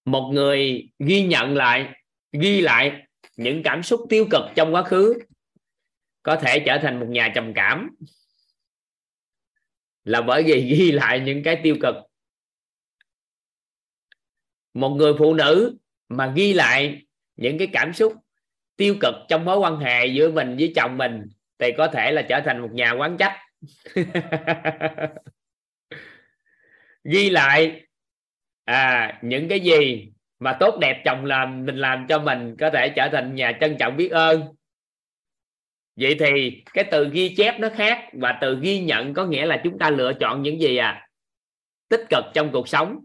Một 0.07 0.31
người 0.33 0.89
ghi 0.99 1.23
nhận 1.23 1.55
lại, 1.55 1.93
ghi 2.33 2.61
lại 2.61 3.03
những 3.37 3.63
cảm 3.63 3.83
xúc 3.83 4.07
tiêu 4.09 4.27
cực 4.31 4.43
trong 4.55 4.75
quá 4.75 4.83
khứ, 4.83 5.19
có 6.23 6.37
thể 6.37 6.63
trở 6.67 6.79
thành 6.83 7.01
một 7.01 7.07
nhà 7.09 7.33
trầm 7.35 7.53
cảm. 7.55 7.97
Là 10.05 10.23
bởi 10.23 10.43
vì 10.43 10.77
ghi 10.77 10.93
lại 10.93 11.21
những 11.21 11.43
cái 11.43 11.61
tiêu 11.63 11.77
cực. 11.83 11.95
Một 14.75 14.89
người 14.89 15.13
phụ 15.19 15.35
nữ 15.35 15.77
mà 16.09 16.33
ghi 16.37 16.53
lại 16.53 17.07
những 17.37 17.59
cái 17.59 17.69
cảm 17.73 17.93
xúc 17.93 18.15
tiêu 18.77 18.97
cực 19.01 19.15
trong 19.29 19.45
mối 19.45 19.59
quan 19.59 19.79
hệ 19.79 20.07
giữa 20.07 20.31
mình 20.31 20.57
với 20.57 20.73
chồng 20.77 20.99
mình 20.99 21.23
thì 21.59 21.73
có 21.79 21.89
thể 21.89 22.13
là 22.13 22.23
trở 22.23 22.41
thành 22.45 22.61
một 22.63 22.71
nhà 22.73 22.93
quán 22.93 23.17
trách. 23.19 23.39
Ghi 27.05 27.31
lại 27.31 27.86
à 28.67 29.19
những 29.23 29.49
cái 29.49 29.61
gì 29.61 30.09
mà 30.39 30.57
tốt 30.61 30.79
đẹp 30.81 31.03
chồng 31.05 31.25
làm, 31.25 31.67
mình 31.67 31.77
làm 31.77 32.07
cho 32.09 32.19
mình 32.19 32.57
có 32.59 32.71
thể 32.71 32.89
trở 32.89 33.09
thành 33.13 33.35
nhà 33.35 33.53
trân 33.61 33.77
trọng 33.79 33.97
biết 33.97 34.11
ơn. 34.11 34.43
Vậy 35.97 36.17
thì 36.19 36.63
cái 36.73 36.85
từ 36.91 37.09
ghi 37.13 37.35
chép 37.37 37.61
nó 37.61 37.69
khác 37.77 38.09
và 38.13 38.39
từ 38.41 38.59
ghi 38.61 38.81
nhận 38.81 39.15
có 39.15 39.27
nghĩa 39.27 39.47
là 39.47 39.61
chúng 39.65 39.79
ta 39.79 39.91
lựa 39.91 40.13
chọn 40.21 40.43
những 40.43 40.61
gì 40.61 40.77
à? 40.77 41.09
Tích 41.89 42.07
cực 42.11 42.25
trong 42.35 42.53
cuộc 42.53 42.69
sống. 42.69 42.99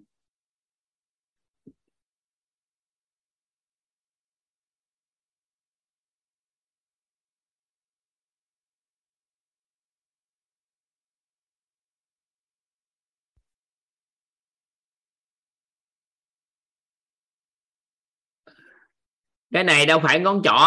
Cái 19.52 19.64
này 19.64 19.86
đâu 19.86 20.00
phải 20.04 20.20
ngón 20.20 20.42
trỏ, 20.44 20.60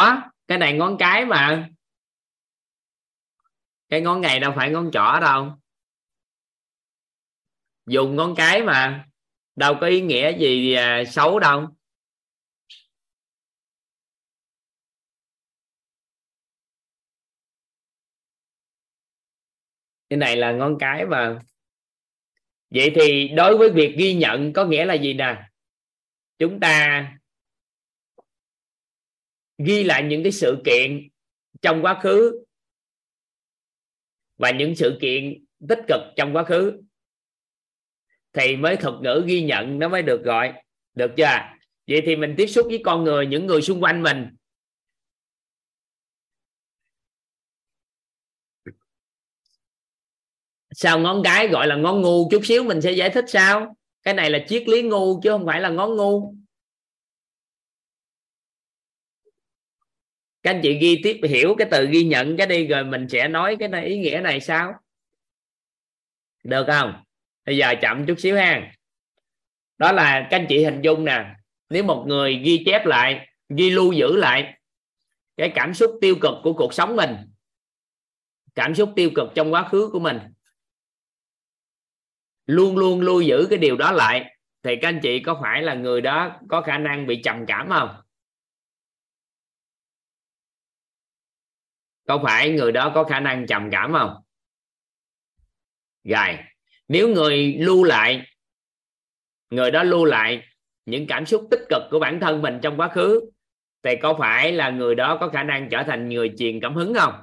cái 0.47 0.59
này 0.59 0.73
ngón 0.73 0.97
cái 0.99 1.25
mà. 1.25 1.69
Cái 3.89 4.01
ngón 4.01 4.21
này 4.21 4.41
đâu 4.41 4.53
phải 4.57 4.71
ngón 4.71 4.91
trỏ 4.93 5.21
đâu. 5.21 5.59
Dùng 7.87 8.17
ngón 8.17 8.35
cái 8.37 8.63
mà, 8.63 9.07
đâu 9.57 9.75
có 9.81 9.87
ý 9.87 10.01
nghĩa 10.01 10.39
gì 10.39 10.75
à, 10.75 11.03
xấu 11.05 11.39
đâu. 11.39 11.69
Cái 20.09 20.17
này 20.17 20.37
là 20.37 20.53
ngón 20.53 20.77
cái 20.81 21.07
mà. 21.07 21.39
Vậy 22.71 22.93
thì 22.95 23.29
đối 23.29 23.59
với 23.59 23.71
việc 23.71 23.95
ghi 23.99 24.15
nhận 24.15 24.53
có 24.53 24.65
nghĩa 24.65 24.85
là 24.85 24.95
gì 24.95 25.15
nè? 25.15 25.43
Chúng 26.39 26.61
ta 26.61 27.19
ghi 29.59 29.85
lại 29.85 30.03
những 30.03 30.23
cái 30.23 30.33
sự 30.33 30.63
kiện 30.65 31.09
trong 31.63 31.83
quá 31.83 32.01
khứ 32.03 32.45
và 34.37 34.51
những 34.51 34.75
sự 34.77 34.99
kiện 35.01 35.45
tích 35.69 35.81
cực 35.89 36.01
trong 36.17 36.37
quá 36.37 36.45
khứ 36.45 36.83
thì 38.33 38.57
mới 38.57 38.77
thuật 38.77 38.95
ngữ 39.03 39.25
ghi 39.27 39.43
nhận 39.43 39.79
nó 39.79 39.89
mới 39.89 40.03
được 40.03 40.25
gọi, 40.25 40.53
được 40.95 41.11
chưa? 41.17 41.39
Vậy 41.87 42.03
thì 42.07 42.17
mình 42.17 42.35
tiếp 42.37 42.47
xúc 42.47 42.67
với 42.69 42.83
con 42.85 43.05
người, 43.05 43.27
những 43.27 43.47
người 43.47 43.63
xung 43.63 43.83
quanh 43.83 44.03
mình. 44.03 44.27
Sao 50.71 51.01
ngón 51.01 51.23
cái 51.25 51.49
gọi 51.49 51.67
là 51.67 51.77
ngón 51.77 52.03
ngu 52.03 52.29
chút 52.31 52.41
xíu 52.45 52.65
mình 52.65 52.81
sẽ 52.81 52.93
giải 52.93 53.11
thích 53.11 53.25
sao? 53.29 53.77
Cái 54.03 54.15
này 54.15 54.31
là 54.31 54.39
triết 54.49 54.69
lý 54.69 54.83
ngu 54.83 55.21
chứ 55.21 55.31
không 55.31 55.47
phải 55.47 55.61
là 55.61 55.69
ngón 55.69 55.97
ngu. 55.97 56.35
Các 60.45 60.51
anh 60.51 60.61
chị 60.63 60.79
ghi 60.79 61.01
tiếp, 61.05 61.21
hiểu 61.29 61.55
cái 61.59 61.69
từ 61.71 61.87
ghi 61.87 62.05
nhận 62.05 62.37
cái 62.37 62.47
đi 62.47 62.67
rồi 62.67 62.85
mình 62.85 63.09
sẽ 63.09 63.29
nói 63.29 63.57
cái 63.59 63.69
này, 63.69 63.87
ý 63.87 63.99
nghĩa 63.99 64.21
này 64.25 64.41
sao? 64.41 64.75
Được 66.43 66.65
không? 66.67 67.03
Bây 67.47 67.57
giờ 67.57 67.75
chậm 67.83 68.07
chút 68.07 68.21
xíu 68.21 68.37
ha. 68.37 68.73
Đó 69.79 69.93
là 69.93 70.27
các 70.31 70.37
anh 70.37 70.47
chị 70.49 70.65
hình 70.65 70.81
dung 70.83 71.05
nè. 71.05 71.35
Nếu 71.71 71.85
một 71.85 72.05
người 72.07 72.35
ghi 72.35 72.63
chép 72.67 72.87
lại, 72.87 73.29
ghi 73.49 73.71
lưu 73.71 73.93
giữ 73.93 74.17
lại 74.17 74.61
cái 75.37 75.53
cảm 75.55 75.75
xúc 75.75 75.99
tiêu 76.01 76.17
cực 76.21 76.35
của 76.43 76.53
cuộc 76.53 76.75
sống 76.75 76.97
mình, 76.97 77.17
cảm 78.55 78.75
xúc 78.75 78.93
tiêu 78.97 79.11
cực 79.15 79.29
trong 79.35 79.53
quá 79.53 79.69
khứ 79.69 79.91
của 79.93 80.01
mình, 80.01 80.19
luôn 82.47 82.77
luôn 82.77 83.01
lưu 83.01 83.21
giữ 83.21 83.47
cái 83.51 83.59
điều 83.59 83.77
đó 83.77 83.93
lại, 83.93 84.37
thì 84.63 84.77
các 84.77 84.89
anh 84.89 85.01
chị 85.03 85.21
có 85.21 85.39
phải 85.43 85.63
là 85.63 85.75
người 85.75 86.01
đó 86.01 86.41
có 86.49 86.61
khả 86.61 86.79
năng 86.79 87.07
bị 87.07 87.23
trầm 87.23 87.47
cảm 87.47 87.69
không? 87.69 88.04
Có 92.07 92.21
phải 92.25 92.51
người 92.51 92.73
đó 92.73 92.93
có 92.95 93.05
khả 93.05 93.21
năng 93.21 93.47
trầm 93.47 93.69
cảm 93.73 93.93
không? 93.93 94.15
Rồi, 96.05 96.39
nếu 96.89 97.09
người 97.09 97.55
lưu 97.59 97.85
lại, 97.85 98.27
người 99.51 99.71
đó 99.71 99.83
lưu 99.83 100.05
lại 100.05 100.43
những 100.87 101.07
cảm 101.07 101.27
xúc 101.27 101.49
tích 101.51 101.61
cực 101.69 101.83
của 101.91 101.99
bản 101.99 102.21
thân 102.21 102.43
mình 102.43 102.59
trong 102.63 102.77
quá 102.77 102.89
khứ, 102.95 103.31
thì 103.83 103.91
có 104.03 104.17
phải 104.19 104.53
là 104.53 104.71
người 104.71 104.95
đó 104.95 105.19
có 105.21 105.29
khả 105.29 105.43
năng 105.43 105.69
trở 105.71 105.83
thành 105.87 106.09
người 106.09 106.33
truyền 106.39 106.61
cảm 106.61 106.75
hứng 106.75 106.95
không? 106.95 107.15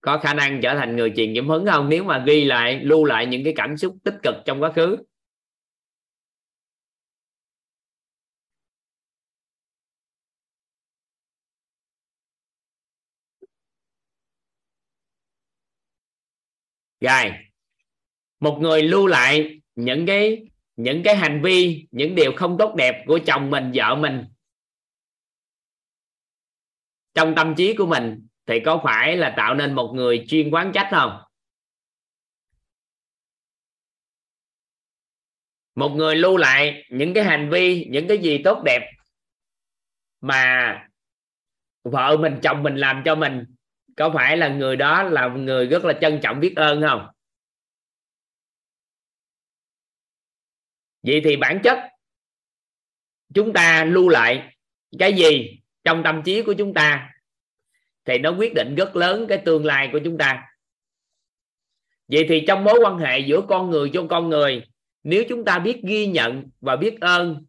Có 0.00 0.18
khả 0.18 0.34
năng 0.34 0.60
trở 0.62 0.74
thành 0.74 0.96
người 0.96 1.12
truyền 1.16 1.34
cảm 1.34 1.48
hứng 1.48 1.66
không? 1.66 1.88
Nếu 1.88 2.04
mà 2.04 2.24
ghi 2.26 2.44
lại, 2.44 2.80
lưu 2.84 3.04
lại 3.04 3.26
những 3.26 3.44
cái 3.44 3.52
cảm 3.56 3.76
xúc 3.76 3.96
tích 4.04 4.14
cực 4.22 4.34
trong 4.44 4.62
quá 4.62 4.72
khứ 4.72 4.96
rồi. 17.00 17.32
Một 18.40 18.58
người 18.60 18.82
lưu 18.82 19.06
lại 19.06 19.60
những 19.74 20.06
cái 20.06 20.44
những 20.76 21.02
cái 21.04 21.16
hành 21.16 21.42
vi, 21.42 21.86
những 21.90 22.14
điều 22.14 22.32
không 22.36 22.56
tốt 22.58 22.74
đẹp 22.74 23.04
của 23.06 23.18
chồng 23.26 23.50
mình, 23.50 23.72
vợ 23.74 23.94
mình. 23.94 24.24
Trong 27.14 27.34
tâm 27.36 27.54
trí 27.56 27.74
của 27.74 27.86
mình 27.86 28.26
thì 28.46 28.60
có 28.64 28.80
phải 28.84 29.16
là 29.16 29.34
tạo 29.36 29.54
nên 29.54 29.74
một 29.74 29.92
người 29.94 30.24
chuyên 30.28 30.50
quán 30.50 30.72
trách 30.74 30.88
không? 30.90 31.22
Một 35.74 35.88
người 35.88 36.16
lưu 36.16 36.36
lại 36.36 36.84
những 36.90 37.14
cái 37.14 37.24
hành 37.24 37.50
vi, 37.50 37.86
những 37.90 38.08
cái 38.08 38.18
gì 38.18 38.40
tốt 38.44 38.62
đẹp 38.64 38.90
mà 40.20 40.74
vợ 41.82 42.16
mình, 42.20 42.38
chồng 42.42 42.62
mình 42.62 42.76
làm 42.76 43.02
cho 43.04 43.14
mình 43.14 43.44
có 43.98 44.10
phải 44.14 44.36
là 44.36 44.48
người 44.48 44.76
đó 44.76 45.02
là 45.02 45.28
người 45.28 45.66
rất 45.66 45.84
là 45.84 45.92
trân 46.00 46.20
trọng 46.22 46.40
biết 46.40 46.52
ơn 46.56 46.82
không? 46.82 47.06
Vậy 51.02 51.20
thì 51.24 51.36
bản 51.36 51.60
chất 51.64 51.78
chúng 53.34 53.52
ta 53.52 53.84
lưu 53.84 54.08
lại 54.08 54.56
cái 54.98 55.12
gì 55.12 55.60
trong 55.84 56.02
tâm 56.02 56.22
trí 56.24 56.42
của 56.42 56.52
chúng 56.52 56.74
ta 56.74 57.10
thì 58.04 58.18
nó 58.18 58.30
quyết 58.30 58.54
định 58.54 58.74
rất 58.74 58.96
lớn 58.96 59.26
cái 59.28 59.42
tương 59.44 59.64
lai 59.64 59.88
của 59.92 60.00
chúng 60.04 60.18
ta. 60.18 60.44
Vậy 62.08 62.26
thì 62.28 62.44
trong 62.48 62.64
mối 62.64 62.78
quan 62.82 62.98
hệ 62.98 63.18
giữa 63.18 63.40
con 63.48 63.70
người 63.70 63.90
cho 63.92 64.06
con 64.10 64.28
người, 64.28 64.62
nếu 65.02 65.24
chúng 65.28 65.44
ta 65.44 65.58
biết 65.58 65.80
ghi 65.82 66.06
nhận 66.06 66.50
và 66.60 66.76
biết 66.76 67.00
ơn 67.00 67.46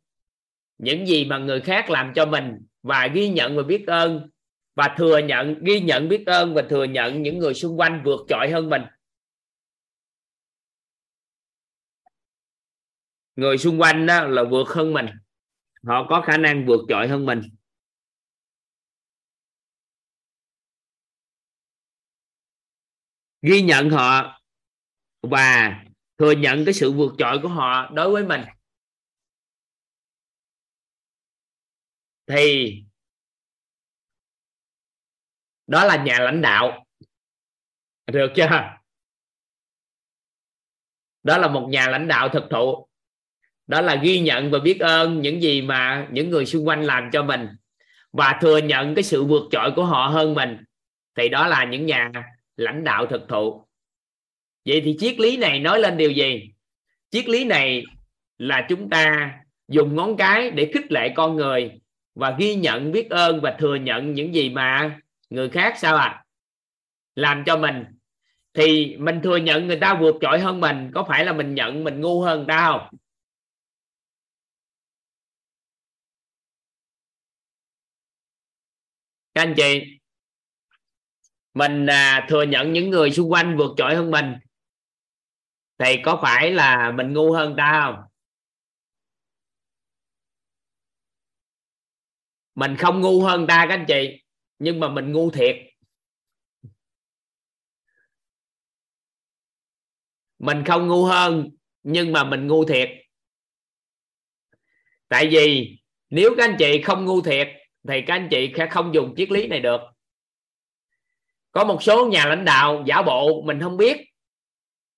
những 0.77 1.07
gì 1.07 1.25
mà 1.25 1.37
người 1.37 1.61
khác 1.61 1.89
làm 1.89 2.13
cho 2.15 2.25
mình 2.25 2.57
và 2.83 3.07
ghi 3.07 3.29
nhận 3.29 3.55
và 3.55 3.63
biết 3.63 3.87
ơn 3.87 4.29
và 4.75 4.95
thừa 4.97 5.17
nhận, 5.17 5.63
ghi 5.63 5.79
nhận 5.79 6.09
biết 6.09 6.23
ơn 6.25 6.53
và 6.53 6.61
thừa 6.69 6.83
nhận 6.83 7.23
những 7.23 7.39
người 7.39 7.53
xung 7.53 7.79
quanh 7.79 8.01
vượt 8.05 8.19
trội 8.29 8.49
hơn 8.51 8.69
mình. 8.69 8.81
Người 13.35 13.57
xung 13.57 13.81
quanh 13.81 14.05
đó 14.05 14.23
là 14.23 14.43
vượt 14.51 14.67
hơn 14.67 14.93
mình. 14.93 15.05
Họ 15.87 16.05
có 16.09 16.21
khả 16.21 16.37
năng 16.37 16.65
vượt 16.65 16.79
trội 16.89 17.07
hơn 17.07 17.25
mình. 17.25 17.41
Ghi 23.41 23.61
nhận 23.61 23.89
họ 23.89 24.41
và 25.21 25.75
thừa 26.17 26.31
nhận 26.31 26.65
cái 26.65 26.73
sự 26.73 26.91
vượt 26.91 27.13
trội 27.17 27.39
của 27.41 27.47
họ 27.47 27.89
đối 27.93 28.11
với 28.11 28.25
mình. 28.25 28.41
Thì 32.27 32.83
đó 35.69 35.85
là 35.85 36.03
nhà 36.03 36.19
lãnh 36.19 36.41
đạo. 36.41 36.85
Được 38.07 38.31
chưa? 38.35 38.47
Đó 41.23 41.37
là 41.37 41.47
một 41.47 41.67
nhà 41.69 41.87
lãnh 41.89 42.07
đạo 42.07 42.29
thực 42.29 42.43
thụ. 42.49 42.87
Đó 43.67 43.81
là 43.81 43.95
ghi 43.95 44.19
nhận 44.19 44.51
và 44.51 44.59
biết 44.59 44.79
ơn 44.79 45.21
những 45.21 45.41
gì 45.41 45.61
mà 45.61 46.07
những 46.11 46.29
người 46.29 46.45
xung 46.45 46.67
quanh 46.67 46.83
làm 46.83 47.09
cho 47.11 47.23
mình 47.23 47.47
và 48.11 48.39
thừa 48.41 48.57
nhận 48.57 48.95
cái 48.95 49.03
sự 49.03 49.23
vượt 49.23 49.43
trội 49.51 49.71
của 49.75 49.85
họ 49.85 50.07
hơn 50.07 50.33
mình. 50.33 50.57
Thì 51.15 51.29
đó 51.29 51.47
là 51.47 51.65
những 51.65 51.85
nhà 51.85 52.11
lãnh 52.57 52.83
đạo 52.83 53.05
thực 53.05 53.27
thụ. 53.27 53.65
Vậy 54.65 54.81
thì 54.85 54.97
triết 54.99 55.19
lý 55.19 55.37
này 55.37 55.59
nói 55.59 55.79
lên 55.79 55.97
điều 55.97 56.11
gì? 56.11 56.53
Triết 57.09 57.29
lý 57.29 57.45
này 57.45 57.83
là 58.37 58.65
chúng 58.69 58.89
ta 58.89 59.33
dùng 59.67 59.95
ngón 59.95 60.17
cái 60.17 60.51
để 60.51 60.71
khích 60.73 60.91
lệ 60.91 61.13
con 61.15 61.35
người 61.35 61.71
và 62.15 62.35
ghi 62.39 62.55
nhận, 62.55 62.91
biết 62.91 63.09
ơn 63.09 63.41
và 63.41 63.55
thừa 63.59 63.75
nhận 63.75 64.13
những 64.13 64.35
gì 64.35 64.49
mà 64.49 64.99
người 65.29 65.49
khác 65.49 65.73
sao 65.77 65.95
ạ 65.95 66.05
à? 66.05 66.25
làm 67.15 67.43
cho 67.45 67.57
mình. 67.57 67.85
Thì 68.53 68.97
mình 68.99 69.19
thừa 69.23 69.37
nhận 69.37 69.67
người 69.67 69.79
ta 69.81 69.97
vượt 70.01 70.15
trội 70.21 70.39
hơn 70.39 70.59
mình 70.59 70.91
có 70.95 71.05
phải 71.09 71.25
là 71.25 71.33
mình 71.33 71.55
nhận 71.55 71.83
mình 71.83 72.01
ngu 72.01 72.21
hơn 72.21 72.37
người 72.37 72.47
ta 72.47 72.65
không? 72.65 72.99
Các 79.33 79.41
anh 79.41 79.53
chị 79.57 79.99
mình 81.53 81.85
à, 81.87 82.25
thừa 82.29 82.43
nhận 82.43 82.73
những 82.73 82.89
người 82.89 83.11
xung 83.11 83.31
quanh 83.31 83.57
vượt 83.57 83.71
trội 83.77 83.95
hơn 83.95 84.11
mình 84.11 84.33
thì 85.77 85.97
có 86.05 86.19
phải 86.21 86.51
là 86.51 86.91
mình 86.91 87.13
ngu 87.13 87.31
hơn 87.31 87.55
ta 87.57 87.81
không? 87.85 88.03
Mình 92.55 92.75
không 92.77 93.01
ngu 93.01 93.23
hơn 93.23 93.47
ta 93.47 93.65
các 93.69 93.73
anh 93.75 93.85
chị 93.87 94.21
nhưng 94.59 94.79
mà 94.79 94.89
mình 94.89 95.11
ngu 95.11 95.31
thiệt. 95.31 95.57
Mình 100.39 100.63
không 100.65 100.87
ngu 100.87 101.05
hơn, 101.05 101.49
nhưng 101.83 102.11
mà 102.11 102.23
mình 102.23 102.47
ngu 102.47 102.65
thiệt. 102.65 102.89
Tại 105.07 105.27
vì 105.27 105.77
nếu 106.09 106.33
các 106.37 106.49
anh 106.49 106.55
chị 106.59 106.81
không 106.81 107.05
ngu 107.05 107.21
thiệt, 107.21 107.47
thì 107.87 108.01
các 108.07 108.13
anh 108.13 108.27
chị 108.31 108.53
sẽ 108.57 108.67
không 108.71 108.93
dùng 108.93 109.13
triết 109.17 109.31
lý 109.31 109.47
này 109.47 109.59
được. 109.59 109.81
Có 111.51 111.65
một 111.65 111.83
số 111.83 112.07
nhà 112.07 112.25
lãnh 112.25 112.45
đạo 112.45 112.83
giả 112.87 113.01
bộ 113.01 113.41
mình 113.45 113.59
không 113.59 113.77
biết, 113.77 113.97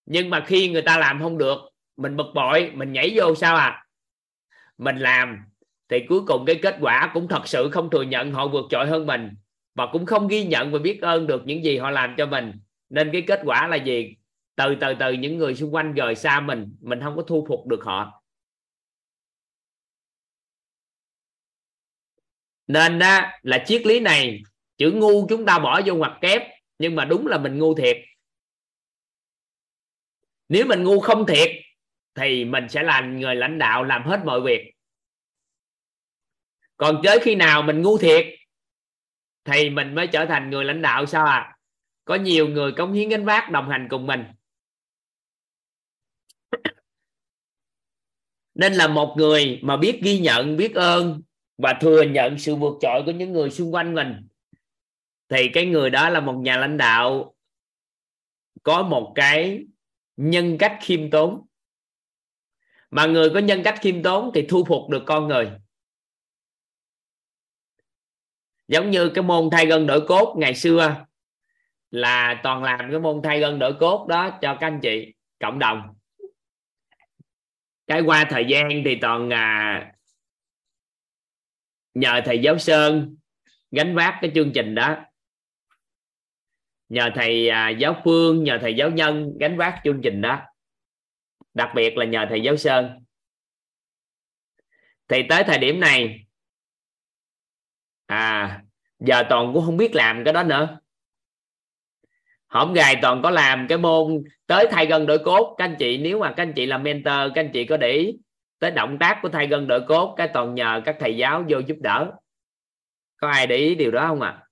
nhưng 0.06 0.30
mà 0.30 0.44
khi 0.48 0.70
người 0.70 0.82
ta 0.82 0.98
làm 0.98 1.22
không 1.22 1.38
được, 1.38 1.58
mình 1.98 2.18
bực 2.18 2.28
bội, 2.36 2.72
mình 2.74 2.94
nhảy 2.94 3.14
vô 3.16 3.36
sao 3.36 3.56
à? 3.56 3.86
Mình 4.78 4.98
làm, 4.98 5.38
thì 5.90 6.06
cuối 6.10 6.22
cùng 6.28 6.46
cái 6.46 6.60
kết 6.62 6.78
quả 6.82 7.12
cũng 7.14 7.28
thật 7.28 7.42
sự 7.48 7.70
không 7.72 7.90
thừa 7.90 8.04
nhận 8.04 8.32
họ 8.32 8.48
vượt 8.48 8.66
trội 8.70 8.88
hơn 8.88 9.06
mình 9.06 9.30
và 9.76 9.88
cũng 9.92 10.06
không 10.06 10.28
ghi 10.28 10.46
nhận 10.46 10.72
và 10.72 10.80
biết 10.80 11.02
ơn 11.02 11.28
được 11.28 11.42
những 11.46 11.64
gì 11.64 11.78
họ 11.78 11.90
làm 11.90 12.16
cho 12.18 12.26
mình. 12.26 12.52
Nên 12.90 13.10
cái 13.14 13.24
kết 13.28 13.42
quả 13.46 13.68
là 13.68 13.76
gì? 13.76 14.16
Từ 14.56 14.76
từ 14.82 14.94
từ 15.00 15.14
những 15.14 15.38
người 15.38 15.56
xung 15.56 15.74
quanh 15.74 15.94
rời 15.94 16.16
xa 16.16 16.40
mình 16.40 16.76
mình 16.82 17.00
không 17.02 17.16
có 17.16 17.22
thu 17.22 17.46
phục 17.50 17.68
được 17.68 17.84
họ. 17.84 18.24
Nên 22.68 23.00
đó 23.00 23.22
là 23.42 23.64
triết 23.68 23.86
lý 23.86 24.00
này, 24.00 24.42
chữ 24.78 24.92
ngu 24.92 25.28
chúng 25.28 25.46
ta 25.46 25.60
bỏ 25.60 25.82
vô 25.86 25.96
ngoặc 25.96 26.12
kép, 26.22 26.42
nhưng 26.80 26.96
mà 26.96 27.06
đúng 27.06 27.28
là 27.28 27.38
mình 27.38 27.58
ngu 27.58 27.76
thiệt. 27.76 27.98
Nếu 30.50 30.66
mình 30.66 30.84
ngu 30.84 31.00
không 31.00 31.26
thiệt, 31.28 31.50
thì 32.16 32.46
mình 32.46 32.70
sẽ 32.70 32.84
là 32.84 33.02
người 33.02 33.36
lãnh 33.36 33.58
đạo 33.58 33.84
làm 33.84 34.04
hết 34.04 34.22
mọi 34.26 34.42
việc. 34.42 34.74
Còn 36.78 37.02
tới 37.04 37.20
khi 37.22 37.36
nào 37.36 37.64
mình 37.64 37.82
ngu 37.82 37.98
thiệt 37.98 38.26
thì 39.46 39.70
mình 39.70 39.96
mới 39.96 40.08
trở 40.08 40.26
thành 40.26 40.50
người 40.50 40.66
lãnh 40.66 40.82
đạo 40.82 41.06
sao 41.06 41.26
à? 41.26 41.58
Có 42.06 42.16
nhiều 42.16 42.48
người 42.48 42.72
cống 42.72 42.94
hiến 42.94 43.10
gánh 43.10 43.26
vác 43.26 43.52
đồng 43.52 43.70
hành 43.70 43.88
cùng 43.90 44.08
mình. 44.08 44.24
Nên 48.54 48.74
là 48.74 48.88
một 48.88 49.16
người 49.18 49.60
mà 49.64 49.78
biết 49.78 50.00
ghi 50.04 50.20
nhận, 50.20 50.58
biết 50.58 50.76
ơn 50.76 51.22
và 51.58 51.78
thừa 51.82 52.02
nhận 52.02 52.40
sự 52.40 52.56
vượt 52.56 52.74
trội 52.82 53.04
của 53.06 53.12
những 53.12 53.34
người 53.34 53.50
xung 53.50 53.74
quanh 53.74 53.96
mình, 53.96 54.28
thì 55.30 55.50
cái 55.54 55.66
người 55.66 55.90
đó 55.90 56.10
là 56.10 56.20
một 56.20 56.34
nhà 56.34 56.58
lãnh 56.58 56.78
đạo 56.78 57.36
có 58.64 58.84
một 58.84 59.12
cái 59.16 59.66
nhân 60.18 60.58
cách 60.58 60.78
khiêm 60.82 61.10
tốn. 61.10 61.48
Mà 62.90 63.06
người 63.06 63.30
có 63.30 63.40
nhân 63.40 63.62
cách 63.64 63.80
khiêm 63.82 64.04
tốn 64.04 64.32
thì 64.34 64.46
thu 64.50 64.64
phục 64.68 64.90
được 64.90 65.04
con 65.06 65.28
người. 65.28 65.52
Giống 68.72 68.92
như 68.92 69.10
cái 69.10 69.24
môn 69.24 69.50
thay 69.52 69.66
gân 69.66 69.88
đổi 69.88 70.08
cốt 70.08 70.36
ngày 70.38 70.56
xưa. 70.56 71.06
Là 71.92 72.40
toàn 72.44 72.64
làm 72.64 72.80
cái 72.92 73.00
môn 73.00 73.22
thay 73.24 73.40
gân 73.40 73.60
đổi 73.60 73.74
cốt 73.80 74.08
đó 74.10 74.40
cho 74.42 74.58
các 74.60 74.68
anh 74.68 74.80
chị 74.82 75.14
cộng 75.40 75.60
đồng. 75.60 75.96
Cái 77.88 78.02
qua 78.02 78.26
thời 78.30 78.46
gian 78.50 78.70
thì 78.86 78.98
toàn 79.02 79.30
à, 79.34 79.92
nhờ 81.94 82.22
thầy 82.26 82.40
giáo 82.40 82.58
sơn 82.58 83.16
gánh 83.72 83.96
vác 83.96 84.18
cái 84.22 84.32
chương 84.36 84.52
trình 84.54 84.76
đó. 84.76 84.98
Nhờ 86.90 87.10
thầy 87.16 87.50
à, 87.50 87.70
giáo 87.70 88.02
phương 88.04 88.44
nhờ 88.44 88.58
thầy 88.62 88.76
giáo 88.76 88.90
nhân 88.90 89.34
gánh 89.40 89.58
vác 89.58 89.82
chương 89.84 90.02
trình 90.04 90.22
đó. 90.22 90.42
Đặc 91.54 91.70
biệt 91.76 91.98
là 91.98 92.06
nhờ 92.06 92.26
thầy 92.30 92.42
giáo 92.42 92.58
sơn. 92.58 93.04
Thì 95.08 95.24
tới 95.30 95.44
thời 95.44 95.58
điểm 95.58 95.80
này 95.80 96.26
à 98.12 98.64
giờ 99.00 99.24
toàn 99.30 99.54
cũng 99.54 99.66
không 99.66 99.78
biết 99.78 99.96
làm 99.96 100.24
cái 100.24 100.34
đó 100.34 100.44
nữa. 100.44 100.80
Hổng 102.48 102.74
gài 102.74 102.96
toàn 103.02 103.22
có 103.22 103.30
làm 103.30 103.68
cái 103.70 103.78
môn 103.78 104.24
tới 104.48 104.68
thay 104.72 104.86
gân 104.86 105.06
đổi 105.06 105.20
cốt. 105.26 105.56
Các 105.58 105.66
anh 105.66 105.76
chị, 105.80 105.98
nếu 105.98 106.20
mà 106.20 106.34
các 106.38 106.44
anh 106.44 106.54
chị 106.56 106.66
làm 106.66 106.84
mentor, 106.84 107.32
các 107.36 107.42
anh 107.42 107.52
chị 107.54 107.66
có 107.66 107.78
để 107.78 107.92
ý 107.92 108.18
tới 108.60 108.72
động 108.72 108.98
tác 109.00 109.20
của 109.22 109.30
thay 109.30 109.48
gân 109.48 109.68
đổi 109.68 109.82
cốt, 109.88 110.14
cái 110.18 110.30
toàn 110.34 110.56
nhờ 110.56 110.82
các 110.86 110.96
thầy 111.00 111.18
giáo 111.18 111.44
vô 111.50 111.60
giúp 111.60 111.78
đỡ. 111.80 112.12
Có 113.18 113.28
ai 113.28 113.48
để 113.48 113.56
ý 113.56 113.76
điều 113.76 113.92
đó 113.92 114.08
không 114.08 114.22
ạ? 114.22 114.30
À? 114.30 114.48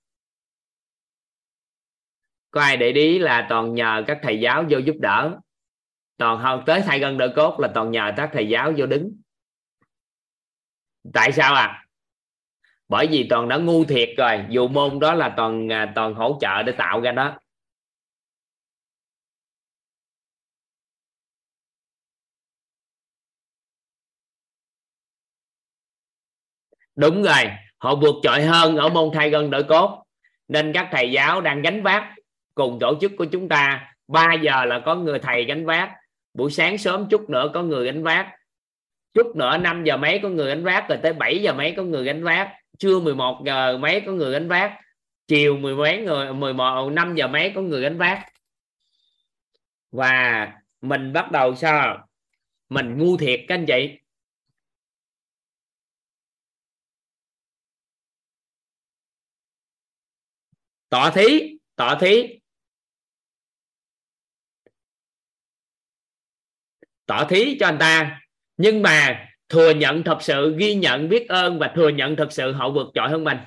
có 2.50 2.60
ai 2.60 2.76
để 2.76 2.92
ý 2.92 3.18
là 3.18 3.46
toàn 3.48 3.74
nhờ 3.74 4.04
các 4.06 4.18
thầy 4.22 4.40
giáo 4.40 4.64
vô 4.70 4.78
giúp 4.78 4.96
đỡ? 5.00 5.38
Toàn 6.16 6.38
hơn 6.38 6.62
tới 6.66 6.82
thay 6.86 6.98
gân 6.98 7.18
đổi 7.18 7.32
cốt 7.36 7.60
là 7.60 7.70
toàn 7.74 7.90
nhờ 7.90 8.12
các 8.16 8.30
thầy 8.32 8.48
giáo 8.48 8.72
vô 8.76 8.86
đứng. 8.86 9.12
Tại 11.12 11.32
sao 11.32 11.54
à 11.54 11.86
bởi 12.90 13.06
vì 13.10 13.26
toàn 13.30 13.48
đã 13.48 13.56
ngu 13.56 13.84
thiệt 13.84 14.08
rồi, 14.16 14.44
dù 14.48 14.68
môn 14.68 14.98
đó 15.00 15.14
là 15.14 15.34
toàn 15.36 15.72
à, 15.72 15.92
toàn 15.94 16.14
hỗ 16.14 16.38
trợ 16.40 16.62
để 16.62 16.72
tạo 16.72 17.00
ra 17.00 17.12
đó. 17.12 17.38
Đúng 26.96 27.22
rồi, 27.22 27.44
họ 27.78 27.94
vượt 27.94 28.14
trội 28.22 28.42
hơn 28.42 28.76
ở 28.76 28.88
môn 28.88 29.10
thay 29.14 29.30
gân 29.30 29.50
đổi 29.50 29.62
cốt. 29.62 30.04
Nên 30.48 30.72
các 30.72 30.88
thầy 30.92 31.10
giáo 31.12 31.40
đang 31.40 31.62
gánh 31.62 31.82
vác 31.82 32.04
cùng 32.54 32.78
tổ 32.80 32.98
chức 33.00 33.12
của 33.18 33.24
chúng 33.24 33.48
ta. 33.48 33.94
3 34.08 34.34
giờ 34.34 34.64
là 34.64 34.82
có 34.86 34.94
người 34.94 35.18
thầy 35.18 35.44
gánh 35.44 35.66
vác. 35.66 35.90
Buổi 36.34 36.50
sáng 36.50 36.78
sớm 36.78 37.06
chút 37.10 37.30
nữa 37.30 37.50
có 37.54 37.62
người 37.62 37.86
gánh 37.86 38.02
vác. 38.02 38.26
Chút 39.14 39.36
nữa 39.36 39.56
5 39.56 39.84
giờ 39.84 39.96
mấy 39.96 40.20
có 40.22 40.28
người 40.28 40.48
gánh 40.48 40.64
vác, 40.64 40.88
rồi 40.88 40.98
tới 41.02 41.12
7 41.12 41.42
giờ 41.42 41.54
mấy 41.54 41.74
có 41.76 41.82
người 41.82 42.04
gánh 42.04 42.24
vác 42.24 42.59
trưa 42.80 43.00
11 43.00 43.42
giờ 43.46 43.78
mấy 43.78 44.02
có 44.06 44.12
người 44.12 44.32
gánh 44.32 44.48
vác, 44.48 44.80
chiều 45.26 45.56
mười 45.56 45.76
mấy 45.76 46.02
người 46.02 46.32
11 46.34 46.90
5 46.90 47.14
giờ 47.16 47.28
mấy 47.28 47.52
có 47.54 47.60
người 47.62 47.82
gánh 47.82 47.98
vác. 47.98 48.32
Và 49.90 50.46
mình 50.80 51.12
bắt 51.12 51.32
đầu 51.32 51.56
sao? 51.56 52.08
Mình 52.68 52.98
ngu 52.98 53.16
thiệt 53.16 53.40
các 53.48 53.54
anh 53.54 53.66
chị. 53.68 53.98
Tọa 60.88 61.10
thí 61.10 61.58
tọa 61.76 61.98
thí. 62.00 62.40
Tỏ 67.06 67.26
thí 67.30 67.56
cho 67.60 67.66
anh 67.66 67.76
ta. 67.80 68.20
Nhưng 68.56 68.82
mà 68.82 69.29
thừa 69.50 69.70
nhận 69.70 70.02
thật 70.02 70.18
sự, 70.20 70.56
ghi 70.58 70.74
nhận, 70.74 71.08
biết 71.08 71.28
ơn 71.28 71.58
và 71.58 71.72
thừa 71.74 71.88
nhận 71.88 72.16
thật 72.16 72.32
sự 72.32 72.52
họ 72.52 72.70
vượt 72.70 72.86
trội 72.94 73.08
hơn 73.08 73.24
mình. 73.24 73.38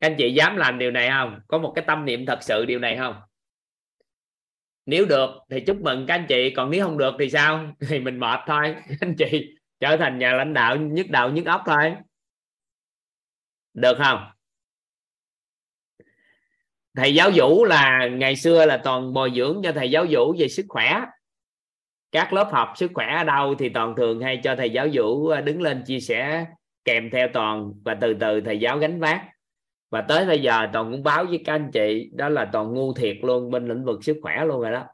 Các 0.00 0.10
anh 0.10 0.14
chị 0.18 0.34
dám 0.34 0.56
làm 0.56 0.78
điều 0.78 0.90
này 0.90 1.08
không? 1.10 1.40
Có 1.48 1.58
một 1.58 1.72
cái 1.76 1.84
tâm 1.86 2.04
niệm 2.04 2.26
thật 2.26 2.38
sự 2.42 2.64
điều 2.64 2.78
này 2.78 2.96
không? 2.96 3.20
Nếu 4.86 5.06
được 5.06 5.30
thì 5.50 5.60
chúc 5.60 5.80
mừng 5.80 6.06
các 6.06 6.14
anh 6.14 6.26
chị, 6.28 6.52
còn 6.56 6.70
nếu 6.70 6.84
không 6.84 6.98
được 6.98 7.14
thì 7.18 7.30
sao? 7.30 7.72
Thì 7.88 8.00
mình 8.00 8.20
mệt 8.20 8.40
thôi. 8.46 8.74
Các 8.88 8.96
anh 9.00 9.14
chị 9.18 9.54
trở 9.80 9.96
thành 9.96 10.18
nhà 10.18 10.32
lãnh 10.32 10.54
đạo 10.54 10.76
nhức 10.76 11.10
đầu 11.10 11.30
nhức 11.30 11.46
óc 11.46 11.62
thôi. 11.66 11.94
Được 13.74 13.96
không? 13.98 14.30
Thầy 16.96 17.14
giáo 17.14 17.30
vũ 17.34 17.64
là 17.64 18.08
ngày 18.12 18.36
xưa 18.36 18.66
là 18.66 18.80
toàn 18.84 19.12
bồi 19.12 19.32
dưỡng 19.36 19.60
cho 19.64 19.72
thầy 19.72 19.90
giáo 19.90 20.06
vũ 20.10 20.34
về 20.38 20.48
sức 20.48 20.66
khỏe 20.68 21.00
các 22.12 22.32
lớp 22.32 22.48
học 22.52 22.72
sức 22.76 22.90
khỏe 22.94 23.06
ở 23.06 23.24
đâu 23.24 23.54
thì 23.58 23.68
toàn 23.68 23.94
thường 23.96 24.20
hay 24.20 24.40
cho 24.44 24.56
thầy 24.56 24.70
giáo 24.70 24.88
vũ 24.92 25.28
ờ, 25.28 25.40
đứng 25.40 25.62
lên 25.62 25.82
chia 25.86 26.00
sẻ 26.00 26.46
kèm 26.84 27.10
theo 27.12 27.28
toàn 27.34 27.72
và 27.84 27.98
từ 28.00 28.14
từ 28.20 28.40
thầy 28.40 28.60
giáo 28.60 28.78
gánh 28.78 29.00
vác. 29.00 29.26
Và 29.90 30.04
tới 30.08 30.26
bây 30.26 30.42
giờ 30.42 30.66
toàn 30.72 30.92
cũng 30.92 31.02
báo 31.02 31.24
với 31.24 31.42
các 31.44 31.52
anh 31.52 31.70
chị, 31.72 32.10
đó 32.14 32.28
là 32.28 32.50
toàn 32.52 32.74
ngu 32.74 32.94
thiệt 32.94 33.16
luôn, 33.22 33.50
bên 33.50 33.68
lĩnh 33.68 33.84
vực 33.84 34.04
sức 34.04 34.18
khỏe 34.22 34.44
luôn 34.44 34.60
rồi 34.60 34.72
đó. 34.72 34.86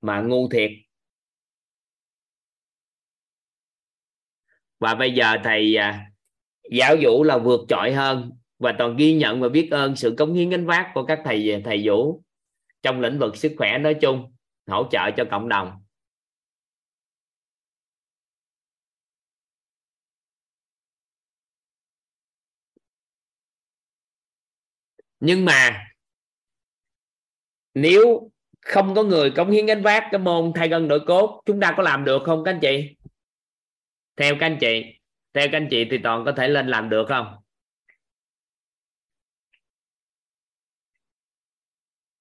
Mà 0.00 0.20
ngu 0.20 0.48
thiệt. 0.48 0.70
Và 4.78 4.94
bây 4.94 5.14
giờ 5.14 5.36
thầy 5.44 5.76
à, 5.76 6.10
giáo 6.70 6.96
vũ 7.02 7.24
là 7.24 7.38
vượt 7.38 7.60
trội 7.68 7.92
hơn 7.92 8.32
và 8.58 8.74
toàn 8.78 8.96
ghi 8.96 9.14
nhận 9.14 9.40
và 9.40 9.48
biết 9.48 9.68
ơn 9.70 9.96
sự 9.96 10.14
cống 10.18 10.34
hiến 10.34 10.50
gánh 10.50 10.66
vác 10.66 10.90
của 10.94 11.04
các 11.06 11.20
thầy 11.24 11.62
thầy 11.64 11.82
vũ 11.86 12.22
trong 12.82 13.00
lĩnh 13.00 13.18
vực 13.18 13.36
sức 13.36 13.54
khỏe 13.58 13.78
nói 13.78 13.94
chung, 14.00 14.32
hỗ 14.66 14.88
trợ 14.90 15.10
cho 15.16 15.24
cộng 15.30 15.48
đồng. 15.48 15.84
Nhưng 25.20 25.44
mà 25.44 25.86
nếu 27.74 28.30
không 28.60 28.94
có 28.94 29.02
người 29.02 29.30
cống 29.30 29.50
hiến 29.50 29.66
gánh 29.66 29.82
vác 29.82 30.04
cái 30.12 30.18
môn 30.18 30.52
thay 30.54 30.68
gân 30.68 30.88
đổi 30.88 31.00
cốt, 31.06 31.42
chúng 31.46 31.60
ta 31.60 31.74
có 31.76 31.82
làm 31.82 32.04
được 32.04 32.22
không, 32.26 32.44
các 32.44 32.50
anh 32.50 32.60
chị? 32.60 32.96
Theo 34.16 34.34
các 34.40 34.46
anh 34.46 34.58
chị, 34.60 34.82
theo 35.32 35.46
các 35.52 35.58
anh 35.58 35.68
chị 35.70 35.84
thì 35.90 35.98
toàn 35.98 36.24
có 36.24 36.32
thể 36.32 36.48
lên 36.48 36.68
làm 36.68 36.88
được 36.88 37.06
không? 37.08 37.26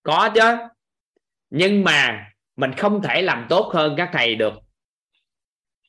Có 0.07 0.29
chứ. 0.35 0.55
Nhưng 1.49 1.83
mà 1.83 2.29
mình 2.55 2.71
không 2.77 3.01
thể 3.01 3.21
làm 3.21 3.45
tốt 3.49 3.71
hơn 3.73 3.93
các 3.97 4.09
thầy 4.13 4.35
được. 4.35 4.53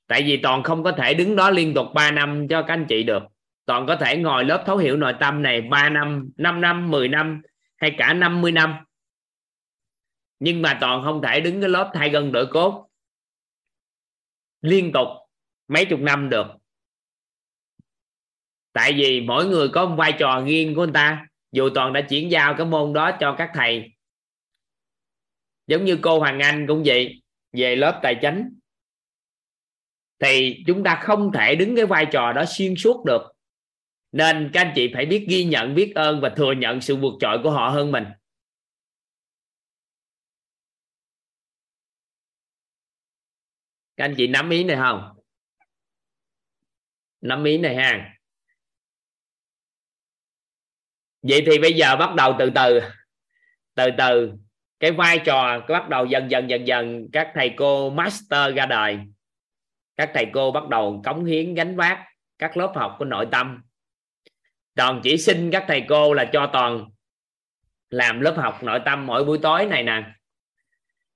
Tại 0.06 0.22
vì 0.22 0.40
toàn 0.42 0.62
không 0.62 0.84
có 0.84 0.92
thể 0.92 1.14
đứng 1.14 1.36
đó 1.36 1.50
liên 1.50 1.74
tục 1.74 1.86
3 1.94 2.10
năm 2.10 2.48
cho 2.48 2.62
các 2.62 2.74
anh 2.74 2.86
chị 2.88 3.02
được. 3.02 3.22
Toàn 3.64 3.86
có 3.86 3.96
thể 3.96 4.16
ngồi 4.16 4.44
lớp 4.44 4.62
thấu 4.66 4.76
hiểu 4.76 4.96
nội 4.96 5.14
tâm 5.20 5.42
này 5.42 5.60
3 5.60 5.88
năm 5.88 6.30
5 6.36 6.60
năm 6.60 6.90
10 6.90 7.08
năm, 7.08 7.42
hay 7.76 7.94
cả 7.98 8.12
50 8.12 8.52
năm. 8.52 8.74
Nhưng 10.38 10.62
mà 10.62 10.78
toàn 10.80 11.02
không 11.04 11.22
thể 11.22 11.40
đứng 11.40 11.60
cái 11.60 11.68
lớp 11.68 11.90
thay 11.94 12.10
gân 12.10 12.32
đổi 12.32 12.46
cốt 12.46 12.88
liên 14.60 14.92
tục 14.92 15.08
mấy 15.68 15.84
chục 15.84 16.00
năm 16.00 16.30
được. 16.30 16.46
Tại 18.72 18.92
vì 18.92 19.20
mỗi 19.20 19.46
người 19.46 19.68
có 19.68 19.86
một 19.86 19.96
vai 19.98 20.12
trò 20.18 20.42
riêng 20.46 20.74
của 20.74 20.84
người 20.84 20.94
ta. 20.94 21.26
Dù 21.52 21.70
toàn 21.74 21.92
đã 21.92 22.00
chuyển 22.00 22.30
giao 22.30 22.54
cái 22.54 22.66
môn 22.66 22.92
đó 22.92 23.16
cho 23.20 23.34
các 23.38 23.50
thầy 23.54 23.97
giống 25.68 25.84
như 25.84 25.98
cô 26.02 26.18
Hoàng 26.18 26.40
Anh 26.40 26.66
cũng 26.68 26.82
vậy, 26.86 27.22
về 27.52 27.76
lớp 27.76 28.00
tài 28.02 28.18
chính 28.22 28.58
thì 30.18 30.62
chúng 30.66 30.84
ta 30.84 31.00
không 31.02 31.32
thể 31.34 31.54
đứng 31.54 31.76
cái 31.76 31.86
vai 31.86 32.06
trò 32.12 32.32
đó 32.32 32.44
xuyên 32.48 32.74
suốt 32.76 33.04
được. 33.04 33.22
Nên 34.12 34.50
các 34.52 34.60
anh 34.60 34.72
chị 34.76 34.90
phải 34.94 35.06
biết 35.06 35.26
ghi 35.28 35.44
nhận, 35.44 35.74
biết 35.74 35.92
ơn 35.94 36.20
và 36.20 36.28
thừa 36.36 36.52
nhận 36.52 36.80
sự 36.80 36.96
vượt 36.96 37.12
trội 37.20 37.38
của 37.42 37.50
họ 37.50 37.68
hơn 37.68 37.92
mình. 37.92 38.04
Các 43.96 44.04
anh 44.04 44.14
chị 44.16 44.26
nắm 44.26 44.50
ý 44.50 44.64
này 44.64 44.76
không? 44.76 45.18
Nắm 47.20 47.44
ý 47.44 47.58
này 47.58 47.76
ha. 47.76 48.14
Vậy 51.22 51.42
thì 51.46 51.58
bây 51.58 51.72
giờ 51.72 51.96
bắt 51.96 52.14
đầu 52.14 52.36
từ 52.38 52.50
từ. 52.54 52.80
Từ 53.74 53.84
từ 53.98 54.32
cái 54.80 54.92
vai 54.92 55.18
trò, 55.18 55.60
cái 55.60 55.80
bắt 55.80 55.88
đầu 55.88 56.06
dần 56.06 56.30
dần 56.30 56.50
dần 56.50 56.66
dần 56.66 57.08
các 57.12 57.32
thầy 57.34 57.54
cô 57.56 57.90
master 57.90 58.54
ra 58.54 58.66
đời. 58.66 58.98
Các 59.96 60.10
thầy 60.14 60.26
cô 60.32 60.50
bắt 60.50 60.68
đầu 60.68 61.02
cống 61.04 61.24
hiến, 61.24 61.54
gánh 61.54 61.76
vác 61.76 61.98
các 62.38 62.56
lớp 62.56 62.72
học 62.74 62.96
của 62.98 63.04
nội 63.04 63.26
tâm. 63.30 63.62
Toàn 64.76 65.00
chỉ 65.02 65.16
xin 65.16 65.50
các 65.50 65.64
thầy 65.68 65.84
cô 65.88 66.12
là 66.12 66.24
cho 66.24 66.50
toàn 66.52 66.84
làm 67.90 68.20
lớp 68.20 68.34
học 68.36 68.62
nội 68.62 68.80
tâm 68.84 69.06
mỗi 69.06 69.24
buổi 69.24 69.38
tối 69.38 69.66
này 69.66 69.82
nè. 69.82 70.02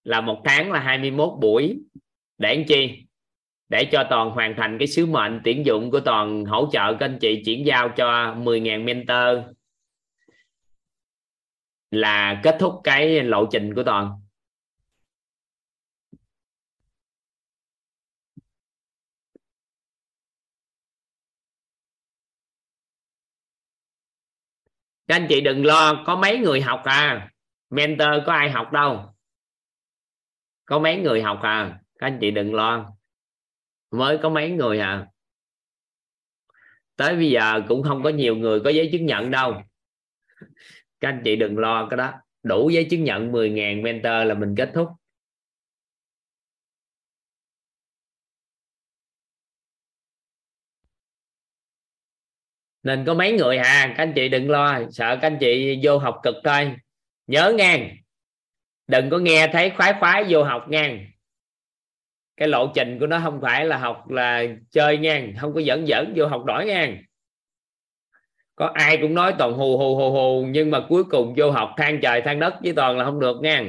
Là 0.05 0.21
một 0.21 0.43
tháng 0.45 0.73
là 0.73 0.81
21 0.81 1.33
buổi. 1.41 1.79
Để 2.39 2.49
anh 2.49 2.65
chi? 2.69 3.07
Để 3.69 3.85
cho 3.85 4.07
toàn 4.11 4.31
hoàn 4.31 4.55
thành 4.57 4.79
cái 4.79 4.89
sứ 4.89 5.07
mệnh 5.07 5.41
tuyển 5.45 5.67
dụng 5.67 5.91
của 5.91 6.01
toàn 6.01 6.45
hỗ 6.45 6.69
trợ 6.73 6.95
các 6.95 7.07
anh 7.07 7.19
chị 7.19 7.43
chuyển 7.45 7.67
giao 7.67 7.89
cho 7.89 8.35
10.000 8.35 8.85
mentor 8.85 9.55
là 11.93 12.41
kết 12.43 12.57
thúc 12.61 12.81
cái 12.85 13.23
lộ 13.23 13.47
trình 13.53 13.75
của 13.75 13.83
toàn. 13.83 14.21
Các 25.07 25.17
anh 25.17 25.27
chị 25.29 25.41
đừng 25.41 25.67
lo, 25.67 26.05
có 26.07 26.17
mấy 26.17 26.39
người 26.39 26.61
học 26.61 26.83
à. 26.85 27.31
Mentor 27.71 28.09
có 28.27 28.33
ai 28.33 28.51
học 28.51 28.73
đâu. 28.73 29.15
Có 30.65 30.79
mấy 30.79 30.97
người 30.97 31.23
học 31.23 31.39
à. 31.43 31.81
Các 31.99 32.07
anh 32.07 32.19
chị 32.21 32.31
đừng 32.31 32.55
lo. 32.55 32.93
Mới 33.91 34.19
có 34.23 34.29
mấy 34.29 34.51
người 34.51 34.79
à. 34.79 35.07
Tới 36.97 37.15
bây 37.17 37.31
giờ 37.31 37.61
cũng 37.69 37.83
không 37.83 38.03
có 38.03 38.11
nhiều 38.11 38.37
người 38.37 38.61
có 38.65 38.71
giấy 38.71 38.89
chứng 38.93 39.07
nhận 39.07 39.31
đâu 39.31 39.63
các 41.03 41.09
anh 41.09 41.23
chị 41.25 41.37
đừng 41.37 41.59
lo, 41.59 41.89
cái 41.91 41.97
đó 41.97 42.13
đủ 42.43 42.71
giấy 42.71 42.87
chứng 42.91 43.05
nhận 43.05 43.33
10.000 43.33 43.83
mentor 43.83 44.29
là 44.29 44.35
mình 44.35 44.55
kết 44.57 44.71
thúc. 44.75 44.89
Nên 52.83 53.05
có 53.07 53.15
mấy 53.15 53.33
người 53.33 53.57
à 53.57 53.95
các 53.97 54.03
anh 54.03 54.13
chị 54.17 54.29
đừng 54.29 54.51
lo, 54.51 54.81
sợ 54.91 55.19
các 55.23 55.27
anh 55.29 55.37
chị 55.41 55.81
vô 55.83 55.99
học 55.99 56.21
cực 56.23 56.35
thôi. 56.45 56.77
Nhớ 57.27 57.53
ngang, 57.59 57.97
đừng 58.87 59.11
có 59.11 59.19
nghe 59.19 59.49
thấy 59.53 59.73
khoái 59.77 59.95
khoái 60.01 60.25
vô 60.29 60.45
học 60.45 60.67
ngang. 60.69 61.07
Cái 62.37 62.49
lộ 62.49 62.73
trình 62.75 62.99
của 63.01 63.07
nó 63.07 63.21
không 63.25 63.41
phải 63.43 63.65
là 63.65 63.79
học 63.79 64.11
là 64.11 64.45
chơi 64.71 64.99
ngang, 64.99 65.35
không 65.39 65.55
có 65.55 65.61
dẫn 65.61 65.89
dẫn 65.89 66.13
vô 66.17 66.27
học 66.27 66.45
đổi 66.45 66.67
ngang 66.67 67.03
có 68.63 68.71
ai 68.75 68.99
cũng 69.03 69.15
nói 69.15 69.35
toàn 69.39 69.53
hù 69.53 69.79
hù 69.79 69.97
hù 69.97 70.11
hù 70.13 70.47
nhưng 70.47 70.71
mà 70.71 70.81
cuối 70.89 71.05
cùng 71.05 71.35
vô 71.37 71.51
học 71.51 71.75
than 71.77 72.01
trời 72.03 72.23
than 72.23 72.41
đất 72.41 72.55
với 72.63 72.73
toàn 72.77 72.99
là 72.99 73.05
không 73.05 73.21
được 73.21 73.37
nha 73.43 73.63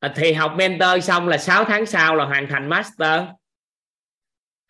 à, 0.00 0.12
thì 0.16 0.32
học 0.32 0.52
mentor 0.56 1.04
xong 1.04 1.28
là 1.28 1.38
6 1.38 1.64
tháng 1.64 1.86
sau 1.86 2.16
là 2.16 2.24
hoàn 2.24 2.46
thành 2.48 2.68
master. 2.68 3.22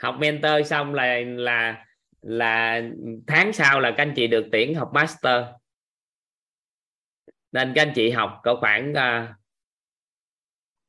Học 0.03 0.16
mentor 0.19 0.66
xong 0.66 0.94
là 0.94 1.19
là 1.27 1.85
là 2.27 2.82
tháng 3.27 3.53
sau 3.53 3.81
là 3.81 3.90
các 3.90 4.03
anh 4.03 4.12
chị 4.16 4.27
được 4.27 4.48
tuyển 4.53 4.74
học 4.74 4.90
master. 4.94 5.44
Nên 7.53 7.73
các 7.74 7.82
anh 7.82 7.93
chị 7.94 8.11
học 8.11 8.40
có 8.43 8.57
khoảng 8.61 8.90
uh, 8.90 9.28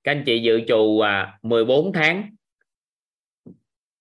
các 0.04 0.12
anh 0.12 0.24
chị 0.26 0.42
dự 0.42 0.62
trù 0.68 1.00
à, 1.00 1.38
uh, 1.38 1.46
14 1.46 1.94
tháng. 1.94 2.36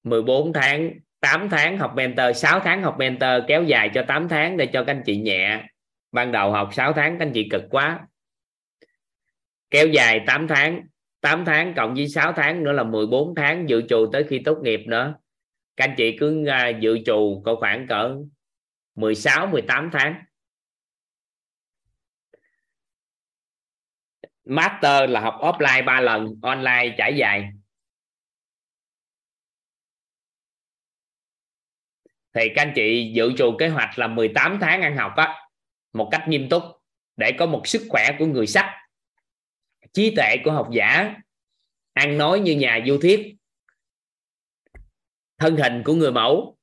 14 0.03 0.53
tháng 0.53 0.93
8 1.21 1.49
tháng 1.49 1.79
học 1.79 1.93
mentor 1.97 2.37
6 2.37 2.61
tháng 2.61 2.83
học 2.83 2.97
mentor 2.99 3.31
kéo 3.49 3.63
dài 3.63 3.91
cho 3.95 4.05
8 4.09 4.29
tháng 4.29 4.57
để 4.57 4.67
cho 4.67 4.85
các 4.85 4.93
anh 4.93 5.03
chị 5.07 5.17
nhẹ. 5.17 5.67
Ban 6.13 6.33
đầu 6.33 6.53
học 6.53 6.69
6 6.73 6.93
tháng 6.93 7.19
các 7.19 7.27
anh 7.27 7.33
chị 7.33 7.49
cực 7.51 7.63
quá. 7.71 8.07
Kéo 9.71 9.87
dài 9.89 10.21
8 10.27 10.49
tháng 10.49 10.83
8 11.21 11.45
tháng 11.45 11.75
cộng 11.75 11.95
với 11.95 12.09
6 12.09 12.33
tháng 12.33 12.65
nữa 12.65 12.73
là 12.73 12.83
14 12.83 13.35
tháng 13.35 13.69
dự 13.69 13.83
trù 13.89 14.11
tới 14.13 14.25
khi 14.29 14.39
tốt 14.45 14.59
nghiệp 14.63 14.81
nữa 14.87 15.15
các 15.77 15.85
anh 15.85 15.95
chị 15.97 16.17
cứ 16.21 16.47
à, 16.47 16.69
dự 16.69 16.99
trù 17.07 17.43
có 17.45 17.57
khoảng 17.57 17.87
cỡ 17.87 18.17
16 18.95 19.47
18 19.47 19.91
tháng. 19.93 20.25
Master 24.45 25.11
là 25.11 25.21
học 25.21 25.35
offline 25.41 25.85
3 25.85 26.01
lần, 26.01 26.35
online 26.43 26.95
trải 26.99 27.17
dài. 27.17 27.51
Thì 32.35 32.49
các 32.55 32.63
anh 32.63 32.73
chị 32.75 33.13
dự 33.15 33.33
trù 33.39 33.57
kế 33.59 33.69
hoạch 33.69 33.99
là 33.99 34.07
18 34.07 34.59
tháng 34.61 34.83
ăn 34.83 34.97
học 34.97 35.13
á, 35.17 35.35
một 35.93 36.09
cách 36.13 36.25
nghiêm 36.29 36.49
túc 36.49 36.63
để 37.17 37.33
có 37.39 37.47
một 37.47 37.67
sức 37.67 37.87
khỏe 37.89 38.17
của 38.19 38.27
người 38.27 38.47
sách 38.47 38.67
trí 39.93 40.15
tuệ 40.17 40.37
của 40.45 40.53
học 40.53 40.69
giả, 40.73 41.15
ăn 41.93 42.19
nói 42.19 42.41
như 42.41 42.57
nhà 42.57 42.81
du 42.87 42.99
thuyết 43.03 43.36
thân 45.39 45.57
hình 45.57 45.83
của 45.85 45.95
người 45.95 46.13
mẫu. 46.13 46.57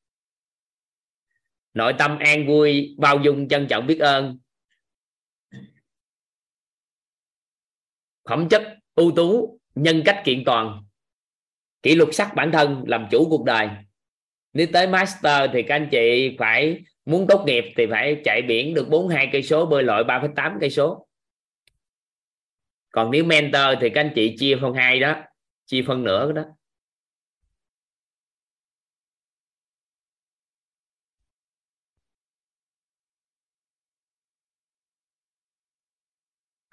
Nội 1.74 1.94
tâm 2.00 2.18
an 2.20 2.48
vui 2.48 2.96
bao 2.98 3.20
dung 3.24 3.48
trân 3.48 3.68
trọng 3.70 3.88
biết 3.88 4.00
ơn. 4.00 4.40
Phẩm 8.30 8.50
chất 8.50 8.78
ưu 8.96 9.12
tú 9.16 9.60
nhân 9.76 10.02
cách 10.06 10.22
kiện 10.26 10.44
toàn. 10.46 10.84
Kỷ 11.82 11.96
luật 11.96 12.10
sắc 12.16 12.32
bản 12.36 12.52
thân 12.52 12.84
làm 12.88 13.08
chủ 13.12 13.30
cuộc 13.30 13.44
đời. 13.46 13.70
Nếu 14.54 14.68
tới 14.74 14.88
master 14.88 15.50
thì 15.54 15.64
các 15.64 15.76
anh 15.76 15.88
chị 15.92 16.36
phải 16.40 16.84
muốn 17.06 17.26
tốt 17.30 17.44
nghiệp 17.46 17.64
thì 17.78 17.86
phải 17.90 18.22
chạy 18.24 18.42
biển 18.42 18.74
được 18.74 18.90
42 18.90 19.30
cây 19.32 19.44
số 19.44 19.66
bơi 19.66 19.84
lội 19.84 20.04
3,8 20.04 20.58
cây 20.60 20.70
số. 20.70 21.08
Còn 22.92 23.12
nếu 23.12 23.26
mentor 23.26 23.78
thì 23.82 23.90
các 23.90 24.02
anh 24.02 24.12
chị 24.16 24.36
chia 24.40 24.58
phần 24.62 24.74
hai 24.74 25.00
đó 25.00 25.24
chia 25.66 25.84
phân 25.88 26.04
nửa 26.04 26.32
đó. 26.32 26.44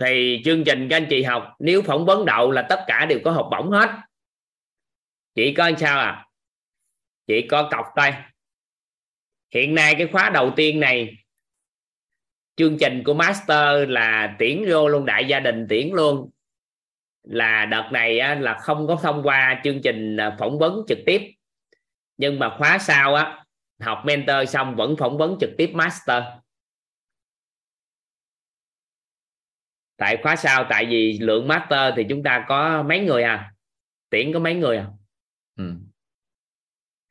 Thì 0.00 0.42
chương 0.44 0.64
trình 0.64 0.88
các 0.90 0.96
anh 0.96 1.06
chị 1.10 1.22
học 1.22 1.54
nếu 1.58 1.82
phỏng 1.82 2.06
vấn 2.06 2.24
đậu 2.24 2.50
là 2.50 2.66
tất 2.68 2.84
cả 2.86 3.06
đều 3.06 3.18
có 3.24 3.30
học 3.30 3.48
bổng 3.50 3.70
hết. 3.70 3.90
Chỉ 5.34 5.54
có 5.54 5.70
sao 5.78 5.98
à? 5.98 6.26
Chỉ 7.26 7.46
có 7.48 7.68
cọc 7.70 7.86
tay. 7.96 8.22
Hiện 9.54 9.74
nay 9.74 9.94
cái 9.98 10.08
khóa 10.12 10.30
đầu 10.30 10.52
tiên 10.56 10.80
này 10.80 11.16
chương 12.56 12.78
trình 12.78 13.02
của 13.04 13.14
master 13.14 13.88
là 13.88 14.36
tuyển 14.38 14.64
vô 14.68 14.88
luôn 14.88 15.06
đại 15.06 15.24
gia 15.24 15.40
đình 15.40 15.66
tuyển 15.68 15.94
luôn. 15.94 16.30
Là 17.22 17.66
đợt 17.66 17.88
này 17.92 18.18
á, 18.18 18.34
là 18.34 18.54
không 18.54 18.86
có 18.86 18.96
thông 19.02 19.22
qua 19.22 19.60
chương 19.64 19.82
trình 19.82 20.16
à, 20.16 20.36
phỏng 20.38 20.58
vấn 20.58 20.84
trực 20.88 20.98
tiếp. 21.06 21.32
Nhưng 22.16 22.38
mà 22.38 22.54
khóa 22.58 22.78
sau 22.78 23.14
á 23.14 23.44
học 23.80 24.02
mentor 24.04 24.48
xong 24.48 24.76
vẫn 24.76 24.96
phỏng 24.96 25.18
vấn 25.18 25.36
trực 25.40 25.50
tiếp 25.58 25.70
master. 25.74 26.22
Tại 30.00 30.18
khóa 30.22 30.36
sau, 30.36 30.66
tại 30.70 30.86
vì 30.86 31.18
lượng 31.20 31.48
master 31.48 31.94
thì 31.96 32.04
chúng 32.08 32.22
ta 32.22 32.44
có 32.48 32.82
mấy 32.82 33.00
người 33.00 33.22
à? 33.22 33.52
Tuyển 34.10 34.32
có 34.32 34.38
mấy 34.38 34.54
người 34.54 34.76
à? 34.76 34.86
Ừ. 35.58 35.64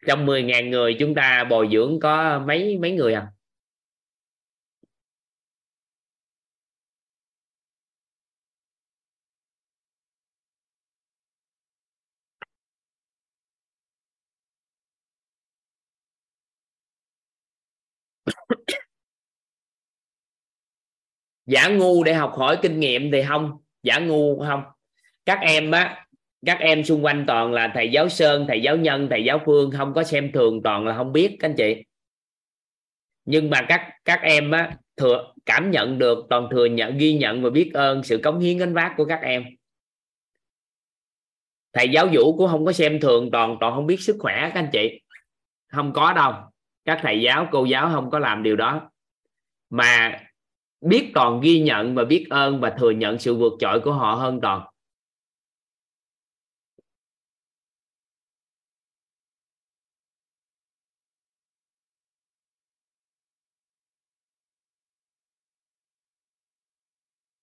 trong 0.07 0.25
10.000 0.25 0.69
người 0.69 0.95
chúng 0.99 1.15
ta 1.15 1.43
bồi 1.43 1.69
dưỡng 1.71 1.99
có 1.99 2.39
mấy 2.47 2.77
mấy 2.77 2.91
người 2.91 3.13
à? 3.13 3.27
Giả 21.49 21.67
ngu 21.67 22.03
để 22.03 22.13
học 22.13 22.33
hỏi 22.37 22.57
kinh 22.61 22.79
nghiệm 22.79 23.11
thì 23.11 23.23
không. 23.27 23.57
Giả 23.83 23.99
ngu 23.99 24.39
không. 24.39 24.63
Các 25.25 25.39
em 25.41 25.71
á, 25.71 26.05
các 26.45 26.59
em 26.59 26.83
xung 26.83 27.05
quanh 27.05 27.23
toàn 27.27 27.53
là 27.53 27.71
thầy 27.73 27.91
giáo 27.91 28.09
sơn, 28.09 28.45
thầy 28.47 28.61
giáo 28.61 28.77
nhân, 28.77 29.07
thầy 29.09 29.23
giáo 29.23 29.41
phương, 29.45 29.71
không 29.77 29.93
có 29.93 30.03
xem 30.03 30.31
thường, 30.31 30.61
toàn 30.63 30.87
là 30.87 30.97
không 30.97 31.13
biết, 31.13 31.37
các 31.39 31.49
anh 31.49 31.55
chị. 31.57 31.83
Nhưng 33.25 33.49
mà 33.49 33.65
các 33.69 33.89
các 34.05 34.19
em 34.21 34.51
á, 34.51 34.77
thừa, 34.97 35.33
cảm 35.45 35.71
nhận 35.71 35.99
được, 35.99 36.25
toàn 36.29 36.47
thừa 36.51 36.65
nhận, 36.65 36.97
ghi 36.97 37.13
nhận 37.13 37.43
và 37.43 37.49
biết 37.49 37.71
ơn 37.73 38.03
sự 38.03 38.19
cống 38.23 38.39
hiến, 38.39 38.57
gánh 38.57 38.73
vác 38.73 38.93
của 38.97 39.05
các 39.05 39.19
em. 39.21 39.45
Thầy 41.73 41.89
giáo 41.89 42.07
vũ 42.13 42.37
cũng 42.37 42.47
không 42.47 42.65
có 42.65 42.71
xem 42.71 42.99
thường, 42.99 43.29
toàn 43.31 43.57
toàn 43.59 43.73
không 43.75 43.87
biết 43.87 43.99
sức 43.99 44.15
khỏe, 44.19 44.35
các 44.41 44.59
anh 44.59 44.69
chị. 44.71 45.01
Không 45.71 45.93
có 45.93 46.13
đâu. 46.13 46.33
Các 46.85 46.99
thầy 47.01 47.21
giáo, 47.21 47.47
cô 47.51 47.65
giáo 47.65 47.89
không 47.93 48.09
có 48.09 48.19
làm 48.19 48.43
điều 48.43 48.55
đó. 48.55 48.91
Mà 49.69 50.19
biết 50.81 51.11
toàn 51.13 51.41
ghi 51.41 51.59
nhận 51.61 51.95
và 51.95 52.03
biết 52.05 52.27
ơn 52.29 52.59
và 52.61 52.75
thừa 52.79 52.91
nhận 52.91 53.19
sự 53.19 53.35
vượt 53.35 53.53
trội 53.59 53.81
của 53.83 53.93
họ 53.93 54.15
hơn 54.15 54.39
toàn. 54.41 54.65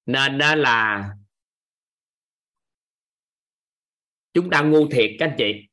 Nên 0.06 0.38
đó 0.38 0.54
là 0.54 1.10
chúng 4.34 4.50
ta 4.50 4.62
ngu 4.62 4.88
thiệt 4.88 5.10
các 5.18 5.26
anh 5.26 5.34
chị. 5.38 5.68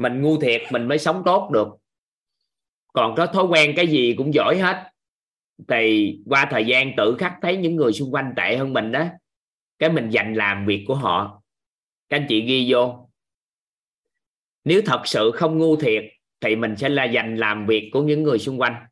Mình 0.00 0.22
ngu 0.22 0.40
thiệt, 0.40 0.62
mình 0.70 0.88
mới 0.88 0.98
sống 0.98 1.22
tốt 1.24 1.50
được. 1.52 1.68
Còn 2.92 3.14
có 3.16 3.26
thói 3.26 3.44
quen 3.44 3.72
cái 3.76 3.86
gì 3.86 4.14
cũng 4.18 4.34
giỏi 4.34 4.58
hết. 4.58 4.92
Thì 5.68 6.18
qua 6.26 6.48
thời 6.50 6.66
gian 6.66 6.92
tự 6.96 7.16
khắc 7.18 7.38
thấy 7.42 7.56
những 7.56 7.76
người 7.76 7.92
xung 7.92 8.14
quanh 8.14 8.32
tệ 8.36 8.56
hơn 8.56 8.72
mình 8.72 8.92
đó, 8.92 9.04
cái 9.78 9.90
mình 9.92 10.10
dành 10.10 10.34
làm 10.34 10.66
việc 10.66 10.84
của 10.88 10.94
họ. 10.94 11.42
Các 12.08 12.16
anh 12.16 12.26
chị 12.28 12.40
ghi 12.40 12.72
vô. 12.72 13.10
Nếu 14.64 14.82
thật 14.86 15.02
sự 15.04 15.30
không 15.34 15.58
ngu 15.58 15.76
thiệt, 15.76 16.04
thì 16.40 16.56
mình 16.56 16.76
sẽ 16.76 16.88
là 16.88 17.04
dành 17.04 17.36
làm 17.36 17.66
việc 17.66 17.90
của 17.92 18.02
những 18.02 18.22
người 18.22 18.38
xung 18.38 18.60
quanh. 18.60 18.86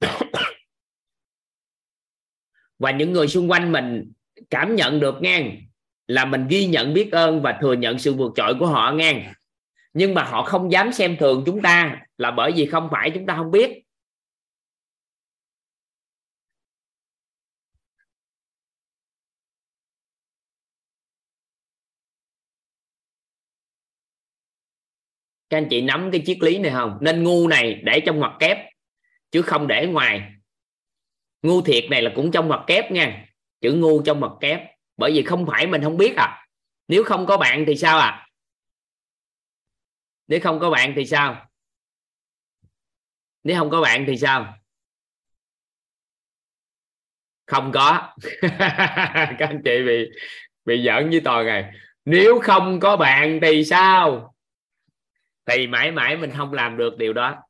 Và 2.78 2.90
những 2.90 3.12
người 3.12 3.28
xung 3.28 3.50
quanh 3.50 3.72
mình 3.72 4.12
cảm 4.50 4.76
nhận 4.76 5.00
được 5.00 5.14
ngang 5.22 5.56
là 6.06 6.24
mình 6.24 6.46
ghi 6.48 6.66
nhận 6.66 6.94
biết 6.94 7.12
ơn 7.12 7.42
và 7.42 7.58
thừa 7.60 7.72
nhận 7.72 7.98
sự 7.98 8.14
vượt 8.14 8.32
trội 8.36 8.54
của 8.58 8.66
họ 8.66 8.92
ngang 8.92 9.32
nhưng 9.94 10.14
mà 10.14 10.24
họ 10.24 10.42
không 10.44 10.72
dám 10.72 10.92
xem 10.92 11.16
thường 11.20 11.42
chúng 11.46 11.62
ta 11.62 12.02
là 12.18 12.30
bởi 12.30 12.52
vì 12.56 12.66
không 12.66 12.88
phải 12.90 13.10
chúng 13.14 13.26
ta 13.26 13.36
không 13.36 13.50
biết. 13.50 13.80
Các 25.50 25.58
anh 25.58 25.66
chị 25.70 25.80
nắm 25.80 26.10
cái 26.12 26.22
triết 26.26 26.38
lý 26.40 26.58
này 26.58 26.72
không? 26.72 26.98
Nên 27.00 27.22
ngu 27.24 27.48
này 27.48 27.74
để 27.84 28.00
trong 28.06 28.18
ngoặc 28.18 28.32
kép, 28.40 28.58
chứ 29.30 29.42
không 29.42 29.66
để 29.66 29.86
ngoài. 29.86 30.32
Ngu 31.42 31.62
thiệt 31.62 31.84
này 31.90 32.02
là 32.02 32.12
cũng 32.16 32.30
trong 32.30 32.48
ngoặc 32.48 32.60
kép 32.66 32.92
nha 32.92 33.26
chữ 33.64 33.72
ngu 33.72 34.02
trong 34.02 34.20
mặt 34.20 34.32
kép. 34.40 34.60
Bởi 34.96 35.12
vì 35.12 35.22
không 35.22 35.46
phải 35.46 35.66
mình 35.66 35.82
không 35.82 35.96
biết 35.96 36.16
à. 36.16 36.46
Nếu 36.88 37.04
không 37.04 37.26
có 37.26 37.36
bạn 37.36 37.64
thì 37.66 37.76
sao 37.76 37.98
à? 37.98 38.28
Nếu 40.28 40.40
không 40.42 40.60
có 40.60 40.70
bạn 40.70 40.92
thì 40.96 41.06
sao? 41.06 41.46
Nếu 43.44 43.58
không 43.58 43.70
có 43.70 43.80
bạn 43.80 44.04
thì 44.06 44.16
sao? 44.16 44.54
Không 47.46 47.72
có. 47.74 48.14
Các 49.38 49.38
anh 49.38 49.62
chị 49.64 49.82
bị 49.86 50.10
bị 50.64 50.84
giỡn 50.86 51.10
với 51.10 51.20
toàn 51.24 51.46
này. 51.46 51.72
Nếu 52.04 52.40
không 52.40 52.80
có 52.80 52.96
bạn 52.96 53.38
thì 53.42 53.64
sao? 53.64 54.34
Thì 55.46 55.66
mãi 55.66 55.90
mãi 55.90 56.16
mình 56.16 56.30
không 56.36 56.52
làm 56.52 56.76
được 56.76 56.96
điều 56.98 57.12
đó. 57.12 57.43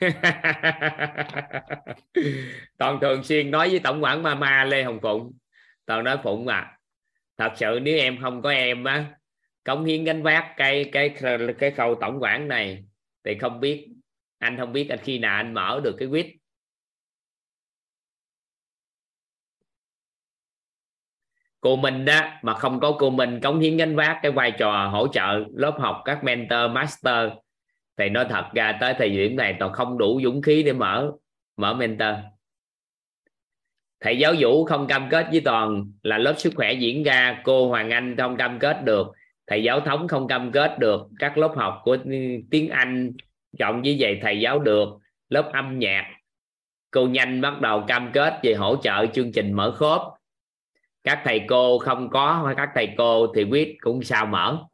toàn 2.78 2.98
thường 3.00 3.24
xuyên 3.24 3.50
nói 3.50 3.70
với 3.70 3.78
tổng 3.78 4.04
quản 4.04 4.22
mama 4.22 4.64
lê 4.64 4.82
hồng 4.82 4.98
phụng. 5.02 5.32
Toàn 5.86 6.04
nói, 6.04 6.18
phụng 6.22 6.48
à 6.48 6.78
thật 7.36 7.52
sự 7.56 7.78
nếu 7.82 7.98
em 7.98 8.18
không 8.22 8.42
có 8.42 8.50
em 8.50 8.84
á, 8.84 9.04
cống 9.64 9.84
hiến 9.84 10.04
gánh 10.04 10.22
vác 10.22 10.44
cái 10.56 10.90
cái 10.92 11.14
cái 11.58 11.70
khâu 11.70 11.94
tổng 12.00 12.22
quản 12.22 12.48
này 12.48 12.84
thì 13.24 13.38
không 13.38 13.60
biết, 13.60 13.88
anh 14.38 14.56
không 14.58 14.72
biết 14.72 14.86
anh 14.90 14.98
khi 15.02 15.18
nào 15.18 15.36
anh 15.36 15.54
mở 15.54 15.80
được 15.84 15.96
cái 15.98 16.08
quýt. 16.08 16.26
Cô 21.60 21.76
mình 21.76 22.04
đó, 22.04 22.20
mà 22.42 22.54
không 22.54 22.80
có 22.80 22.96
cô 22.98 23.10
mình 23.10 23.40
cống 23.40 23.60
hiến 23.60 23.76
gánh 23.76 23.96
vác 23.96 24.18
cái 24.22 24.32
vai 24.32 24.52
trò 24.58 24.88
hỗ 24.88 25.08
trợ 25.08 25.44
lớp 25.54 25.76
học 25.78 26.02
các 26.04 26.24
mentor, 26.24 26.70
master 26.72 27.30
thầy 27.96 28.10
nói 28.10 28.26
thật 28.30 28.44
ra 28.54 28.78
tới 28.80 28.94
thời 28.98 29.10
điểm 29.10 29.36
này 29.36 29.56
toàn 29.58 29.72
không 29.72 29.98
đủ 29.98 30.20
dũng 30.24 30.42
khí 30.42 30.62
để 30.62 30.72
mở 30.72 31.12
mở 31.56 31.74
mentor. 31.74 32.14
Thầy 34.00 34.18
giáo 34.18 34.34
vũ 34.38 34.64
không 34.64 34.86
cam 34.86 35.08
kết 35.10 35.26
với 35.30 35.40
toàn 35.40 35.92
là 36.02 36.18
lớp 36.18 36.34
sức 36.38 36.52
khỏe 36.56 36.72
diễn 36.72 37.02
ra, 37.02 37.40
cô 37.44 37.68
hoàng 37.68 37.90
anh 37.90 38.16
không 38.16 38.36
cam 38.36 38.58
kết 38.58 38.84
được. 38.84 39.12
Thầy 39.46 39.62
giáo 39.62 39.80
thống 39.80 40.08
không 40.08 40.28
cam 40.28 40.52
kết 40.52 40.78
được, 40.78 41.06
các 41.18 41.38
lớp 41.38 41.52
học 41.56 41.80
của 41.84 41.96
tiếng 42.50 42.68
anh 42.68 43.12
cộng 43.58 43.82
với 43.82 43.96
vậy 44.00 44.18
thầy 44.22 44.40
giáo 44.40 44.58
được, 44.58 44.88
lớp 45.28 45.50
âm 45.52 45.78
nhạc. 45.78 46.10
Cô 46.90 47.06
nhanh 47.06 47.40
bắt 47.40 47.60
đầu 47.60 47.84
cam 47.86 48.10
kết 48.12 48.40
về 48.42 48.54
hỗ 48.54 48.76
trợ 48.76 49.06
chương 49.06 49.32
trình 49.32 49.52
mở 49.52 49.70
khớp 49.70 50.00
các 51.04 51.22
thầy 51.24 51.40
cô 51.48 51.78
không 51.78 52.10
có 52.10 52.32
hoặc 52.32 52.54
các 52.56 52.70
thầy 52.74 52.94
cô 52.98 53.26
thì 53.34 53.44
quyết 53.44 53.76
cũng 53.80 54.02
sao 54.02 54.26
mở 54.26 54.66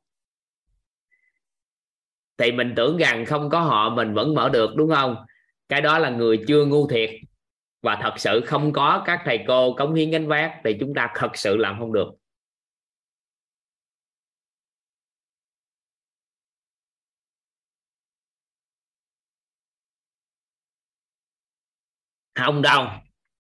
thì 2.41 2.53
mình 2.53 2.73
tưởng 2.77 2.97
rằng 2.97 3.27
không 3.27 3.51
có 3.51 3.61
họ, 3.61 3.91
mình 3.91 4.15
vẫn 4.15 4.35
mở 4.35 4.49
được, 4.49 4.71
đúng 4.77 4.91
không? 4.91 5.17
Cái 5.69 5.81
đó 5.81 5.99
là 5.99 6.11
người 6.11 6.45
chưa 6.49 6.65
ngu 6.65 6.89
thiệt. 6.89 7.11
Và 7.83 7.99
thật 8.03 8.15
sự 8.17 8.41
không 8.47 8.73
có 8.73 9.03
các 9.07 9.23
thầy 9.25 9.45
cô 9.49 9.75
cống 9.75 9.95
hiến 9.95 10.11
gánh 10.11 10.29
vác 10.29 10.53
thì 10.65 10.77
chúng 10.81 10.95
ta 10.95 11.13
thật 11.17 11.31
sự 11.35 11.57
làm 11.57 11.77
không 11.79 11.93
được. 11.93 12.09
Không 22.35 22.63
đâu. 22.63 22.87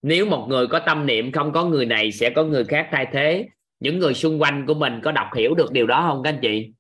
Nếu 0.02 0.26
một 0.26 0.46
người 0.48 0.66
có 0.66 0.80
tâm 0.86 1.06
niệm 1.06 1.32
không 1.32 1.52
có 1.52 1.64
người 1.64 1.86
này 1.86 2.12
sẽ 2.12 2.30
có 2.30 2.44
người 2.44 2.64
khác 2.64 2.88
thay 2.92 3.06
thế. 3.12 3.48
Những 3.80 3.98
người 3.98 4.14
xung 4.14 4.42
quanh 4.42 4.66
của 4.66 4.74
mình 4.74 5.00
có 5.04 5.12
đọc 5.12 5.26
hiểu 5.36 5.54
được 5.54 5.72
điều 5.72 5.86
đó 5.86 6.06
không 6.08 6.22
các 6.22 6.30
anh 6.30 6.38
chị? 6.42 6.72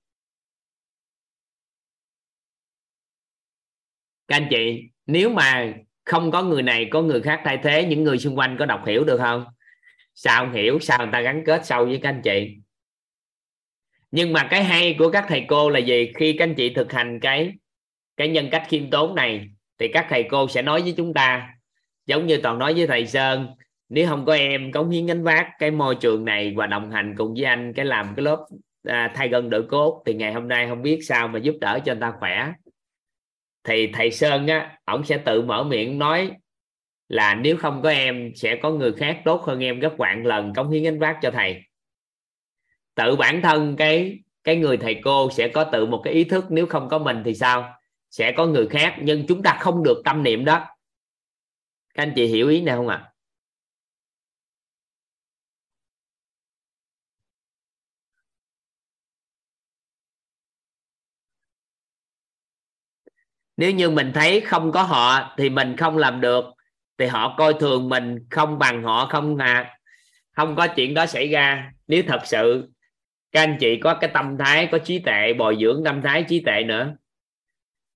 Các 4.30 4.36
anh 4.36 4.46
chị 4.50 4.82
nếu 5.06 5.30
mà 5.30 5.72
không 6.04 6.30
có 6.30 6.42
người 6.42 6.62
này 6.62 6.88
có 6.90 7.02
người 7.02 7.20
khác 7.20 7.40
thay 7.44 7.58
thế 7.62 7.84
những 7.84 8.04
người 8.04 8.18
xung 8.18 8.38
quanh 8.38 8.56
có 8.58 8.66
đọc 8.66 8.86
hiểu 8.86 9.04
được 9.04 9.18
không? 9.18 9.44
Sao 10.14 10.44
không 10.44 10.54
hiểu? 10.54 10.78
Sao 10.80 10.98
người 10.98 11.08
ta 11.12 11.20
gắn 11.20 11.42
kết 11.46 11.66
sâu 11.66 11.86
với 11.86 12.00
các 12.02 12.08
anh 12.08 12.22
chị? 12.22 12.56
Nhưng 14.10 14.32
mà 14.32 14.48
cái 14.50 14.64
hay 14.64 14.96
của 14.98 15.10
các 15.10 15.24
thầy 15.28 15.44
cô 15.48 15.70
là 15.70 15.78
gì? 15.78 16.12
Khi 16.14 16.32
các 16.38 16.44
anh 16.44 16.54
chị 16.54 16.74
thực 16.74 16.92
hành 16.92 17.20
cái 17.20 17.52
cái 18.16 18.28
nhân 18.28 18.48
cách 18.50 18.62
khiêm 18.68 18.90
tốn 18.90 19.14
này 19.14 19.48
thì 19.78 19.88
các 19.88 20.06
thầy 20.10 20.24
cô 20.30 20.48
sẽ 20.48 20.62
nói 20.62 20.82
với 20.82 20.94
chúng 20.96 21.14
ta 21.14 21.54
giống 22.06 22.26
như 22.26 22.36
toàn 22.36 22.58
nói 22.58 22.74
với 22.74 22.86
thầy 22.86 23.06
sơn 23.06 23.46
nếu 23.88 24.08
không 24.08 24.24
có 24.24 24.34
em 24.34 24.72
cống 24.72 24.90
hiến 24.90 25.06
gánh 25.06 25.22
vác 25.22 25.48
cái 25.58 25.70
môi 25.70 25.94
trường 25.94 26.24
này 26.24 26.54
và 26.56 26.66
đồng 26.66 26.90
hành 26.90 27.14
cùng 27.18 27.34
với 27.34 27.44
anh 27.44 27.72
cái 27.72 27.84
làm 27.84 28.14
cái 28.16 28.24
lớp 28.24 28.46
à, 28.84 29.12
thay 29.14 29.28
gân 29.28 29.50
đỡ 29.50 29.62
cốt 29.70 30.02
thì 30.06 30.14
ngày 30.14 30.32
hôm 30.32 30.48
nay 30.48 30.68
không 30.68 30.82
biết 30.82 31.00
sao 31.02 31.28
mà 31.28 31.38
giúp 31.38 31.54
đỡ 31.60 31.78
cho 31.84 31.92
anh 31.92 32.00
ta 32.00 32.12
khỏe 32.20 32.52
thì 33.64 33.90
thầy 33.92 34.10
sơn 34.10 34.46
á, 34.46 34.78
ổng 34.84 35.04
sẽ 35.04 35.18
tự 35.18 35.42
mở 35.42 35.64
miệng 35.64 35.98
nói 35.98 36.30
là 37.08 37.34
nếu 37.34 37.56
không 37.56 37.82
có 37.82 37.90
em, 37.90 38.32
sẽ 38.34 38.56
có 38.56 38.70
người 38.70 38.92
khác 38.92 39.22
tốt 39.24 39.42
hơn 39.42 39.64
em 39.64 39.80
gấp 39.80 39.92
vạn 39.98 40.26
lần 40.26 40.54
cống 40.54 40.70
hiến 40.70 40.82
gánh 40.82 40.98
vác 40.98 41.18
cho 41.22 41.30
thầy. 41.30 41.62
Tự 42.94 43.16
bản 43.16 43.42
thân 43.42 43.76
cái 43.76 44.18
cái 44.44 44.56
người 44.56 44.76
thầy 44.76 45.00
cô 45.04 45.30
sẽ 45.30 45.48
có 45.48 45.64
tự 45.64 45.86
một 45.86 46.00
cái 46.04 46.14
ý 46.14 46.24
thức, 46.24 46.44
nếu 46.50 46.66
không 46.66 46.88
có 46.88 46.98
mình 46.98 47.22
thì 47.24 47.34
sao? 47.34 47.74
Sẽ 48.10 48.32
có 48.32 48.46
người 48.46 48.66
khác, 48.66 48.96
nhưng 49.02 49.26
chúng 49.26 49.42
ta 49.42 49.58
không 49.60 49.82
được 49.82 50.02
tâm 50.04 50.22
niệm 50.22 50.44
đó. 50.44 50.66
Các 51.94 52.02
anh 52.02 52.12
chị 52.16 52.26
hiểu 52.26 52.48
ý 52.48 52.60
này 52.60 52.76
không 52.76 52.88
ạ? 52.88 52.96
à? 52.96 53.10
Nếu 63.60 63.70
như 63.70 63.90
mình 63.90 64.12
thấy 64.14 64.40
không 64.40 64.72
có 64.72 64.82
họ 64.82 65.34
thì 65.36 65.50
mình 65.50 65.76
không 65.76 65.98
làm 65.98 66.20
được 66.20 66.44
thì 66.98 67.06
họ 67.06 67.34
coi 67.38 67.54
thường 67.54 67.88
mình 67.88 68.26
không 68.30 68.58
bằng 68.58 68.82
họ 68.82 69.06
không 69.06 69.36
à 69.36 69.76
không 70.36 70.56
có 70.56 70.66
chuyện 70.66 70.94
đó 70.94 71.06
xảy 71.06 71.28
ra. 71.28 71.72
Nếu 71.88 72.02
thật 72.06 72.20
sự 72.24 72.68
các 73.32 73.40
anh 73.40 73.56
chị 73.60 73.76
có 73.76 73.94
cái 73.94 74.10
tâm 74.14 74.38
thái 74.38 74.68
có 74.72 74.78
trí 74.78 74.98
tệ 74.98 75.32
bồi 75.32 75.56
dưỡng 75.60 75.82
tâm 75.84 76.02
thái 76.02 76.24
trí 76.28 76.42
tệ 76.46 76.64
nữa. 76.66 76.96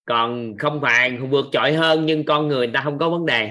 Còn 0.04 0.54
không 0.58 0.80
phải 0.80 1.16
vượt 1.16 1.46
trội 1.52 1.72
hơn 1.72 2.06
nhưng 2.06 2.24
con 2.24 2.48
người, 2.48 2.66
người 2.66 2.74
ta 2.74 2.80
không 2.80 2.98
có 2.98 3.10
vấn 3.10 3.26
đề. 3.26 3.50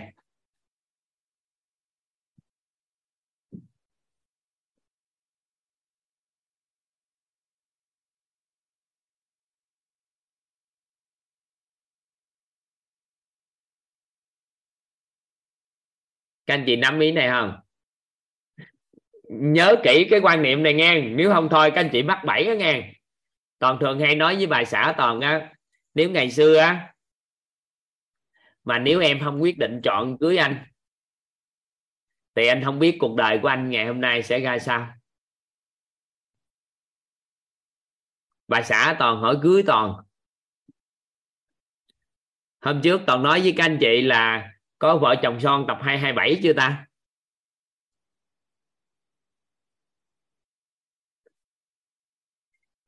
Các 16.54 16.60
anh 16.60 16.66
chị 16.68 16.76
nắm 16.76 17.00
ý 17.00 17.12
này 17.12 17.30
không? 17.30 17.60
Nhớ 19.30 19.76
kỹ 19.84 20.08
cái 20.10 20.20
quan 20.20 20.42
niệm 20.42 20.64
này 20.64 20.74
nghe. 20.74 21.02
Nếu 21.02 21.32
không 21.34 21.48
thôi, 21.52 21.72
các 21.76 21.82
anh 21.82 21.90
chị 21.92 22.04
mắc 22.04 22.22
bẫy 22.26 22.46
đó 22.46 22.54
nghe. 22.54 22.94
Toàn 23.60 23.78
thường 23.82 24.00
hay 24.00 24.16
nói 24.16 24.36
với 24.36 24.48
bài 24.48 24.66
xã 24.66 24.94
toàn 24.98 25.22
á, 25.22 25.54
nếu 25.94 26.10
ngày 26.10 26.32
xưa 26.32 26.58
á, 26.58 26.94
mà 28.64 28.80
nếu 28.80 29.00
em 29.00 29.20
không 29.24 29.42
quyết 29.42 29.58
định 29.58 29.82
chọn 29.84 30.18
cưới 30.18 30.38
anh, 30.38 30.66
thì 32.36 32.48
anh 32.48 32.64
không 32.64 32.80
biết 32.80 32.98
cuộc 33.00 33.16
đời 33.16 33.40
của 33.42 33.48
anh 33.48 33.70
ngày 33.70 33.86
hôm 33.86 34.02
nay 34.02 34.24
sẽ 34.24 34.40
ra 34.40 34.60
sao. 34.60 34.94
Bà 38.48 38.62
xã 38.62 38.96
toàn 39.00 39.22
hỏi 39.22 39.38
cưới 39.44 39.64
toàn. 39.68 39.94
Hôm 42.62 42.82
trước 42.84 43.02
toàn 43.08 43.24
nói 43.24 43.42
với 43.42 43.54
các 43.58 43.66
anh 43.66 43.78
chị 43.82 44.02
là 44.02 44.53
có 44.84 44.98
vợ 44.98 45.16
chồng 45.22 45.40
son 45.40 45.66
tập 45.68 45.78
227 45.82 46.40
chưa 46.44 46.54
ta? 46.54 46.86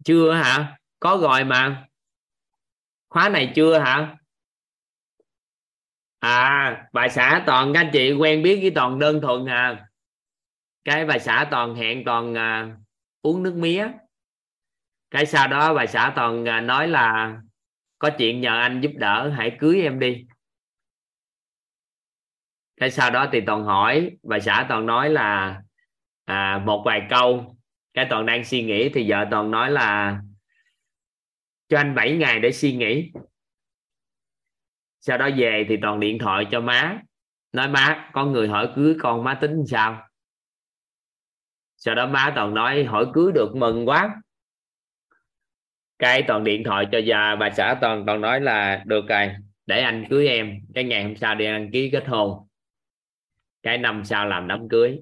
Chưa 0.05 0.33
hả? 0.33 0.77
Có 0.99 1.17
rồi 1.21 1.43
mà. 1.43 1.87
Khóa 3.09 3.29
này 3.29 3.51
chưa 3.55 3.79
hả? 3.79 4.17
À 6.19 6.87
bà 6.93 7.07
xã 7.09 7.43
toàn 7.45 7.73
các 7.73 7.79
anh 7.79 7.89
chị 7.93 8.13
quen 8.13 8.43
biết 8.43 8.59
với 8.61 8.71
toàn 8.75 8.99
đơn 8.99 9.21
thuần 9.21 9.45
à. 9.45 9.87
Cái 10.83 11.05
bà 11.05 11.19
xã 11.19 11.47
toàn 11.51 11.75
hẹn 11.75 12.03
toàn 12.05 12.37
à, 12.37 12.77
uống 13.21 13.43
nước 13.43 13.55
mía. 13.55 13.87
Cái 15.11 15.25
sau 15.25 15.47
đó 15.47 15.73
bà 15.73 15.85
xã 15.85 16.13
toàn 16.15 16.45
à, 16.45 16.61
nói 16.61 16.87
là 16.87 17.37
có 17.99 18.09
chuyện 18.17 18.41
nhờ 18.41 18.59
anh 18.59 18.81
giúp 18.81 18.91
đỡ 18.95 19.29
hãy 19.37 19.57
cưới 19.59 19.81
em 19.81 19.99
đi 19.99 20.25
cái 22.77 22.91
sau 22.91 23.11
đó 23.11 23.29
thì 23.31 23.41
toàn 23.45 23.63
hỏi 23.63 24.11
bà 24.23 24.39
xã 24.39 24.65
toàn 24.69 24.85
nói 24.85 25.09
là 25.09 25.61
à, 26.25 26.63
một 26.65 26.83
vài 26.85 27.07
câu. 27.09 27.57
Cái 27.93 28.07
toàn 28.09 28.25
đang 28.25 28.43
suy 28.43 28.63
nghĩ 28.63 28.89
thì 28.89 29.09
vợ 29.09 29.25
toàn 29.31 29.51
nói 29.51 29.71
là 29.71 30.21
cho 31.69 31.77
anh 31.77 31.95
7 31.95 32.17
ngày 32.17 32.39
để 32.39 32.51
suy 32.51 32.75
nghĩ. 32.75 33.11
Sau 34.99 35.17
đó 35.17 35.29
về 35.37 35.65
thì 35.69 35.77
toàn 35.81 35.99
điện 35.99 36.19
thoại 36.19 36.45
cho 36.51 36.61
má 36.61 37.01
nói 37.51 37.67
má 37.67 38.09
có 38.13 38.25
người 38.25 38.47
hỏi 38.47 38.69
cưới 38.75 38.95
con 38.99 39.23
má 39.23 39.37
tính 39.41 39.63
sao? 39.67 40.07
Sau 41.75 41.95
đó 41.95 42.07
má 42.07 42.31
toàn 42.35 42.53
nói 42.53 42.83
hỏi 42.83 43.05
cưới 43.13 43.31
được 43.31 43.55
mừng 43.55 43.87
quá. 43.87 44.15
Cái 45.99 46.23
toàn 46.27 46.43
điện 46.43 46.63
thoại 46.63 46.85
cho 46.91 46.97
già 46.97 47.35
bà 47.35 47.49
xã 47.49 47.77
toàn 47.81 48.05
toàn 48.05 48.21
nói 48.21 48.41
là 48.41 48.83
được 48.85 49.05
rồi 49.07 49.35
để 49.65 49.81
anh 49.81 50.05
cưới 50.09 50.27
em 50.27 50.59
cái 50.73 50.83
ngày 50.83 51.03
hôm 51.03 51.15
sau 51.15 51.35
đi 51.35 51.45
đăng 51.45 51.71
ký 51.71 51.89
kết 51.91 52.07
hôn 52.07 52.47
cái 53.65 53.77
năm 53.77 54.05
sau 54.05 54.25
làm 54.25 54.47
đám 54.47 54.69
cưới. 54.69 54.99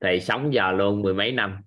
Thì 0.00 0.20
sống 0.20 0.54
giờ 0.54 0.72
luôn 0.72 1.02
mười 1.02 1.14
mấy 1.14 1.32
năm. 1.32 1.58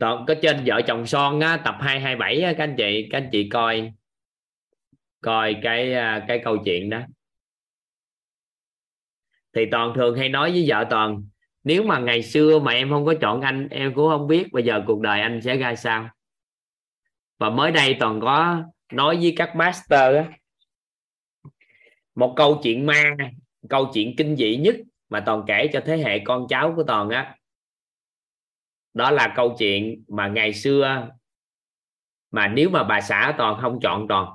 Toàn 0.00 0.24
có 0.28 0.34
trên 0.42 0.62
vợ 0.66 0.80
chồng 0.86 1.06
son 1.06 1.40
á, 1.40 1.56
tập 1.64 1.76
227 1.80 2.40
á, 2.42 2.52
các 2.58 2.64
anh 2.64 2.74
chị 2.78 3.08
các 3.10 3.18
anh 3.18 3.28
chị 3.32 3.48
coi. 3.48 3.92
Coi 5.20 5.56
cái 5.62 5.94
à, 5.94 6.24
cái 6.28 6.40
câu 6.44 6.56
chuyện 6.64 6.90
đó. 6.90 7.00
Thì 9.54 9.62
toàn 9.70 9.92
thường 9.94 10.18
hay 10.18 10.28
nói 10.28 10.50
với 10.50 10.64
vợ 10.68 10.86
toàn 10.90 11.24
nếu 11.64 11.82
mà 11.82 11.98
ngày 11.98 12.22
xưa 12.22 12.58
mà 12.58 12.72
em 12.72 12.90
không 12.90 13.04
có 13.04 13.14
chọn 13.20 13.40
anh 13.40 13.68
em 13.68 13.94
cũng 13.94 14.08
không 14.08 14.26
biết 14.26 14.52
bây 14.52 14.64
giờ 14.64 14.84
cuộc 14.86 15.00
đời 15.00 15.20
anh 15.20 15.40
sẽ 15.42 15.56
ra 15.56 15.74
sao. 15.74 16.08
Và 17.38 17.50
mới 17.50 17.70
đây 17.70 17.96
toàn 18.00 18.20
có 18.20 18.62
nói 18.92 19.16
với 19.16 19.34
các 19.36 19.56
master 19.56 20.16
á, 20.16 20.38
một 22.14 22.34
câu 22.36 22.60
chuyện 22.62 22.86
ma, 22.86 23.16
câu 23.68 23.90
chuyện 23.94 24.14
kinh 24.16 24.36
dị 24.36 24.56
nhất 24.56 24.76
mà 25.08 25.22
toàn 25.26 25.44
kể 25.46 25.68
cho 25.72 25.80
thế 25.86 25.96
hệ 25.96 26.18
con 26.24 26.46
cháu 26.48 26.72
của 26.76 26.84
toàn 26.86 27.10
á. 27.10 27.36
Đó 28.94 29.10
là 29.10 29.32
câu 29.36 29.56
chuyện 29.58 30.04
mà 30.08 30.28
ngày 30.28 30.54
xưa 30.54 31.08
mà 32.30 32.48
nếu 32.48 32.70
mà 32.70 32.84
bà 32.84 33.00
xã 33.00 33.34
toàn 33.38 33.58
không 33.62 33.78
chọn 33.82 34.06
toàn, 34.08 34.28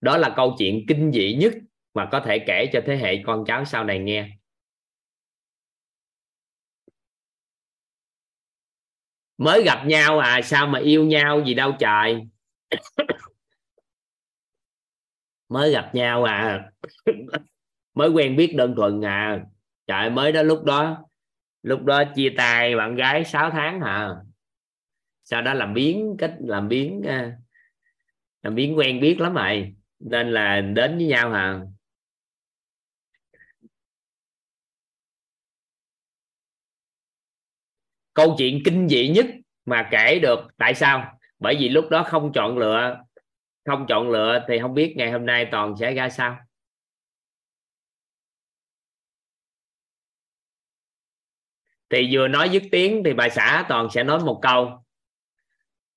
đó 0.00 0.16
là 0.16 0.32
câu 0.36 0.54
chuyện 0.58 0.84
kinh 0.88 1.12
dị 1.12 1.34
nhất 1.34 1.52
mà 1.94 2.08
có 2.12 2.20
thể 2.20 2.38
kể 2.46 2.70
cho 2.72 2.80
thế 2.86 2.96
hệ 2.96 3.22
con 3.26 3.44
cháu 3.46 3.64
sau 3.64 3.84
này 3.84 3.98
nghe. 3.98 4.28
Mới 9.38 9.62
gặp 9.64 9.84
nhau 9.86 10.18
à 10.18 10.40
sao 10.44 10.66
mà 10.66 10.78
yêu 10.78 11.04
nhau 11.04 11.44
gì 11.46 11.54
đâu 11.54 11.72
trời 11.78 12.22
mới 15.54 15.72
gặp 15.72 15.94
nhau 15.94 16.24
à. 16.24 16.70
Mới 17.94 18.10
quen 18.10 18.36
biết 18.36 18.54
đơn 18.56 18.74
thuần 18.76 19.00
à. 19.04 19.40
Trời, 19.86 20.10
mới 20.10 20.32
đó, 20.32 20.42
lúc 20.42 20.64
đó 20.64 21.04
lúc 21.62 21.84
đó 21.84 22.04
chia 22.14 22.34
tay 22.36 22.76
bạn 22.76 22.94
gái 22.94 23.24
6 23.24 23.50
tháng 23.50 23.80
hả? 23.80 24.10
Sau 25.24 25.42
đó 25.42 25.54
làm 25.54 25.74
biến 25.74 26.16
cách, 26.18 26.34
làm 26.40 26.68
biến 26.68 27.02
ờ, 27.06 27.30
làm 28.42 28.54
biến 28.54 28.78
quen 28.78 29.00
biết 29.00 29.20
lắm 29.20 29.34
rồi 29.34 29.74
nên 30.00 30.30
là 30.30 30.60
đến 30.60 30.96
với 30.96 31.06
nhau 31.06 31.30
hả? 31.30 31.60
Câu 38.14 38.34
chuyện 38.38 38.62
kinh 38.64 38.88
dị 38.88 39.08
nhất 39.08 39.26
mà 39.64 39.88
kể 39.90 40.18
được 40.18 40.40
tại 40.58 40.74
sao? 40.74 41.18
Bởi 41.38 41.56
vì 41.60 41.68
lúc 41.68 41.84
đó 41.90 42.02
không 42.02 42.32
chọn 42.32 42.58
lựa 42.58 43.03
không 43.64 43.86
chọn 43.88 44.10
lựa 44.10 44.44
thì 44.48 44.58
không 44.58 44.74
biết 44.74 44.94
ngày 44.96 45.10
hôm 45.12 45.26
nay 45.26 45.48
toàn 45.50 45.74
sẽ 45.80 45.94
ra 45.94 46.08
sao. 46.08 46.36
Thì 51.90 52.08
vừa 52.12 52.28
nói 52.28 52.48
dứt 52.48 52.62
tiếng 52.72 53.02
thì 53.04 53.12
bà 53.12 53.28
xã 53.28 53.64
toàn 53.68 53.88
sẽ 53.90 54.04
nói 54.04 54.20
một 54.20 54.38
câu. 54.42 54.84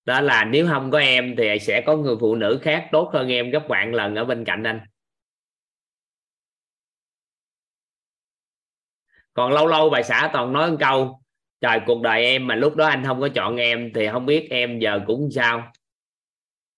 Đó 0.06 0.22
là 0.22 0.44
nếu 0.46 0.68
không 0.68 0.92
có 0.92 1.00
em 1.00 1.36
thì 1.38 1.60
sẽ 1.62 1.82
có 1.86 1.96
người 1.98 2.16
phụ 2.20 2.36
nữ 2.36 2.60
khác 2.62 2.90
tốt 2.92 3.10
hơn 3.14 3.28
em 3.32 3.50
gấp 3.52 3.64
vạn 3.68 3.94
lần 3.94 4.16
ở 4.16 4.26
bên 4.26 4.46
cạnh 4.46 4.64
anh. 4.64 4.80
Còn 9.34 9.52
lâu 9.52 9.68
lâu 9.68 9.90
bà 9.90 10.02
xã 10.02 10.30
toàn 10.34 10.54
nói 10.54 10.72
một 10.72 10.78
câu, 10.80 11.22
trời, 11.62 11.80
cuộc 11.86 12.02
đời 12.02 12.24
em 12.26 12.48
mà 12.48 12.56
lúc 12.56 12.76
đó 12.76 12.86
anh 12.86 13.04
không 13.06 13.22
có 13.22 13.30
chọn 13.36 13.58
em 13.58 13.92
thì 13.96 14.08
không 14.12 14.26
biết 14.26 14.48
em 14.50 14.80
giờ 14.80 15.00
cũng 15.08 15.30
sao? 15.32 15.72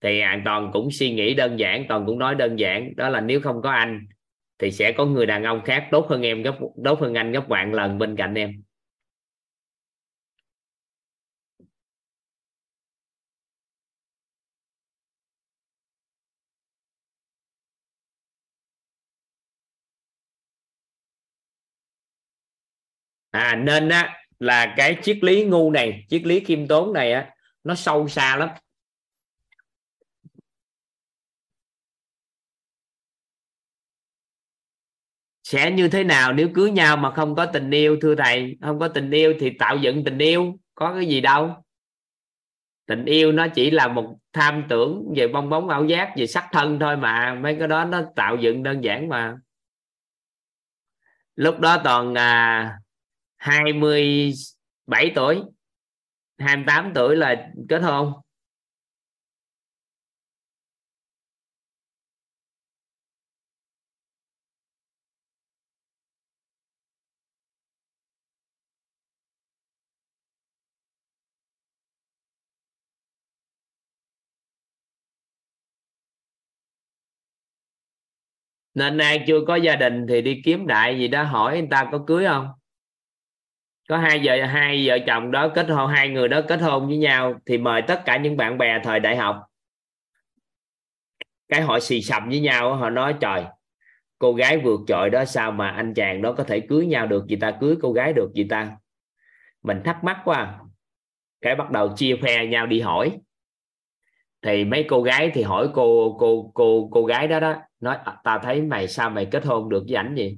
Thì 0.01 0.19
an 0.19 0.41
toàn 0.45 0.69
cũng 0.73 0.89
suy 0.91 1.11
nghĩ 1.13 1.33
đơn 1.33 1.59
giản, 1.59 1.85
toàn 1.89 2.05
cũng 2.05 2.19
nói 2.19 2.35
đơn 2.35 2.55
giản, 2.59 2.95
đó 2.95 3.09
là 3.09 3.21
nếu 3.21 3.41
không 3.41 3.61
có 3.61 3.69
anh 3.71 4.07
thì 4.59 4.71
sẽ 4.71 4.91
có 4.91 5.05
người 5.05 5.25
đàn 5.25 5.43
ông 5.43 5.61
khác 5.65 5.87
tốt 5.91 6.07
hơn 6.09 6.21
em 6.21 6.43
gấp, 6.43 6.55
tốt 6.85 6.99
hơn 7.01 7.13
anh 7.13 7.31
gấp 7.31 7.43
vạn 7.47 7.73
lần 7.73 7.97
bên 7.97 8.15
cạnh 8.15 8.33
em. 8.35 8.51
À 23.31 23.55
nên 23.55 23.89
á, 23.89 24.17
là 24.39 24.73
cái 24.77 24.97
triết 25.01 25.17
lý 25.23 25.43
ngu 25.43 25.71
này, 25.71 26.05
triết 26.09 26.21
lý 26.25 26.39
khiêm 26.39 26.67
tốn 26.67 26.93
này 26.93 27.11
á, 27.11 27.29
nó 27.63 27.75
sâu 27.75 28.07
xa 28.07 28.35
lắm. 28.37 28.49
Sẽ 35.49 35.71
như 35.71 35.89
thế 35.89 36.03
nào 36.03 36.33
nếu 36.33 36.49
cưới 36.53 36.71
nhau 36.71 36.97
mà 36.97 37.11
không 37.11 37.35
có 37.35 37.45
tình 37.45 37.71
yêu 37.71 37.97
thưa 38.01 38.15
thầy? 38.15 38.57
Không 38.61 38.79
có 38.79 38.87
tình 38.87 39.11
yêu 39.11 39.33
thì 39.39 39.49
tạo 39.59 39.77
dựng 39.77 40.03
tình 40.03 40.17
yêu 40.17 40.59
có 40.75 40.93
cái 40.93 41.05
gì 41.05 41.21
đâu. 41.21 41.63
Tình 42.85 43.05
yêu 43.05 43.31
nó 43.31 43.47
chỉ 43.47 43.71
là 43.71 43.87
một 43.87 44.17
tham 44.33 44.63
tưởng 44.69 45.13
về 45.15 45.27
bong 45.27 45.49
bóng 45.49 45.69
ảo 45.69 45.85
giác 45.85 46.13
về 46.17 46.27
sắc 46.27 46.47
thân 46.51 46.79
thôi 46.79 46.97
mà. 46.97 47.35
Mấy 47.41 47.55
cái 47.59 47.67
đó 47.67 47.85
nó 47.85 48.01
tạo 48.15 48.35
dựng 48.35 48.63
đơn 48.63 48.83
giản 48.83 49.09
mà. 49.09 49.37
Lúc 51.35 51.59
đó 51.59 51.81
toàn 51.83 52.17
à, 52.17 52.79
27 53.37 55.11
tuổi 55.15 55.41
28 56.37 56.91
tuổi 56.95 57.15
là 57.15 57.49
kết 57.69 57.79
hôn. 57.79 58.13
Nên 78.79 78.97
ai 78.97 79.23
chưa 79.27 79.39
có 79.47 79.55
gia 79.55 79.75
đình 79.75 80.05
thì 80.09 80.21
đi 80.21 80.41
kiếm 80.45 80.67
đại 80.67 80.99
gì 80.99 81.07
đó 81.07 81.23
hỏi 81.23 81.57
người 81.59 81.67
ta 81.71 81.89
có 81.91 82.03
cưới 82.07 82.25
không? 82.25 82.47
Có 83.89 83.97
hai 83.97 84.21
vợ 84.23 84.45
hai 84.45 84.87
vợ 84.87 84.97
chồng 85.07 85.31
đó 85.31 85.51
kết 85.55 85.69
hôn, 85.69 85.89
hai 85.89 86.09
người 86.09 86.27
đó 86.27 86.41
kết 86.47 86.61
hôn 86.61 86.87
với 86.87 86.97
nhau 86.97 87.39
thì 87.45 87.57
mời 87.57 87.81
tất 87.81 88.01
cả 88.05 88.17
những 88.17 88.37
bạn 88.37 88.57
bè 88.57 88.79
thời 88.83 88.99
đại 88.99 89.17
học. 89.17 89.43
Cái 91.49 91.61
họ 91.61 91.79
xì 91.79 92.01
sầm 92.01 92.29
với 92.29 92.39
nhau 92.39 92.75
họ 92.75 92.89
nói, 92.89 93.15
trời, 93.19 93.43
cô 94.19 94.33
gái 94.33 94.57
vượt 94.57 94.79
trội 94.87 95.09
đó, 95.09 95.25
sao 95.25 95.51
mà 95.51 95.69
anh 95.69 95.93
chàng 95.93 96.21
đó 96.21 96.33
có 96.37 96.43
thể 96.43 96.59
cưới 96.59 96.85
nhau 96.85 97.07
được 97.07 97.27
gì 97.27 97.35
ta? 97.35 97.57
Cưới 97.61 97.75
cô 97.81 97.93
gái 97.93 98.13
được 98.13 98.31
gì 98.35 98.47
ta? 98.49 98.71
Mình 99.63 99.81
thắc 99.85 100.03
mắc 100.03 100.21
quá 100.25 100.37
à. 100.37 100.59
cái 101.41 101.55
bắt 101.55 101.71
đầu 101.71 101.93
chia 101.95 102.15
phe 102.21 102.45
nhau 102.45 102.65
đi 102.67 102.81
hỏi. 102.81 103.19
Thì 104.41 104.65
mấy 104.65 104.85
cô 104.89 105.01
gái 105.01 105.31
thì 105.33 105.43
hỏi 105.43 105.69
cô 105.73 106.17
cô 106.19 106.51
cô 106.53 106.89
cô 106.91 107.05
gái 107.05 107.27
đó 107.27 107.39
đó 107.39 107.55
nói 107.79 107.97
à, 108.05 108.17
tao 108.23 108.39
thấy 108.39 108.61
mày 108.61 108.87
sao 108.87 109.09
mày 109.09 109.27
kết 109.31 109.45
hôn 109.45 109.69
được 109.69 109.83
với 109.87 109.95
ảnh 109.95 110.15
gì 110.15 110.37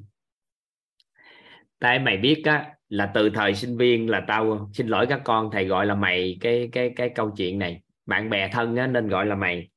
tại 1.81 1.99
mày 1.99 2.17
biết 2.17 2.41
á 2.45 2.73
là 2.89 3.11
từ 3.13 3.29
thời 3.29 3.55
sinh 3.55 3.77
viên 3.77 4.09
là 4.09 4.23
tao 4.27 4.69
xin 4.73 4.87
lỗi 4.87 5.05
các 5.09 5.21
con 5.23 5.49
thầy 5.51 5.65
gọi 5.65 5.85
là 5.85 5.95
mày 5.95 6.37
cái 6.41 6.69
cái 6.71 6.93
cái 6.95 7.09
câu 7.15 7.31
chuyện 7.37 7.59
này. 7.59 7.81
Bạn 8.05 8.29
bè 8.29 8.49
thân 8.51 8.75
á, 8.75 8.87
nên 8.87 9.07
gọi 9.07 9.25
là 9.25 9.35
mày. 9.35 9.69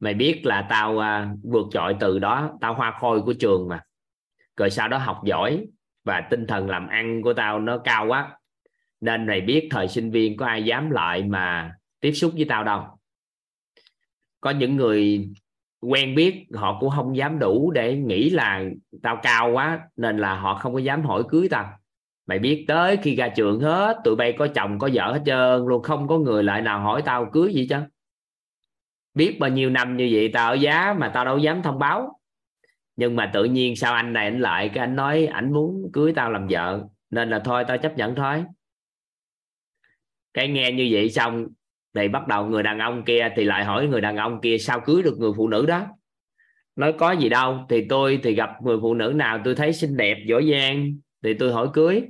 Mày 0.00 0.14
biết 0.14 0.40
là 0.44 0.66
tao 0.70 0.98
à, 0.98 1.34
vượt 1.42 1.66
trội 1.70 1.96
từ 2.00 2.18
đó 2.18 2.58
tao 2.60 2.74
hoa 2.74 2.96
khôi 3.00 3.22
của 3.22 3.32
trường 3.32 3.68
mà. 3.68 3.80
Rồi 4.56 4.70
sau 4.70 4.88
đó 4.88 4.98
học 4.98 5.20
giỏi 5.24 5.66
và 6.04 6.28
tinh 6.30 6.46
thần 6.46 6.68
làm 6.70 6.88
ăn 6.88 7.22
của 7.22 7.32
tao 7.32 7.60
nó 7.60 7.78
cao 7.78 8.06
quá. 8.08 8.38
Nên 9.00 9.26
mày 9.26 9.40
biết 9.40 9.68
thời 9.70 9.88
sinh 9.88 10.10
viên 10.10 10.36
có 10.36 10.46
ai 10.46 10.64
dám 10.64 10.90
lại 10.90 11.22
mà 11.22 11.72
tiếp 12.00 12.12
xúc 12.12 12.32
với 12.36 12.44
tao 12.48 12.64
đâu. 12.64 12.84
Có 14.40 14.50
những 14.50 14.76
người 14.76 15.28
quen 15.88 16.14
biết, 16.14 16.46
họ 16.54 16.80
cũng 16.80 16.90
không 16.90 17.16
dám 17.16 17.38
đủ 17.38 17.70
để 17.70 17.96
nghĩ 17.96 18.30
là 18.30 18.64
tao 19.02 19.18
cao 19.22 19.50
quá, 19.52 19.80
nên 19.96 20.18
là 20.18 20.34
họ 20.36 20.54
không 20.54 20.72
có 20.72 20.78
dám 20.78 21.02
hỏi 21.02 21.22
cưới 21.28 21.48
tao. 21.50 21.78
Mày 22.26 22.38
biết 22.38 22.64
tới 22.68 22.96
khi 22.96 23.16
ra 23.16 23.28
trường 23.28 23.60
hết, 23.60 24.00
tụi 24.04 24.16
bay 24.16 24.34
có 24.38 24.46
chồng, 24.54 24.78
có 24.78 24.88
vợ 24.92 25.12
hết 25.12 25.22
trơn 25.26 25.66
luôn, 25.66 25.82
không 25.82 26.08
có 26.08 26.18
người 26.18 26.44
lại 26.44 26.62
nào 26.62 26.80
hỏi 26.80 27.02
tao 27.04 27.30
cưới 27.32 27.52
gì 27.54 27.66
chứ. 27.70 27.76
Biết 29.14 29.36
bao 29.40 29.50
nhiêu 29.50 29.70
năm 29.70 29.96
như 29.96 30.08
vậy 30.12 30.30
tao 30.32 30.50
ở 30.50 30.54
giá 30.54 30.94
mà 30.98 31.10
tao 31.14 31.24
đâu 31.24 31.38
dám 31.38 31.62
thông 31.62 31.78
báo. 31.78 32.20
Nhưng 32.96 33.16
mà 33.16 33.30
tự 33.34 33.44
nhiên 33.44 33.76
sao 33.76 33.94
anh 33.94 34.12
này 34.12 34.24
anh 34.24 34.40
lại, 34.40 34.70
cái 34.74 34.84
anh 34.84 34.96
nói 34.96 35.26
ảnh 35.26 35.52
muốn 35.52 35.90
cưới 35.92 36.12
tao 36.12 36.30
làm 36.30 36.46
vợ, 36.50 36.84
nên 37.10 37.30
là 37.30 37.38
thôi, 37.38 37.64
tao 37.68 37.78
chấp 37.78 37.96
nhận 37.96 38.14
thôi. 38.14 38.44
Cái 40.34 40.48
nghe 40.48 40.72
như 40.72 40.88
vậy 40.90 41.10
xong 41.10 41.46
thì 41.94 42.08
bắt 42.08 42.26
đầu 42.28 42.46
người 42.46 42.62
đàn 42.62 42.78
ông 42.78 43.04
kia 43.04 43.28
thì 43.36 43.44
lại 43.44 43.64
hỏi 43.64 43.86
người 43.86 44.00
đàn 44.00 44.16
ông 44.16 44.40
kia, 44.40 44.58
sao 44.58 44.80
cưới 44.80 45.02
được 45.02 45.18
người 45.18 45.32
phụ 45.36 45.48
nữ 45.48 45.66
đó? 45.66 45.86
Nói, 46.76 46.94
có 46.98 47.12
gì 47.12 47.28
đâu, 47.28 47.66
thì 47.68 47.86
tôi 47.88 48.20
thì 48.22 48.34
gặp 48.34 48.50
người 48.62 48.78
phụ 48.82 48.94
nữ 48.94 49.12
nào 49.16 49.40
tôi 49.44 49.54
thấy 49.54 49.72
xinh 49.72 49.96
đẹp, 49.96 50.18
giỏi 50.28 50.50
giang, 50.52 50.92
thì 51.22 51.34
tôi 51.34 51.52
hỏi 51.52 51.68
cưới. 51.72 52.02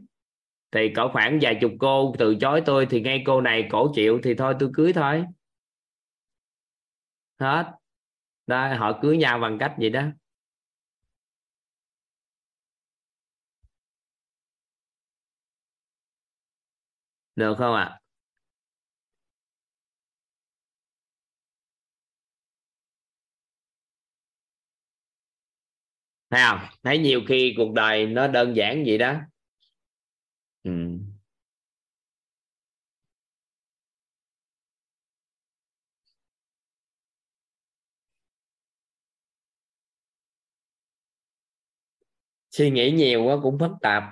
Thì 0.72 0.88
có 0.96 1.08
khoảng 1.12 1.38
vài 1.42 1.58
chục 1.60 1.72
cô 1.78 2.14
từ 2.18 2.34
chối 2.34 2.62
tôi, 2.66 2.86
thì 2.86 3.00
ngay 3.00 3.22
cô 3.26 3.40
này 3.40 3.68
cổ 3.70 3.92
chịu, 3.94 4.20
thì 4.22 4.34
thôi 4.34 4.54
tôi 4.58 4.70
cưới 4.74 4.92
thôi. 4.92 5.24
Hết. 7.40 7.64
Đó, 8.46 8.74
họ 8.74 8.98
cưới 9.02 9.16
nhau 9.16 9.38
bằng 9.38 9.58
cách 9.58 9.74
gì 9.78 9.90
đó. 9.90 10.02
Được 17.36 17.54
không 17.58 17.74
ạ? 17.74 17.82
à? 17.84 18.03
Thấy 26.34 26.42
không? 26.48 26.58
Thấy 26.84 26.98
nhiều 26.98 27.20
khi 27.28 27.54
cuộc 27.56 27.72
đời 27.72 28.06
nó 28.06 28.26
đơn 28.26 28.56
giản 28.56 28.84
vậy 28.86 28.98
đó. 28.98 29.14
Ừ. 30.64 30.70
suy 42.50 42.70
nghĩ 42.70 42.90
nhiều 42.90 43.24
quá 43.24 43.36
cũng 43.42 43.58
phức 43.58 43.70
tạp. 43.82 44.02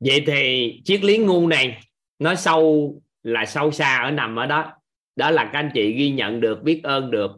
Vậy 0.00 0.24
thì 0.26 0.72
triết 0.84 1.04
lý 1.04 1.18
ngu 1.18 1.46
này, 1.46 1.80
nó 2.18 2.34
sâu 2.34 2.94
là 3.22 3.46
sâu 3.46 3.70
xa 3.70 3.96
ở 3.96 4.10
nằm 4.10 4.36
ở 4.36 4.46
đó. 4.46 4.72
Đó 5.16 5.30
là 5.30 5.44
các 5.44 5.58
anh 5.58 5.70
chị 5.74 5.92
ghi 5.92 6.10
nhận 6.10 6.40
được, 6.40 6.62
biết 6.62 6.80
ơn 6.82 7.10
được, 7.10 7.30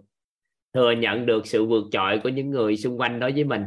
thừa 0.74 0.90
nhận 0.90 1.26
được 1.26 1.46
sự 1.46 1.66
vượt 1.66 1.84
trội 1.92 2.20
của 2.22 2.28
những 2.28 2.50
người 2.50 2.76
xung 2.76 3.00
quanh 3.00 3.20
đối 3.20 3.32
với 3.32 3.44
mình. 3.44 3.62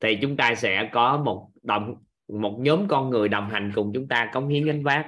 Thì 0.00 0.18
chúng 0.22 0.36
ta 0.36 0.54
sẽ 0.54 0.88
có 0.92 1.22
một 1.24 1.50
đồng, 1.62 1.94
một 2.28 2.56
nhóm 2.60 2.88
con 2.88 3.10
người 3.10 3.28
đồng 3.28 3.50
hành 3.50 3.72
cùng 3.74 3.92
chúng 3.94 4.08
ta 4.08 4.30
cống 4.32 4.48
hiến 4.48 4.64
gánh 4.64 4.82
vác. 4.82 5.06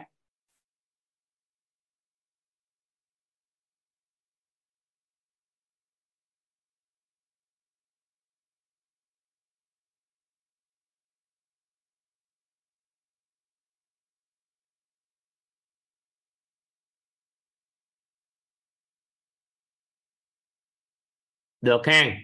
Được 21.60 21.80
ha. 21.86 22.20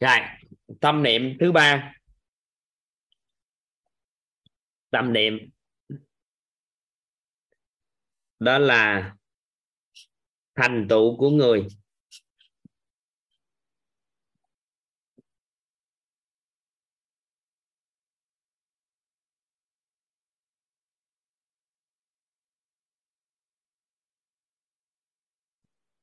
Rồi, 0.00 0.18
tâm 0.80 1.02
niệm 1.02 1.36
thứ 1.40 1.52
ba. 1.52 1.94
Tâm 4.90 5.12
niệm. 5.12 5.34
Đó 8.38 8.58
là 8.58 9.14
thành 10.54 10.86
tựu 10.90 11.16
của 11.18 11.30
người. 11.30 11.66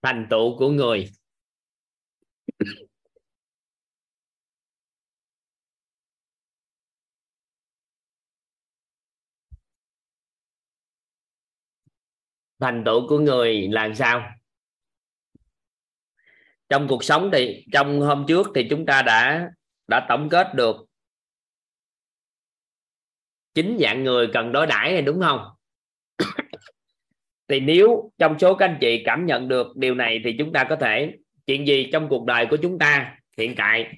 Thành 0.02 0.28
tựu 0.30 0.58
của 0.58 0.70
người 0.70 1.19
thành 12.60 12.84
tựu 12.86 13.08
của 13.08 13.20
người 13.20 13.68
là 13.68 13.94
sao? 13.96 14.32
Trong 16.70 16.88
cuộc 16.88 17.04
sống 17.04 17.30
thì, 17.34 17.66
trong 17.74 18.02
hôm 18.02 18.26
trước 18.28 18.48
thì 18.56 18.68
chúng 18.70 18.86
ta 18.86 19.02
đã 19.02 19.50
đã 19.88 20.06
tổng 20.10 20.30
kết 20.30 20.48
được 20.56 20.76
chín 23.54 23.78
dạng 23.80 24.04
người 24.04 24.30
cần 24.34 24.52
đối 24.52 24.68
đãi 24.68 24.94
này, 24.94 25.02
đúng 25.02 25.22
không? 25.22 25.46
Thì 27.48 27.60
nếu 27.60 28.12
trong 28.18 28.40
số 28.40 28.56
các 28.56 28.66
anh 28.66 28.78
chị 28.82 29.04
cảm 29.06 29.26
nhận 29.26 29.48
được 29.48 29.68
điều 29.76 29.96
này 29.96 30.22
thì 30.24 30.36
chúng 30.40 30.54
ta 30.54 30.66
có 30.70 30.76
thể 30.76 31.18
chuyện 31.50 31.68
gì 31.68 31.90
trong 31.92 32.08
cuộc 32.10 32.26
đời 32.26 32.48
của 32.50 32.58
chúng 32.62 32.80
ta 32.80 33.20
hiện 33.38 33.54
tại 33.58 33.94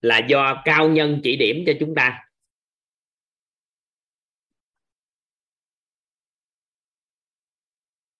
là 0.00 0.18
do 0.28 0.62
cao 0.64 0.88
nhân 0.88 1.20
chỉ 1.24 1.36
điểm 1.36 1.56
cho 1.66 1.72
chúng 1.80 1.94
ta? 1.96 2.22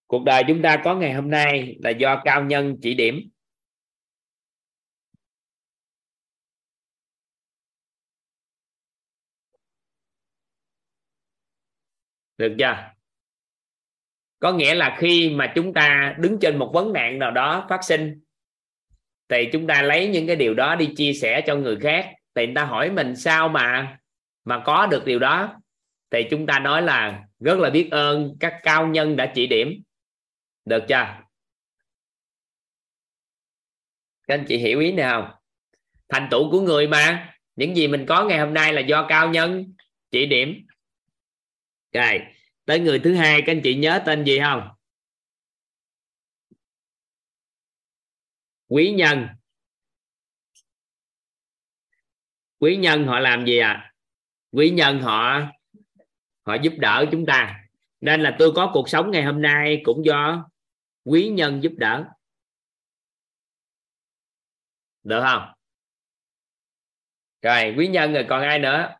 Cuộc 0.06 0.22
đời 0.24 0.43
chúng 0.48 0.60
ta 0.62 0.82
có 0.84 0.94
ngày 0.94 1.12
hôm 1.14 1.30
nay 1.30 1.76
là 1.80 1.90
do 1.90 2.22
cao 2.24 2.44
nhân 2.44 2.76
chỉ 2.82 2.94
điểm. 2.94 3.30
Được 12.38 12.55
chưa? 12.59 12.95
Có 14.38 14.52
nghĩa 14.52 14.74
là 14.74 14.96
khi 14.98 15.30
mà 15.30 15.52
chúng 15.54 15.74
ta 15.74 16.14
đứng 16.18 16.38
trên 16.40 16.58
một 16.58 16.70
vấn 16.74 16.92
nạn 16.92 17.18
nào 17.18 17.30
đó 17.30 17.66
phát 17.68 17.84
sinh, 17.84 18.20
thì 19.28 19.48
chúng 19.52 19.66
ta 19.66 19.82
lấy 19.82 20.08
những 20.08 20.26
cái 20.26 20.36
điều 20.36 20.54
đó 20.54 20.74
đi 20.74 20.92
chia 20.96 21.12
sẻ 21.12 21.40
cho 21.40 21.56
người 21.56 21.76
khác. 21.80 22.12
Thì 22.34 22.46
người 22.46 22.54
ta 22.54 22.64
hỏi 22.64 22.90
mình, 22.90 23.16
sao 23.16 23.48
mà 23.48 23.98
mà 24.44 24.62
có 24.64 24.86
được 24.86 25.04
điều 25.04 25.18
đó? 25.18 25.60
Thì 26.10 26.22
chúng 26.30 26.46
ta 26.46 26.58
nói 26.58 26.82
là, 26.82 27.24
rất 27.40 27.58
là 27.58 27.70
biết 27.70 27.88
ơn, 27.90 28.36
các 28.40 28.60
cao 28.62 28.86
nhân 28.86 29.16
đã 29.16 29.32
chỉ 29.34 29.46
điểm. 29.46 29.82
Được 30.64 30.84
chưa? 30.88 31.06
Các 34.28 34.34
anh 34.34 34.44
chị 34.48 34.56
hiểu 34.56 34.80
ý 34.80 34.92
nào 34.92 35.40
thành 36.08 36.28
tựu 36.30 36.50
của 36.50 36.60
người 36.60 36.88
mà. 36.88 37.32
Những 37.56 37.76
gì 37.76 37.88
mình 37.88 38.06
có 38.06 38.24
ngày 38.24 38.38
hôm 38.38 38.54
nay 38.54 38.72
là 38.72 38.80
do 38.80 39.06
cao 39.08 39.30
nhân 39.30 39.72
chỉ 40.10 40.26
điểm. 40.26 40.66
Rồi 41.92 42.20
tới 42.66 42.80
người 42.80 42.98
thứ 43.05 43.14
hai, 43.14 43.43
các 43.47 43.52
anh 43.52 43.60
chị 43.64 43.74
nhớ 43.74 44.02
tên 44.06 44.24
gì 44.24 44.38
không? 44.40 44.68
Quý 48.68 48.93
nhân. 48.93 49.26
Quý 52.59 52.76
nhân 52.76 53.06
họ 53.06 53.20
làm 53.20 53.47
gì 53.47 53.59
à 53.59 53.93
quý 54.56 54.70
nhân 54.70 55.01
họ 55.01 55.40
họ 56.43 56.55
giúp 56.62 56.72
đỡ 56.78 57.05
chúng 57.12 57.26
ta. 57.26 57.64
Nên 58.01 58.20
là 58.20 58.36
tôi 58.38 58.52
có 58.56 58.70
cuộc 58.74 58.88
sống 58.88 59.10
ngày 59.10 59.24
hôm 59.24 59.43
nay 59.43 59.80
cũng 59.84 60.05
do 60.05 60.48
quý 61.05 61.28
nhân 61.28 61.62
giúp 61.62 61.72
đỡ. 61.76 62.05
Được 65.02 65.22
không? 65.22 65.52
Rồi, 67.43 67.74
quý 67.78 67.88
nhân 67.88 68.12
rồi 68.12 68.26
còn 68.28 68.43
ai 68.43 68.59
nữa? 68.59 68.97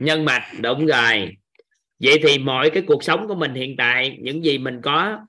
Nhân 0.00 0.24
mạch 0.24 0.52
đúng 0.60 0.86
rồi. 0.86 1.36
Vậy 1.98 2.20
thì 2.22 2.38
mọi 2.38 2.70
cái 2.70 2.82
cuộc 2.86 3.04
sống 3.04 3.28
của 3.28 3.34
mình 3.34 3.54
hiện 3.54 3.74
tại 3.78 4.18
những 4.20 4.44
gì 4.44 4.58
mình 4.58 4.80
có 4.82 5.26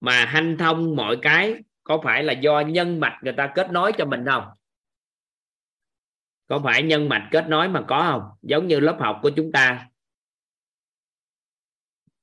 mà 0.00 0.24
hanh 0.24 0.58
thông 0.58 0.96
mọi 0.96 1.18
cái 1.22 1.54
có 1.84 2.00
phải 2.04 2.24
là 2.24 2.32
do 2.32 2.60
nhân 2.60 3.00
mạch 3.00 3.20
người 3.22 3.34
ta 3.36 3.52
kết 3.54 3.70
nối 3.70 3.92
cho 3.98 4.04
mình 4.04 4.24
không? 4.26 4.44
Có 6.46 6.60
phải 6.64 6.82
nhân 6.82 7.08
mạch 7.08 7.28
kết 7.30 7.48
nối 7.48 7.68
mà 7.68 7.84
có 7.88 8.02
không? 8.02 8.22
Giống 8.42 8.68
như 8.68 8.80
lớp 8.80 8.96
học 9.00 9.18
của 9.22 9.30
chúng 9.36 9.52
ta. 9.52 9.88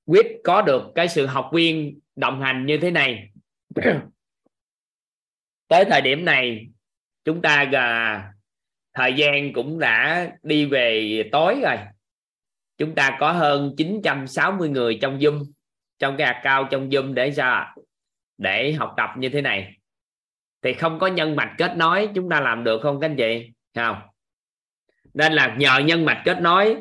Quyết 0.05 0.27
có 0.43 0.61
được 0.61 0.83
cái 0.95 1.09
sự 1.09 1.25
học 1.25 1.49
viên 1.53 1.99
đồng 2.15 2.41
hành 2.41 2.65
như 2.65 2.77
thế 2.81 2.91
này. 2.91 3.31
Tới 5.67 5.85
thời 5.89 6.01
điểm 6.01 6.25
này 6.25 6.67
chúng 7.23 7.41
ta 7.41 7.63
gà 7.63 8.23
thời 8.93 9.13
gian 9.13 9.53
cũng 9.53 9.79
đã 9.79 10.27
đi 10.43 10.65
về 10.65 11.23
tối 11.31 11.61
rồi. 11.63 11.77
Chúng 12.77 12.95
ta 12.95 13.17
có 13.19 13.31
hơn 13.31 13.73
960 13.77 14.69
người 14.69 14.99
trong 15.01 15.19
Zoom, 15.19 15.45
trong 15.99 16.17
cái 16.17 16.39
cao 16.43 16.67
trong 16.71 16.89
Zoom 16.89 17.13
để 17.13 17.31
sao 17.31 17.75
để 18.37 18.73
học 18.73 18.93
tập 18.97 19.09
như 19.17 19.29
thế 19.29 19.41
này. 19.41 19.77
Thì 20.61 20.73
không 20.73 20.99
có 20.99 21.07
nhân 21.07 21.35
mạch 21.35 21.55
kết 21.57 21.77
nối, 21.77 22.09
chúng 22.15 22.29
ta 22.29 22.41
làm 22.41 22.63
được 22.63 22.81
không 22.81 22.99
các 22.99 23.09
anh 23.09 23.15
chị? 23.15 23.49
Không. 23.75 23.97
Nên 25.13 25.33
là 25.33 25.55
nhờ 25.59 25.79
nhân 25.79 26.05
mạch 26.05 26.21
kết 26.25 26.41
nối 26.41 26.75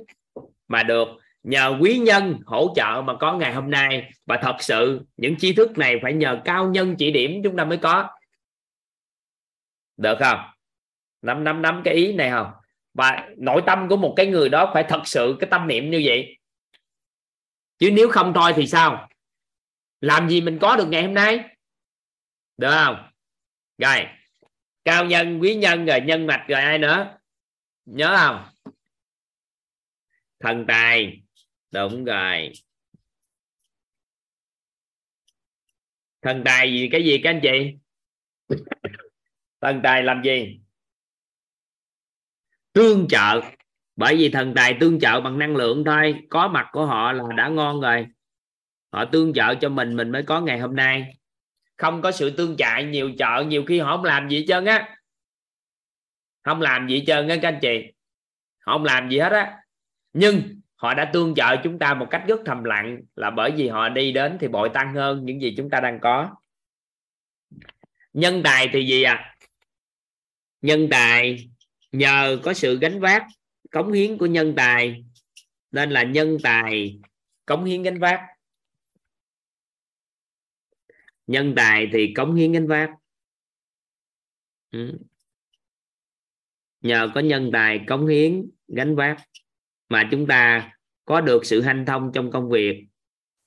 mà 0.69 0.83
được. 0.83 1.09
Nhờ 1.43 1.79
quý 1.81 1.99
nhân 1.99 2.39
hỗ 2.47 2.73
trợ 2.77 3.03
mà 3.05 3.17
có 3.17 3.33
ngày 3.33 3.55
hôm 3.55 3.71
nay. 3.71 4.11
Và 4.27 4.39
thật 4.43 4.57
sự, 4.61 5.07
những 5.17 5.37
tri 5.37 5.53
thức 5.53 5.79
này 5.79 5.97
phải 6.03 6.13
nhờ 6.13 6.41
cao 6.45 6.71
nhân 6.71 6.97
chỉ 6.99 7.11
điểm 7.11 7.41
chúng 7.45 7.57
ta 7.57 7.65
mới 7.65 7.79
có. 7.79 8.09
Được 9.97 10.19
không? 10.19 10.39
Nắm 11.23 11.45
nắm 11.45 11.63
nắm 11.63 11.83
cái 11.85 11.95
ý 11.95 12.13
này 12.13 12.31
không? 12.31 12.53
Và 12.95 13.29
nội 13.37 13.63
tâm 13.67 13.89
của 13.89 13.97
một 13.97 14.15
cái 14.17 14.27
người 14.27 14.49
đó 14.49 14.71
phải 14.75 14.85
thật 14.89 15.03
sự 15.05 15.37
cái 15.41 15.51
tâm 15.51 15.67
niệm 15.67 15.91
như 15.91 16.03
vậy. 16.05 16.37
Chứ 17.79 17.91
nếu 17.93 18.09
không 18.09 18.33
thôi 18.35 18.53
thì 18.57 18.67
sao? 18.67 19.09
Làm 20.01 20.29
gì 20.29 20.41
mình 20.41 20.59
có 20.61 20.77
được 20.77 20.87
ngày 20.89 21.03
hôm 21.03 21.15
nay? 21.15 21.57
Được 22.57 22.71
không? 22.71 23.11
Rồi. 23.79 24.07
Cao 24.85 25.05
nhân, 25.05 25.39
quý 25.39 25.55
nhân, 25.55 25.87
rồi 25.87 26.01
nhân 26.01 26.27
mạch, 26.27 26.45
rồi 26.49 26.61
ai 26.61 26.79
nữa? 26.79 27.19
Nhớ 27.85 28.17
không? 28.19 28.47
Thần 30.41 30.65
tài. 30.69 31.23
Đúng 31.71 32.05
rồi. 32.05 32.53
Thần 36.23 36.43
tài 36.45 36.73
gì, 36.73 36.89
cái 36.93 37.05
gì 37.05 37.21
các 37.25 37.31
anh 37.31 37.41
chị? 37.43 37.75
Thần 39.61 39.81
tài 39.83 40.03
làm 40.03 40.23
gì? 40.25 40.61
Tương 42.81 43.09
trợ. 43.09 43.41
Bởi 43.97 44.17
vì 44.17 44.29
thần 44.29 44.55
tài 44.57 44.77
tương 44.81 45.01
trợ 45.01 45.21
bằng 45.21 45.39
năng 45.39 45.57
lượng 45.57 45.85
thôi, 45.85 46.15
có 46.31 46.49
mặt 46.49 46.69
của 46.73 46.87
họ 46.87 47.13
là 47.13 47.25
đã 47.37 47.49
ngon 47.49 47.81
rồi. 47.81 48.07
Họ 48.93 49.05
tương 49.05 49.33
trợ 49.33 49.55
cho 49.55 49.69
mình 49.69 49.97
mình 49.97 50.13
mới 50.13 50.23
có 50.23 50.41
ngày 50.41 50.59
hôm 50.59 50.77
nay. 50.77 51.17
Không 51.77 52.03
có 52.03 52.11
sự 52.11 52.31
tương 52.31 52.57
trợ 52.57 52.77
nhiều 52.77 53.11
trợ 53.19 53.45
nhiều 53.47 53.65
khi 53.65 53.79
họ 53.79 53.97
không 53.97 54.05
làm 54.05 54.29
gì 54.29 54.37
hết 54.39 54.45
trơn 54.49 54.65
á. 54.65 54.97
Không 56.43 56.61
làm 56.61 56.89
gì 56.89 56.99
hết 56.99 57.05
trơn 57.07 57.29
á 57.29 57.37
các 57.43 57.49
anh 57.49 57.59
chị. 57.63 57.93
Họ 58.67 58.73
không 58.73 58.85
làm 58.85 59.11
gì 59.11 59.19
hết 59.19 59.33
á. 59.33 59.57
Nhưng 60.13 60.61
họ 60.75 60.95
đã 60.95 61.11
tương 61.13 61.35
trợ 61.35 61.57
chúng 61.65 61.79
ta 61.79 61.95
một 61.95 62.07
cách 62.11 62.23
rất 62.29 62.41
thầm 62.47 62.65
lặng 62.65 63.01
là 63.17 63.31
bởi 63.31 63.51
vì 63.51 63.69
họ 63.69 63.89
đi 63.89 64.13
đến 64.13 64.37
thì 64.41 64.49
bội 64.49 64.71
tăng 64.75 64.95
hơn 64.95 65.25
những 65.25 65.41
gì 65.41 65.55
chúng 65.57 65.71
ta 65.71 65.81
đang 65.81 66.01
có. 66.01 66.37
Nhân 68.13 68.41
tài 68.45 68.69
thì 68.73 68.87
gì 68.87 69.03
à? 69.03 69.37
Nhân 70.63 70.89
tài 70.91 71.50
nhờ 71.93 72.41
có 72.45 72.55
sự 72.55 72.79
gánh 72.79 73.01
vác, 73.01 73.23
cống 73.71 73.93
hiến 73.93 74.19
của 74.19 74.27
nhân 74.27 74.55
tài, 74.57 75.05
nên 75.71 75.91
là 75.91 76.03
nhân 76.03 76.37
tài, 76.43 77.01
cống 77.47 77.65
hiến 77.65 77.83
gánh 77.83 77.99
vác. 77.99 78.21
Nhân 81.27 81.53
tài 81.57 81.89
thì 81.93 82.13
cống 82.17 82.35
hiến 82.35 82.53
gánh 82.53 82.67
vác. 82.67 82.91
Ừ. 84.71 84.99
nhờ 86.81 87.11
có 87.15 87.21
nhân 87.21 87.51
tài 87.53 87.81
cống 87.87 88.07
hiến 88.07 88.51
gánh 88.69 88.97
vác 88.97 89.19
mà 89.89 90.09
chúng 90.11 90.27
ta 90.27 90.73
có 91.05 91.21
được 91.21 91.47
sự 91.47 91.61
hanh 91.61 91.85
thông 91.87 92.11
trong 92.15 92.31
công 92.31 92.49
việc, 92.49 92.87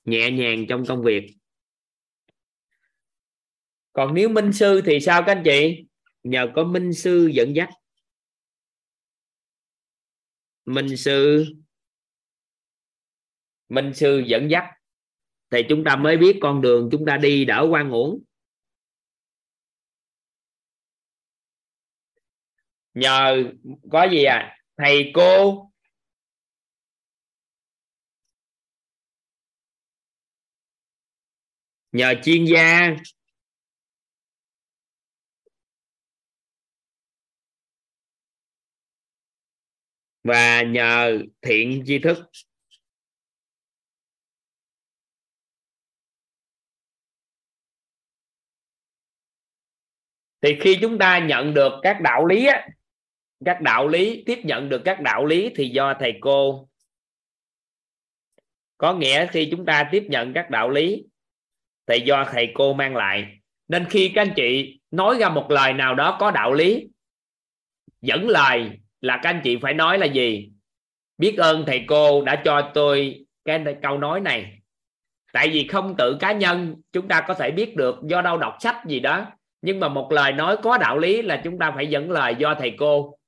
nhẹ 0.04 0.30
nhàng 0.30 0.66
trong 0.68 0.84
công 0.86 1.02
việc. 1.02 1.36
Còn 3.92 4.14
nếu 4.14 4.28
minh 4.28 4.52
sư 4.52 4.80
thì 4.84 5.00
sao 5.00 5.22
các 5.26 5.32
anh 5.32 5.42
chị? 5.44 5.84
Nhờ 6.22 6.52
có 6.54 6.64
minh 6.64 6.92
sư 6.92 7.30
dẫn 7.34 7.56
dắt 7.56 7.68
minh 10.64 10.96
sư. 10.96 11.44
Minh 13.68 13.94
sư 13.94 14.22
dẫn 14.26 14.50
dắt. 14.50 14.64
Thì 15.50 15.62
chúng 15.68 15.84
ta 15.84 15.96
mới 15.96 16.16
biết 16.16 16.38
con 16.42 16.60
đường 16.60 16.88
chúng 16.92 17.04
ta 17.06 17.16
đi 17.16 17.44
đỡ 17.44 17.66
quan 17.70 17.90
uổng. 17.90 18.22
Nhờ 22.94 23.52
có 23.90 24.08
gì 24.10 24.24
à? 24.24 24.58
Thầy 24.76 25.12
cô. 25.14 25.60
Nhờ 31.92 32.14
chuyên 32.24 32.44
gia. 32.44 32.96
Và 40.24 40.62
nhờ 40.62 41.18
thiện 41.42 41.82
tri 41.86 41.98
thức. 41.98 42.18
Thì 50.42 50.56
khi 50.60 50.78
chúng 50.80 50.98
ta 50.98 51.18
nhận 51.18 51.54
được 51.54 51.72
các 51.82 52.00
đạo 52.00 52.26
lý 52.26 52.46
á, 52.46 52.68
các 53.44 53.60
đạo 53.60 53.88
lý 53.88 54.22
tiếp 54.26 54.38
nhận 54.44 54.68
được 54.68 54.82
các 54.84 55.00
đạo 55.00 55.26
lý 55.26 55.52
thì 55.56 55.68
do 55.68 55.94
thầy 56.00 56.12
cô. 56.20 56.68
Có 58.78 58.94
nghĩa 58.94 59.26
khi 59.26 59.48
chúng 59.50 59.66
ta 59.66 59.88
tiếp 59.92 60.06
nhận 60.08 60.32
các 60.34 60.50
đạo 60.50 60.70
lý 60.70 61.04
thì 61.86 62.00
do 62.06 62.28
thầy 62.32 62.52
cô 62.54 62.74
mang 62.74 62.96
lại. 62.96 63.38
Nên 63.68 63.86
khi 63.90 64.12
các 64.14 64.22
anh 64.22 64.32
chị 64.36 64.80
nói 64.90 65.16
ra 65.20 65.28
một 65.28 65.46
lời 65.50 65.72
nào 65.72 65.94
đó 65.94 66.16
có 66.20 66.30
đạo 66.30 66.52
lý 66.52 66.88
dẫn 68.00 68.28
lời 68.28 68.78
là 69.04 69.20
các 69.22 69.30
anh 69.30 69.40
chị 69.44 69.56
phải 69.56 69.74
nói 69.74 69.98
là 69.98 70.06
gì? 70.06 70.50
Biết 71.18 71.36
ơn 71.38 71.64
thầy 71.66 71.84
cô 71.88 72.24
đã 72.24 72.42
cho 72.44 72.70
tôi 72.74 73.24
cái 73.44 73.64
câu 73.82 73.98
nói 73.98 74.20
này. 74.20 74.58
Tại 75.32 75.48
vì 75.48 75.68
không 75.68 75.94
tự 75.98 76.16
cá 76.20 76.32
nhân, 76.32 76.76
chúng 76.92 77.08
ta 77.08 77.24
có 77.28 77.34
thể 77.34 77.50
biết 77.50 77.76
được 77.76 77.96
do 78.02 78.22
đâu 78.22 78.38
đọc 78.38 78.56
sách 78.60 78.76
gì 78.86 79.00
đó. 79.00 79.26
Nhưng 79.62 79.80
mà 79.80 79.88
một 79.88 80.12
lời 80.12 80.32
nói 80.32 80.56
có 80.62 80.78
đạo 80.78 80.98
lý 80.98 81.22
là 81.22 81.40
chúng 81.44 81.58
ta 81.58 81.72
phải 81.74 81.86
dẫn 81.86 82.10
lời 82.10 82.34
do 82.38 82.54
thầy 82.54 82.74
cô. 82.78 83.18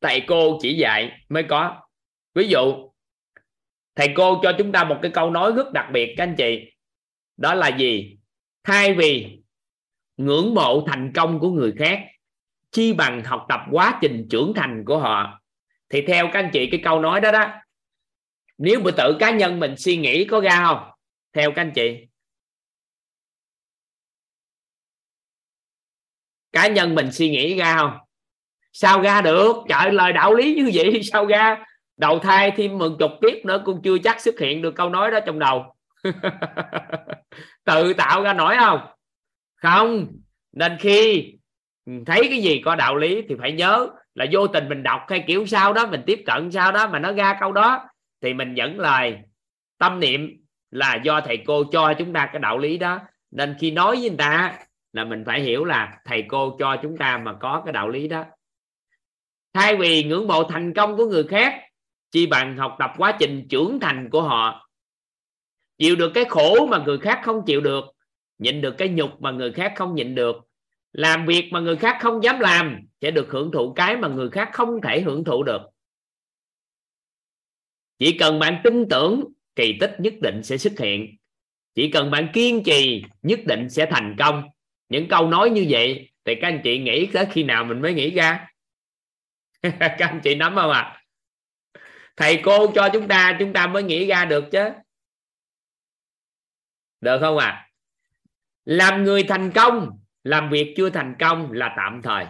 Thầy 0.00 0.22
cô 0.26 0.58
chỉ 0.62 0.74
dạy 0.74 1.20
mới 1.28 1.42
có. 1.42 1.80
Ví 2.34 2.48
dụ, 2.48 2.90
thầy 3.94 4.08
cô 4.16 4.40
cho 4.42 4.52
chúng 4.58 4.72
ta 4.72 4.84
một 4.84 4.98
cái 5.02 5.10
câu 5.14 5.30
nói 5.30 5.52
rất 5.52 5.72
đặc 5.72 5.86
biệt, 5.92 6.14
các 6.16 6.24
anh 6.24 6.34
chị. 6.38 6.72
Đó 7.36 7.54
là 7.54 7.76
gì? 7.76 8.16
Thay 8.64 8.94
vì 8.94 9.38
ngưỡng 10.16 10.54
mộ 10.54 10.86
thành 10.86 11.12
công 11.14 11.40
của 11.40 11.50
người 11.50 11.72
khác 11.78 12.00
chi 12.76 12.92
bằng 12.92 13.24
học 13.24 13.46
tập 13.48 13.60
quá 13.70 13.98
trình 14.00 14.26
trưởng 14.30 14.52
thành 14.56 14.84
của 14.86 14.98
họ. 14.98 15.40
Thì 15.88 16.02
theo 16.06 16.26
các 16.32 16.40
anh 16.40 16.50
chị, 16.52 16.68
cái 16.70 16.80
câu 16.84 17.00
nói 17.00 17.20
đó 17.20 17.30
đó, 17.30 17.48
nếu 18.58 18.80
mà 18.80 18.90
tự 18.96 19.16
cá 19.20 19.30
nhân 19.30 19.60
mình 19.60 19.76
suy 19.76 19.96
nghĩ 19.96 20.24
có 20.24 20.40
ra 20.40 20.64
không? 20.64 20.90
Theo 21.32 21.52
các 21.52 21.62
anh 21.62 21.72
chị. 21.74 22.06
Cá 26.52 26.66
nhân 26.68 26.94
mình 26.94 27.12
suy 27.12 27.30
nghĩ 27.30 27.58
ra 27.58 27.76
không? 27.76 27.98
Sao 28.72 29.02
ra 29.02 29.20
được? 29.20 29.56
Trời 29.68 29.92
lời 29.92 30.12
đạo 30.12 30.34
lý 30.34 30.54
như 30.54 30.70
vậy 30.74 31.00
sao 31.02 31.26
ra? 31.26 31.64
Đầu 31.96 32.18
thai 32.18 32.50
thêm 32.56 32.78
một 32.78 32.96
chục 32.98 33.10
kiếp 33.22 33.44
nữa 33.44 33.62
cũng 33.64 33.80
chưa 33.82 33.98
chắc 33.98 34.20
xuất 34.20 34.38
hiện 34.38 34.62
được 34.62 34.74
câu 34.76 34.88
nói 34.88 35.10
đó 35.10 35.18
trong 35.26 35.38
đầu. 35.38 35.74
Tự 37.64 37.92
tạo 37.92 38.22
ra 38.22 38.32
nổi 38.32 38.56
không? 38.58 38.80
Không. 39.56 40.06
Nên 40.52 40.76
khi 40.80 41.32
Ừ, 41.86 41.92
thấy 42.06 42.26
cái 42.30 42.42
gì 42.42 42.62
có 42.64 42.76
đạo 42.76 42.96
lý 42.96 43.22
thì 43.28 43.34
phải 43.38 43.52
nhớ 43.52 43.88
là 44.14 44.26
vô 44.32 44.46
tình 44.46 44.68
mình 44.68 44.82
đọc 44.82 45.00
hay 45.08 45.24
kiểu 45.26 45.46
sao 45.46 45.72
đó, 45.72 45.86
mình 45.86 46.02
tiếp 46.06 46.22
cận 46.26 46.50
sao 46.50 46.72
đó 46.72 46.88
mà 46.88 46.98
nó 46.98 47.12
ra 47.12 47.36
câu 47.40 47.52
đó 47.52 47.88
thì 48.22 48.34
mình 48.34 48.54
dẫn 48.54 48.78
lời. 48.78 49.16
Tâm 49.78 50.00
niệm 50.00 50.44
là 50.70 51.00
do 51.04 51.20
thầy 51.20 51.42
cô 51.46 51.64
cho 51.64 51.94
chúng 51.98 52.12
ta 52.12 52.28
cái 52.32 52.40
đạo 52.40 52.58
lý 52.58 52.78
đó. 52.78 53.00
Nên 53.30 53.56
khi 53.60 53.70
nói 53.70 53.96
với 53.96 54.08
người 54.08 54.18
ta 54.18 54.58
là 54.92 55.04
mình 55.04 55.24
phải 55.26 55.40
hiểu 55.40 55.64
là 55.64 55.98
thầy 56.04 56.24
cô 56.28 56.56
cho 56.58 56.76
chúng 56.82 56.96
ta 56.96 57.18
mà 57.18 57.32
có 57.40 57.62
cái 57.64 57.72
đạo 57.72 57.88
lý 57.88 58.08
đó. 58.08 58.24
Thay 59.54 59.76
vì 59.76 60.04
ngưỡng 60.04 60.26
mộ 60.26 60.44
thành 60.44 60.74
công 60.74 60.96
của 60.96 61.06
người 61.06 61.24
khác, 61.24 61.60
chi 62.10 62.26
bằng 62.26 62.56
học 62.56 62.76
tập 62.78 62.92
quá 62.98 63.16
trình 63.18 63.46
trưởng 63.50 63.80
thành 63.80 64.10
của 64.10 64.22
họ. 64.22 64.68
Chịu 65.78 65.96
được 65.96 66.10
cái 66.14 66.24
khổ 66.24 66.66
mà 66.66 66.78
người 66.78 66.98
khác 66.98 67.20
không 67.24 67.42
chịu 67.46 67.60
được, 67.60 67.84
nhịn 68.38 68.60
được 68.60 68.74
cái 68.78 68.88
nhục 68.88 69.22
mà 69.22 69.30
người 69.30 69.52
khác 69.52 69.72
không 69.76 69.94
nhịn 69.94 70.14
được 70.14 70.36
làm 70.96 71.26
việc 71.26 71.48
mà 71.52 71.60
người 71.60 71.76
khác 71.76 71.98
không 72.00 72.22
dám 72.22 72.40
làm 72.40 72.80
sẽ 73.00 73.10
được 73.10 73.26
hưởng 73.30 73.52
thụ 73.52 73.72
cái 73.72 73.96
mà 73.96 74.08
người 74.08 74.30
khác 74.30 74.50
không 74.52 74.80
thể 74.82 75.00
hưởng 75.00 75.24
thụ 75.24 75.42
được. 75.42 75.60
Chỉ 77.98 78.18
cần 78.18 78.38
bạn 78.38 78.60
tin 78.64 78.88
tưởng, 78.90 79.24
kỳ 79.54 79.78
tích 79.80 79.96
nhất 79.98 80.14
định 80.20 80.42
sẽ 80.42 80.56
xuất 80.56 80.78
hiện. 80.78 81.16
Chỉ 81.74 81.90
cần 81.90 82.10
bạn 82.10 82.28
kiên 82.32 82.62
trì, 82.64 83.04
nhất 83.22 83.40
định 83.46 83.70
sẽ 83.70 83.86
thành 83.90 84.16
công. 84.18 84.42
Những 84.88 85.08
câu 85.08 85.28
nói 85.28 85.50
như 85.50 85.66
vậy 85.68 86.10
thì 86.24 86.34
các 86.34 86.48
anh 86.48 86.60
chị 86.64 86.78
nghĩ 86.78 87.06
tới 87.12 87.26
khi 87.32 87.42
nào 87.42 87.64
mình 87.64 87.82
mới 87.82 87.94
nghĩ 87.94 88.10
ra? 88.10 88.48
Các 89.62 89.96
anh 89.98 90.20
chị 90.24 90.34
nắm 90.34 90.54
không 90.54 90.70
ạ? 90.70 90.80
À? 90.80 91.02
thầy 92.16 92.40
cô 92.44 92.72
cho 92.74 92.88
chúng 92.92 93.08
ta 93.08 93.36
chúng 93.40 93.52
ta 93.52 93.66
mới 93.66 93.82
nghĩ 93.82 94.06
ra 94.06 94.24
được 94.24 94.44
chứ. 94.52 94.68
Được 97.00 97.18
không 97.20 97.38
ạ? 97.38 97.46
À? 97.46 97.62
làm 98.64 99.04
người 99.04 99.24
thành 99.28 99.50
công 99.54 99.98
làm 100.26 100.50
việc 100.50 100.74
chưa 100.76 100.90
thành 100.90 101.16
công 101.20 101.52
là 101.52 101.74
tạm 101.76 102.00
thời. 102.02 102.26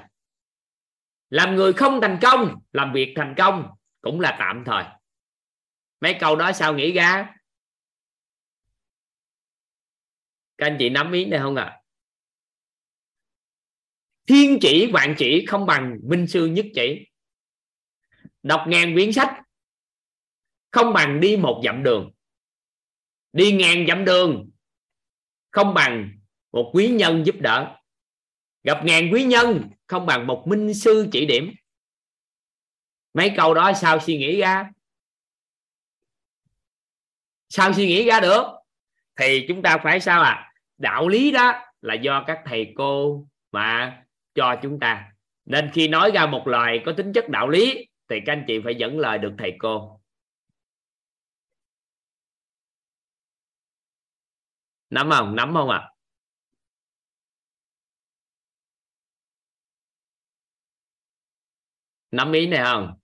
Làm 1.31 1.55
người 1.55 1.73
không 1.73 2.01
thành 2.03 2.19
công, 2.23 2.61
làm 2.73 2.93
việc 2.93 3.13
thành 3.17 3.35
công 3.39 3.69
cũng 4.01 4.21
là 4.21 4.37
tạm 4.39 4.63
thời. 4.67 4.85
Mấy 6.01 6.17
câu 6.21 6.37
đó 6.37 6.53
sao 6.53 6.75
nghĩ 6.75 6.93
ra? 6.93 7.35
Các 10.59 10.67
anh 10.67 10.77
chị 10.79 10.91
nắm 10.91 11.13
ý 11.13 11.25
này 11.25 11.41
không 11.41 11.57
ạ? 11.57 11.65
À? 11.65 11.81
thiên 14.27 14.59
chỉ, 14.61 14.91
vạn 14.93 15.15
chỉ 15.19 15.47
không 15.47 15.67
bằng 15.67 15.99
minh 16.03 16.27
sư 16.27 16.47
nhất 16.47 16.67
chỉ. 16.75 17.07
Đọc 18.43 18.65
ngàn 18.69 18.95
quyển 18.95 19.13
sách 19.13 19.43
không 20.71 20.93
bằng 20.93 21.21
đi 21.21 21.37
một 21.37 21.63
dặm 21.65 21.83
đường. 21.83 22.13
Đi 23.33 23.53
ngàn 23.53 23.87
dặm 23.89 24.05
đường 24.05 24.51
không 25.51 25.75
bằng 25.75 26.19
một 26.53 26.71
quý 26.75 26.89
nhân 26.89 27.27
giúp 27.27 27.35
đỡ 27.39 27.77
gặp 28.67 28.85
ngàn 28.85 29.11
quý 29.13 29.25
nhân, 29.25 29.71
không 29.87 30.07
bằng 30.07 30.27
một 30.27 30.45
minh 30.47 30.75
sư 30.75 31.09
chỉ 31.13 31.27
điểm. 31.27 31.55
Mấy 33.15 33.33
câu 33.37 33.55
đó 33.55 33.73
sao 33.73 34.01
suy 34.01 34.19
nghĩ 34.19 34.41
ra? 34.41 34.71
Sao 37.49 37.73
suy 37.73 37.87
nghĩ 37.87 38.05
ra 38.05 38.21
được? 38.21 38.43
Thì 39.17 39.45
chúng 39.49 39.63
ta 39.63 39.79
phải 39.83 40.01
sao 40.01 40.23
à? 40.23 40.53
Đạo 40.79 41.09
lý 41.09 41.31
đó 41.31 41.53
là 41.81 41.95
do 41.95 42.25
các 42.27 42.43
thầy 42.45 42.73
cô 42.77 43.27
mà 43.53 44.03
cho 44.35 44.57
chúng 44.63 44.81
ta. 44.81 45.13
Nên 45.45 45.71
khi 45.75 45.89
nói 45.89 46.11
ra 46.15 46.27
một 46.27 46.47
lời 46.47 46.81
có 46.87 46.93
tính 46.97 47.13
chất 47.13 47.29
đạo 47.29 47.49
lý, 47.49 47.89
thì 48.09 48.17
các 48.27 48.33
anh 48.33 48.45
chị 48.47 48.61
phải 48.65 48.75
dẫn 48.75 48.99
lời 48.99 49.19
được 49.19 49.33
thầy 49.39 49.53
cô. 49.59 50.01
Nắm 54.91 55.11
không? 55.11 55.37
Nắm 55.37 55.55
không 55.55 55.71
ạ 55.71 55.79
à? 55.79 55.96
Nắm 62.17 62.33
ý 62.33 62.47
này 62.47 62.61
không? 62.65 62.95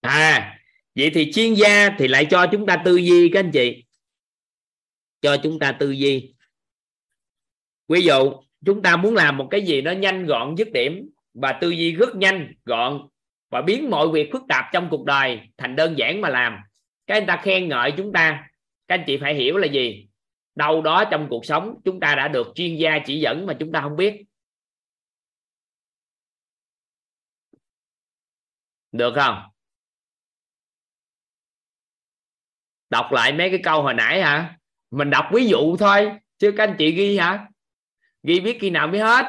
À 0.00 0.58
vậy 0.94 1.10
thì 1.14 1.32
chuyên 1.32 1.54
gia 1.54 1.90
thì 1.98 2.08
lại 2.08 2.26
cho 2.30 2.46
chúng 2.52 2.66
ta 2.66 2.82
tư 2.84 2.96
duy 2.96 3.30
các 3.32 3.40
anh 3.40 3.50
chị. 3.50 3.84
Cho 5.20 5.36
chúng 5.42 5.58
ta 5.58 5.72
tư 5.72 5.90
duy. 5.90 6.34
Ví 7.88 8.02
dụ, 8.02 8.32
chúng 8.66 8.82
ta 8.82 8.96
muốn 8.96 9.14
làm 9.14 9.36
một 9.36 9.48
cái 9.50 9.62
gì 9.62 9.82
nó 9.82 9.92
nhanh 9.92 10.26
gọn 10.26 10.54
dứt 10.56 10.72
điểm 10.72 11.10
và 11.34 11.52
tư 11.52 11.70
duy 11.70 11.92
rất 11.92 12.16
nhanh, 12.16 12.54
gọn 12.64 13.08
và 13.50 13.62
biến 13.62 13.90
mọi 13.90 14.08
việc 14.08 14.28
phức 14.32 14.42
tạp 14.48 14.64
trong 14.72 14.88
cuộc 14.90 15.04
đời 15.04 15.40
thành 15.56 15.76
đơn 15.76 15.98
giản 15.98 16.20
mà 16.20 16.28
làm. 16.28 16.58
Cái 17.06 17.20
người 17.20 17.26
ta 17.26 17.40
khen 17.42 17.68
ngợi 17.68 17.92
chúng 17.96 18.12
ta, 18.12 18.48
các 18.88 18.94
anh 18.94 19.04
chị 19.06 19.18
phải 19.18 19.34
hiểu 19.34 19.56
là 19.56 19.66
gì? 19.66 20.08
Đâu 20.54 20.82
đó 20.82 21.04
trong 21.10 21.26
cuộc 21.30 21.44
sống, 21.44 21.74
chúng 21.84 22.00
ta 22.00 22.14
đã 22.14 22.28
được 22.28 22.52
chuyên 22.54 22.76
gia 22.76 22.98
chỉ 23.06 23.20
dẫn 23.20 23.46
mà 23.46 23.56
chúng 23.60 23.72
ta 23.72 23.80
không 23.80 23.96
biết. 23.96 24.22
Được 28.92 29.12
không? 29.16 29.42
Đọc 32.90 33.12
lại 33.12 33.32
mấy 33.32 33.50
cái 33.50 33.60
câu 33.64 33.82
hồi 33.82 33.94
nãy 33.94 34.22
hả? 34.22 34.58
Mình 34.90 35.10
đọc 35.10 35.24
ví 35.34 35.46
dụ 35.46 35.76
thôi, 35.76 36.10
chứ 36.38 36.54
các 36.56 36.68
anh 36.68 36.76
chị 36.78 36.92
ghi 36.92 37.18
hả? 37.18 37.48
Ghi 38.22 38.40
biết 38.40 38.58
khi 38.60 38.70
nào 38.70 38.88
mới 38.88 39.00
hết? 39.00 39.26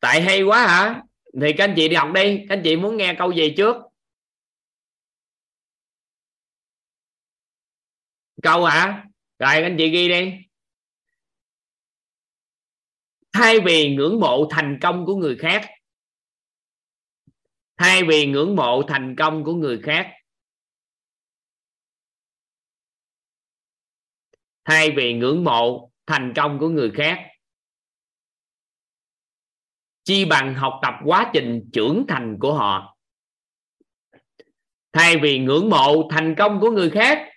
Tại 0.00 0.22
hay 0.22 0.42
quá 0.42 0.66
hả? 0.66 1.02
Thì 1.40 1.52
các 1.58 1.64
anh 1.64 1.74
chị 1.76 1.88
đi 1.88 1.94
học 1.96 2.08
đi. 2.14 2.46
Các 2.48 2.56
anh 2.56 2.60
chị 2.64 2.76
muốn 2.76 2.96
nghe 2.96 3.14
câu 3.18 3.32
gì 3.32 3.54
trước? 3.56 3.76
Câu 8.42 8.64
hả? 8.64 9.04
Rồi, 9.38 9.62
anh 9.62 9.76
chị 9.78 9.90
ghi 9.90 10.08
đi. 10.08 10.32
Thay 13.32 13.58
vì 13.66 13.96
ngưỡng 13.96 14.20
mộ 14.20 14.48
thành 14.50 14.78
công 14.82 15.06
của 15.06 15.16
người 15.16 15.36
khác, 15.36 15.70
thay 17.76 18.02
vì 18.08 18.26
ngưỡng 18.26 18.56
mộ 18.56 18.82
thành 18.88 19.14
công 19.18 19.44
của 19.44 19.54
người 19.54 19.80
khác, 19.82 20.12
thay 24.64 24.90
vì 24.96 25.14
ngưỡng 25.14 25.44
mộ 25.44 25.90
thành 26.06 26.32
công 26.36 26.58
của 26.58 26.68
người 26.68 26.92
khác, 26.94 27.18
chi 30.04 30.24
bằng 30.24 30.54
học 30.54 30.72
tập 30.82 30.94
quá 31.04 31.30
trình 31.34 31.70
trưởng 31.72 32.04
thành 32.08 32.36
của 32.40 32.54
họ. 32.54 32.96
Thay 34.92 35.16
vì 35.22 35.38
ngưỡng 35.38 35.70
mộ 35.70 36.08
thành 36.10 36.34
công 36.38 36.60
của 36.60 36.70
người 36.70 36.90
khác 36.90 37.33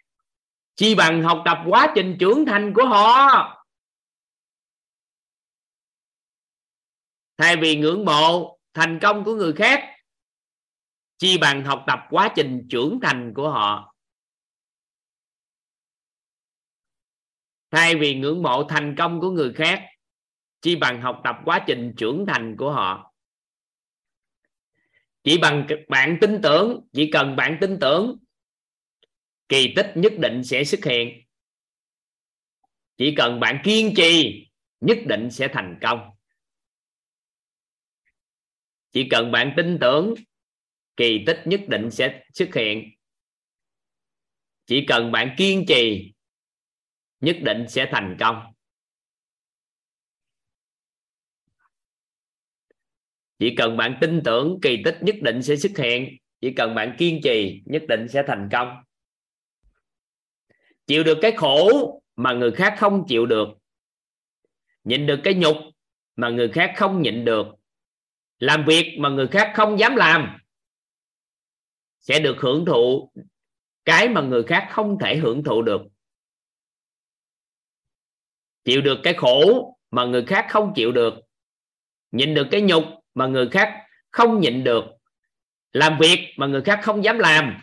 chi 0.78 0.96
bằng 0.96 1.24
học 1.24 1.42
tập 1.46 1.58
quá 1.68 1.92
trình 1.96 2.18
trưởng 2.20 2.46
thành 2.46 2.74
của 2.76 2.86
họ. 2.86 3.54
Thay 7.38 7.56
vì 7.62 7.76
ngưỡng 7.76 8.06
mộ, 8.06 8.60
thành 8.74 9.00
công 9.02 9.24
của 9.24 9.36
người 9.36 9.54
khác, 9.54 9.84
chi 11.18 11.38
bằng 11.38 11.64
học 11.64 11.84
tập 11.88 12.00
quá 12.10 12.34
trình 12.36 12.68
trưởng 12.70 13.00
thành 13.02 13.34
của 13.36 13.50
họ. 13.50 13.96
Thay 17.72 17.96
vì 17.96 18.16
ngưỡng 18.16 18.44
mộ 18.44 18.64
thành 18.70 18.96
công 18.98 19.22
của 19.22 19.32
người 19.32 19.54
khác, 19.54 19.82
chi 20.62 20.76
bằng 20.76 21.02
học 21.02 21.22
tập 21.24 21.36
quá 21.46 21.64
trình 21.68 21.94
trưởng 21.98 22.26
thành 22.28 22.56
của 22.58 22.72
họ. 22.72 23.14
Chỉ 25.24 25.38
bằng 25.38 25.68
bạn 25.88 26.18
tin 26.22 26.40
tưởng, 26.44 26.88
chỉ 26.94 27.10
cần 27.12 27.36
bạn 27.36 27.58
tin 27.62 27.78
tưởng 27.82 28.18
kỳ 29.50 29.74
tích 29.76 29.92
nhất 29.96 30.14
định 30.20 30.44
sẽ 30.44 30.64
xuất 30.64 30.86
hiện. 30.86 31.24
Chỉ 32.98 33.14
cần 33.18 33.40
bạn 33.40 33.62
kiên 33.64 33.94
trì, 33.98 34.46
nhất 34.82 34.98
định 35.08 35.32
sẽ 35.32 35.48
thành 35.54 35.80
công. 35.82 36.10
Chỉ 38.92 39.08
cần 39.10 39.32
bạn 39.32 39.54
tin 39.58 39.78
tưởng, 39.82 40.14
kỳ 40.98 41.24
tích 41.28 41.40
nhất 41.46 41.62
định 41.68 41.92
sẽ 41.92 42.24
xuất 42.34 42.56
hiện. 42.56 42.90
Chỉ 44.66 44.86
cần 44.88 45.12
bạn 45.12 45.36
kiên 45.38 45.66
trì, 45.68 46.14
nhất 47.20 47.38
định 47.42 47.66
sẽ 47.70 47.90
thành 47.92 48.18
công. 48.20 48.54
Chỉ 53.40 53.56
cần 53.58 53.78
bạn 53.78 53.98
tin 54.02 54.22
tưởng, 54.26 54.60
kỳ 54.62 54.82
tích 54.86 54.98
nhất 55.02 55.16
định 55.22 55.42
sẽ 55.42 55.56
xuất 55.56 55.78
hiện. 55.78 56.18
Chỉ 56.42 56.54
cần 56.54 56.76
bạn 56.76 56.96
kiên 57.00 57.20
trì, 57.24 57.62
nhất 57.66 57.84
định 57.88 58.08
sẽ 58.10 58.24
thành 58.28 58.50
công 58.52 58.87
chịu 60.88 61.04
được 61.04 61.18
cái 61.22 61.32
khổ 61.32 62.02
mà 62.16 62.34
người 62.34 62.52
khác 62.52 62.76
không 62.78 63.06
chịu 63.08 63.26
được. 63.26 63.48
Nhịn 64.84 65.06
được 65.06 65.20
cái 65.24 65.34
nhục 65.34 65.56
mà 66.16 66.30
người 66.30 66.50
khác 66.50 66.74
không 66.78 67.02
nhịn 67.02 67.26
được. 67.26 67.48
Làm 68.40 68.66
việc 68.66 68.98
mà 69.00 69.10
người 69.10 69.28
khác 69.28 69.52
không 69.56 69.80
dám 69.80 69.96
làm 69.96 70.38
sẽ 72.00 72.20
được 72.20 72.36
hưởng 72.40 72.66
thụ 72.66 73.12
cái 73.86 74.10
mà 74.10 74.22
người 74.22 74.44
khác 74.44 74.68
không 74.72 74.98
thể 75.00 75.18
hưởng 75.18 75.44
thụ 75.44 75.62
được. 75.62 75.82
Chịu 78.64 78.82
được 78.82 78.98
cái 79.04 79.14
khổ 79.14 79.74
mà 79.92 80.06
người 80.06 80.26
khác 80.26 80.46
không 80.50 80.74
chịu 80.76 80.92
được. 80.92 81.14
Nhịn 82.12 82.34
được 82.34 82.48
cái 82.52 82.62
nhục 82.62 82.84
mà 83.14 83.28
người 83.28 83.50
khác 83.50 83.84
không 84.12 84.40
nhịn 84.40 84.64
được. 84.64 84.84
Làm 85.74 85.98
việc 86.00 86.34
mà 86.38 86.48
người 86.48 86.62
khác 86.62 86.80
không 86.84 87.04
dám 87.04 87.20
làm 87.20 87.58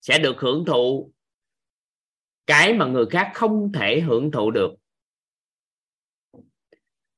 sẽ 0.00 0.18
được 0.18 0.36
hưởng 0.38 0.64
thụ 0.64 1.12
cái 2.46 2.72
mà 2.72 2.86
người 2.86 3.06
khác 3.10 3.32
không 3.34 3.72
thể 3.72 4.00
hưởng 4.00 4.30
thụ 4.30 4.50
được. 4.50 4.70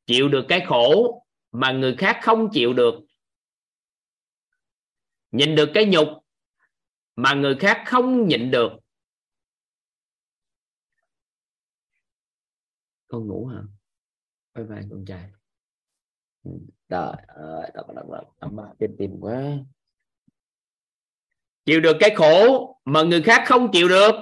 Chịu 0.06 0.28
được 0.28 0.44
cái 0.48 0.64
khổ 0.66 1.18
mà 1.52 1.72
người 1.72 1.96
khác 1.98 2.20
không 2.22 2.48
chịu 2.52 2.72
được. 2.72 2.94
Nhìn 5.30 5.54
được 5.54 5.70
cái 5.74 5.86
nhục 5.86 6.08
mà 7.16 7.34
người 7.34 7.56
khác 7.60 7.82
không 7.86 8.28
nhịn 8.28 8.50
được. 8.50 8.72
Con 13.08 13.26
ngủ 13.26 13.46
hả? 13.46 13.62
Bye 14.54 14.64
bye, 14.64 14.82
con 14.90 15.04
trai. 15.04 15.30
Trời 16.88 17.12
ơi 17.28 17.70
tao 17.74 17.84
bắt 17.88 17.94
đầu 17.94 18.34
âm 18.38 18.56
ba 18.56 18.64
tim 18.78 18.90
tim 18.98 19.10
quá 19.20 19.58
chịu 21.64 21.80
được 21.80 21.96
cái 22.00 22.10
khổ 22.16 22.68
mà 22.84 23.02
người 23.02 23.22
khác 23.22 23.42
không 23.46 23.72
chịu 23.72 23.88
được. 23.88 24.14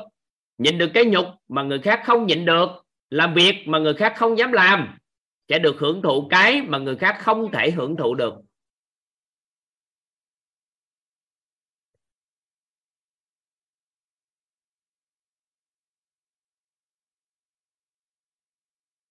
Nhịn 0.58 0.78
được 0.78 0.90
cái 0.94 1.04
nhục 1.04 1.26
mà 1.48 1.62
người 1.62 1.78
khác 1.78 2.00
không 2.04 2.26
nhịn 2.26 2.44
được. 2.44 2.68
Làm 3.10 3.34
việc 3.34 3.54
mà 3.66 3.78
người 3.78 3.94
khác 3.94 4.12
không 4.16 4.38
dám 4.38 4.52
làm 4.52 4.98
sẽ 5.48 5.58
được 5.58 5.76
hưởng 5.78 6.02
thụ 6.02 6.28
cái 6.30 6.62
mà 6.62 6.78
người 6.78 6.96
khác 6.96 7.16
không 7.20 7.52
thể 7.52 7.70
hưởng 7.70 7.96
thụ 7.96 8.14
được. 8.14 8.34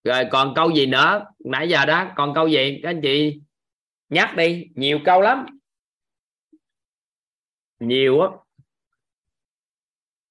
Rồi 0.04 0.24
còn 0.32 0.54
câu 0.56 0.72
gì 0.72 0.86
nữa? 0.86 1.26
Nãy 1.40 1.70
giờ 1.70 1.86
đó 1.86 2.12
còn 2.16 2.34
câu 2.34 2.48
gì? 2.48 2.80
Các 2.84 2.90
anh 2.90 3.02
chị 3.04 3.42
nhắc 4.10 4.36
đi, 4.38 4.66
nhiều 4.76 5.00
câu 5.06 5.22
lắm 5.22 5.59
nhiều 7.80 8.20
á. 8.22 8.30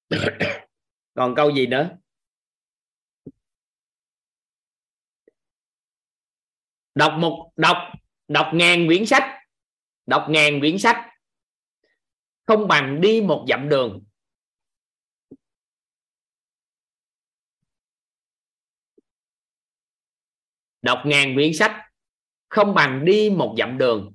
Còn 1.13 1.35
câu 1.35 1.51
gì 1.51 1.67
nữa? 1.67 1.97
Đọc 6.95 7.13
một 7.19 7.51
đọc 7.55 7.77
đọc 8.27 8.51
ngàn 8.53 8.87
quyển 8.87 9.05
sách. 9.05 9.23
Đọc 10.05 10.25
ngàn 10.29 10.59
quyển 10.59 10.79
sách. 10.79 11.09
Không 12.45 12.67
bằng 12.67 13.01
đi 13.01 13.21
một 13.21 13.45
dặm 13.49 13.69
đường. 13.69 14.03
Đọc 20.81 21.01
ngàn 21.05 21.35
quyển 21.35 21.53
sách. 21.53 21.71
Không 22.49 22.73
bằng 22.73 23.05
đi 23.05 23.29
một 23.29 23.55
dặm 23.57 23.77
đường 23.77 24.13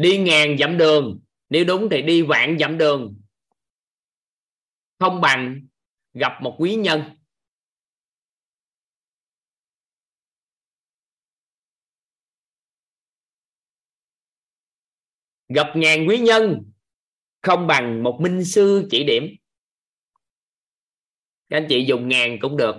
đi 0.00 0.18
ngàn 0.18 0.56
dặm 0.58 0.78
đường. 0.78 1.20
Nếu 1.48 1.64
đúng 1.64 1.88
thì 1.90 2.02
đi 2.02 2.22
vạn 2.22 2.56
dặm 2.60 2.78
đường. 2.78 3.20
Không 4.98 5.20
bằng 5.20 5.66
gặp 6.12 6.32
một 6.42 6.56
quý 6.58 6.74
nhân. 6.74 7.02
Gặp 15.48 15.66
ngàn 15.76 16.08
quý 16.08 16.18
nhân, 16.18 16.72
không 17.42 17.66
bằng 17.66 18.02
một 18.02 18.18
minh 18.22 18.44
sư 18.44 18.88
chỉ 18.90 19.04
điểm. 19.04 19.24
Các 21.48 21.56
anh 21.56 21.66
chị 21.68 21.84
dùng 21.88 22.08
ngàn 22.08 22.38
cũng 22.40 22.56
được. 22.56 22.76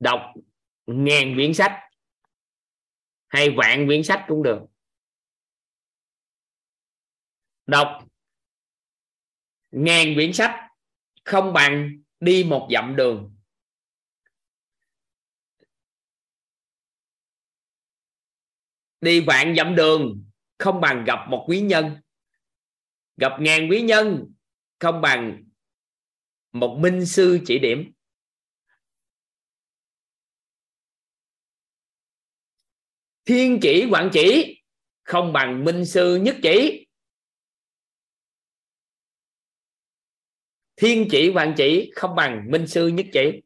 Đọc 0.00 0.20
ngàn 0.86 1.34
quyển 1.34 1.54
sách 1.54 1.80
hay 3.26 3.50
vạn 3.56 3.86
quyển 3.86 4.02
sách 4.02 4.24
cũng 4.28 4.42
được. 4.42 4.60
Đọc 7.66 8.08
ngàn 9.70 10.14
quyển 10.14 10.32
sách 10.32 10.54
không 11.24 11.52
bằng 11.52 12.02
đi 12.20 12.44
một 12.44 12.68
dặm 12.72 12.96
đường. 12.96 13.36
Đi 19.00 19.20
vạn 19.20 19.54
dặm 19.56 19.74
đường 19.74 20.24
không 20.58 20.80
bằng 20.80 21.04
gặp 21.04 21.18
một 21.28 21.44
quý 21.48 21.60
nhân. 21.60 21.96
Gặp 23.16 23.32
ngàn 23.40 23.68
quý 23.70 23.82
nhân 23.82 24.32
không 24.78 25.00
bằng 25.00 25.44
một 26.52 26.78
minh 26.80 27.06
sư 27.06 27.40
chỉ 27.46 27.58
điểm. 27.58 27.93
Thiên 33.24 33.58
chỉ 33.62 33.86
quản 33.90 34.10
chỉ, 34.12 34.60
không 35.02 35.32
bằng 35.32 35.64
minh 35.64 35.84
sư 35.84 36.16
nhất 36.16 36.36
chỉ. 36.42 36.86
Thiên 40.76 41.08
chỉ 41.10 41.32
quản 41.34 41.54
chỉ, 41.56 41.92
không 41.94 42.14
bằng 42.14 42.50
minh 42.50 42.66
sư 42.66 42.88
nhất 42.88 43.06
chỉ. 43.12 43.40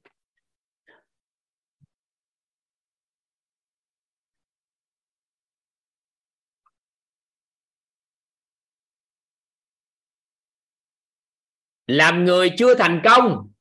Làm 11.87 12.25
người 12.25 12.51
chưa 12.59 12.75
thành 12.75 13.01
công, 13.05 13.53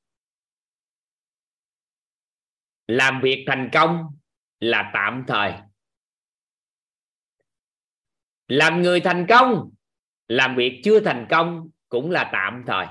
làm 2.87 3.21
việc 3.23 3.43
thành 3.47 3.69
công 3.73 4.17
là 4.59 4.91
tạm 4.93 5.23
thời 5.27 5.66
làm 8.47 8.81
người 8.81 8.99
thành 8.99 9.25
công 9.29 9.69
làm 10.27 10.55
việc 10.55 10.81
chưa 10.83 10.99
thành 10.99 11.25
công 11.29 11.69
cũng 11.89 12.11
là 12.11 12.29
tạm 12.33 12.63
thời. 12.67 12.85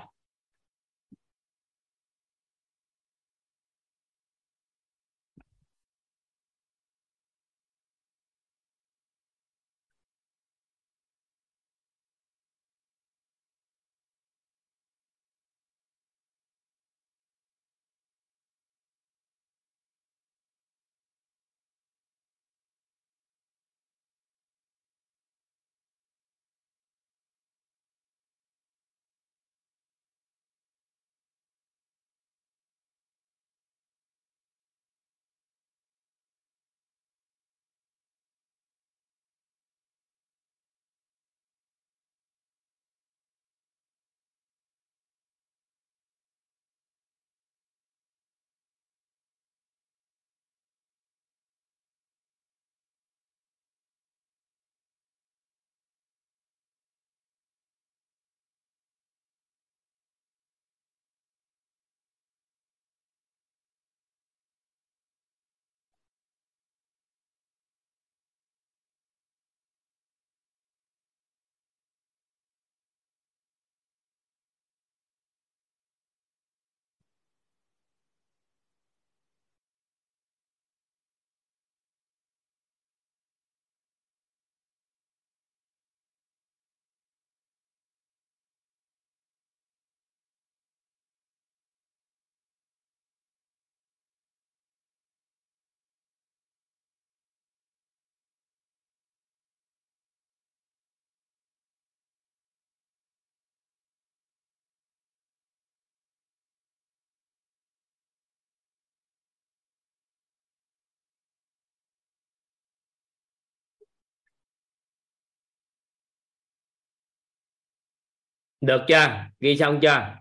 Được 118.67 118.83
chưa? 118.89 119.07
Ghi 119.41 119.57
xong 119.57 119.81
chưa? 119.81 120.17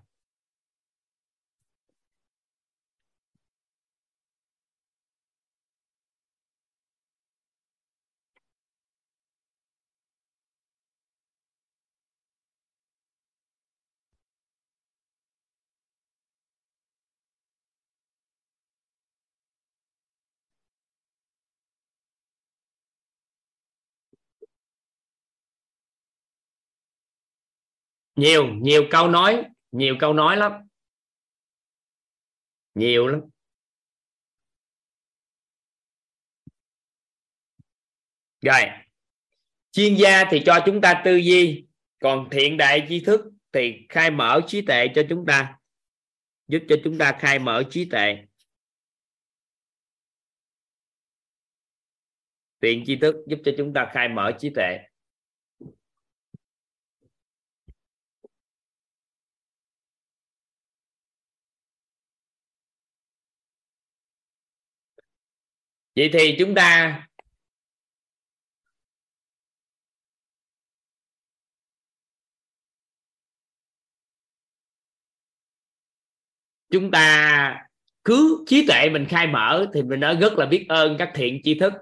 Nhiều 28.15 28.47
nhiều 28.47 28.83
câu 28.91 29.07
nói, 29.07 29.43
nhiều 29.71 29.95
câu 29.99 30.13
nói 30.13 30.37
lắm. 30.37 30.51
Nhiều 32.75 33.07
lắm. 33.07 33.21
Rồi, 38.41 38.61
chuyên 39.71 39.95
gia 39.95 40.23
thì 40.31 40.41
cho 40.45 40.63
chúng 40.65 40.81
ta 40.81 41.01
tư 41.05 41.15
duy, 41.15 41.67
còn 41.99 42.27
thiện 42.31 42.57
đại 42.57 42.85
tri 42.89 42.99
thức 42.99 43.21
thì 43.51 43.85
khai 43.89 44.11
mở 44.11 44.41
trí 44.47 44.61
tuệ 44.61 44.87
cho 44.95 45.01
chúng 45.09 45.25
ta, 45.25 45.59
giúp 46.47 46.59
cho 46.69 46.75
chúng 46.83 46.97
ta 46.97 47.17
khai 47.19 47.39
mở 47.39 47.63
trí 47.69 47.89
tuệ. 47.89 48.25
Tiện 52.59 52.83
tri 52.85 52.95
thức 52.95 53.15
giúp 53.27 53.39
cho 53.45 53.51
chúng 53.57 53.73
ta 53.73 53.89
khai 53.93 54.07
mở 54.09 54.31
trí 54.39 54.49
tuệ. 54.55 54.79
Vậy 65.95 66.09
thì 66.13 66.35
chúng 66.39 66.55
ta 66.55 67.01
chúng 76.69 76.91
ta 76.91 77.67
cứ 78.03 78.43
trí 78.47 78.67
tuệ 78.67 78.89
mình 78.89 79.05
khai 79.09 79.27
mở 79.27 79.67
thì 79.73 79.84
mình 79.84 79.99
nói 79.99 80.15
rất 80.15 80.34
là 80.34 80.45
biết 80.45 80.65
ơn 80.69 80.95
các 80.99 81.11
thiện 81.15 81.41
tri 81.43 81.59
thức. 81.59 81.73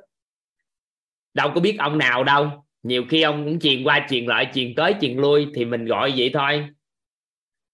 Đâu 1.33 1.51
có 1.55 1.61
biết 1.61 1.75
ông 1.79 1.97
nào 1.97 2.23
đâu. 2.23 2.65
Nhiều 2.83 3.03
khi 3.09 3.21
ông 3.21 3.45
cũng 3.45 3.59
truyền 3.59 3.83
qua, 3.83 4.07
truyền 4.09 4.25
lại, 4.25 4.51
truyền 4.53 4.75
tới, 4.75 4.95
truyền 5.01 5.17
lui 5.17 5.47
thì 5.55 5.65
mình 5.65 5.85
gọi 5.85 6.13
vậy 6.17 6.31
thôi. 6.33 6.67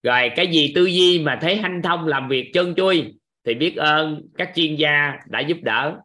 Rồi 0.02 0.30
cái 0.36 0.46
gì 0.46 0.72
tư 0.74 0.86
duy 0.86 1.22
mà 1.22 1.38
thấy 1.42 1.56
hanh 1.56 1.80
thông 1.82 2.06
làm 2.06 2.28
việc 2.28 2.50
chân 2.54 2.74
chui 2.74 3.14
thì 3.44 3.54
biết 3.54 3.76
ơn 3.76 4.28
các 4.38 4.52
chuyên 4.54 4.76
gia 4.76 5.12
đã 5.26 5.40
giúp 5.40 5.58
đỡ 5.62 6.00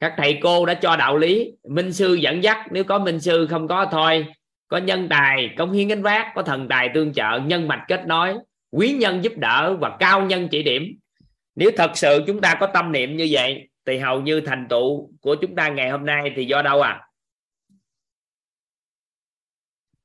các 0.00 0.14
thầy 0.16 0.38
cô 0.42 0.66
đã 0.66 0.74
cho 0.74 0.96
đạo 0.96 1.16
lý, 1.16 1.52
minh 1.68 1.92
sư 1.92 2.14
dẫn 2.14 2.42
dắt, 2.42 2.66
nếu 2.70 2.84
có 2.84 2.98
minh 2.98 3.20
sư 3.20 3.46
không 3.50 3.68
có 3.68 3.86
thôi. 3.92 4.26
Có 4.68 4.76
nhân 4.76 5.06
tài, 5.10 5.50
công 5.58 5.72
hiến 5.72 5.88
gánh 5.88 6.02
vác, 6.02 6.32
có 6.34 6.42
thần 6.42 6.68
tài 6.68 6.90
tương 6.94 7.12
trợ, 7.12 7.40
nhân 7.44 7.68
mạch 7.68 7.84
kết 7.88 8.06
nối, 8.06 8.34
quý 8.70 8.92
nhân 8.92 9.24
giúp 9.24 9.32
đỡ 9.36 9.76
và 9.80 9.96
cao 10.00 10.26
nhân 10.26 10.48
chỉ 10.50 10.62
điểm. 10.62 10.98
Nếu 11.54 11.70
thật 11.76 11.90
sự 11.94 12.24
chúng 12.26 12.40
ta 12.40 12.56
có 12.60 12.66
tâm 12.74 12.92
niệm 12.92 13.16
như 13.16 13.28
vậy, 13.30 13.68
thì 13.86 13.98
hầu 13.98 14.20
như 14.20 14.40
thành 14.40 14.66
tựu 14.70 15.10
của 15.20 15.36
chúng 15.40 15.54
ta 15.54 15.68
ngày 15.68 15.90
hôm 15.90 16.06
nay 16.06 16.32
thì 16.36 16.44
do 16.44 16.62
đâu 16.62 16.80
à? 16.80 17.08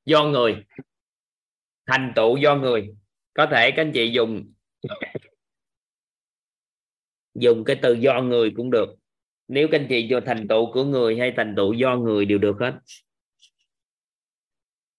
Do 0.06 0.24
người. 0.24 0.66
Thành 1.88 2.14
tựu 2.16 2.38
do 2.38 2.56
người. 2.56 2.90
Có 3.34 3.46
thể 3.46 3.72
các 3.72 3.82
anh 3.82 3.92
chị 3.94 4.12
dùng 4.12 4.54
dùng 7.36 7.64
cái 7.64 7.76
từ 7.82 7.94
do 7.94 8.22
người 8.22 8.52
cũng 8.56 8.72
được 8.72 8.96
nếu 9.48 9.68
các 9.72 9.82
anh 9.82 9.88
chị 9.90 10.08
cho 10.10 10.22
thành 10.26 10.48
tựu 10.48 10.74
của 10.74 10.84
người 10.84 11.20
hay 11.20 11.34
thành 11.38 11.56
tựu 11.56 11.74
do 11.74 11.96
người 11.96 12.26
đều 12.26 12.38
được 12.38 12.56
hết. 12.60 12.74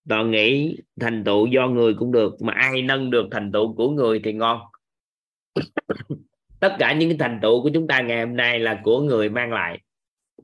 Toàn 0.09 0.31
nghĩ 0.31 0.77
thành 1.01 1.25
tựu 1.25 1.47
do 1.47 1.69
người 1.69 1.95
cũng 1.95 2.13
được, 2.13 2.43
mà 2.43 2.53
ai 2.53 2.83
nâng 2.83 3.11
được 3.11 3.29
thành 3.31 3.53
tựu 3.53 3.75
của 3.75 3.91
người 3.91 4.21
thì 4.25 4.33
ngon. 4.33 4.61
Tất 6.61 6.77
cả 6.79 6.93
những 6.93 7.09
cái 7.09 7.19
thành 7.19 7.39
tựu 7.43 7.63
của 7.63 7.71
chúng 7.75 7.87
ta 7.87 8.01
ngày 8.01 8.27
hôm 8.27 8.37
nay 8.37 8.59
là 8.59 8.81
của 8.85 9.01
người 9.01 9.29
mang 9.29 9.53
lại. 9.53 9.81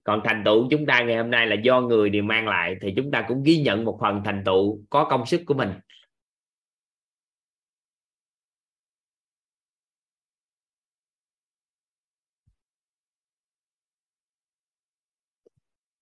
Còn 0.05 0.21
thành 0.25 0.43
tựu 0.45 0.69
chúng 0.71 0.87
ta 0.87 1.01
ngày 1.01 1.17
hôm 1.17 1.31
nay 1.31 1.47
là 1.47 1.57
do 1.63 1.81
người 1.81 2.11
đều 2.11 2.23
mang 2.23 2.49
lại, 2.49 2.77
thì 2.81 2.93
chúng 2.97 3.11
ta 3.11 3.25
cũng 3.29 3.43
ghi 3.43 3.63
nhận 3.63 3.85
một 3.85 3.99
phần 4.01 4.23
thành 4.25 4.43
tựu 4.47 4.81
có 4.91 5.05
công 5.05 5.27
sức 5.27 5.43
của 5.47 5.55
mình. 5.55 5.71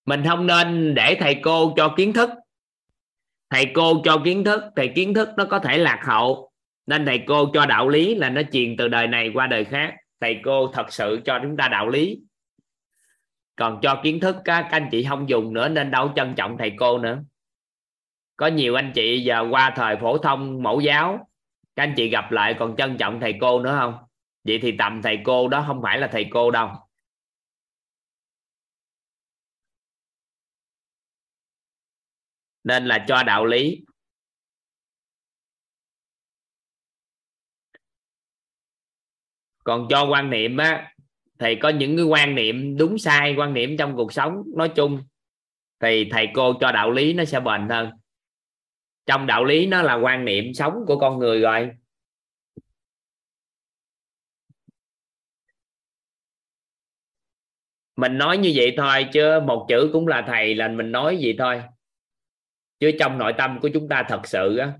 Mình 0.09 0.23
không 0.27 0.47
nên 0.47 0.95
để 0.95 1.17
thầy 1.19 1.35
cô 1.43 1.73
cho 1.77 1.93
kiến 1.97 2.13
thức. 2.13 2.29
Thầy 3.49 3.71
cô 3.73 4.01
cho 4.03 4.21
kiến 4.25 4.43
thức 4.43 4.63
thầy 4.75 4.91
kiến 4.95 5.13
thức 5.13 5.29
nó 5.37 5.45
có 5.45 5.59
thể 5.59 5.77
lạc 5.77 5.99
hậu. 6.03 6.51
Nên 6.87 7.05
thầy 7.05 7.23
cô 7.27 7.49
cho 7.53 7.65
đạo 7.65 7.89
lý 7.89 8.15
là 8.15 8.29
nó 8.29 8.41
truyền 8.51 8.77
từ 8.77 8.87
đời 8.87 9.07
này 9.07 9.31
qua 9.33 9.47
đời 9.47 9.65
khác. 9.65 9.95
Thầy 10.21 10.39
cô 10.43 10.71
thật 10.73 10.93
sự 10.93 11.21
cho 11.25 11.39
chúng 11.43 11.57
ta 11.57 11.67
đạo 11.67 11.89
lý. 11.89 12.19
Còn 13.55 13.79
cho 13.81 14.01
kiến 14.03 14.19
thức 14.19 14.35
các, 14.45 14.61
các 14.61 14.71
anh 14.71 14.87
chị 14.91 15.03
không 15.03 15.29
dùng 15.29 15.53
nữa 15.53 15.69
nên 15.69 15.91
đâu 15.91 16.11
trân 16.15 16.33
trọng 16.35 16.57
thầy 16.57 16.71
cô 16.77 16.97
nữa. 16.97 17.23
Có 18.35 18.47
nhiều 18.47 18.75
anh 18.75 18.91
chị 18.95 19.23
giờ 19.23 19.47
qua 19.51 19.73
thời 19.75 19.95
phổ 19.97 20.17
thông 20.17 20.63
mẫu 20.63 20.79
giáo 20.79 21.29
các 21.75 21.83
anh 21.83 21.93
chị 21.95 22.09
gặp 22.09 22.31
lại 22.31 22.55
còn 22.59 22.75
trân 22.75 22.97
trọng 22.97 23.19
thầy 23.19 23.35
cô 23.41 23.59
nữa 23.59 23.75
không? 23.79 23.93
Vậy 24.43 24.59
thì 24.61 24.71
tầm 24.77 25.01
thầy 25.01 25.19
cô 25.23 25.47
đó 25.47 25.63
không 25.67 25.81
phải 25.81 25.99
là 25.99 26.07
thầy 26.07 26.25
cô 26.31 26.51
đâu. 26.51 26.69
Nên 32.63 32.85
là 32.85 33.05
cho 33.07 33.23
đạo 33.23 33.45
lý. 33.45 33.81
Còn 39.63 39.87
cho 39.89 40.07
quan 40.09 40.29
niệm 40.29 40.57
á, 40.57 40.93
thì 41.39 41.55
có 41.55 41.69
những 41.69 41.97
cái 41.97 42.05
quan 42.05 42.35
niệm 42.35 42.77
đúng 42.77 42.97
sai, 42.97 43.35
quan 43.37 43.53
niệm 43.53 43.77
trong 43.77 43.95
cuộc 43.95 44.13
sống, 44.13 44.43
nói 44.55 44.69
chung, 44.75 45.03
thì 45.79 46.09
thầy 46.11 46.27
cô 46.33 46.53
cho 46.61 46.71
đạo 46.71 46.91
lý 46.91 47.13
nó 47.13 47.25
sẽ 47.25 47.39
bền 47.39 47.69
hơn. 47.69 47.89
Trong 49.05 49.27
đạo 49.27 49.45
lý 49.45 49.65
nó 49.65 49.81
là 49.81 49.93
quan 49.95 50.25
niệm 50.25 50.53
sống 50.53 50.73
của 50.87 50.99
con 50.99 51.19
người 51.19 51.41
rồi. 51.41 51.71
Mình 57.95 58.17
nói 58.17 58.37
như 58.37 58.51
vậy 58.55 58.73
thôi 58.77 59.05
chứ 59.13 59.39
một 59.47 59.65
chữ 59.69 59.89
cũng 59.93 60.07
là 60.07 60.23
thầy 60.27 60.55
là 60.55 60.67
mình 60.67 60.91
nói 60.91 61.17
gì 61.17 61.35
thôi 61.37 61.61
chứ 62.79 62.91
trong 62.99 63.17
nội 63.17 63.33
tâm 63.37 63.59
của 63.61 63.69
chúng 63.73 63.89
ta 63.89 64.05
thật 64.09 64.21
sự 64.23 64.57
á 64.57 64.73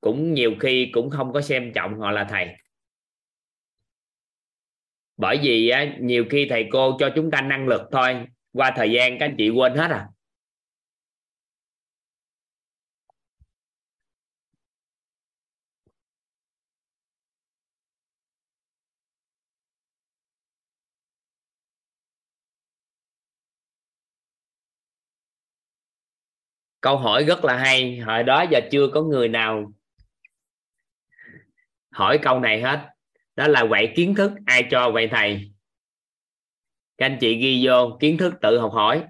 cũng 0.00 0.34
nhiều 0.34 0.54
khi 0.60 0.90
cũng 0.92 1.10
không 1.10 1.32
có 1.32 1.40
xem 1.40 1.72
trọng 1.74 1.98
họ 1.98 2.10
là 2.10 2.24
thầy. 2.24 2.46
Bởi 5.16 5.38
vì 5.42 5.68
á, 5.68 5.96
nhiều 6.00 6.24
khi 6.30 6.46
thầy 6.50 6.68
cô 6.72 6.96
cho 7.00 7.10
chúng 7.16 7.30
ta 7.30 7.40
năng 7.40 7.68
lực 7.68 7.82
thôi 7.92 8.26
qua 8.52 8.72
thời 8.76 8.92
gian 8.92 9.18
các 9.18 9.26
anh 9.26 9.34
chị 9.38 9.50
quên 9.50 9.74
hết 9.74 9.90
à. 9.90 10.08
Câu 26.86 26.98
hỏi 26.98 27.24
rất 27.24 27.44
là 27.44 27.56
hay. 27.56 27.98
Hồi 27.98 28.22
đó 28.22 28.44
giờ 28.50 28.60
chưa 28.70 28.88
có 28.94 29.02
người 29.02 29.28
nào 29.28 29.72
hỏi 31.90 32.18
câu 32.22 32.40
này 32.40 32.62
hết. 32.62 32.88
Đó 33.36 33.48
là 33.48 33.64
vậy 33.70 33.92
kiến 33.96 34.14
thức, 34.14 34.32
ai 34.46 34.64
cho 34.70 34.90
vậy 34.90 35.08
thầy? 35.10 35.52
Các 36.98 37.06
anh 37.06 37.18
chị 37.20 37.36
ghi 37.36 37.66
vô, 37.66 37.96
kiến 38.00 38.18
thức 38.18 38.34
tự 38.42 38.58
học 38.58 38.72
hỏi. 38.72 39.04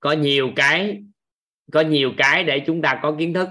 Có 0.00 0.12
nhiều 0.12 0.52
cái 0.56 1.02
có 1.76 1.82
nhiều 1.82 2.12
cái 2.16 2.44
để 2.44 2.62
chúng 2.66 2.82
ta 2.82 3.00
có 3.02 3.16
kiến 3.18 3.34
thức. 3.34 3.48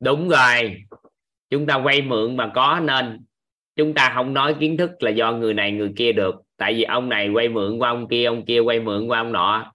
Đúng 0.00 0.28
rồi, 0.28 0.84
chúng 1.50 1.66
ta 1.66 1.78
vay 1.78 2.02
mượn 2.02 2.36
mà 2.36 2.52
có 2.54 2.80
nên. 2.82 3.24
Chúng 3.76 3.94
ta 3.94 4.12
không 4.14 4.34
nói 4.34 4.56
kiến 4.60 4.76
thức 4.76 4.90
là 5.02 5.10
do 5.10 5.32
người 5.32 5.54
này 5.54 5.72
người 5.72 5.92
kia 5.96 6.12
được. 6.12 6.34
Tại 6.56 6.74
vì 6.74 6.82
ông 6.82 7.08
này 7.08 7.28
quay 7.28 7.48
mượn 7.48 7.78
qua 7.78 7.90
ông 7.90 8.08
kia 8.08 8.24
ông 8.24 8.44
kia 8.46 8.60
quay 8.60 8.80
mượn 8.80 9.06
qua 9.06 9.18
ông 9.20 9.32
nọ. 9.32 9.72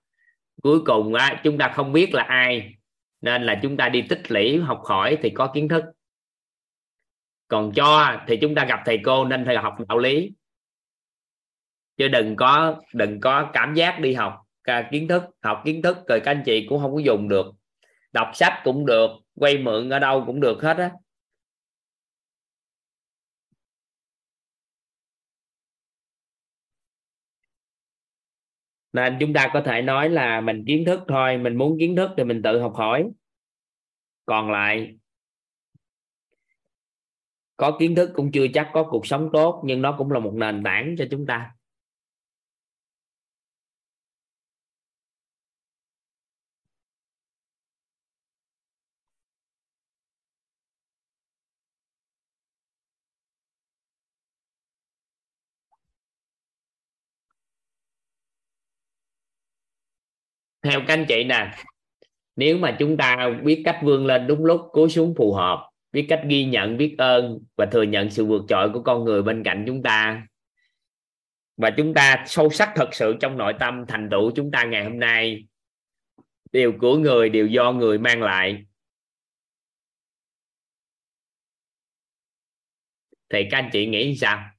Cuối 0.64 0.80
cùng 0.86 1.14
á, 1.14 1.42
chúng 1.44 1.58
ta 1.58 1.72
không 1.76 1.94
biết 1.94 2.14
là 2.14 2.24
ai. 2.24 2.74
Nên 3.22 3.44
là 3.44 3.60
chúng 3.64 3.78
ta 3.78 3.90
đi 3.90 4.04
tích 4.10 4.32
lũy, 4.32 4.58
học 4.58 4.82
hỏi 4.86 5.18
thì 5.22 5.30
có 5.30 5.52
kiến 5.54 5.68
thức. 5.70 5.84
Còn 7.48 7.72
cho 7.76 8.18
thì 8.28 8.38
chúng 8.42 8.56
ta 8.56 8.66
gặp 8.66 8.80
thầy 8.86 9.00
cô 9.04 9.26
nên 9.26 9.46
thầy 9.46 9.58
học 9.58 9.76
đạo 9.88 9.98
lý 9.98 10.32
chứ 12.00 12.08
đừng 12.08 12.36
có 12.36 12.82
đừng 12.94 13.20
có 13.20 13.52
cảm 13.54 13.74
giác 13.76 14.00
đi 14.00 14.14
học 14.14 14.34
kiến 14.92 15.08
thức, 15.08 15.24
học 15.44 15.62
kiến 15.66 15.82
thức 15.82 15.98
rồi 16.08 16.20
các 16.24 16.32
anh 16.32 16.44
chị 16.46 16.66
cũng 16.70 16.82
không 16.82 16.94
có 16.94 17.00
dùng 17.00 17.30
được. 17.30 17.46
Đọc 18.14 18.32
sách 18.34 18.54
cũng 18.64 18.86
được, 18.86 19.10
quay 19.36 19.58
mượn 19.58 19.90
ở 19.90 20.00
đâu 20.00 20.24
cũng 20.28 20.40
được 20.40 20.62
hết 20.62 20.78
á. 20.78 20.92
Nên 28.94 29.18
chúng 29.20 29.34
ta 29.34 29.50
có 29.54 29.62
thể 29.66 29.82
nói 29.82 30.10
là 30.10 30.42
mình 30.42 30.64
kiến 30.68 30.86
thức 30.86 31.00
thôi, 31.08 31.38
mình 31.38 31.56
muốn 31.56 31.78
kiến 31.80 31.96
thức 31.96 32.12
thì 32.18 32.24
mình 32.24 32.42
tự 32.44 32.60
học 32.62 32.74
hỏi. 32.76 33.10
Còn 34.26 34.52
lại, 34.52 34.98
có 37.58 37.78
kiến 37.80 37.96
thức 37.96 38.12
cũng 38.16 38.32
chưa 38.32 38.46
chắc 38.54 38.70
có 38.74 38.84
cuộc 38.90 39.08
sống 39.08 39.30
tốt, 39.34 39.62
nhưng 39.66 39.82
nó 39.82 39.96
cũng 39.98 40.12
là 40.12 40.20
một 40.20 40.34
nền 40.36 40.64
tảng 40.64 40.96
cho 40.98 41.06
chúng 41.12 41.26
ta. 41.26 41.52
Theo 60.62 60.80
các 60.88 60.94
anh 60.94 61.06
chị 61.08 61.24
nè, 61.24 61.52
nếu 62.36 62.58
mà 62.58 62.76
chúng 62.80 62.98
ta 62.98 63.30
biết 63.44 63.62
cách 63.66 63.80
vươn 63.84 64.06
lên 64.06 64.28
đúng 64.28 64.46
lúc, 64.46 64.62
cố 64.72 64.90
xuống 64.90 65.14
phù 65.18 65.34
hợp 65.34 65.70
biết 65.92 66.06
cách 66.10 66.22
ghi 66.28 66.46
nhận 66.46 66.78
biết 66.78 66.96
ơn 66.98 67.40
và 67.56 67.66
thừa 67.66 67.84
nhận 67.84 68.10
sự 68.10 68.26
vượt 68.26 68.42
trội 68.48 68.70
của 68.74 68.82
con 68.84 69.04
người 69.04 69.22
bên 69.22 69.44
cạnh 69.44 69.64
chúng 69.68 69.84
ta, 69.84 70.28
và 71.58 71.70
chúng 71.78 71.94
ta 71.94 72.24
sâu 72.28 72.50
sắc 72.50 72.72
thật 72.76 72.90
sự 72.92 73.16
trong 73.20 73.38
nội 73.38 73.54
tâm 73.60 73.86
thành 73.88 74.10
tựu 74.12 74.32
chúng 74.36 74.52
ta 74.52 74.64
ngày 74.64 74.84
hôm 74.84 75.00
nay 75.00 75.46
đều 76.52 76.74
của 76.80 76.98
người 76.98 77.30
đều 77.30 77.48
do 77.48 77.72
người 77.72 77.98
mang 77.98 78.22
lại, 78.22 78.64
thì 83.30 83.44
các 83.52 83.58
anh 83.58 83.70
chị 83.74 83.86
nghĩ 83.86 84.16
sao? 84.16 84.50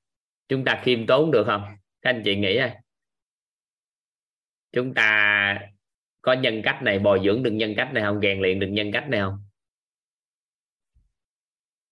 Chúng 0.49 0.65
ta 0.65 0.81
khiêm 0.85 1.07
tốn 1.07 1.31
được 1.31 1.45
không? 1.47 1.63
Các 2.03 2.11
anh 2.11 2.23
chị 2.25 2.37
nghĩ 2.37 2.57
ơi 2.57 2.71
chúng 4.73 4.95
ta 4.95 5.61
có 6.23 6.33
nhân 6.33 6.63
cách 6.65 6.83
này 6.83 6.99
bồi 6.99 7.21
dưỡng 7.25 7.43
được 7.43 7.51
nhân 7.51 7.75
cách 7.77 7.91
này 7.93 8.03
không? 8.03 8.21
Rèn 8.23 8.41
luyện 8.41 8.61
được 8.61 8.67
nhân 8.67 8.93
cách 8.93 9.09
này 9.09 9.21
không? 9.21 9.39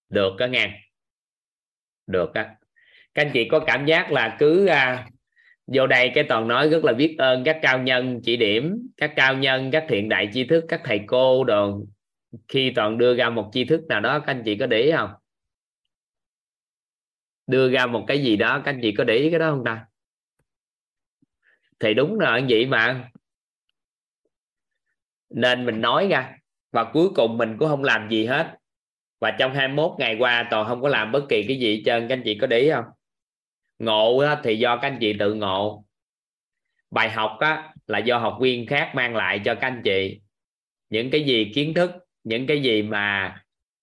Được 0.09 0.37
đó 0.39 0.47
nghe. 0.47 0.81
Được 2.07 2.35
á. 2.35 2.55
Các 3.15 3.23
anh 3.23 3.31
chị 3.35 3.49
có 3.51 3.61
cảm 3.67 3.87
giác 3.87 4.13
là 4.13 4.37
cứ 4.39 4.67
à, 4.67 5.09
vô 5.67 5.87
đây 5.87 6.11
cái 6.15 6.25
toàn 6.29 6.49
nói 6.49 6.69
rất 6.69 6.85
là 6.85 6.93
biết 6.93 7.15
ơn 7.19 7.45
các 7.45 7.59
cao 7.63 7.83
nhân 7.83 8.21
chỉ 8.25 8.37
điểm 8.37 8.89
các 8.97 9.13
cao 9.17 9.37
nhân 9.37 9.71
các 9.71 9.87
thiện 9.89 10.09
đại 10.09 10.31
tri 10.33 10.45
thức 10.45 10.65
các 10.69 10.81
thầy 10.85 11.01
cô 11.07 11.45
đồ. 11.45 11.81
Khi 12.49 12.73
toàn 12.75 12.99
đưa 12.99 13.17
ra 13.17 13.31
một 13.31 13.51
tri 13.53 13.65
thức 13.65 13.81
nào 13.89 14.01
đó 14.01 14.19
các 14.19 14.27
anh 14.27 14.43
chị 14.45 14.57
có 14.57 14.67
để 14.67 14.81
ý 14.81 14.93
không? 14.93 15.11
Đưa 17.47 17.71
ra 17.71 17.87
một 17.87 18.05
cái 18.09 18.25
gì 18.25 18.37
đó 18.37 18.63
các 18.65 18.71
anh 18.71 18.81
chị 18.83 18.95
có 18.99 19.05
để 19.05 19.15
ý 19.15 19.31
cái 19.31 19.39
đó 19.39 19.51
không 19.51 19.65
ta? 19.65 19.87
Thì 21.81 21.95
đúng 21.95 22.19
rồi 22.19 22.45
vậy 22.49 22.67
mà 22.67 23.11
nên 25.31 25.67
mình 25.67 25.81
nói 25.81 26.09
ra 26.11 26.37
và 26.73 26.85
cuối 26.85 27.09
cùng 27.15 27.39
mình 27.39 27.57
cũng 27.59 27.69
không 27.69 27.85
làm 27.85 28.09
gì 28.11 28.27
hết. 28.27 28.55
Và 29.21 29.31
trong 29.31 29.55
21 29.55 29.93
ngày 29.99 30.17
qua 30.19 30.49
toàn 30.51 30.67
không 30.67 30.83
có 30.83 30.89
làm 30.89 31.13
bất 31.13 31.25
kỳ 31.29 31.45
cái 31.49 31.59
gì 31.59 31.77
hết 31.77 31.83
trơn. 31.85 32.09
Các 32.09 32.15
anh 32.15 32.23
chị 32.25 32.39
có 32.41 32.47
để 32.47 32.59
ý 32.59 32.71
không? 32.71 32.85
Ngộ 33.79 34.23
đó, 34.23 34.41
thì 34.45 34.59
do 34.59 34.77
các 34.77 34.89
anh 34.89 34.99
chị 35.01 35.17
tự 35.19 35.35
ngộ. 35.35 35.85
Bài 36.91 37.11
học 37.11 37.37
á, 37.41 37.73
là 37.87 37.99
do 37.99 38.19
học 38.19 38.39
viên 38.41 38.67
khác 38.67 38.93
mang 38.95 39.17
lại 39.17 39.41
cho 39.45 39.55
các 39.55 39.69
anh 39.69 39.81
chị. 39.85 40.21
Những 40.91 41.11
cái 41.11 41.25
gì 41.25 41.51
kiến 41.55 41.75
thức 41.75 41.91
những 42.29 42.47
cái 42.47 42.63
gì 42.63 42.83
mà 42.83 43.35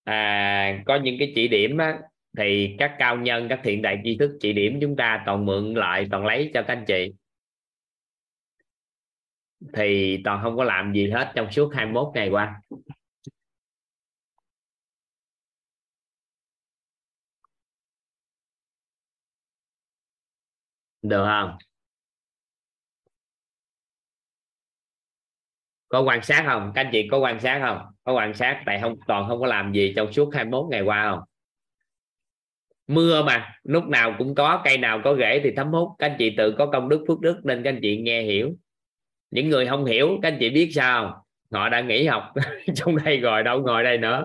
à, 0.04 0.82
có 0.86 0.96
những 0.96 1.16
cái 1.18 1.32
chỉ 1.34 1.48
điểm 1.48 1.78
á, 1.78 1.98
thì 2.38 2.74
các 2.78 2.96
cao 2.98 3.16
nhân 3.16 3.46
các 3.48 3.60
thiện 3.64 3.82
đại 3.82 4.00
tri 4.04 4.16
thức 4.18 4.30
chỉ 4.40 4.52
điểm 4.52 4.78
chúng 4.80 4.96
ta 4.96 5.22
toàn 5.26 5.46
mượn 5.46 5.74
lại 5.74 6.06
toàn 6.10 6.26
lấy 6.26 6.50
cho 6.54 6.62
các 6.62 6.76
anh 6.76 6.84
chị 6.86 7.12
thì 9.74 10.18
toàn 10.24 10.40
không 10.42 10.56
có 10.56 10.64
làm 10.64 10.92
gì 10.94 11.10
hết 11.10 11.32
trong 11.36 11.50
suốt 11.52 11.70
21 11.74 12.12
ngày 12.14 12.28
qua. 12.30 12.60
Được 21.02 21.24
không? 21.26 21.58
Có 25.88 26.02
quan 26.02 26.22
sát 26.22 26.42
không? 26.46 26.72
Các 26.74 26.80
anh 26.84 26.90
chị 26.92 27.08
có 27.10 27.18
quan 27.18 27.40
sát 27.40 27.58
không? 27.62 27.78
Có 28.04 28.12
quan 28.12 28.34
sát 28.34 28.62
tại 28.66 28.80
không, 28.80 28.96
toàn 29.06 29.28
không 29.28 29.40
có 29.40 29.46
làm 29.46 29.72
gì 29.72 29.92
trong 29.96 30.12
suốt 30.12 30.30
21 30.34 30.70
ngày 30.70 30.82
qua 30.82 31.10
không? 31.10 31.20
Mưa 32.86 33.22
mà, 33.22 33.60
lúc 33.62 33.84
nào 33.84 34.14
cũng 34.18 34.34
có, 34.34 34.62
cây 34.64 34.78
nào 34.78 35.00
có 35.04 35.16
rễ 35.16 35.40
thì 35.44 35.50
thấm 35.56 35.72
hút. 35.72 35.88
Các 35.98 36.06
anh 36.06 36.16
chị 36.18 36.34
tự 36.36 36.54
có 36.58 36.66
công 36.66 36.88
đức 36.88 37.04
phước 37.08 37.20
đức 37.20 37.40
nên 37.44 37.62
các 37.62 37.70
anh 37.70 37.78
chị 37.82 37.96
nghe 37.96 38.22
hiểu 38.22 38.54
những 39.30 39.48
người 39.48 39.66
không 39.66 39.84
hiểu, 39.84 40.18
các 40.22 40.28
anh 40.28 40.36
chị 40.40 40.50
biết 40.50 40.70
sao 40.74 41.26
họ 41.52 41.68
đã 41.68 41.80
nghỉ 41.80 42.06
học 42.06 42.32
trong 42.74 42.96
đây 43.04 43.20
rồi, 43.20 43.42
đâu 43.42 43.60
ngồi 43.60 43.84
đây 43.84 43.98
nữa. 43.98 44.24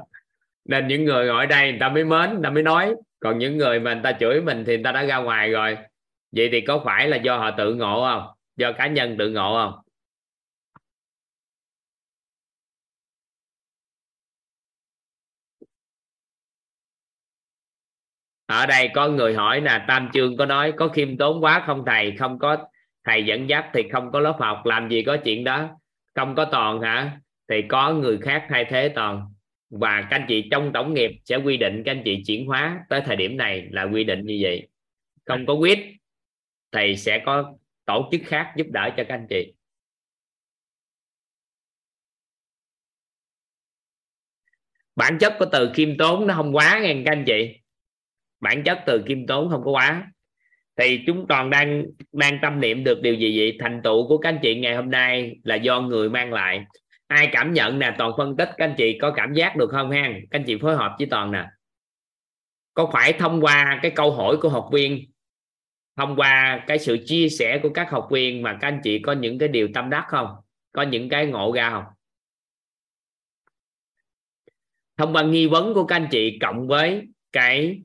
Nên 0.65 0.87
những 0.87 1.05
người 1.05 1.27
ngồi 1.27 1.47
đây, 1.47 1.71
người 1.71 1.79
ta 1.79 1.89
mới 1.89 2.03
mến, 2.03 2.29
người 2.29 2.41
ta 2.43 2.49
mới 2.49 2.63
nói. 2.63 2.95
Còn 3.19 3.37
những 3.37 3.57
người 3.57 3.79
mà 3.79 3.93
người 3.93 4.03
ta 4.03 4.11
chửi 4.19 4.41
mình 4.41 4.63
thì 4.67 4.75
người 4.75 4.83
ta 4.83 4.91
đã 4.91 5.03
ra 5.03 5.17
ngoài 5.17 5.51
rồi. 5.51 5.77
Vậy 6.31 6.49
thì 6.51 6.61
có 6.61 6.81
phải 6.85 7.07
là 7.07 7.17
do 7.17 7.37
họ 7.37 7.51
tự 7.57 7.75
ngộ 7.75 8.01
không? 8.11 8.27
Do 8.57 8.71
cá 8.71 8.87
nhân 8.87 9.15
tự 9.19 9.29
ngộ 9.29 9.53
không? 9.63 9.81
Ở 18.45 18.65
đây 18.65 18.89
có 18.95 19.07
người 19.07 19.33
hỏi 19.33 19.61
là 19.61 19.85
tam 19.87 20.09
chương 20.13 20.37
có 20.37 20.45
nói, 20.45 20.73
có 20.77 20.87
khiêm 20.87 21.17
tốn 21.17 21.43
quá 21.43 21.63
không 21.67 21.83
thầy? 21.85 22.15
Không 22.19 22.39
có 22.39 22.57
thầy 23.03 23.25
dẫn 23.25 23.49
dắt 23.49 23.69
thì 23.73 23.83
không 23.91 24.11
có 24.11 24.19
lớp 24.19 24.37
học, 24.39 24.65
làm 24.65 24.89
gì 24.89 25.03
có 25.03 25.17
chuyện 25.23 25.43
đó. 25.43 25.79
Không 26.15 26.35
có 26.35 26.45
toàn 26.51 26.81
hả? 26.81 27.19
Thì 27.47 27.55
có 27.69 27.93
người 27.93 28.17
khác 28.21 28.45
thay 28.49 28.65
thế 28.69 28.89
toàn. 28.95 29.33
Và 29.69 30.01
các 30.01 30.17
anh 30.17 30.25
chị 30.27 30.47
trong 30.51 30.71
tổng 30.73 30.93
nghiệp 30.93 31.11
sẽ 31.25 31.35
quy 31.35 31.57
định 31.57 31.83
các 31.85 31.91
anh 31.91 32.01
chị 32.05 32.23
chuyển 32.27 32.45
hóa 32.45 32.85
tới 32.89 33.01
thời 33.05 33.15
điểm 33.15 33.37
này 33.37 33.67
là 33.71 33.83
quy 33.83 34.03
định 34.03 34.25
như 34.25 34.39
vậy. 34.41 34.67
Không 35.25 35.45
có 35.45 35.53
quyết, 35.53 35.79
thầy 36.71 36.97
sẽ 36.97 37.23
có 37.25 37.53
tổ 37.85 38.09
chức 38.11 38.21
khác 38.25 38.53
giúp 38.57 38.67
đỡ 38.69 38.89
cho 38.97 39.03
các 39.07 39.15
anh 39.15 39.27
chị. 39.29 39.53
Bản 44.95 45.17
chất 45.19 45.35
của 45.39 45.45
từ 45.51 45.71
khiêm 45.73 45.97
tốn 45.97 46.27
nó 46.27 46.33
không 46.33 46.55
quá 46.55 46.79
nghe 46.81 47.01
các 47.05 47.11
anh 47.11 47.23
chị. 47.27 47.59
Bản 48.39 48.63
chất 48.65 48.83
từ 48.85 49.03
khiêm 49.07 49.27
tốn 49.27 49.49
không 49.49 49.61
có 49.65 49.71
quá 49.71 50.10
thì 50.83 51.03
chúng 51.07 51.25
toàn 51.29 51.49
đang 51.49 51.85
đang 52.11 52.39
tâm 52.41 52.59
niệm 52.59 52.83
được 52.83 53.01
điều 53.01 53.13
gì 53.13 53.39
vậy? 53.39 53.57
Thành 53.59 53.81
tựu 53.83 54.07
của 54.07 54.17
các 54.17 54.29
anh 54.29 54.39
chị 54.41 54.55
ngày 54.55 54.75
hôm 54.75 54.89
nay 54.89 55.35
là 55.43 55.55
do 55.55 55.81
người 55.81 56.09
mang 56.09 56.33
lại. 56.33 56.65
Ai 57.07 57.29
cảm 57.31 57.53
nhận 57.53 57.79
nè? 57.79 57.95
Toàn 57.97 58.11
phân 58.17 58.37
tích, 58.37 58.49
các 58.57 58.65
anh 58.65 58.75
chị 58.77 58.97
có 59.01 59.11
cảm 59.11 59.33
giác 59.33 59.55
được 59.55 59.69
không 59.71 59.91
ha 59.91 60.09
các 60.31 60.39
anh 60.39 60.43
chị 60.47 60.57
phối 60.61 60.75
hợp 60.75 60.95
với 60.97 61.07
toàn 61.11 61.31
nè. 61.31 61.45
Có 62.73 62.89
phải 62.93 63.13
thông 63.13 63.41
qua 63.41 63.79
cái 63.81 63.91
câu 63.91 64.11
hỏi 64.11 64.37
của 64.41 64.49
học 64.49 64.69
viên, 64.73 65.11
thông 65.97 66.15
qua 66.15 66.63
cái 66.67 66.79
sự 66.79 66.97
chia 67.05 67.29
sẻ 67.29 67.59
của 67.63 67.69
các 67.69 67.89
học 67.89 68.07
viên 68.11 68.41
mà 68.41 68.57
các 68.61 68.67
anh 68.67 68.79
chị 68.83 68.99
có 68.99 69.11
những 69.11 69.37
cái 69.37 69.49
điều 69.49 69.67
tâm 69.73 69.89
đắc 69.89 70.05
không? 70.07 70.27
Có 70.71 70.81
những 70.81 71.09
cái 71.09 71.25
ngộ 71.25 71.51
ra 71.55 71.69
không? 71.69 71.83
Thông 74.97 75.13
qua 75.13 75.23
nghi 75.23 75.47
vấn 75.47 75.73
của 75.73 75.85
các 75.85 75.95
anh 75.95 76.07
chị 76.11 76.37
cộng 76.41 76.67
với 76.67 77.07
cái 77.31 77.81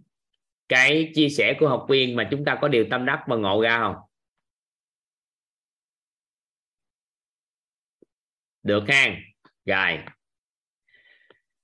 cái 0.68 1.12
chia 1.14 1.28
sẻ 1.28 1.56
của 1.60 1.68
học 1.68 1.86
viên 1.88 2.16
mà 2.16 2.28
chúng 2.30 2.44
ta 2.44 2.58
có 2.62 2.68
điều 2.68 2.86
tâm 2.90 3.06
đắc 3.06 3.24
và 3.26 3.36
ngộ 3.36 3.62
ra 3.62 3.78
không? 3.78 3.96
Được 8.62 8.84
ha. 8.88 9.16
Rồi. 9.64 9.98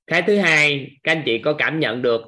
Cái 0.06 0.22
thứ 0.26 0.38
hai, 0.38 0.90
các 1.02 1.12
anh 1.12 1.22
chị 1.26 1.38
có 1.38 1.54
cảm 1.58 1.80
nhận 1.80 2.02
được 2.02 2.20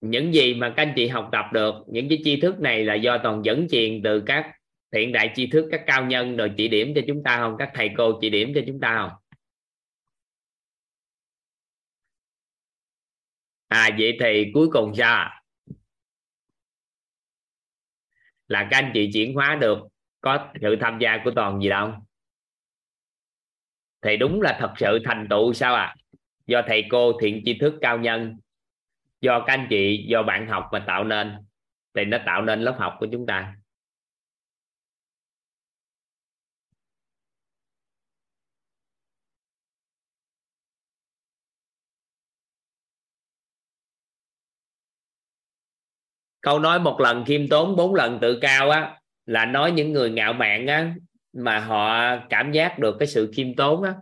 những 0.00 0.34
gì 0.34 0.54
mà 0.54 0.74
các 0.76 0.82
anh 0.82 0.92
chị 0.96 1.08
học 1.08 1.28
tập 1.32 1.44
được? 1.52 1.74
Những 1.88 2.08
cái 2.08 2.18
tri 2.24 2.40
thức 2.40 2.60
này 2.60 2.84
là 2.84 2.94
do 2.94 3.18
toàn 3.22 3.42
dẫn 3.44 3.66
truyền 3.70 4.00
từ 4.04 4.22
các 4.26 4.52
thiện 4.92 5.12
đại 5.12 5.32
tri 5.34 5.46
thức, 5.46 5.68
các 5.70 5.84
cao 5.86 6.06
nhân 6.06 6.36
rồi 6.36 6.52
chỉ 6.56 6.68
điểm 6.68 6.92
cho 6.94 7.00
chúng 7.06 7.22
ta 7.24 7.38
không? 7.38 7.56
Các 7.58 7.70
thầy 7.74 7.90
cô 7.96 8.18
chỉ 8.20 8.30
điểm 8.30 8.52
cho 8.54 8.60
chúng 8.66 8.80
ta 8.80 8.96
không? 8.96 9.18
À 13.68 13.90
vậy 13.98 14.16
thì 14.20 14.50
cuối 14.54 14.68
cùng 14.72 14.94
sao 14.94 15.41
là 18.52 18.68
các 18.70 18.78
anh 18.78 18.90
chị 18.94 19.10
chuyển 19.12 19.34
hóa 19.34 19.58
được 19.60 19.78
có 20.20 20.48
sự 20.60 20.76
tham 20.80 20.98
gia 20.98 21.18
của 21.24 21.30
toàn 21.30 21.60
gì 21.60 21.68
đâu 21.68 21.92
thì 24.02 24.16
đúng 24.16 24.42
là 24.42 24.56
thật 24.60 24.72
sự 24.76 24.98
thành 25.04 25.26
tựu 25.30 25.52
sao 25.52 25.74
à 25.74 25.94
do 26.46 26.62
thầy 26.66 26.84
cô 26.90 27.12
thiện 27.20 27.42
tri 27.44 27.58
thức 27.58 27.74
cao 27.80 27.98
nhân, 27.98 28.36
do 29.20 29.44
các 29.46 29.52
anh 29.52 29.66
chị, 29.70 30.04
do 30.08 30.22
bạn 30.22 30.48
học 30.48 30.68
mà 30.72 30.84
tạo 30.86 31.04
nên, 31.04 31.32
thì 31.94 32.04
nó 32.04 32.18
tạo 32.26 32.42
nên 32.42 32.62
lớp 32.62 32.76
học 32.78 32.96
của 33.00 33.06
chúng 33.12 33.26
ta. 33.26 33.54
Câu 46.42 46.58
nói 46.58 46.80
một 46.80 47.00
lần 47.00 47.24
khiêm 47.24 47.48
tốn, 47.48 47.76
bốn 47.76 47.94
lần 47.94 48.18
tự 48.20 48.38
cao 48.40 48.70
á, 48.70 49.00
là 49.26 49.46
nói 49.46 49.72
những 49.72 49.92
người 49.92 50.10
ngạo 50.10 50.32
mạn 50.32 50.66
á, 50.66 50.94
mà 51.32 51.58
họ 51.58 52.16
cảm 52.28 52.52
giác 52.52 52.78
được 52.78 52.96
cái 52.98 53.08
sự 53.08 53.30
khiêm 53.34 53.54
tốn 53.54 53.82
á. 53.82 53.94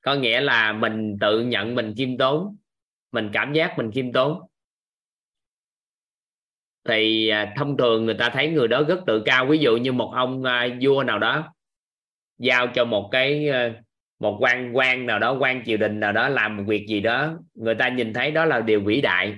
Có 0.00 0.14
nghĩa 0.14 0.40
là 0.40 0.72
mình 0.72 1.16
tự 1.20 1.40
nhận 1.40 1.74
mình 1.74 1.94
khiêm 1.96 2.18
tốn, 2.18 2.56
mình 3.12 3.30
cảm 3.32 3.52
giác 3.52 3.74
mình 3.78 3.90
khiêm 3.94 4.12
tốn. 4.12 4.40
Thì 6.84 7.28
à, 7.28 7.52
thông 7.56 7.76
thường 7.76 8.04
người 8.04 8.14
ta 8.14 8.30
thấy 8.30 8.48
người 8.48 8.68
đó 8.68 8.82
rất 8.82 9.00
tự 9.06 9.22
cao, 9.24 9.46
ví 9.46 9.58
dụ 9.58 9.76
như 9.76 9.92
một 9.92 10.12
ông 10.14 10.44
à, 10.44 10.68
vua 10.82 11.02
nào 11.02 11.18
đó 11.18 11.54
giao 12.38 12.66
cho 12.74 12.84
một 12.84 13.08
cái 13.12 13.48
à, 13.48 13.82
một 14.18 14.38
quan 14.40 14.76
quan 14.76 15.06
nào 15.06 15.18
đó, 15.18 15.36
quan 15.40 15.62
triều 15.64 15.76
đình 15.76 16.00
nào 16.00 16.12
đó 16.12 16.28
làm 16.28 16.56
một 16.56 16.64
việc 16.66 16.86
gì 16.88 17.00
đó, 17.00 17.38
người 17.54 17.74
ta 17.74 17.88
nhìn 17.88 18.12
thấy 18.12 18.30
đó 18.30 18.44
là 18.44 18.60
điều 18.60 18.80
vĩ 18.80 19.00
đại 19.00 19.34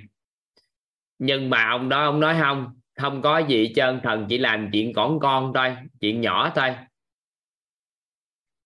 nhưng 1.21 1.51
mà 1.51 1.71
ông 1.71 1.89
đó, 1.89 2.05
ông 2.05 2.21
nói 2.21 2.37
không 2.41 2.81
không 2.95 3.23
có 3.23 3.39
gì 3.39 3.67
hết 3.67 3.73
trơn, 3.77 4.01
thần 4.03 4.27
chỉ 4.29 4.39
làm 4.39 4.69
chuyện 4.73 4.93
cỏn 4.93 5.19
con 5.21 5.53
thôi, 5.55 5.77
chuyện 6.01 6.21
nhỏ 6.21 6.53
thôi. 6.55 6.75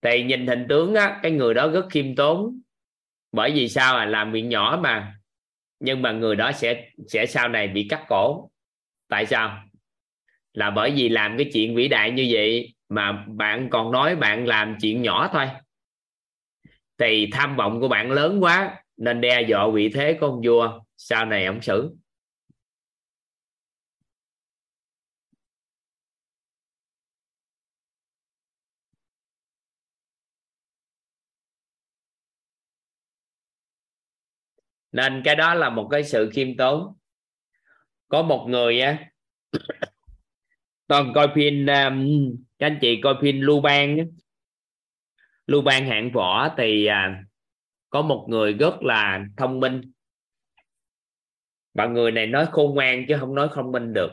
Thì 0.02 0.23
nhìn 0.23 0.47
hình 0.47 0.66
tướng 0.68 0.94
á, 0.94 1.20
cái 1.23 1.33
người 1.33 1.55
đó 1.55 1.68
rất 1.68 1.86
khiêm 1.91 2.15
tốn. 2.15 2.60
Bởi 3.33 3.50
vì 3.50 3.68
sao 3.68 3.97
à? 3.97 4.05
Làm 4.05 4.33
chuyện 4.33 4.49
nhỏ 4.49 4.81
mà. 4.83 5.15
Nhưng 5.81 6.02
mà 6.02 6.12
người 6.12 6.36
đó 6.36 6.52
sẽ 6.52 6.91
sẽ 7.08 7.26
sau 7.26 7.49
này 7.49 7.68
bị 7.68 7.86
cắt 7.91 8.05
cổ. 8.08 8.50
Tại 9.08 9.26
sao? 9.26 9.65
Là 10.52 10.70
bởi 10.70 10.91
vì 10.91 11.08
làm 11.08 11.36
cái 11.39 11.50
chuyện 11.52 11.74
vĩ 11.74 11.89
đại 11.89 12.10
như 12.10 12.28
vậy 12.31 12.74
mà 12.89 13.24
bạn 13.26 13.68
còn 13.70 13.92
nói 13.92 14.16
bạn 14.16 14.47
làm 14.47 14.76
chuyện 14.81 15.02
nhỏ 15.02 15.31
thôi. 15.33 15.47
Thì 16.99 17.28
tham 17.33 17.57
vọng 17.57 17.81
của 17.81 17.89
bạn 17.89 18.10
lớn 18.10 18.39
quá, 18.41 18.84
nên 18.97 19.20
đe 19.20 19.42
dọa 19.42 19.70
vị 19.74 19.89
thế 19.89 20.18
của 20.20 20.26
ông 20.26 20.41
vua. 20.44 20.81
Sau 20.97 21.24
này 21.24 21.47
ông 21.47 21.62
xử. 21.62 21.97
Nên 34.94 35.23
cái 35.24 35.36
đó 35.36 35.55
là 35.55 35.70
một 35.70 35.89
cái 35.90 36.05
sự 36.05 36.31
khiêm 36.32 36.56
tốn. 36.56 36.97
Có 38.08 38.23
một 38.23 38.47
người 38.48 38.81
á 38.81 39.10
toàn 40.86 41.12
coi 41.14 41.28
phim 41.34 41.66
um, 41.66 42.06
các 42.58 42.66
anh 42.66 42.78
chị 42.81 43.00
coi 43.02 43.14
phim 43.23 43.40
lưu 43.40 43.60
bang 43.60 43.98
lưu 45.47 45.62
bang 45.62 45.86
hạng 45.86 46.10
võ 46.12 46.55
thì 46.58 46.86
à, 46.86 47.24
có 47.90 48.02
một 48.02 48.26
người 48.28 48.52
rất 48.52 48.82
là 48.82 49.24
thông 49.36 49.60
minh. 49.60 49.92
Và 51.74 51.86
người 51.86 52.10
này 52.10 52.26
nói 52.26 52.47
khôn 52.52 52.74
ngoan 52.74 53.05
chứ 53.08 53.16
không 53.20 53.34
nói 53.34 53.48
thông 53.55 53.73
minh 53.73 53.92
được. 53.92 54.10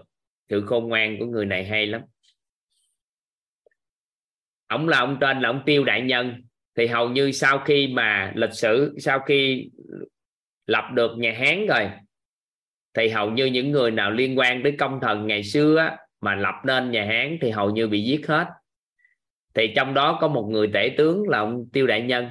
Sự 0.49 0.65
khôn 0.65 0.89
ngoan 0.89 1.19
của 1.19 1.25
người 1.25 1.45
này 1.45 1.65
hay 1.65 1.85
lắm. 1.87 2.01
Ông 4.67 4.87
là 4.87 4.97
ông 4.97 5.17
tên 5.21 5.39
là 5.39 5.49
ông 5.49 5.63
tiêu 5.65 5.83
đại 5.83 6.01
nhân. 6.01 6.43
Thì 6.77 6.87
hầu 6.87 7.09
như 7.09 7.31
sau 7.31 7.59
khi 7.59 7.87
mà 7.87 8.33
lịch 8.35 8.53
sử 8.53 8.95
sau 8.99 9.19
khi 9.19 9.69
lập 10.67 10.89
được 10.93 11.11
nhà 11.17 11.33
hán 11.37 11.65
rồi. 11.67 11.89
Thì 12.93 13.09
hầu 13.09 13.31
như 13.31 13.45
những 13.45 13.71
người 13.71 13.91
nào 13.91 14.11
liên 14.11 14.39
quan 14.39 14.63
tới 14.63 14.75
công 14.79 14.99
thần 15.01 15.27
ngày 15.27 15.43
xưa 15.43 15.77
á, 15.77 15.97
mà 16.21 16.35
lập 16.35 16.55
nên 16.65 16.91
nhà 16.91 17.05
hán 17.05 17.37
thì 17.41 17.49
hầu 17.49 17.69
như 17.69 17.87
bị 17.87 18.03
giết 18.03 18.27
hết. 18.27 18.47
Thì 19.53 19.73
trong 19.75 19.93
đó 19.93 20.17
có 20.21 20.27
một 20.27 20.47
người 20.49 20.69
tể 20.73 20.95
tướng 20.97 21.29
là 21.29 21.37
ông 21.37 21.69
tiêu 21.73 21.87
đại 21.87 22.01
nhân. 22.01 22.29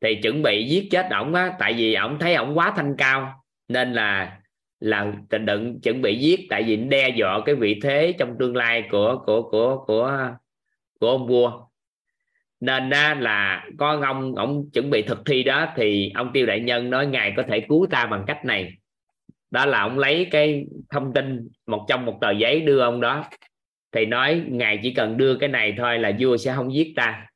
Thì 0.00 0.18
chuẩn 0.22 0.42
bị 0.42 0.64
giết 0.68 0.88
chết 0.90 1.06
ổng 1.10 1.34
á 1.34 1.56
tại 1.58 1.72
vì 1.72 1.94
ổng 1.94 2.18
thấy 2.18 2.34
ổng 2.34 2.58
quá 2.58 2.72
thanh 2.76 2.94
cao 2.98 3.44
nên 3.68 3.92
là 3.92 4.40
là 4.80 5.12
tình 5.30 5.46
đựng 5.46 5.80
chuẩn 5.80 6.02
bị 6.02 6.18
giết 6.18 6.40
tại 6.50 6.62
vì 6.62 6.76
đe 6.76 7.08
dọa 7.08 7.40
cái 7.46 7.54
vị 7.54 7.80
thế 7.82 8.14
trong 8.18 8.36
tương 8.38 8.56
lai 8.56 8.84
của 8.90 9.22
của 9.26 9.42
của 9.42 9.84
của 9.86 10.18
của 11.00 11.08
ông 11.08 11.26
vua 11.26 11.66
nên 12.64 12.90
đó 12.90 13.14
là 13.14 13.66
có 13.78 14.00
ông 14.06 14.34
ông 14.34 14.70
chuẩn 14.72 14.90
bị 14.90 15.02
thực 15.02 15.18
thi 15.26 15.42
đó, 15.42 15.72
thì 15.76 16.12
ông 16.14 16.30
tiêu 16.34 16.46
đại 16.46 16.60
nhân 16.60 16.90
nói 16.90 17.06
ngài 17.06 17.32
có 17.36 17.42
thể 17.48 17.60
cứu 17.60 17.86
ta 17.90 18.06
bằng 18.06 18.24
cách 18.26 18.44
này. 18.44 18.72
Đó 19.50 19.66
là 19.66 19.80
ông 19.80 19.98
lấy 19.98 20.28
cái 20.30 20.64
thông 20.90 21.12
tin 21.12 21.48
một 21.66 21.86
trong 21.88 22.06
một 22.06 22.18
tờ 22.20 22.30
giấy 22.30 22.60
đưa 22.60 22.80
ông 22.80 23.00
đó. 23.00 23.24
Thì 23.92 24.06
nói, 24.06 24.42
ngài 24.48 24.80
chỉ 24.82 24.94
cần 24.94 25.16
đưa 25.16 25.36
cái 25.36 25.48
này 25.48 25.74
thôi 25.78 25.98
là 25.98 26.12
vua 26.20 26.36
sẽ 26.36 26.54
không 26.54 26.74
giết 26.74 26.92
ta. 26.96 27.26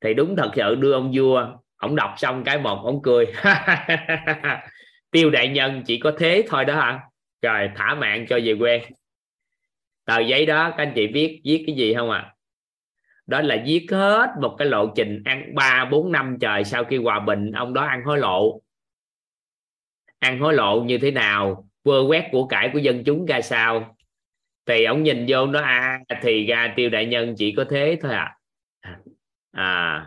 Thì 0.00 0.14
đúng 0.14 0.36
thật 0.36 0.50
sự 0.56 0.74
đưa 0.74 0.92
ông 0.92 1.12
vua, 1.14 1.46
ông 1.76 1.96
đọc 1.96 2.14
xong 2.16 2.44
cái 2.44 2.58
một, 2.58 2.82
ông 2.84 3.02
cười. 3.02 3.26
Tiêu 5.10 5.30
đại 5.30 5.48
nhân 5.48 5.82
chỉ 5.86 5.98
có 5.98 6.12
thế 6.18 6.44
thôi 6.48 6.64
đó 6.64 6.74
hả? 6.74 7.00
Trời, 7.42 7.70
thả 7.76 7.94
mạng 7.94 8.26
cho 8.28 8.40
về 8.44 8.54
quê. 8.58 8.82
Tờ 10.04 10.20
giấy 10.20 10.46
đó, 10.46 10.70
các 10.70 10.82
anh 10.82 10.92
chị 10.94 11.06
viết 11.06 11.40
viết 11.44 11.64
cái 11.66 11.76
gì 11.76 11.94
không 11.94 12.10
ạ? 12.10 12.18
à? 12.18 12.35
Đó 13.26 13.40
là 13.40 13.62
viết 13.66 13.86
hết 13.90 14.34
một 14.40 14.56
cái 14.58 14.68
lộ 14.68 14.92
trình 14.96 15.22
ăn 15.24 15.54
ba, 15.54 15.88
bốn, 15.90 16.12
năm 16.12 16.36
trời 16.40 16.64
sau 16.64 16.84
khi 16.84 16.96
hòa 16.96 17.20
bình, 17.20 17.52
ông 17.52 17.74
đó 17.74 17.82
ăn 17.84 18.04
hối 18.04 18.18
lộ. 18.18 18.62
Ăn 20.18 20.40
hối 20.40 20.54
lộ 20.54 20.82
như 20.82 20.98
thế 20.98 21.10
nào? 21.10 21.68
Vơ 21.84 22.00
quét 22.08 22.28
của 22.32 22.46
cải 22.46 22.70
của 22.72 22.78
dân 22.78 23.02
chúng 23.06 23.26
ra 23.26 23.40
sao? 23.40 23.96
Thì 24.66 24.84
ông 24.84 25.02
nhìn 25.02 25.26
vô 25.28 25.46
nó 25.46 25.60
à 25.60 25.98
thì 26.22 26.46
ra 26.46 26.72
tiêu 26.76 26.90
đại 26.90 27.06
nhân 27.06 27.34
chỉ 27.38 27.54
có 27.56 27.64
thế 27.70 27.98
thôi 28.02 28.12
à. 28.12 28.36
À. 29.52 30.06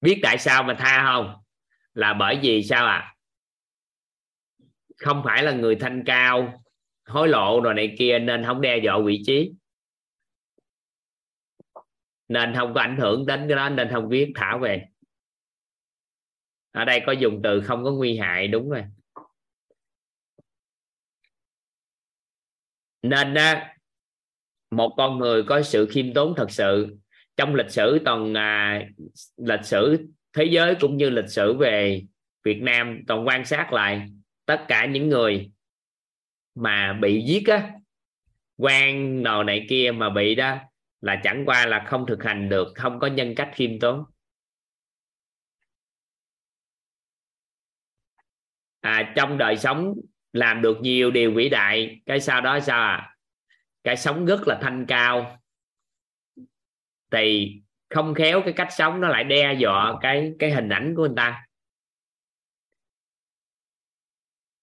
Biết 0.00 0.20
tại 0.22 0.38
sao 0.38 0.62
mà 0.62 0.74
tha 0.78 1.04
không? 1.04 1.34
Là 1.94 2.14
bởi 2.14 2.38
vì 2.42 2.62
sao 2.62 2.86
à 2.86 3.14
không 4.96 5.22
phải 5.24 5.42
là 5.42 5.52
người 5.52 5.76
thanh 5.76 6.02
cao 6.06 6.61
hối 7.06 7.28
lộ 7.28 7.60
rồi 7.60 7.74
này 7.74 7.94
kia 7.98 8.18
nên 8.18 8.44
không 8.44 8.60
đe 8.60 8.78
dọa 8.84 8.98
vị 9.04 9.22
trí. 9.26 9.52
Nên 12.28 12.54
không 12.56 12.74
có 12.74 12.80
ảnh 12.80 12.96
hưởng 12.96 13.26
đến 13.26 13.44
cái 13.48 13.56
đó 13.56 13.68
nên 13.68 13.88
không 13.92 14.08
viết 14.08 14.32
thả 14.34 14.56
về. 14.56 14.84
Ở 16.72 16.84
đây 16.84 17.02
có 17.06 17.12
dùng 17.12 17.40
từ 17.44 17.60
không 17.60 17.84
có 17.84 17.92
nguy 17.92 18.18
hại 18.18 18.48
đúng 18.48 18.70
rồi. 18.70 18.84
Nên 23.02 23.34
á 23.34 23.76
một 24.70 24.94
con 24.96 25.18
người 25.18 25.42
có 25.42 25.62
sự 25.62 25.86
khiêm 25.90 26.14
tốn 26.14 26.34
thật 26.36 26.50
sự. 26.50 26.96
Trong 27.36 27.54
lịch 27.54 27.70
sử 27.70 27.98
toàn 28.04 28.34
à, 28.34 28.82
lịch 29.36 29.64
sử 29.64 30.06
thế 30.32 30.44
giới 30.44 30.74
cũng 30.80 30.96
như 30.96 31.10
lịch 31.10 31.28
sử 31.28 31.56
về 31.56 32.02
Việt 32.44 32.62
Nam 32.62 33.00
toàn 33.06 33.26
quan 33.26 33.44
sát 33.44 33.72
lại 33.72 34.10
tất 34.46 34.64
cả 34.68 34.86
những 34.86 35.08
người 35.08 35.50
mà 36.54 36.98
bị 37.00 37.22
giết 37.26 37.46
á 37.46 37.72
quan 38.56 39.22
đồ 39.22 39.42
này 39.42 39.66
kia 39.68 39.90
mà 39.94 40.10
bị 40.10 40.34
đó 40.34 40.56
là 41.00 41.20
chẳng 41.24 41.42
qua 41.46 41.66
là 41.66 41.84
không 41.86 42.06
thực 42.06 42.24
hành 42.24 42.48
được 42.48 42.72
không 42.74 42.98
có 43.00 43.06
nhân 43.06 43.34
cách 43.36 43.50
khiêm 43.54 43.80
tốn. 43.80 44.04
À, 48.80 49.12
trong 49.16 49.38
đời 49.38 49.56
sống 49.56 49.94
làm 50.32 50.62
được 50.62 50.78
nhiều 50.80 51.10
điều 51.10 51.34
vĩ 51.34 51.48
đại 51.48 52.00
cái 52.06 52.20
sau 52.20 52.40
đó 52.40 52.60
sao 52.60 52.80
à? 52.80 53.16
Cái 53.84 53.96
sống 53.96 54.26
rất 54.26 54.40
là 54.46 54.58
thanh 54.62 54.86
cao. 54.88 55.38
Thì 57.10 57.52
không 57.90 58.14
khéo 58.14 58.42
cái 58.44 58.52
cách 58.52 58.68
sống 58.70 59.00
nó 59.00 59.08
lại 59.08 59.24
đe 59.24 59.54
dọa 59.54 59.94
cái 60.00 60.32
cái 60.38 60.50
hình 60.50 60.68
ảnh 60.68 60.94
của 60.96 61.02
người 61.02 61.16
ta. 61.16 61.46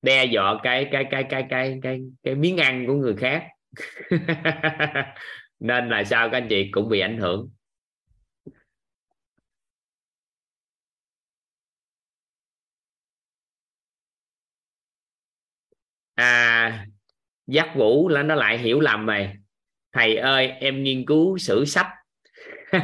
Đe 0.01 0.25
dọa 0.25 0.59
cái 0.63 0.87
cái 0.91 1.05
cái 1.11 1.23
cái 1.29 1.45
cái 1.49 1.79
cái 1.83 2.01
cái 2.23 2.35
miếng 2.35 2.57
ăn 2.57 2.85
của 2.87 2.93
người 2.93 3.15
khác. 3.15 3.43
Nên 5.59 5.89
là 5.89 6.03
sao 6.03 6.29
các 6.29 6.37
anh 6.37 6.47
chị? 6.49 6.69
Cũng 6.71 6.89
bị 6.89 6.99
ảnh 6.99 7.17
hưởng. 7.17 7.49
À 16.15 16.85
giác 17.47 17.73
vũ 17.75 18.09
là 18.09 18.23
nó 18.23 18.35
lại 18.35 18.57
hiểu 18.57 18.79
lầm 18.79 19.05
mày. 19.05 19.35
Thầy 19.93 20.15
ơi, 20.15 20.47
em 20.47 20.83
nghiên 20.83 21.05
cứu 21.05 21.37
sử 21.37 21.65
sách. 21.65 21.87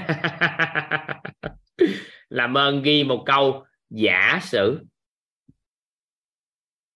Làm 2.30 2.58
ơn 2.58 2.82
ghi 2.84 3.03
một 3.03 3.24
câu 3.26 3.66
giả 3.90 4.40
sử 4.44 4.80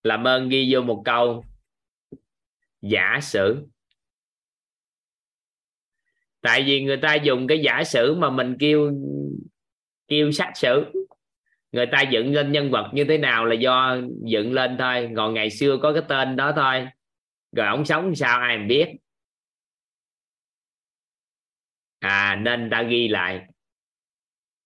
làm 0.03 0.27
ơn 0.27 0.49
ghi 0.49 0.73
vô 0.73 0.81
một 0.81 1.01
câu. 1.05 1.45
Giả 2.81 3.19
sử. 3.21 3.67
Tại 6.41 6.63
vì 6.63 6.83
người 6.83 6.97
ta 6.97 7.15
dùng 7.15 7.47
cái 7.47 7.59
giả 7.59 7.83
sử 7.83 8.15
mà 8.15 8.29
mình 8.29 8.57
kêu 8.59 8.91
kêu 10.07 10.31
sách 10.31 10.57
sử. 10.57 10.85
Người 11.71 11.85
ta 11.91 12.01
dựng 12.01 12.33
lên 12.33 12.51
nhân 12.51 12.71
vật 12.71 12.91
như 12.93 13.05
thế 13.05 13.17
nào 13.17 13.45
là 13.45 13.55
do 13.55 13.97
dựng 14.25 14.53
lên 14.53 14.75
thôi. 14.79 15.09
Còn 15.15 15.33
ngày 15.33 15.49
xưa 15.49 15.77
có 15.81 15.93
cái 15.93 16.03
tên 16.09 16.35
đó 16.35 16.53
thôi. 16.55 16.87
Rồi 17.51 17.67
ông 17.67 17.85
sống 17.85 18.15
sao 18.15 18.39
ai 18.39 18.57
mà 18.57 18.65
biết. 18.67 18.87
À 21.99 22.35
nên 22.35 22.69
ta 22.69 22.83
ghi 22.83 23.07
lại. 23.07 23.41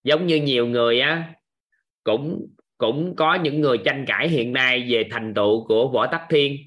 Giống 0.03 0.27
như 0.27 0.35
nhiều 0.35 0.67
người 0.67 0.99
á, 0.99 1.33
cũng 2.03 2.47
cũng 2.83 3.15
có 3.15 3.35
những 3.35 3.61
người 3.61 3.77
tranh 3.85 4.05
cãi 4.07 4.29
hiện 4.29 4.53
nay 4.53 4.85
về 4.89 5.07
thành 5.11 5.33
tựu 5.33 5.67
của 5.67 5.87
võ 5.87 6.07
tắc 6.07 6.21
thiên. 6.29 6.57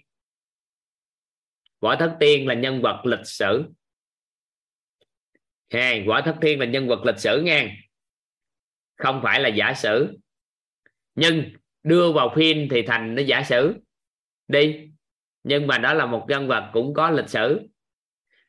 Võ 1.80 1.96
thất 1.96 2.16
tiên 2.20 2.48
là 2.48 2.54
nhân 2.54 2.82
vật 2.82 3.06
lịch 3.06 3.26
sử. 3.26 3.64
Hey, 5.72 6.04
võ 6.06 6.20
thất 6.20 6.36
thiên 6.42 6.60
là 6.60 6.66
nhân 6.66 6.88
vật 6.88 7.04
lịch 7.04 7.18
sử 7.18 7.42
nha. 7.42 7.76
Không 8.96 9.20
phải 9.22 9.40
là 9.40 9.48
giả 9.48 9.74
sử. 9.74 10.18
Nhưng 11.14 11.52
đưa 11.82 12.12
vào 12.12 12.32
phim 12.36 12.68
thì 12.70 12.82
thành 12.82 13.14
nó 13.14 13.22
giả 13.22 13.42
sử. 13.42 13.74
Đi. 14.48 14.90
Nhưng 15.42 15.66
mà 15.66 15.78
đó 15.78 15.94
là 15.94 16.06
một 16.06 16.26
nhân 16.28 16.48
vật 16.48 16.70
cũng 16.72 16.94
có 16.94 17.10
lịch 17.10 17.28
sử. 17.28 17.68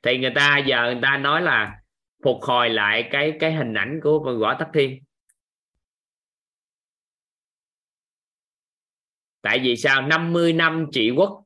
Thì 0.01 0.17
người 0.17 0.31
ta 0.35 0.57
giờ 0.57 0.91
người 0.91 1.01
ta 1.01 1.17
nói 1.17 1.41
là 1.41 1.81
phục 2.23 2.41
hồi 2.41 2.69
lại 2.69 3.09
cái 3.11 3.33
cái 3.39 3.53
hình 3.53 3.73
ảnh 3.73 3.99
của 4.03 4.37
võ 4.39 4.53
tắc 4.59 4.69
thiên. 4.73 5.03
Tại 9.47 9.59
vì 9.59 9.77
sao? 9.77 10.01
50 10.01 10.53
năm 10.53 10.85
trị 10.91 11.11
quốc 11.11 11.43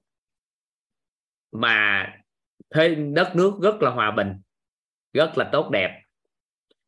mà 1.51 2.07
thế 2.75 2.95
đất 2.95 3.35
nước 3.35 3.53
rất 3.61 3.81
là 3.81 3.89
hòa 3.89 4.11
bình, 4.11 4.33
rất 5.13 5.37
là 5.37 5.49
tốt 5.51 5.69
đẹp. 5.69 6.01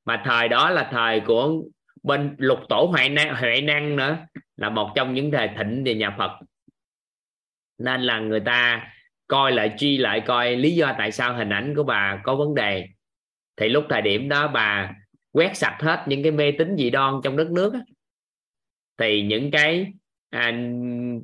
Mà 0.06 0.22
thời 0.26 0.50
đó 0.50 0.70
là 0.70 0.90
thời 0.92 1.20
của 1.20 1.62
bên 2.04 2.36
lục 2.38 2.60
tổ 2.70 2.90
huệ 2.92 3.10
năng 3.10 3.36
huệ 3.36 3.62
năng 3.62 3.96
nữa, 3.96 4.18
là 4.56 4.70
một 4.70 4.92
trong 4.96 5.14
những 5.14 5.32
thời 5.32 5.50
thịnh 5.58 5.84
về 5.86 5.96
nhà 5.96 6.16
phật. 6.18 6.32
Nên 7.78 8.02
là 8.02 8.20
người 8.20 8.40
ta 8.40 8.92
coi 9.28 9.52
lại 9.52 9.74
chi 9.78 9.98
lại 9.98 10.22
coi 10.28 10.56
lý 10.56 10.76
do 10.76 10.96
tại 10.98 11.12
sao 11.12 11.36
hình 11.38 11.50
ảnh 11.50 11.74
của 11.76 11.84
bà 11.84 12.22
có 12.24 12.36
vấn 12.36 12.56
đề. 12.56 12.88
Thì 13.56 13.70
lúc 13.70 13.86
thời 13.90 14.02
điểm 14.02 14.30
đó 14.30 14.48
bà 14.48 14.94
quét 15.32 15.58
sạch 15.58 15.78
hết 15.80 16.06
những 16.08 16.24
cái 16.24 16.32
mê 16.32 16.52
tín 16.52 16.76
dị 16.78 16.90
đoan 16.90 17.14
trong 17.24 17.38
đất 17.38 17.52
nước 17.52 17.74
thì 18.98 19.22
những 19.22 19.52
cái 19.52 19.94
à, 20.34 20.52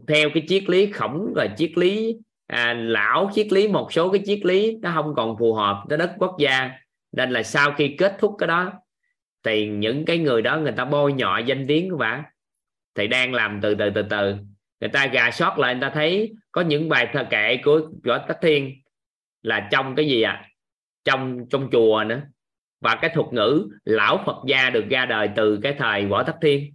theo 0.07 0.29
cái 0.33 0.43
triết 0.47 0.69
lý 0.69 0.91
khổng 0.91 1.33
rồi 1.35 1.49
triết 1.57 1.71
lý 1.77 2.17
à, 2.47 2.73
lão 2.73 3.31
triết 3.33 3.53
lý 3.53 3.67
một 3.67 3.93
số 3.93 4.11
cái 4.11 4.21
triết 4.25 4.45
lý 4.45 4.77
nó 4.81 4.91
không 4.93 5.13
còn 5.15 5.35
phù 5.39 5.53
hợp 5.53 5.83
với 5.89 5.97
đất 5.97 6.11
quốc 6.17 6.35
gia. 6.39 6.71
Nên 7.11 7.31
là 7.31 7.43
sau 7.43 7.71
khi 7.77 7.95
kết 7.97 8.15
thúc 8.19 8.35
cái 8.37 8.47
đó 8.47 8.71
thì 9.43 9.67
những 9.67 10.05
cái 10.05 10.17
người 10.17 10.41
đó 10.41 10.57
người 10.57 10.71
ta 10.71 10.85
bôi 10.85 11.13
nhọ 11.13 11.37
danh 11.37 11.65
tiếng 11.67 11.89
của 11.89 11.97
bà 11.97 12.23
thì 12.95 13.07
đang 13.07 13.33
làm 13.33 13.59
từ 13.61 13.75
từ 13.75 13.89
từ 13.89 14.01
từ. 14.01 14.35
Người 14.81 14.89
ta 14.89 15.07
gà 15.07 15.31
sót 15.31 15.59
lại 15.59 15.73
người 15.73 15.81
ta 15.81 15.89
thấy 15.89 16.33
có 16.51 16.61
những 16.61 16.89
bài 16.89 17.07
thơ 17.13 17.23
kệ 17.29 17.57
của 17.63 17.81
võ 18.03 18.17
tất 18.17 18.37
thiên 18.41 18.81
là 19.41 19.67
trong 19.71 19.95
cái 19.95 20.07
gì 20.07 20.21
à 20.21 20.49
trong 21.03 21.45
trong 21.49 21.69
chùa 21.71 22.03
nữa. 22.07 22.21
Và 22.81 22.95
cái 23.01 23.11
thuật 23.13 23.33
ngữ 23.33 23.67
lão 23.85 24.23
phật 24.25 24.37
gia 24.47 24.69
được 24.69 24.85
ra 24.89 25.05
đời 25.05 25.29
từ 25.35 25.59
cái 25.63 25.73
thời 25.73 26.05
võ 26.05 26.23
tất 26.23 26.35
thiên. 26.41 26.73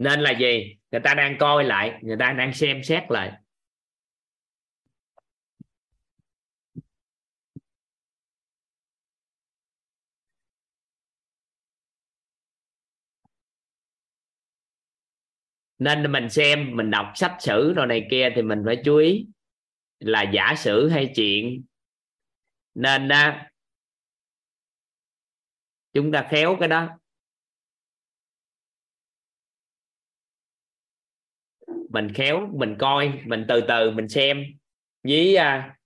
nên 0.00 0.20
là 0.20 0.30
gì? 0.30 0.76
Người 0.90 1.00
ta 1.00 1.14
đang 1.14 1.36
coi 1.38 1.64
lại, 1.64 2.00
người 2.02 2.16
ta 2.20 2.32
đang 2.32 2.54
xem 2.54 2.82
xét 2.84 3.02
lại. 3.10 3.32
Nên 15.78 16.12
mình 16.12 16.30
xem, 16.30 16.76
mình 16.76 16.90
đọc 16.90 17.12
sách 17.14 17.36
sử 17.40 17.72
rồi 17.72 17.86
này 17.86 18.06
kia 18.10 18.28
thì 18.36 18.42
mình 18.42 18.62
phải 18.66 18.76
chú 18.84 18.96
ý 18.96 19.26
là 19.98 20.22
giả 20.22 20.54
sử 20.56 20.88
hay 20.88 21.12
chuyện. 21.16 21.64
Nên 22.74 23.08
chúng 25.92 26.12
ta 26.12 26.28
khéo 26.30 26.56
cái 26.60 26.68
đó. 26.68 26.99
Mình 31.90 32.12
khéo 32.14 32.48
mình 32.52 32.76
coi 32.78 33.12
mình 33.24 33.44
từ 33.48 33.60
từ 33.68 33.90
mình 33.90 34.08
xem. 34.08 34.44
Với 35.02 35.36
à, 35.36 35.76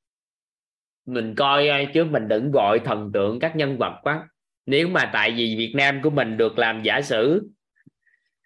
mình 1.06 1.34
coi 1.34 1.68
à, 1.68 1.84
chứ 1.94 2.04
mình 2.04 2.28
đừng 2.28 2.50
gọi 2.50 2.80
thần 2.84 3.10
tượng 3.12 3.40
các 3.40 3.56
nhân 3.56 3.78
vật 3.78 4.00
quá. 4.02 4.28
Nếu 4.66 4.88
mà 4.88 5.10
tại 5.12 5.30
vì 5.30 5.56
Việt 5.58 5.72
Nam 5.76 6.00
của 6.02 6.10
mình 6.10 6.36
được 6.36 6.58
làm 6.58 6.82
giả 6.82 7.00
sử 7.02 7.50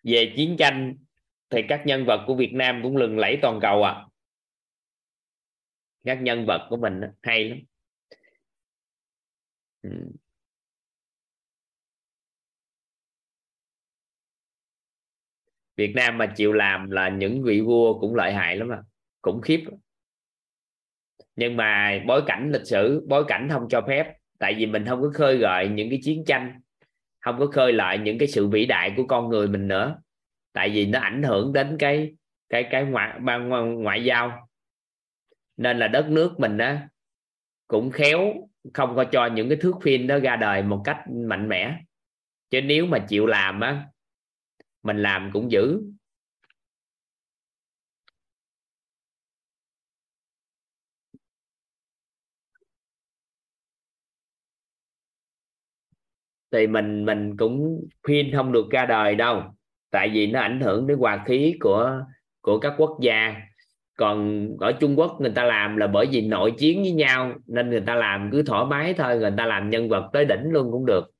về 0.04 0.32
chiến 0.36 0.56
tranh 0.58 0.96
thì 1.50 1.62
các 1.68 1.82
nhân 1.86 2.04
vật 2.04 2.24
của 2.26 2.34
Việt 2.34 2.52
Nam 2.52 2.80
cũng 2.82 2.96
lừng 2.96 3.18
lẫy 3.18 3.38
toàn 3.42 3.60
cầu 3.60 3.82
à. 3.84 4.04
Các 6.04 6.22
nhân 6.22 6.46
vật 6.46 6.66
của 6.70 6.76
mình 6.76 7.00
hay 7.22 7.48
lắm. 7.48 7.58
Ừ. 9.82 9.90
Việt 15.78 15.92
Nam 15.96 16.18
mà 16.18 16.26
chịu 16.26 16.52
làm 16.52 16.90
là 16.90 17.08
những 17.08 17.42
vị 17.42 17.60
vua 17.60 17.98
cũng 18.00 18.14
lợi 18.14 18.32
hại 18.32 18.56
lắm 18.56 18.72
à 18.72 18.78
cũng 19.22 19.40
khiếp. 19.40 19.64
Nhưng 21.36 21.56
mà 21.56 22.00
bối 22.06 22.22
cảnh 22.26 22.50
lịch 22.52 22.66
sử, 22.66 23.06
bối 23.08 23.24
cảnh 23.28 23.48
không 23.50 23.68
cho 23.70 23.82
phép, 23.88 24.16
tại 24.38 24.54
vì 24.58 24.66
mình 24.66 24.84
không 24.86 25.02
có 25.02 25.10
khơi 25.14 25.36
gợi 25.36 25.68
những 25.68 25.90
cái 25.90 25.98
chiến 26.02 26.24
tranh, 26.26 26.60
không 27.20 27.38
có 27.38 27.46
khơi 27.46 27.72
lại 27.72 27.98
những 27.98 28.18
cái 28.18 28.28
sự 28.28 28.48
vĩ 28.48 28.66
đại 28.66 28.94
của 28.96 29.06
con 29.06 29.28
người 29.28 29.48
mình 29.48 29.68
nữa. 29.68 29.98
Tại 30.52 30.70
vì 30.70 30.86
nó 30.86 31.00
ảnh 31.00 31.22
hưởng 31.22 31.52
đến 31.52 31.76
cái 31.78 32.14
cái 32.48 32.68
cái 32.70 32.84
ngoại 32.84 33.18
ban 33.20 33.48
ngoại 33.82 34.04
giao. 34.04 34.48
Nên 35.56 35.78
là 35.78 35.88
đất 35.88 36.08
nước 36.08 36.40
mình 36.40 36.58
á, 36.58 36.88
cũng 37.66 37.90
khéo 37.90 38.34
không 38.74 38.96
có 38.96 39.04
cho 39.04 39.26
những 39.26 39.48
cái 39.48 39.58
thước 39.60 39.74
phim 39.82 40.06
đó 40.06 40.18
ra 40.18 40.36
đời 40.36 40.62
một 40.62 40.82
cách 40.84 40.98
mạnh 41.10 41.48
mẽ. 41.48 41.80
Chứ 42.50 42.60
nếu 42.60 42.86
mà 42.86 42.98
chịu 42.98 43.26
làm 43.26 43.60
á 43.60 43.86
mình 44.82 45.02
làm 45.02 45.30
cũng 45.32 45.50
giữ 45.50 45.80
thì 56.52 56.66
mình 56.66 57.04
mình 57.04 57.36
cũng 57.36 57.80
khuyên 58.02 58.30
không 58.36 58.52
được 58.52 58.66
ra 58.70 58.86
đời 58.86 59.14
đâu, 59.14 59.42
tại 59.90 60.10
vì 60.14 60.26
nó 60.26 60.40
ảnh 60.40 60.60
hưởng 60.60 60.86
đến 60.86 60.98
hòa 60.98 61.24
khí 61.26 61.54
của 61.60 62.00
của 62.40 62.58
các 62.60 62.74
quốc 62.78 62.98
gia. 63.02 63.34
Còn 63.98 64.48
ở 64.60 64.72
Trung 64.80 64.98
Quốc 64.98 65.16
người 65.20 65.32
ta 65.34 65.44
làm 65.44 65.76
là 65.76 65.86
bởi 65.86 66.06
vì 66.10 66.26
nội 66.28 66.54
chiến 66.58 66.82
với 66.82 66.92
nhau, 66.92 67.34
nên 67.46 67.70
người 67.70 67.82
ta 67.86 67.94
làm 67.94 68.28
cứ 68.32 68.42
thoải 68.42 68.64
mái 68.66 68.94
thôi, 68.94 69.18
người 69.18 69.32
ta 69.36 69.46
làm 69.46 69.70
nhân 69.70 69.88
vật 69.88 70.10
tới 70.12 70.24
đỉnh 70.24 70.50
luôn 70.50 70.72
cũng 70.72 70.86
được. 70.86 71.17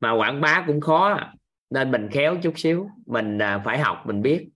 Mà 0.00 0.12
quảng 0.12 0.40
bá 0.40 0.64
cũng 0.66 0.80
khó 0.80 1.08
à. 1.08 1.34
nên 1.70 1.90
mình 1.90 2.08
khéo 2.10 2.36
chút 2.42 2.58
xíu, 2.58 2.88
mình 3.06 3.38
à, 3.38 3.62
phải 3.64 3.78
học, 3.78 4.02
mình 4.06 4.22
biết. 4.22 4.48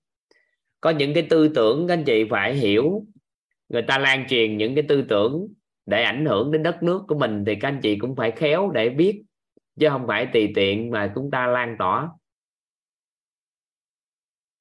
Có 0.81 0.91
những 0.91 1.15
cái 1.15 1.27
tư 1.31 1.49
tưởng 1.49 1.89
các 1.89 1.94
anh 1.94 2.05
chị 2.05 2.25
phải 2.31 2.55
hiểu. 2.55 3.05
Người 3.69 3.83
ta 3.83 3.99
lan 3.99 4.27
truyền 4.28 4.57
những 4.57 4.75
cái 4.75 4.85
tư 4.89 5.02
tưởng 5.09 5.47
để 5.86 6.02
ảnh 6.02 6.27
hưởng 6.27 6.52
đến 6.52 6.62
đất 6.62 6.83
nước 6.83 7.02
của 7.09 7.19
mình 7.19 7.44
thì 7.44 7.55
các 7.55 7.69
anh 7.69 7.81
chị 7.83 7.99
cũng 7.99 8.17
phải 8.17 8.31
khéo 8.31 8.70
để 8.70 8.89
biết, 8.89 9.23
chứ 9.81 9.89
không 9.89 10.07
phải 10.07 10.27
tùy 10.33 10.52
tiện 10.55 10.91
mà 10.91 11.12
chúng 11.15 11.31
ta 11.31 11.47
lan 11.47 11.77
tỏa. 11.78 12.09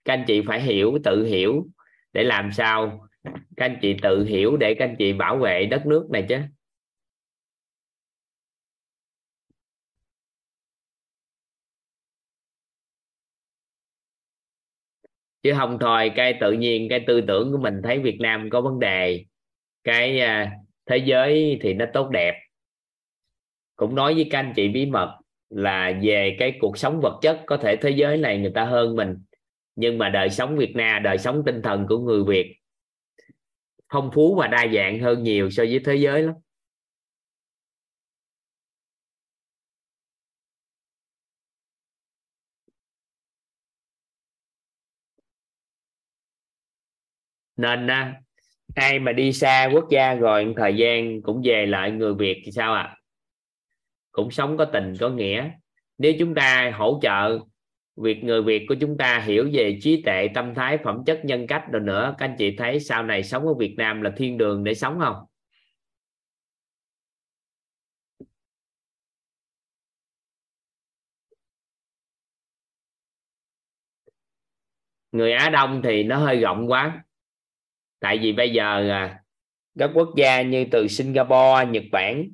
Các 0.06 0.14
anh 0.14 0.24
chị 0.28 0.42
phải 0.48 0.62
hiểu, 0.62 0.98
tự 1.04 1.26
hiểu 1.26 1.68
để 2.14 2.24
làm 2.24 2.52
sao 2.52 3.08
các 3.58 3.66
anh 3.66 3.78
chị 3.82 3.98
tự 4.02 4.24
hiểu 4.24 4.58
để 4.58 4.74
các 4.74 4.86
anh 4.86 4.96
chị 5.00 5.14
bảo 5.14 5.38
vệ 5.38 5.66
đất 5.66 5.86
nước 5.86 6.08
này 6.12 6.26
chứ. 6.30 6.38
Chứ 15.44 15.54
không 15.58 15.78
thôi, 15.80 16.12
cái 16.16 16.38
tự 16.42 16.52
nhiên, 16.52 16.90
cái 16.90 17.04
tư 17.08 17.22
tưởng 17.22 17.52
của 17.52 17.58
mình 17.58 17.82
thấy 17.84 18.00
Việt 18.00 18.18
Nam 18.20 18.50
có 18.50 18.62
vấn 18.62 18.80
đề, 18.80 19.26
cái 19.84 20.20
à, 20.20 20.52
thế 20.86 20.98
giới 20.98 21.60
thì 21.62 21.74
nó 21.74 21.86
tốt 21.94 22.10
đẹp. 22.10 22.36
Cũng 23.76 23.96
nói 23.96 24.14
với 24.14 24.28
các 24.32 24.40
anh 24.40 24.54
chị 24.56 24.68
bí 24.68 24.86
mật 24.86 25.20
là 25.50 26.00
về 26.02 26.36
cái 26.40 26.58
cuộc 26.60 26.78
sống 26.78 27.02
vật 27.02 27.20
chất, 27.22 27.42
có 27.46 27.58
thể 27.58 27.76
thế 27.76 27.90
giới 27.90 28.18
này 28.18 28.38
người 28.38 28.52
ta 28.56 28.66
hơn 28.66 28.96
mình, 28.96 29.18
nhưng 29.76 29.98
mà 29.98 30.10
đời 30.10 30.30
sống 30.30 30.58
Việt 30.58 30.76
Nam 30.76 31.04
đời 31.04 31.18
sống 31.18 31.44
tinh 31.46 31.62
thần 31.62 31.86
của 31.90 31.98
người 31.98 32.24
Việt 32.24 32.56
phong 33.94 34.12
phú 34.14 34.36
và 34.36 34.48
đa 34.48 34.68
dạng 34.74 35.00
hơn 35.00 35.24
nhiều 35.24 35.50
so 35.50 35.64
với 35.64 35.80
thế 35.86 35.96
giới 35.96 36.24
lắm. 36.24 36.36
Nên 47.60 47.88
ai 48.76 49.00
mà 49.00 49.12
đi 49.12 49.34
xa 49.34 49.70
quốc 49.74 49.86
gia 49.92 50.14
rồi 50.14 50.54
thời 50.58 50.76
gian 50.76 51.22
cũng 51.22 51.42
về 51.44 51.66
lại 51.66 51.92
người 51.92 52.14
Việt 52.14 52.42
thì 52.46 52.52
sao 52.52 52.74
ạ? 52.74 52.82
À? 52.82 52.96
cũng 54.12 54.32
sống 54.32 54.58
có 54.58 54.66
tình 54.66 54.94
có 55.00 55.10
nghĩa. 55.10 55.52
Nếu 55.98 56.14
chúng 56.20 56.36
ta 56.36 56.72
hỗ 56.76 57.00
trợ 57.02 57.40
việc 57.98 58.24
người 58.24 58.42
Việt 58.44 58.66
của 58.70 58.76
chúng 58.82 58.98
ta 58.98 59.20
hiểu 59.20 59.50
về 59.54 59.80
trí 59.82 60.02
tuệ, 60.06 60.28
tâm 60.36 60.56
thái, 60.56 60.78
phẩm 60.84 61.04
chất, 61.06 61.26
nhân 61.26 61.48
cách 61.48 61.64
rồi 61.72 61.82
nữa, 61.82 62.16
các 62.18 62.26
anh 62.26 62.36
chị 62.40 62.56
thấy 62.58 62.80
sau 62.80 63.04
này 63.04 63.24
sống 63.24 63.48
ở 63.48 63.54
Việt 63.54 63.76
Nam 63.78 64.02
là 64.02 64.12
thiên 64.18 64.38
đường 64.38 64.64
để 64.64 64.74
sống 64.74 65.00
không? 65.00 65.16
Người 75.12 75.32
Á 75.34 75.50
Đông 75.50 75.82
thì 75.84 76.04
nó 76.04 76.18
hơi 76.18 76.40
rộng 76.40 76.72
quá 76.72 77.04
tại 78.00 78.18
vì 78.18 78.34
bây 78.34 78.50
giờ 78.50 78.90
à, 78.90 79.20
các 79.80 79.92
quốc 79.94 80.10
gia 80.18 80.42
như 80.42 80.66
từ 80.72 80.88
Singapore 80.88 81.66
Nhật 81.70 81.84
Bản 81.92 82.28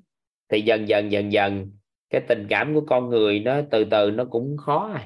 thì 0.50 0.62
dần 0.62 0.88
dần 0.88 1.12
dần 1.12 1.32
dần 1.32 1.72
cái 2.10 2.22
tình 2.28 2.48
cảm 2.50 2.74
của 2.74 2.82
con 2.82 3.10
người 3.10 3.40
nó 3.40 3.62
từ 3.72 3.84
từ 3.84 4.12
nó 4.12 4.26
cũng 4.26 4.58
khó 4.58 4.88
rồi 4.88 5.02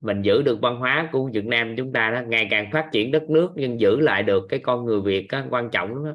mình 0.00 0.22
giữ 0.22 0.42
được 0.42 0.58
văn 0.62 0.76
hóa 0.76 1.08
của 1.12 1.30
Việt 1.32 1.46
Nam 1.46 1.74
chúng 1.76 1.92
ta 1.92 2.10
đó 2.10 2.20
ngày 2.28 2.46
càng 2.50 2.70
phát 2.72 2.88
triển 2.92 3.12
đất 3.12 3.30
nước 3.30 3.52
nhưng 3.56 3.80
giữ 3.80 4.00
lại 4.00 4.22
được 4.22 4.46
cái 4.48 4.60
con 4.60 4.84
người 4.84 5.00
Việt 5.00 5.26
đó, 5.30 5.44
quan 5.50 5.70
trọng 5.70 5.88
lắm 5.94 6.04
đó. 6.04 6.14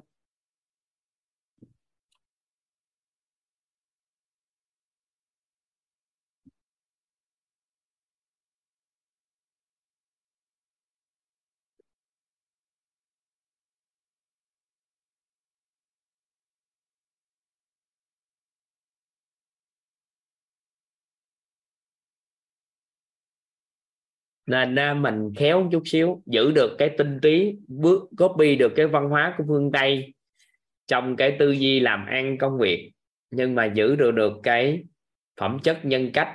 Nên 24.51 25.01
mình 25.01 25.33
khéo 25.37 25.69
chút 25.71 25.83
xíu, 25.85 26.21
giữ 26.25 26.51
được 26.51 26.75
cái 26.77 26.89
tinh 26.97 27.19
túy, 27.21 27.57
bước, 27.67 28.09
copy 28.17 28.55
được 28.55 28.73
cái 28.75 28.87
văn 28.87 29.09
hóa 29.09 29.35
của 29.37 29.43
phương 29.47 29.71
tây 29.71 30.13
trong 30.87 31.15
cái 31.15 31.35
tư 31.39 31.51
duy 31.51 31.79
làm 31.79 32.05
ăn 32.05 32.37
công 32.37 32.57
việc, 32.57 32.91
nhưng 33.31 33.55
mà 33.55 33.65
giữ 33.65 33.95
được 33.95 34.11
được 34.11 34.33
cái 34.43 34.83
phẩm 35.39 35.59
chất, 35.63 35.79
nhân 35.85 36.11
cách, 36.13 36.29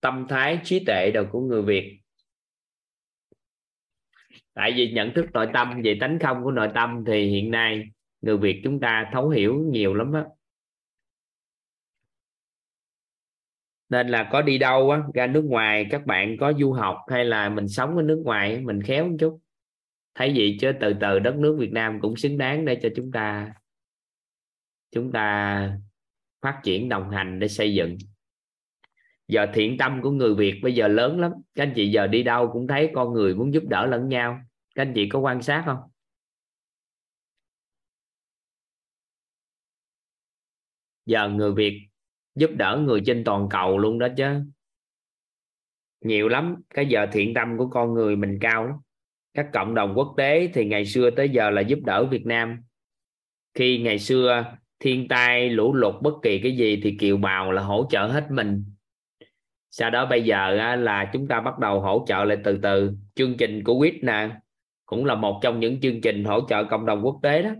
tâm 0.00 0.26
thái, 0.28 0.58
trí 0.64 0.84
tuệ 0.84 1.10
đầu 1.14 1.26
của 1.32 1.40
người 1.40 1.62
việt. 1.62 1.98
Tại 4.54 4.72
vì 4.76 4.92
nhận 4.92 5.14
thức 5.14 5.26
nội 5.32 5.46
tâm, 5.52 5.82
về 5.84 5.96
tánh 6.00 6.18
không 6.18 6.44
của 6.44 6.50
nội 6.50 6.68
tâm 6.74 7.04
thì 7.06 7.26
hiện 7.26 7.50
nay 7.50 7.82
người 8.20 8.36
việt 8.36 8.60
chúng 8.64 8.80
ta 8.80 9.10
thấu 9.12 9.28
hiểu 9.28 9.54
nhiều 9.70 9.94
lắm 9.94 10.12
á. 10.12 10.24
Nên 13.92 14.08
là 14.08 14.28
có 14.32 14.42
đi 14.42 14.58
đâu 14.58 14.90
á, 14.90 15.02
ra 15.14 15.26
nước 15.26 15.44
ngoài 15.44 15.86
các 15.90 16.06
bạn 16.06 16.36
có 16.40 16.52
du 16.52 16.72
học 16.72 16.96
hay 17.08 17.24
là 17.24 17.48
mình 17.48 17.68
sống 17.68 17.96
ở 17.96 18.02
nước 18.02 18.22
ngoài 18.24 18.60
mình 18.60 18.82
khéo 18.82 19.08
một 19.08 19.16
chút. 19.20 19.40
Thấy 20.14 20.34
gì 20.34 20.58
chứ 20.60 20.72
từ 20.80 20.94
từ 21.00 21.18
đất 21.18 21.34
nước 21.36 21.56
Việt 21.60 21.72
Nam 21.72 22.00
cũng 22.00 22.16
xứng 22.16 22.38
đáng 22.38 22.64
để 22.64 22.78
cho 22.82 22.88
chúng 22.96 23.12
ta 23.12 23.54
chúng 24.90 25.12
ta 25.12 25.78
phát 26.42 26.60
triển, 26.64 26.88
đồng 26.88 27.10
hành 27.10 27.38
để 27.38 27.48
xây 27.48 27.74
dựng. 27.74 27.98
Giờ 29.28 29.46
thiện 29.54 29.78
tâm 29.78 30.02
của 30.02 30.10
người 30.10 30.34
Việt 30.34 30.60
bây 30.62 30.74
giờ 30.74 30.88
lớn 30.88 31.20
lắm. 31.20 31.32
Các 31.54 31.62
anh 31.62 31.72
chị 31.76 31.90
giờ 31.90 32.06
đi 32.06 32.22
đâu 32.22 32.50
cũng 32.52 32.66
thấy 32.66 32.90
con 32.94 33.12
người 33.12 33.34
muốn 33.34 33.54
giúp 33.54 33.62
đỡ 33.68 33.86
lẫn 33.86 34.08
nhau. 34.08 34.40
Các 34.74 34.82
anh 34.82 34.92
chị 34.94 35.08
có 35.08 35.18
quan 35.18 35.42
sát 35.42 35.62
không? 35.66 35.78
Giờ 41.06 41.28
người 41.28 41.52
Việt 41.54 41.91
giúp 42.34 42.50
đỡ 42.54 42.82
người 42.84 43.02
trên 43.06 43.24
toàn 43.24 43.48
cầu 43.50 43.78
luôn 43.78 43.98
đó 43.98 44.08
chứ. 44.16 44.40
Nhiều 46.00 46.28
lắm, 46.28 46.56
cái 46.74 46.86
giờ 46.86 47.06
thiện 47.12 47.34
tâm 47.34 47.58
của 47.58 47.68
con 47.68 47.94
người 47.94 48.16
mình 48.16 48.38
cao 48.40 48.66
lắm. 48.66 48.76
Các 49.34 49.48
cộng 49.52 49.74
đồng 49.74 49.94
quốc 49.96 50.14
tế 50.16 50.48
thì 50.54 50.64
ngày 50.64 50.86
xưa 50.86 51.10
tới 51.10 51.28
giờ 51.28 51.50
là 51.50 51.60
giúp 51.60 51.78
đỡ 51.84 52.04
Việt 52.04 52.26
Nam. 52.26 52.62
Khi 53.54 53.78
ngày 53.78 53.98
xưa 53.98 54.44
thiên 54.80 55.08
tai, 55.08 55.50
lũ 55.50 55.74
lụt, 55.74 56.02
bất 56.02 56.14
kỳ 56.22 56.40
cái 56.42 56.56
gì 56.56 56.80
thì 56.82 56.96
kiều 57.00 57.16
bào 57.16 57.52
là 57.52 57.62
hỗ 57.62 57.86
trợ 57.90 58.06
hết 58.06 58.26
mình. 58.30 58.64
Sau 59.70 59.90
đó 59.90 60.06
bây 60.06 60.24
giờ 60.24 60.50
là 60.76 61.10
chúng 61.12 61.28
ta 61.28 61.40
bắt 61.40 61.58
đầu 61.58 61.80
hỗ 61.80 62.04
trợ 62.08 62.24
lại 62.24 62.36
từ 62.44 62.58
từ. 62.62 62.92
Chương 63.14 63.36
trình 63.36 63.64
của 63.64 63.78
quýt 63.78 63.94
nè, 64.02 64.30
cũng 64.86 65.04
là 65.04 65.14
một 65.14 65.40
trong 65.42 65.60
những 65.60 65.80
chương 65.80 66.00
trình 66.00 66.24
hỗ 66.24 66.48
trợ 66.48 66.64
cộng 66.64 66.86
đồng 66.86 67.02
quốc 67.02 67.20
tế 67.22 67.42
đó. 67.42 67.50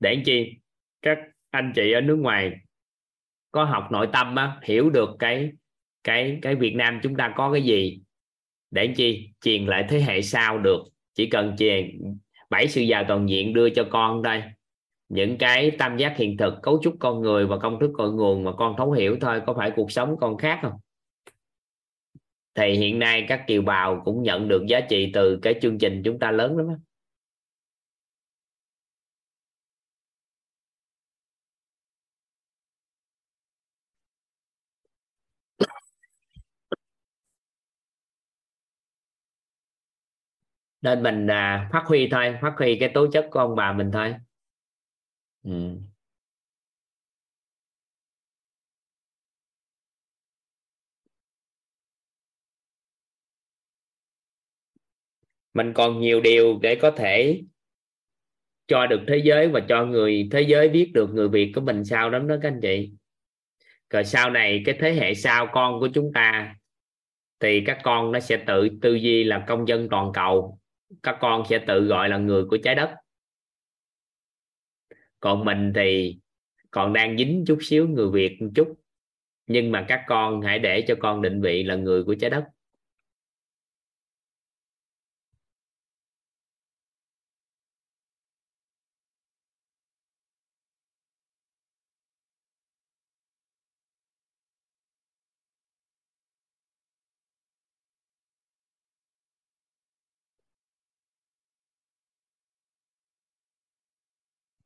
Để 0.00 0.22
chi? 0.24 0.54
Các 1.02 1.18
anh 1.50 1.72
chị 1.76 1.92
ở 1.92 2.00
nước 2.00 2.16
ngoài 2.16 2.52
có 3.50 3.64
học 3.64 3.88
nội 3.92 4.08
tâm 4.12 4.36
á, 4.36 4.60
hiểu 4.62 4.90
được 4.90 5.10
cái 5.18 5.50
cái 6.04 6.38
cái 6.42 6.54
Việt 6.54 6.74
Nam 6.74 7.00
chúng 7.02 7.16
ta 7.16 7.32
có 7.36 7.52
cái 7.52 7.62
gì 7.62 8.00
để 8.70 8.94
chi? 8.96 9.30
Truyền 9.44 9.66
lại 9.66 9.86
thế 9.88 10.00
hệ 10.00 10.22
sau 10.22 10.58
được. 10.58 10.82
Chỉ 11.14 11.26
cần 11.26 11.56
truyền 11.58 11.90
bảy 12.50 12.68
sự 12.68 12.80
giàu 12.80 13.04
toàn 13.08 13.28
diện 13.28 13.52
đưa 13.52 13.70
cho 13.70 13.86
con 13.90 14.22
đây. 14.22 14.42
Những 15.08 15.38
cái 15.38 15.70
tam 15.70 15.96
giác 15.96 16.16
hiện 16.16 16.36
thực 16.36 16.54
cấu 16.62 16.80
trúc 16.82 16.96
con 17.00 17.20
người 17.20 17.46
và 17.46 17.58
công 17.58 17.80
thức 17.80 17.90
cội 17.94 18.12
nguồn 18.12 18.44
mà 18.44 18.52
con 18.52 18.74
thấu 18.78 18.92
hiểu 18.92 19.16
thôi 19.20 19.42
có 19.46 19.54
phải 19.54 19.72
cuộc 19.76 19.92
sống 19.92 20.16
con 20.20 20.36
khác 20.36 20.58
không? 20.62 20.72
Thì 22.54 22.72
hiện 22.72 22.98
nay 22.98 23.24
các 23.28 23.44
kiều 23.46 23.62
bào 23.62 24.02
cũng 24.04 24.22
nhận 24.22 24.48
được 24.48 24.66
giá 24.68 24.80
trị 24.80 25.10
từ 25.14 25.38
cái 25.42 25.54
chương 25.62 25.78
trình 25.78 26.02
chúng 26.04 26.18
ta 26.18 26.30
lớn 26.30 26.56
lắm 26.56 26.68
đó. 26.68 26.74
Nên 40.82 41.02
mình 41.02 41.26
à, 41.30 41.68
phát 41.72 41.82
huy 41.86 42.08
thôi 42.10 42.36
phát 42.42 42.52
huy 42.58 42.78
cái 42.80 42.88
tố 42.94 43.06
chất 43.12 43.26
của 43.30 43.40
ông 43.40 43.56
bà 43.56 43.72
mình 43.72 43.90
thôi. 43.92 44.14
Ừ. 45.42 45.80
mình 55.54 55.72
còn 55.74 56.00
nhiều 56.00 56.20
điều 56.20 56.58
để 56.62 56.74
có 56.74 56.90
thể 56.90 57.42
cho 58.68 58.86
được 58.86 59.00
thế 59.08 59.16
giới 59.24 59.48
và 59.48 59.60
cho 59.68 59.84
người 59.86 60.28
thế 60.32 60.40
giới 60.42 60.68
biết 60.68 60.90
được 60.94 61.10
người 61.14 61.28
Việt 61.28 61.52
của 61.54 61.60
mình 61.60 61.84
sao 61.84 62.10
lắm 62.10 62.28
đó 62.28 62.36
các 62.42 62.48
anh 62.48 62.60
chị. 62.62 62.90
Rồi 63.90 64.04
sau 64.04 64.30
này 64.30 64.62
cái 64.66 64.76
thế 64.80 64.92
hệ 64.92 65.14
sau 65.14 65.46
con 65.52 65.80
của 65.80 65.88
chúng 65.94 66.12
ta 66.14 66.54
thì 67.40 67.62
các 67.66 67.78
con 67.82 68.12
nó 68.12 68.20
sẽ 68.20 68.36
tự 68.46 68.68
tư 68.82 68.94
duy 68.94 69.24
là 69.24 69.44
công 69.48 69.68
dân 69.68 69.88
toàn 69.90 70.10
cầu 70.14 70.59
các 71.02 71.16
con 71.20 71.42
sẽ 71.50 71.58
tự 71.66 71.86
gọi 71.86 72.08
là 72.08 72.18
người 72.18 72.44
của 72.44 72.58
trái 72.62 72.74
đất. 72.74 72.94
Còn 75.20 75.44
mình 75.44 75.72
thì 75.74 76.18
còn 76.70 76.92
đang 76.92 77.18
dính 77.18 77.44
chút 77.46 77.58
xíu 77.62 77.88
người 77.88 78.10
Việt 78.10 78.36
một 78.40 78.48
chút. 78.54 78.74
Nhưng 79.46 79.72
mà 79.72 79.84
các 79.88 80.04
con 80.06 80.40
hãy 80.40 80.58
để 80.58 80.84
cho 80.88 80.94
con 81.00 81.22
định 81.22 81.40
vị 81.40 81.62
là 81.62 81.74
người 81.74 82.04
của 82.04 82.14
trái 82.14 82.30
đất. 82.30 82.44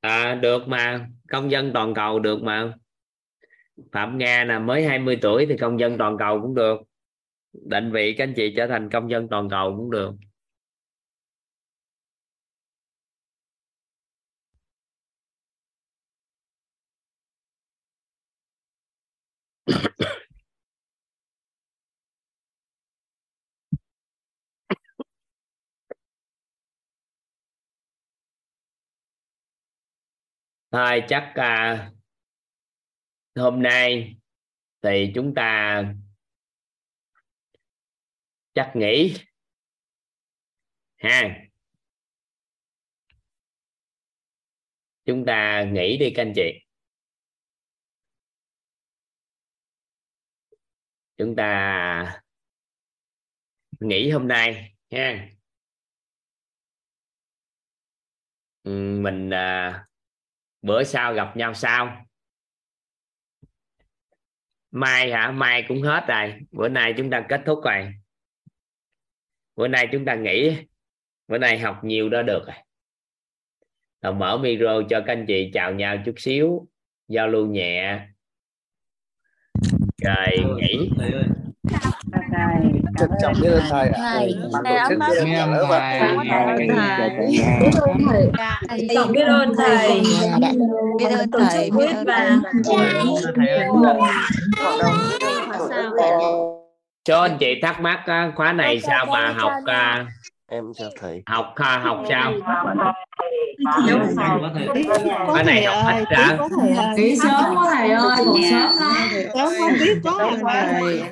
À, 0.04 0.34
được 0.34 0.68
mà. 0.68 1.06
Công 1.28 1.50
dân 1.50 1.70
toàn 1.74 1.94
cầu 1.94 2.18
được 2.18 2.42
mà. 2.42 2.74
Phạm 3.92 4.18
Nga 4.18 4.44
là 4.44 4.58
mới 4.58 4.84
20 4.86 5.18
tuổi 5.22 5.46
thì 5.46 5.56
công 5.56 5.80
dân 5.80 5.98
toàn 5.98 6.16
cầu 6.18 6.40
cũng 6.42 6.54
được. 6.54 6.80
Định 7.52 7.92
vị 7.92 8.14
các 8.18 8.24
anh 8.24 8.34
chị 8.36 8.54
trở 8.56 8.66
thành 8.66 8.90
công 8.90 9.10
dân 9.10 9.28
toàn 9.28 9.48
cầu 9.50 9.74
cũng 9.76 9.90
được. 9.90 10.12
Thôi 30.74 31.04
chắc 31.08 31.32
à, 31.34 31.90
hôm 33.36 33.62
nay 33.62 34.16
thì 34.82 35.12
chúng 35.14 35.32
ta 35.36 35.82
chắc 38.54 38.72
nghỉ 38.74 39.16
ha. 40.96 41.46
Chúng 45.04 45.24
ta 45.26 45.64
nghỉ 45.72 45.96
đi 46.00 46.12
các 46.16 46.22
anh 46.22 46.32
chị. 46.36 46.42
Chúng 51.16 51.34
ta 51.36 52.22
nghỉ 53.80 54.10
hôm 54.10 54.28
nay 54.28 54.74
ha. 54.90 55.28
Mình 58.64 59.30
à, 59.30 59.86
bữa 60.64 60.84
sau 60.84 61.14
gặp 61.14 61.36
nhau 61.36 61.54
sau 61.54 62.06
mai 64.70 65.10
hả? 65.12 65.30
Mai 65.30 65.64
cũng 65.68 65.82
hết 65.82 66.04
rồi. 66.08 66.34
Bữa 66.50 66.68
nay 66.68 66.94
chúng 66.96 67.10
ta 67.10 67.26
kết 67.28 67.42
thúc 67.46 67.60
rồi. 67.64 67.92
Bữa 69.56 69.68
nay 69.68 69.88
chúng 69.92 70.04
ta 70.04 70.14
nghỉ. 70.14 70.66
Bữa 71.28 71.38
nay 71.38 71.58
học 71.58 71.84
nhiều 71.84 72.08
đó 72.08 72.22
được 72.22 72.42
rồi. 72.46 74.12
Mở 74.12 74.38
micro 74.38 74.82
cho 74.90 75.00
các 75.06 75.12
anh 75.12 75.24
chị 75.28 75.50
chào 75.54 75.74
nhau 75.74 75.96
chút 76.06 76.14
xíu. 76.16 76.68
Giao 77.08 77.28
lưu 77.28 77.46
nhẹ. 77.46 78.08
Rồi 80.02 80.56
nghỉ 80.56 80.90
trân 82.98 83.10
trọng 83.22 83.34
biết 83.42 83.48
ơn 83.48 83.62
thầy 83.70 83.88
ạ. 83.88 84.14
Thầy, 84.14 84.34
Ban 84.52 84.64
thầy 84.64 84.74
là 84.74 84.84
ơn 84.84 84.92
Biết 89.12 89.24
ơn 89.26 89.52
thầy. 89.56 90.02
biết 90.98 91.08
ơn 91.10 91.30
Tổ 91.30 91.38
thầy 91.50 91.70
chức 91.70 91.78
biết 91.78 91.86
ơn 91.94 92.06
và 92.06 92.38
cho 97.04 97.20
anh 97.20 97.36
chị 97.40 97.60
thắc 97.62 97.80
mắc 97.80 98.04
khóa 98.36 98.52
này 98.52 98.80
sao 98.80 99.06
mà 99.06 99.34
học 99.36 99.52
à, 99.66 100.06
em 100.50 100.64
chào 100.78 100.88
thầy 101.00 101.22
học 101.26 101.52
à, 101.56 101.78
học 101.84 102.02
sao 102.08 102.32
khóa 105.26 105.42
này 105.42 105.64
học 105.64 105.94
ít 105.98 106.16
hả 106.16 106.36
Nghỉ 106.96 107.16
sớm 107.16 107.54
quá 107.56 107.74
thầy 107.74 107.90
ơi, 107.90 108.24
ngủ 108.24 108.36
sớm 108.50 108.70
đó. 108.80 108.94
Sớm 109.34 109.48
không 109.58 109.72
biết 109.80 110.00
có 110.04 110.30
thầy 110.42 111.02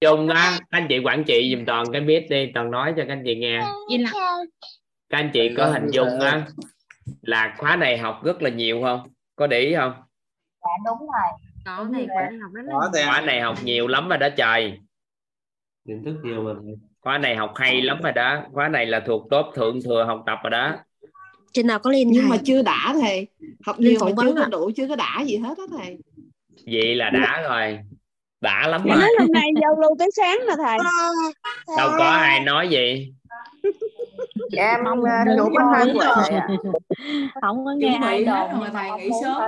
dùng 0.00 0.28
á 0.28 0.58
các 0.58 0.66
anh 0.70 0.86
chị 0.88 0.98
quản 0.98 1.24
trị 1.24 1.54
dùm 1.56 1.64
toàn 1.64 1.84
cái 1.92 2.00
biết 2.00 2.26
đi 2.30 2.50
toàn 2.54 2.70
nói 2.70 2.94
cho 2.96 3.02
các 3.08 3.12
anh 3.12 3.22
chị 3.24 3.34
nghe. 3.34 3.60
Các 5.08 5.18
anh 5.18 5.30
chị 5.32 5.54
có 5.56 5.66
hình 5.66 5.86
dung 5.90 6.20
á 6.20 6.46
là 7.22 7.54
khóa 7.58 7.76
này 7.76 7.98
học 7.98 8.20
rất 8.24 8.42
là 8.42 8.50
nhiều 8.50 8.82
không? 8.82 9.00
Có 9.36 9.46
để 9.46 9.60
ý 9.60 9.74
không? 9.74 9.92
Dạ 10.62 10.70
đúng 10.84 10.98
rồi. 10.98 11.30
có 11.64 11.86
thầy 11.92 12.06
khóa 12.06 12.30
này 12.30 12.38
học 12.40 12.50
rất 12.52 12.62
là 12.92 13.06
khóa 13.06 13.20
này 13.20 13.40
học 13.40 13.56
nhiều 13.64 13.88
lắm 13.88 14.08
rồi 14.08 14.18
đó 14.18 14.28
trời. 14.36 14.78
Kiến 15.86 16.02
thức 16.04 16.14
nhiều 16.22 16.42
mà 16.42 16.52
khóa 17.00 17.18
này 17.18 17.36
học 17.36 17.52
hay 17.56 17.82
lắm 17.82 18.00
rồi 18.02 18.12
đó. 18.12 18.42
Khóa 18.52 18.68
này 18.68 18.86
là 18.86 19.00
thuộc 19.00 19.26
top 19.30 19.46
thượng 19.54 19.82
thừa 19.82 20.04
học 20.04 20.22
tập 20.26 20.38
rồi 20.42 20.50
đó. 20.50 20.76
Trên 21.52 21.66
nào 21.66 21.78
có 21.78 21.90
lên 21.90 22.08
nhưng 22.10 22.28
mà 22.28 22.36
chưa 22.44 22.62
đã 22.62 22.94
thầy. 23.00 23.28
Học 23.66 23.78
nhiều 23.78 24.00
mà 24.04 24.10
chưa 24.22 24.34
có 24.34 24.42
ạ. 24.42 24.48
đủ 24.50 24.70
chưa 24.76 24.88
có 24.88 24.96
đã 24.96 25.22
gì 25.26 25.36
hết 25.36 25.58
đó 25.58 25.66
thầy. 25.78 25.98
Vậy 26.66 26.94
là 26.94 27.10
đã 27.10 27.42
rồi 27.42 27.78
đã 28.40 28.68
lắm 28.68 28.82
rồi 28.84 28.96
nói 28.96 29.10
hôm 29.18 29.28
nay 29.32 29.50
giao 29.62 29.76
lưu 29.80 29.96
tới 29.98 30.08
sáng 30.16 30.38
mà 30.48 30.54
thầy. 30.56 30.78
đâu 31.78 31.90
có 31.98 32.04
ai 32.04 32.40
nói 32.40 32.68
gì. 32.68 33.12
Em 34.56 34.84
Không, 34.84 35.02
chủ 35.38 35.50
của 35.52 35.58
rồi. 35.58 36.14
thầy 36.24 36.34
ạ. 36.34 36.48
Không 37.40 37.64
có 37.64 37.72
nghe 37.76 37.98
ai 38.02 38.24
đồn. 38.24 38.60
rồi. 38.60 38.68
thầy, 38.72 38.90
nghỉ 38.98 39.10
sớm 39.22 39.42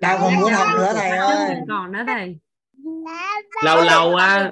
tao 0.00 0.18
không 0.18 0.36
muốn 0.40 0.52
học 0.52 0.68
nữa 0.78 0.92
thầy 0.94 1.10
ơi. 1.10 1.56
còn 1.68 1.92
đó 1.92 2.00
thầy. 2.06 2.36
Lâu 3.64 3.84
lâu 3.84 4.14
á 4.14 4.50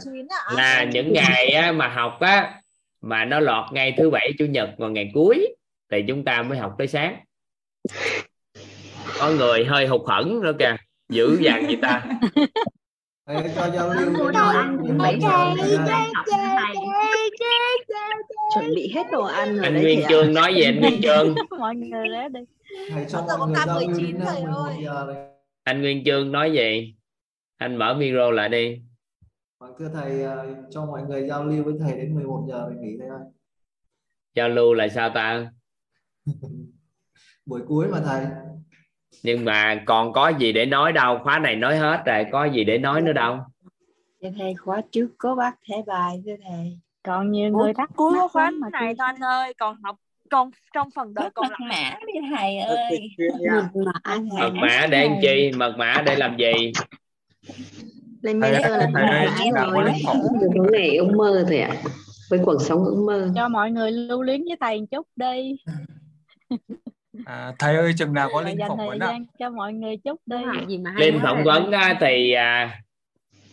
là 0.57 0.85
những 0.85 1.13
ngày 1.13 1.51
á, 1.51 1.73
mà 1.73 1.89
học 1.89 2.21
á 2.21 2.55
mà 3.01 3.25
nó 3.25 3.41
lọt 3.41 3.73
ngày 3.73 3.95
thứ 3.99 4.11
bảy 4.11 4.33
chủ 4.39 4.45
nhật 4.45 4.71
vào 4.79 4.91
ngày 4.91 5.11
cuối 5.15 5.57
thì 5.93 6.05
chúng 6.09 6.25
ta 6.25 6.43
mới 6.43 6.59
học 6.59 6.75
tới 6.79 6.87
sáng. 6.87 7.17
Có 9.19 9.31
người 9.31 9.65
hơi 9.65 9.87
hụt 9.87 10.01
hẫng 10.07 10.41
nữa 10.43 10.53
kìa 10.59 10.77
dữ 11.09 11.39
dằn 11.41 11.67
vậy 11.67 11.79
ta 11.83 12.07
cho 13.57 13.71
giao 13.75 13.95
lưu 13.95 14.33
chuẩn 18.55 18.75
bị 18.75 18.93
hết 18.95 19.07
đồ 19.13 19.23
ăn 19.25 19.57
rồi 19.57 19.65
anh 19.65 19.75
Nguyên. 19.81 20.01
Trương 20.09 20.35
nói 20.35 20.55
gì 20.55 20.63
anh 20.63 20.81
Nguyên 20.81 21.03
Trương 21.03 21.35
mọi 21.59 21.77
người 21.77 22.09
đến 22.09 22.33
đây 22.33 22.45
Thầy 22.91 23.07
cho 23.09 23.25
mọi 23.39 23.49
người 23.49 23.57
giao 23.67 23.81
lưu 23.81 23.89
đến 23.99 24.19
11 24.19 24.71
giờ 24.83 25.07
đây. 25.07 25.17
anh 25.65 25.81
Nguyên 25.83 26.05
Trương 26.05 26.33
nói 26.33 26.53
gì 26.53 26.95
anh 27.57 27.77
mở 27.77 27.95
micro 27.95 28.31
lại 28.31 28.49
đi 28.49 28.81
Vâng, 29.61 29.73
thưa 29.79 29.89
thầy 29.95 30.23
ờ, 30.23 30.47
cho 30.71 30.87
mọi 30.87 31.03
người 31.03 31.29
giao 31.29 31.45
lưu 31.45 31.65
với 31.65 31.75
thầy 31.81 31.93
đến 31.93 32.15
11 32.15 32.47
giờ 32.49 32.61
rồi 32.61 32.75
nghỉ 32.81 32.97
thầy 33.01 33.09
ơi. 33.09 33.19
giao 34.35 34.49
lưu 34.49 34.75
là 34.75 34.89
sao 34.89 35.11
ta 35.15 35.51
Buổi 37.47 37.61
cuối 37.69 37.89
mà 37.89 38.01
thầy. 38.05 38.25
Nhưng 39.23 39.45
mà 39.45 39.83
còn 39.87 40.13
có 40.13 40.29
gì 40.29 40.53
để 40.53 40.67
nói 40.67 40.93
đâu 40.93 41.19
khóa 41.23 41.39
này 41.39 41.57
nói 41.57 41.77
hết 41.77 42.03
rồi 42.07 42.27
có 42.33 42.45
gì 42.45 42.65
để 42.65 42.79
nói 42.79 43.01
nữa 43.01 43.13
đâu. 43.13 43.39
Dạ 44.21 44.31
thầy 44.39 44.55
khóa 44.55 44.81
trước 44.91 45.09
có 45.19 45.35
bác 45.35 45.53
thẻ 45.69 45.77
bài 45.87 46.23
thưa 46.27 46.37
thầy. 46.49 46.79
còn 47.03 47.31
nhiều 47.31 47.55
Ủa, 47.55 47.65
người 47.65 47.75
thắc 47.75 47.91
cuối 47.97 48.19
khóa 48.33 48.51
mà 48.51 48.69
này 48.73 48.95
thôi 48.99 49.07
anh 49.07 49.21
ơi 49.21 49.55
còn 49.59 49.77
học 49.83 49.97
còn 50.31 50.51
trong 50.75 50.89
phần 50.95 51.15
đời 51.15 51.31
còn 51.35 51.49
mật 51.51 51.67
lại 51.69 51.93
mã 51.93 51.99
đi 52.07 52.21
thầy 52.37 52.59
ơi. 52.59 52.99
Mật 53.51 53.69
mã 53.75 54.17
mật 54.39 54.53
mã 54.55 54.87
để 54.91 55.09
làm 55.09 55.19
chi? 55.23 55.51
Mật 55.57 55.75
mã 55.79 56.03
để 56.07 56.17
làm 56.17 56.37
gì? 56.37 56.73
Lên 58.23 58.41
Thầy 58.41 58.53
là 58.53 58.91
thầy 58.95 59.03
ơi 59.05 59.29
Cái 59.39 59.51
này 60.73 60.97
ước 60.97 61.13
mơ 61.17 61.45
thôi 61.49 61.59
ạ. 61.59 61.77
Với 62.31 62.41
cuộc 62.45 62.63
sống 62.63 62.85
ước 62.85 63.05
mơ. 63.07 63.29
cho 63.35 63.49
mọi 63.49 63.71
người 63.71 63.91
lưu 63.93 64.23
luyến 64.23 64.45
với 64.45 64.57
thầy 64.61 64.81
một 64.81 64.87
chút 64.91 65.07
đi 65.17 65.57
à, 67.29 67.53
thầy 67.59 67.77
ơi 67.77 67.93
chừng 67.99 68.13
nào 68.13 68.29
có 68.33 68.41
linh 68.41 68.59
phỏng 68.69 68.89
vấn 68.89 68.99
ạ? 68.99 69.19
cho 69.39 69.51
mọi 69.51 69.73
người 69.73 69.97
chút 69.97 70.21
đi. 70.27 70.37
Gì 70.69 70.79
mà 70.79 70.91
hay 70.91 71.07
Linh 71.07 71.21
phỏng 71.23 71.45
vấn 71.45 71.71
thì 72.01 72.33
à, 72.33 72.81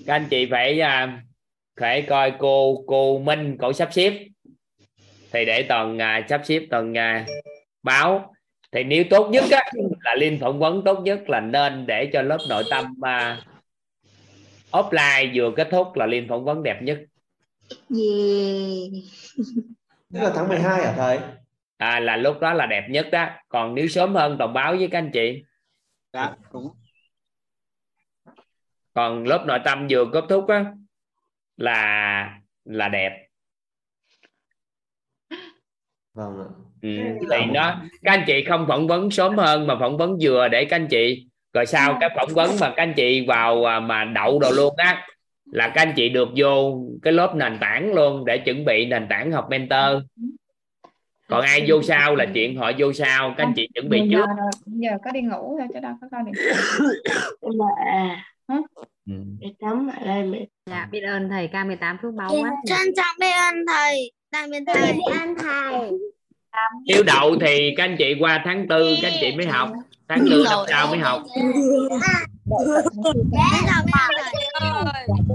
các 0.06 0.14
anh 0.14 0.28
chị 0.30 0.48
phải 0.52 0.80
à, 0.80 1.22
phải 1.80 2.02
coi 2.02 2.34
cô 2.40 2.84
cô 2.88 3.20
Minh 3.20 3.58
cổ 3.60 3.74
sắp 3.74 3.90
xếp. 3.94 4.28
Thì 5.32 5.46
để 5.46 5.66
toàn 5.70 6.02
à, 6.02 6.26
sắp 6.30 6.42
xếp 6.46 6.62
toàn 6.70 6.98
à, 6.98 7.26
báo. 7.84 8.34
Thì 8.72 8.84
nếu 8.84 9.04
tốt 9.10 9.30
nhất 9.30 9.44
á, 9.52 9.72
là 10.04 10.16
Linh 10.16 10.40
phỏng 10.40 10.60
vấn 10.60 10.84
tốt 10.84 11.00
nhất 11.00 11.30
là 11.30 11.40
nên 11.40 11.86
để 11.86 12.10
cho 12.14 12.22
lớp 12.22 12.38
nội 12.50 12.64
tâm 12.70 12.86
à, 13.02 13.42
offline 14.72 15.32
vừa 15.36 15.52
kết 15.56 15.68
thúc 15.72 15.96
là 15.96 16.06
Linh 16.06 16.28
phỏng 16.30 16.46
vấn 16.46 16.64
đẹp 16.64 16.82
nhất. 16.82 17.00
Yeah. 17.70 19.04
Tức 20.14 20.20
là 20.20 20.32
tháng 20.36 20.48
12 20.48 20.86
hả 20.86 20.94
thầy? 20.98 21.20
À, 21.78 22.00
là 22.00 22.18
lúc 22.18 22.40
đó 22.40 22.54
là 22.54 22.66
đẹp 22.66 22.88
nhất 22.90 23.08
đó. 23.12 23.30
Còn 23.50 23.76
nếu 23.76 23.88
sớm 23.88 24.16
hơn 24.16 24.36
toàn 24.40 24.54
báo 24.54 24.76
với 24.76 24.88
các 24.92 24.98
anh 25.00 25.12
chị. 25.14 25.44
Dạ 26.14 26.36
đúng. 26.54 26.68
Còn 28.94 29.24
lớp 29.24 29.44
nội 29.48 29.60
tâm 29.66 29.88
vừa 29.90 30.06
kết 30.14 30.24
thúc 30.30 30.48
á 30.48 30.66
là 31.58 32.40
là 32.66 32.90
đẹp. 32.90 33.28
Vâng 36.14 36.40
ạ. 36.40 36.50
Ừ. 36.82 36.90
thì 37.32 37.46
nó 37.54 37.82
các 38.04 38.12
anh 38.12 38.24
chị 38.28 38.44
không 38.44 38.66
phỏng 38.68 38.88
vấn 38.88 39.12
sớm 39.12 39.38
hơn 39.38 39.68
mà 39.68 39.78
phỏng 39.80 39.98
vấn 39.98 40.18
vừa 40.22 40.48
để 40.48 40.66
các 40.66 40.76
anh 40.76 40.88
chị. 40.88 41.28
Rồi 41.54 41.66
sau 41.66 41.98
cái 42.02 42.10
phỏng 42.16 42.30
vấn 42.34 42.50
mà 42.62 42.74
các 42.76 42.84
anh 42.84 42.94
chị 42.98 43.26
vào 43.28 43.70
à, 43.70 43.80
mà 43.80 44.06
đậu 44.06 44.40
đồ 44.40 44.52
luôn 44.52 44.74
á 44.78 45.08
là 45.46 45.68
các 45.68 45.82
anh 45.82 45.94
chị 45.96 46.10
được 46.10 46.30
vô 46.36 46.82
cái 47.02 47.14
lớp 47.14 47.36
nền 47.36 47.58
tảng 47.62 47.94
luôn 47.94 48.26
để 48.26 48.38
chuẩn 48.38 48.66
bị 48.66 48.86
nền 48.86 49.08
tảng 49.10 49.32
học 49.32 49.48
mentor 49.50 50.04
còn 51.28 51.42
ai 51.42 51.66
vô 51.68 51.82
sau 51.82 52.16
là 52.16 52.26
chuyện 52.34 52.58
họ 52.58 52.72
vô 52.78 52.94
sau 52.94 53.34
các 53.38 53.44
anh 53.44 53.54
chị 53.56 53.68
chuẩn 53.74 53.90
bị 53.90 54.02
trước. 54.12 54.26
giờ 54.66 54.90
có 55.06 55.12
đi 55.12 55.22
ngủ 55.22 55.58
thôi 55.60 55.68
chứ 55.74 55.80
đâu 55.80 55.94
có 56.02 56.08
coi 56.12 56.22
điện 56.26 56.34
ừ. 59.08 59.16
để 59.40 59.48
tắm 59.60 59.88
lại 59.88 60.24
mẹ. 60.24 60.46
dạ 60.66 60.88
biết 60.92 61.02
ơn 61.02 61.30
thầy. 61.30 61.50
K18 61.54 61.98
phước 62.02 62.14
báu 62.14 62.30
Xin 62.30 62.44
quá. 62.44 62.52
trân 62.66 62.94
trọng 62.96 63.16
biết 63.20 63.32
ơn 63.32 63.56
thầy. 63.68 64.12
Tạm 64.32 64.50
biệt 64.52 64.64
thầy. 64.68 64.92
Ơn 65.20 65.36
thầy. 65.36 65.92
Nếu 66.86 67.04
đậu 67.04 67.36
thì 67.42 67.74
các 67.78 67.84
anh 67.84 67.96
chị 67.98 68.16
qua 68.20 68.42
tháng 68.46 68.68
tư 68.68 68.96
các 69.02 69.08
anh 69.08 69.18
chị 69.22 69.36
mới 69.36 69.46
học. 69.46 69.70
Tháng 70.08 70.26
tư 70.30 70.44
năm 70.50 70.60
sau 70.70 70.88
mới 70.88 71.00
học 71.00 71.24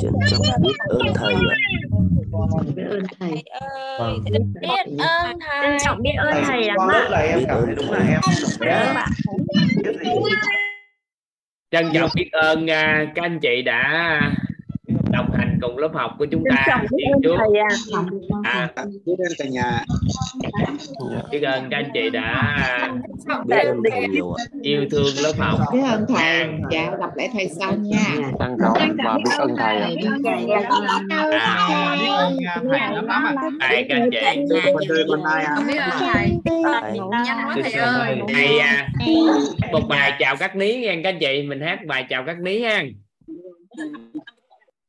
trân 0.00 0.12
trọng 0.30 0.62
biết 0.62 0.74
ơn 0.88 1.12
thầy 1.14 1.34
ạ. 1.34 1.56
Biết 2.76 2.84
ơn 2.90 3.02
thầy. 3.20 3.44
vâng. 3.98 4.24
biết 4.24 4.30
ơn 4.98 5.38
thầy. 5.40 5.62
trân 5.62 5.78
trọng 5.84 6.02
biết 6.02 6.12
ơn 6.18 6.44
thầy 6.44 6.64
lắm 6.64 6.76
ạ. 6.78 6.86
biết 6.88 7.44
cảm 7.48 7.62
thấy 7.66 7.74
ơn 7.74 7.74
đúng 7.74 7.90
là 7.90 7.98
em 8.08 8.20
trân 11.70 11.90
trọng 11.92 12.10
biết 12.14 12.28
ơn 12.32 12.66
các 13.14 13.22
anh 13.22 13.38
chị 13.40 13.62
đã 13.62 14.20
đồng 15.12 15.30
hành 15.38 15.58
cùng 15.62 15.78
lớp 15.78 15.90
học 15.94 16.10
của 16.18 16.26
chúng 16.26 16.44
ta 16.50 16.82
biết 16.96 17.04
ơn 17.12 17.22
trước 17.22 17.36
thầy 17.38 17.60
à. 17.60 17.68
À, 18.42 18.68
biết 19.06 19.14
ơn 19.18 19.32
cả 19.38 19.44
nhà. 19.50 19.84
Dạ. 21.10 21.22
biết 21.30 21.42
ơn 21.42 21.70
các 21.70 21.76
anh 21.76 21.90
chị 21.94 22.10
đã 22.10 22.90
biết 23.46 23.56
ơn 23.56 23.82
thầy. 23.90 24.06
yêu 24.62 24.84
thương 24.90 25.06
lớp 25.22 25.32
học. 25.38 25.58
Biết 25.72 25.80
ơn 25.90 26.04
thầy. 26.08 26.22
À, 26.22 26.48
dạ 26.70 26.90
gặp 27.00 27.16
lại 27.16 27.28
thầy 27.32 27.48
sau 27.48 27.72
nha. 27.76 27.98
Trân 28.38 28.56
trọng 28.62 28.94
và 29.04 29.16
biết 29.16 29.30
ơn 29.38 29.56
thầy 29.58 29.76
ạ. 29.76 29.88
tại 33.60 33.86
các 33.88 33.96
anh 33.96 34.10
chị. 34.10 34.18
Con 34.74 34.82
đời 34.88 35.04
con 35.08 35.22
ai 35.22 35.44
à 35.44 35.54
không 35.56 35.66
biết 35.66 35.78
ơn 35.78 35.90
thầy. 36.00 36.40
Thầy. 36.42 36.98
Thầy 37.62 37.72
ơi 37.72 38.18
thầy. 38.28 38.58
À, 38.58 38.88
một 39.72 39.88
bài 39.88 40.12
chào 40.18 40.36
các 40.36 40.56
ní 40.56 40.76
nha 40.76 40.94
các 41.04 41.08
anh 41.08 41.18
chị. 41.20 41.42
Mình 41.42 41.60
hát 41.60 41.78
bài 41.86 42.06
chào 42.08 42.24
các 42.26 42.40
ní 42.40 42.62
ha 42.62 42.82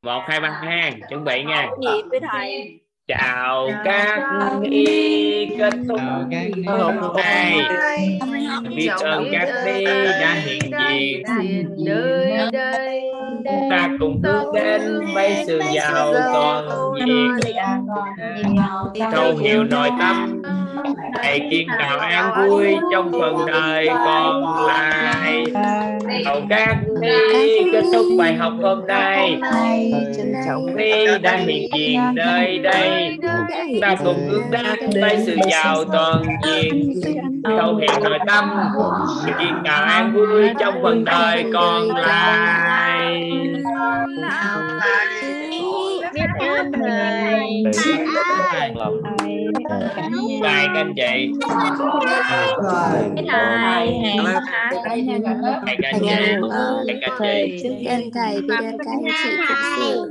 một 0.06 0.22
hai 0.28 0.40
ba 0.40 0.50
ha 0.50 0.92
chuẩn 1.10 1.24
bị 1.24 1.44
nha. 1.44 1.68
Gì 1.82 2.02
với 2.10 2.20
thầy? 2.32 2.80
Chào 3.08 3.70
các 3.86 4.20
y 4.64 5.46
kết 5.58 5.74
thúc 5.88 6.00
hôm 7.02 7.16
nay 7.16 7.60
biết 8.76 8.90
ơn 9.00 9.28
các 9.32 9.64
đi 9.66 9.86
đã 10.22 10.34
hiện 10.34 10.62
diện 10.62 11.24
chúng 13.46 13.70
ta 13.70 13.90
cùng 14.00 14.22
bước 14.22 14.52
đến 14.56 14.82
với 15.14 15.44
sự 15.48 15.60
giàu 15.74 16.14
toàn 16.34 16.68
diện. 17.06 17.32
Thấu 19.12 19.38
hiểu 19.38 19.64
nội 19.64 19.90
tâm 20.00 20.42
thầy 21.24 21.48
kiên 21.52 21.68
tạo 21.80 22.00
an 22.00 22.50
vui 22.50 22.76
trong 22.92 23.12
phần 23.12 23.36
đời 23.48 23.88
còn 23.88 24.68
lại. 24.68 25.44
Chào 26.26 26.42
các 26.50 26.76
thi 27.02 27.58
kết 27.72 27.84
thúc 27.94 28.06
bài 28.18 28.34
học 28.36 28.54
hôm 28.62 28.88
nay. 28.88 29.40
Trân 30.18 30.34
trọng 30.48 30.76
đi 30.76 31.06
đã 31.22 31.38
hiện 31.38 31.70
diện 31.74 32.00
nơi 32.16 32.60
đây. 32.60 33.18
Ta 33.82 33.96
cùng 34.04 34.30
hướng 34.30 34.52
đến 34.52 34.90
với 35.02 35.24
sự 35.26 35.36
giàu 35.52 35.86
toàn 35.86 36.24
diện. 36.46 36.94
Thấu 37.44 37.76
hiểu 37.76 38.00
nội 38.04 38.20
tâm 38.28 38.50
kiên 39.40 39.54
tạo 39.66 39.84
an 39.84 40.14
vui 40.14 40.50
trong 40.60 40.74
phần 40.84 41.06
đời 41.06 41.46
còn 41.54 41.96
lại 41.96 43.32
biết 46.14 46.30
ơn 46.40 46.72
thầy 46.72 47.72
Bye 50.40 50.68
các 50.74 50.82
anh 50.82 50.94
chị 50.96 51.32
thầy 54.84 55.04
hẹn 55.04 55.24
các 55.24 55.34
anh 55.34 55.52
chị 55.52 55.62
Hẹn 55.68 55.80
các 55.82 55.90
anh 55.92 56.02
chị 56.04 56.32
biết 57.68 57.86
ơn 57.86 58.12
thầy 58.14 58.42
biết 58.42 58.60
ơn 58.60 58.82
các 58.86 58.92
anh 58.92 59.12
chị 59.76 60.06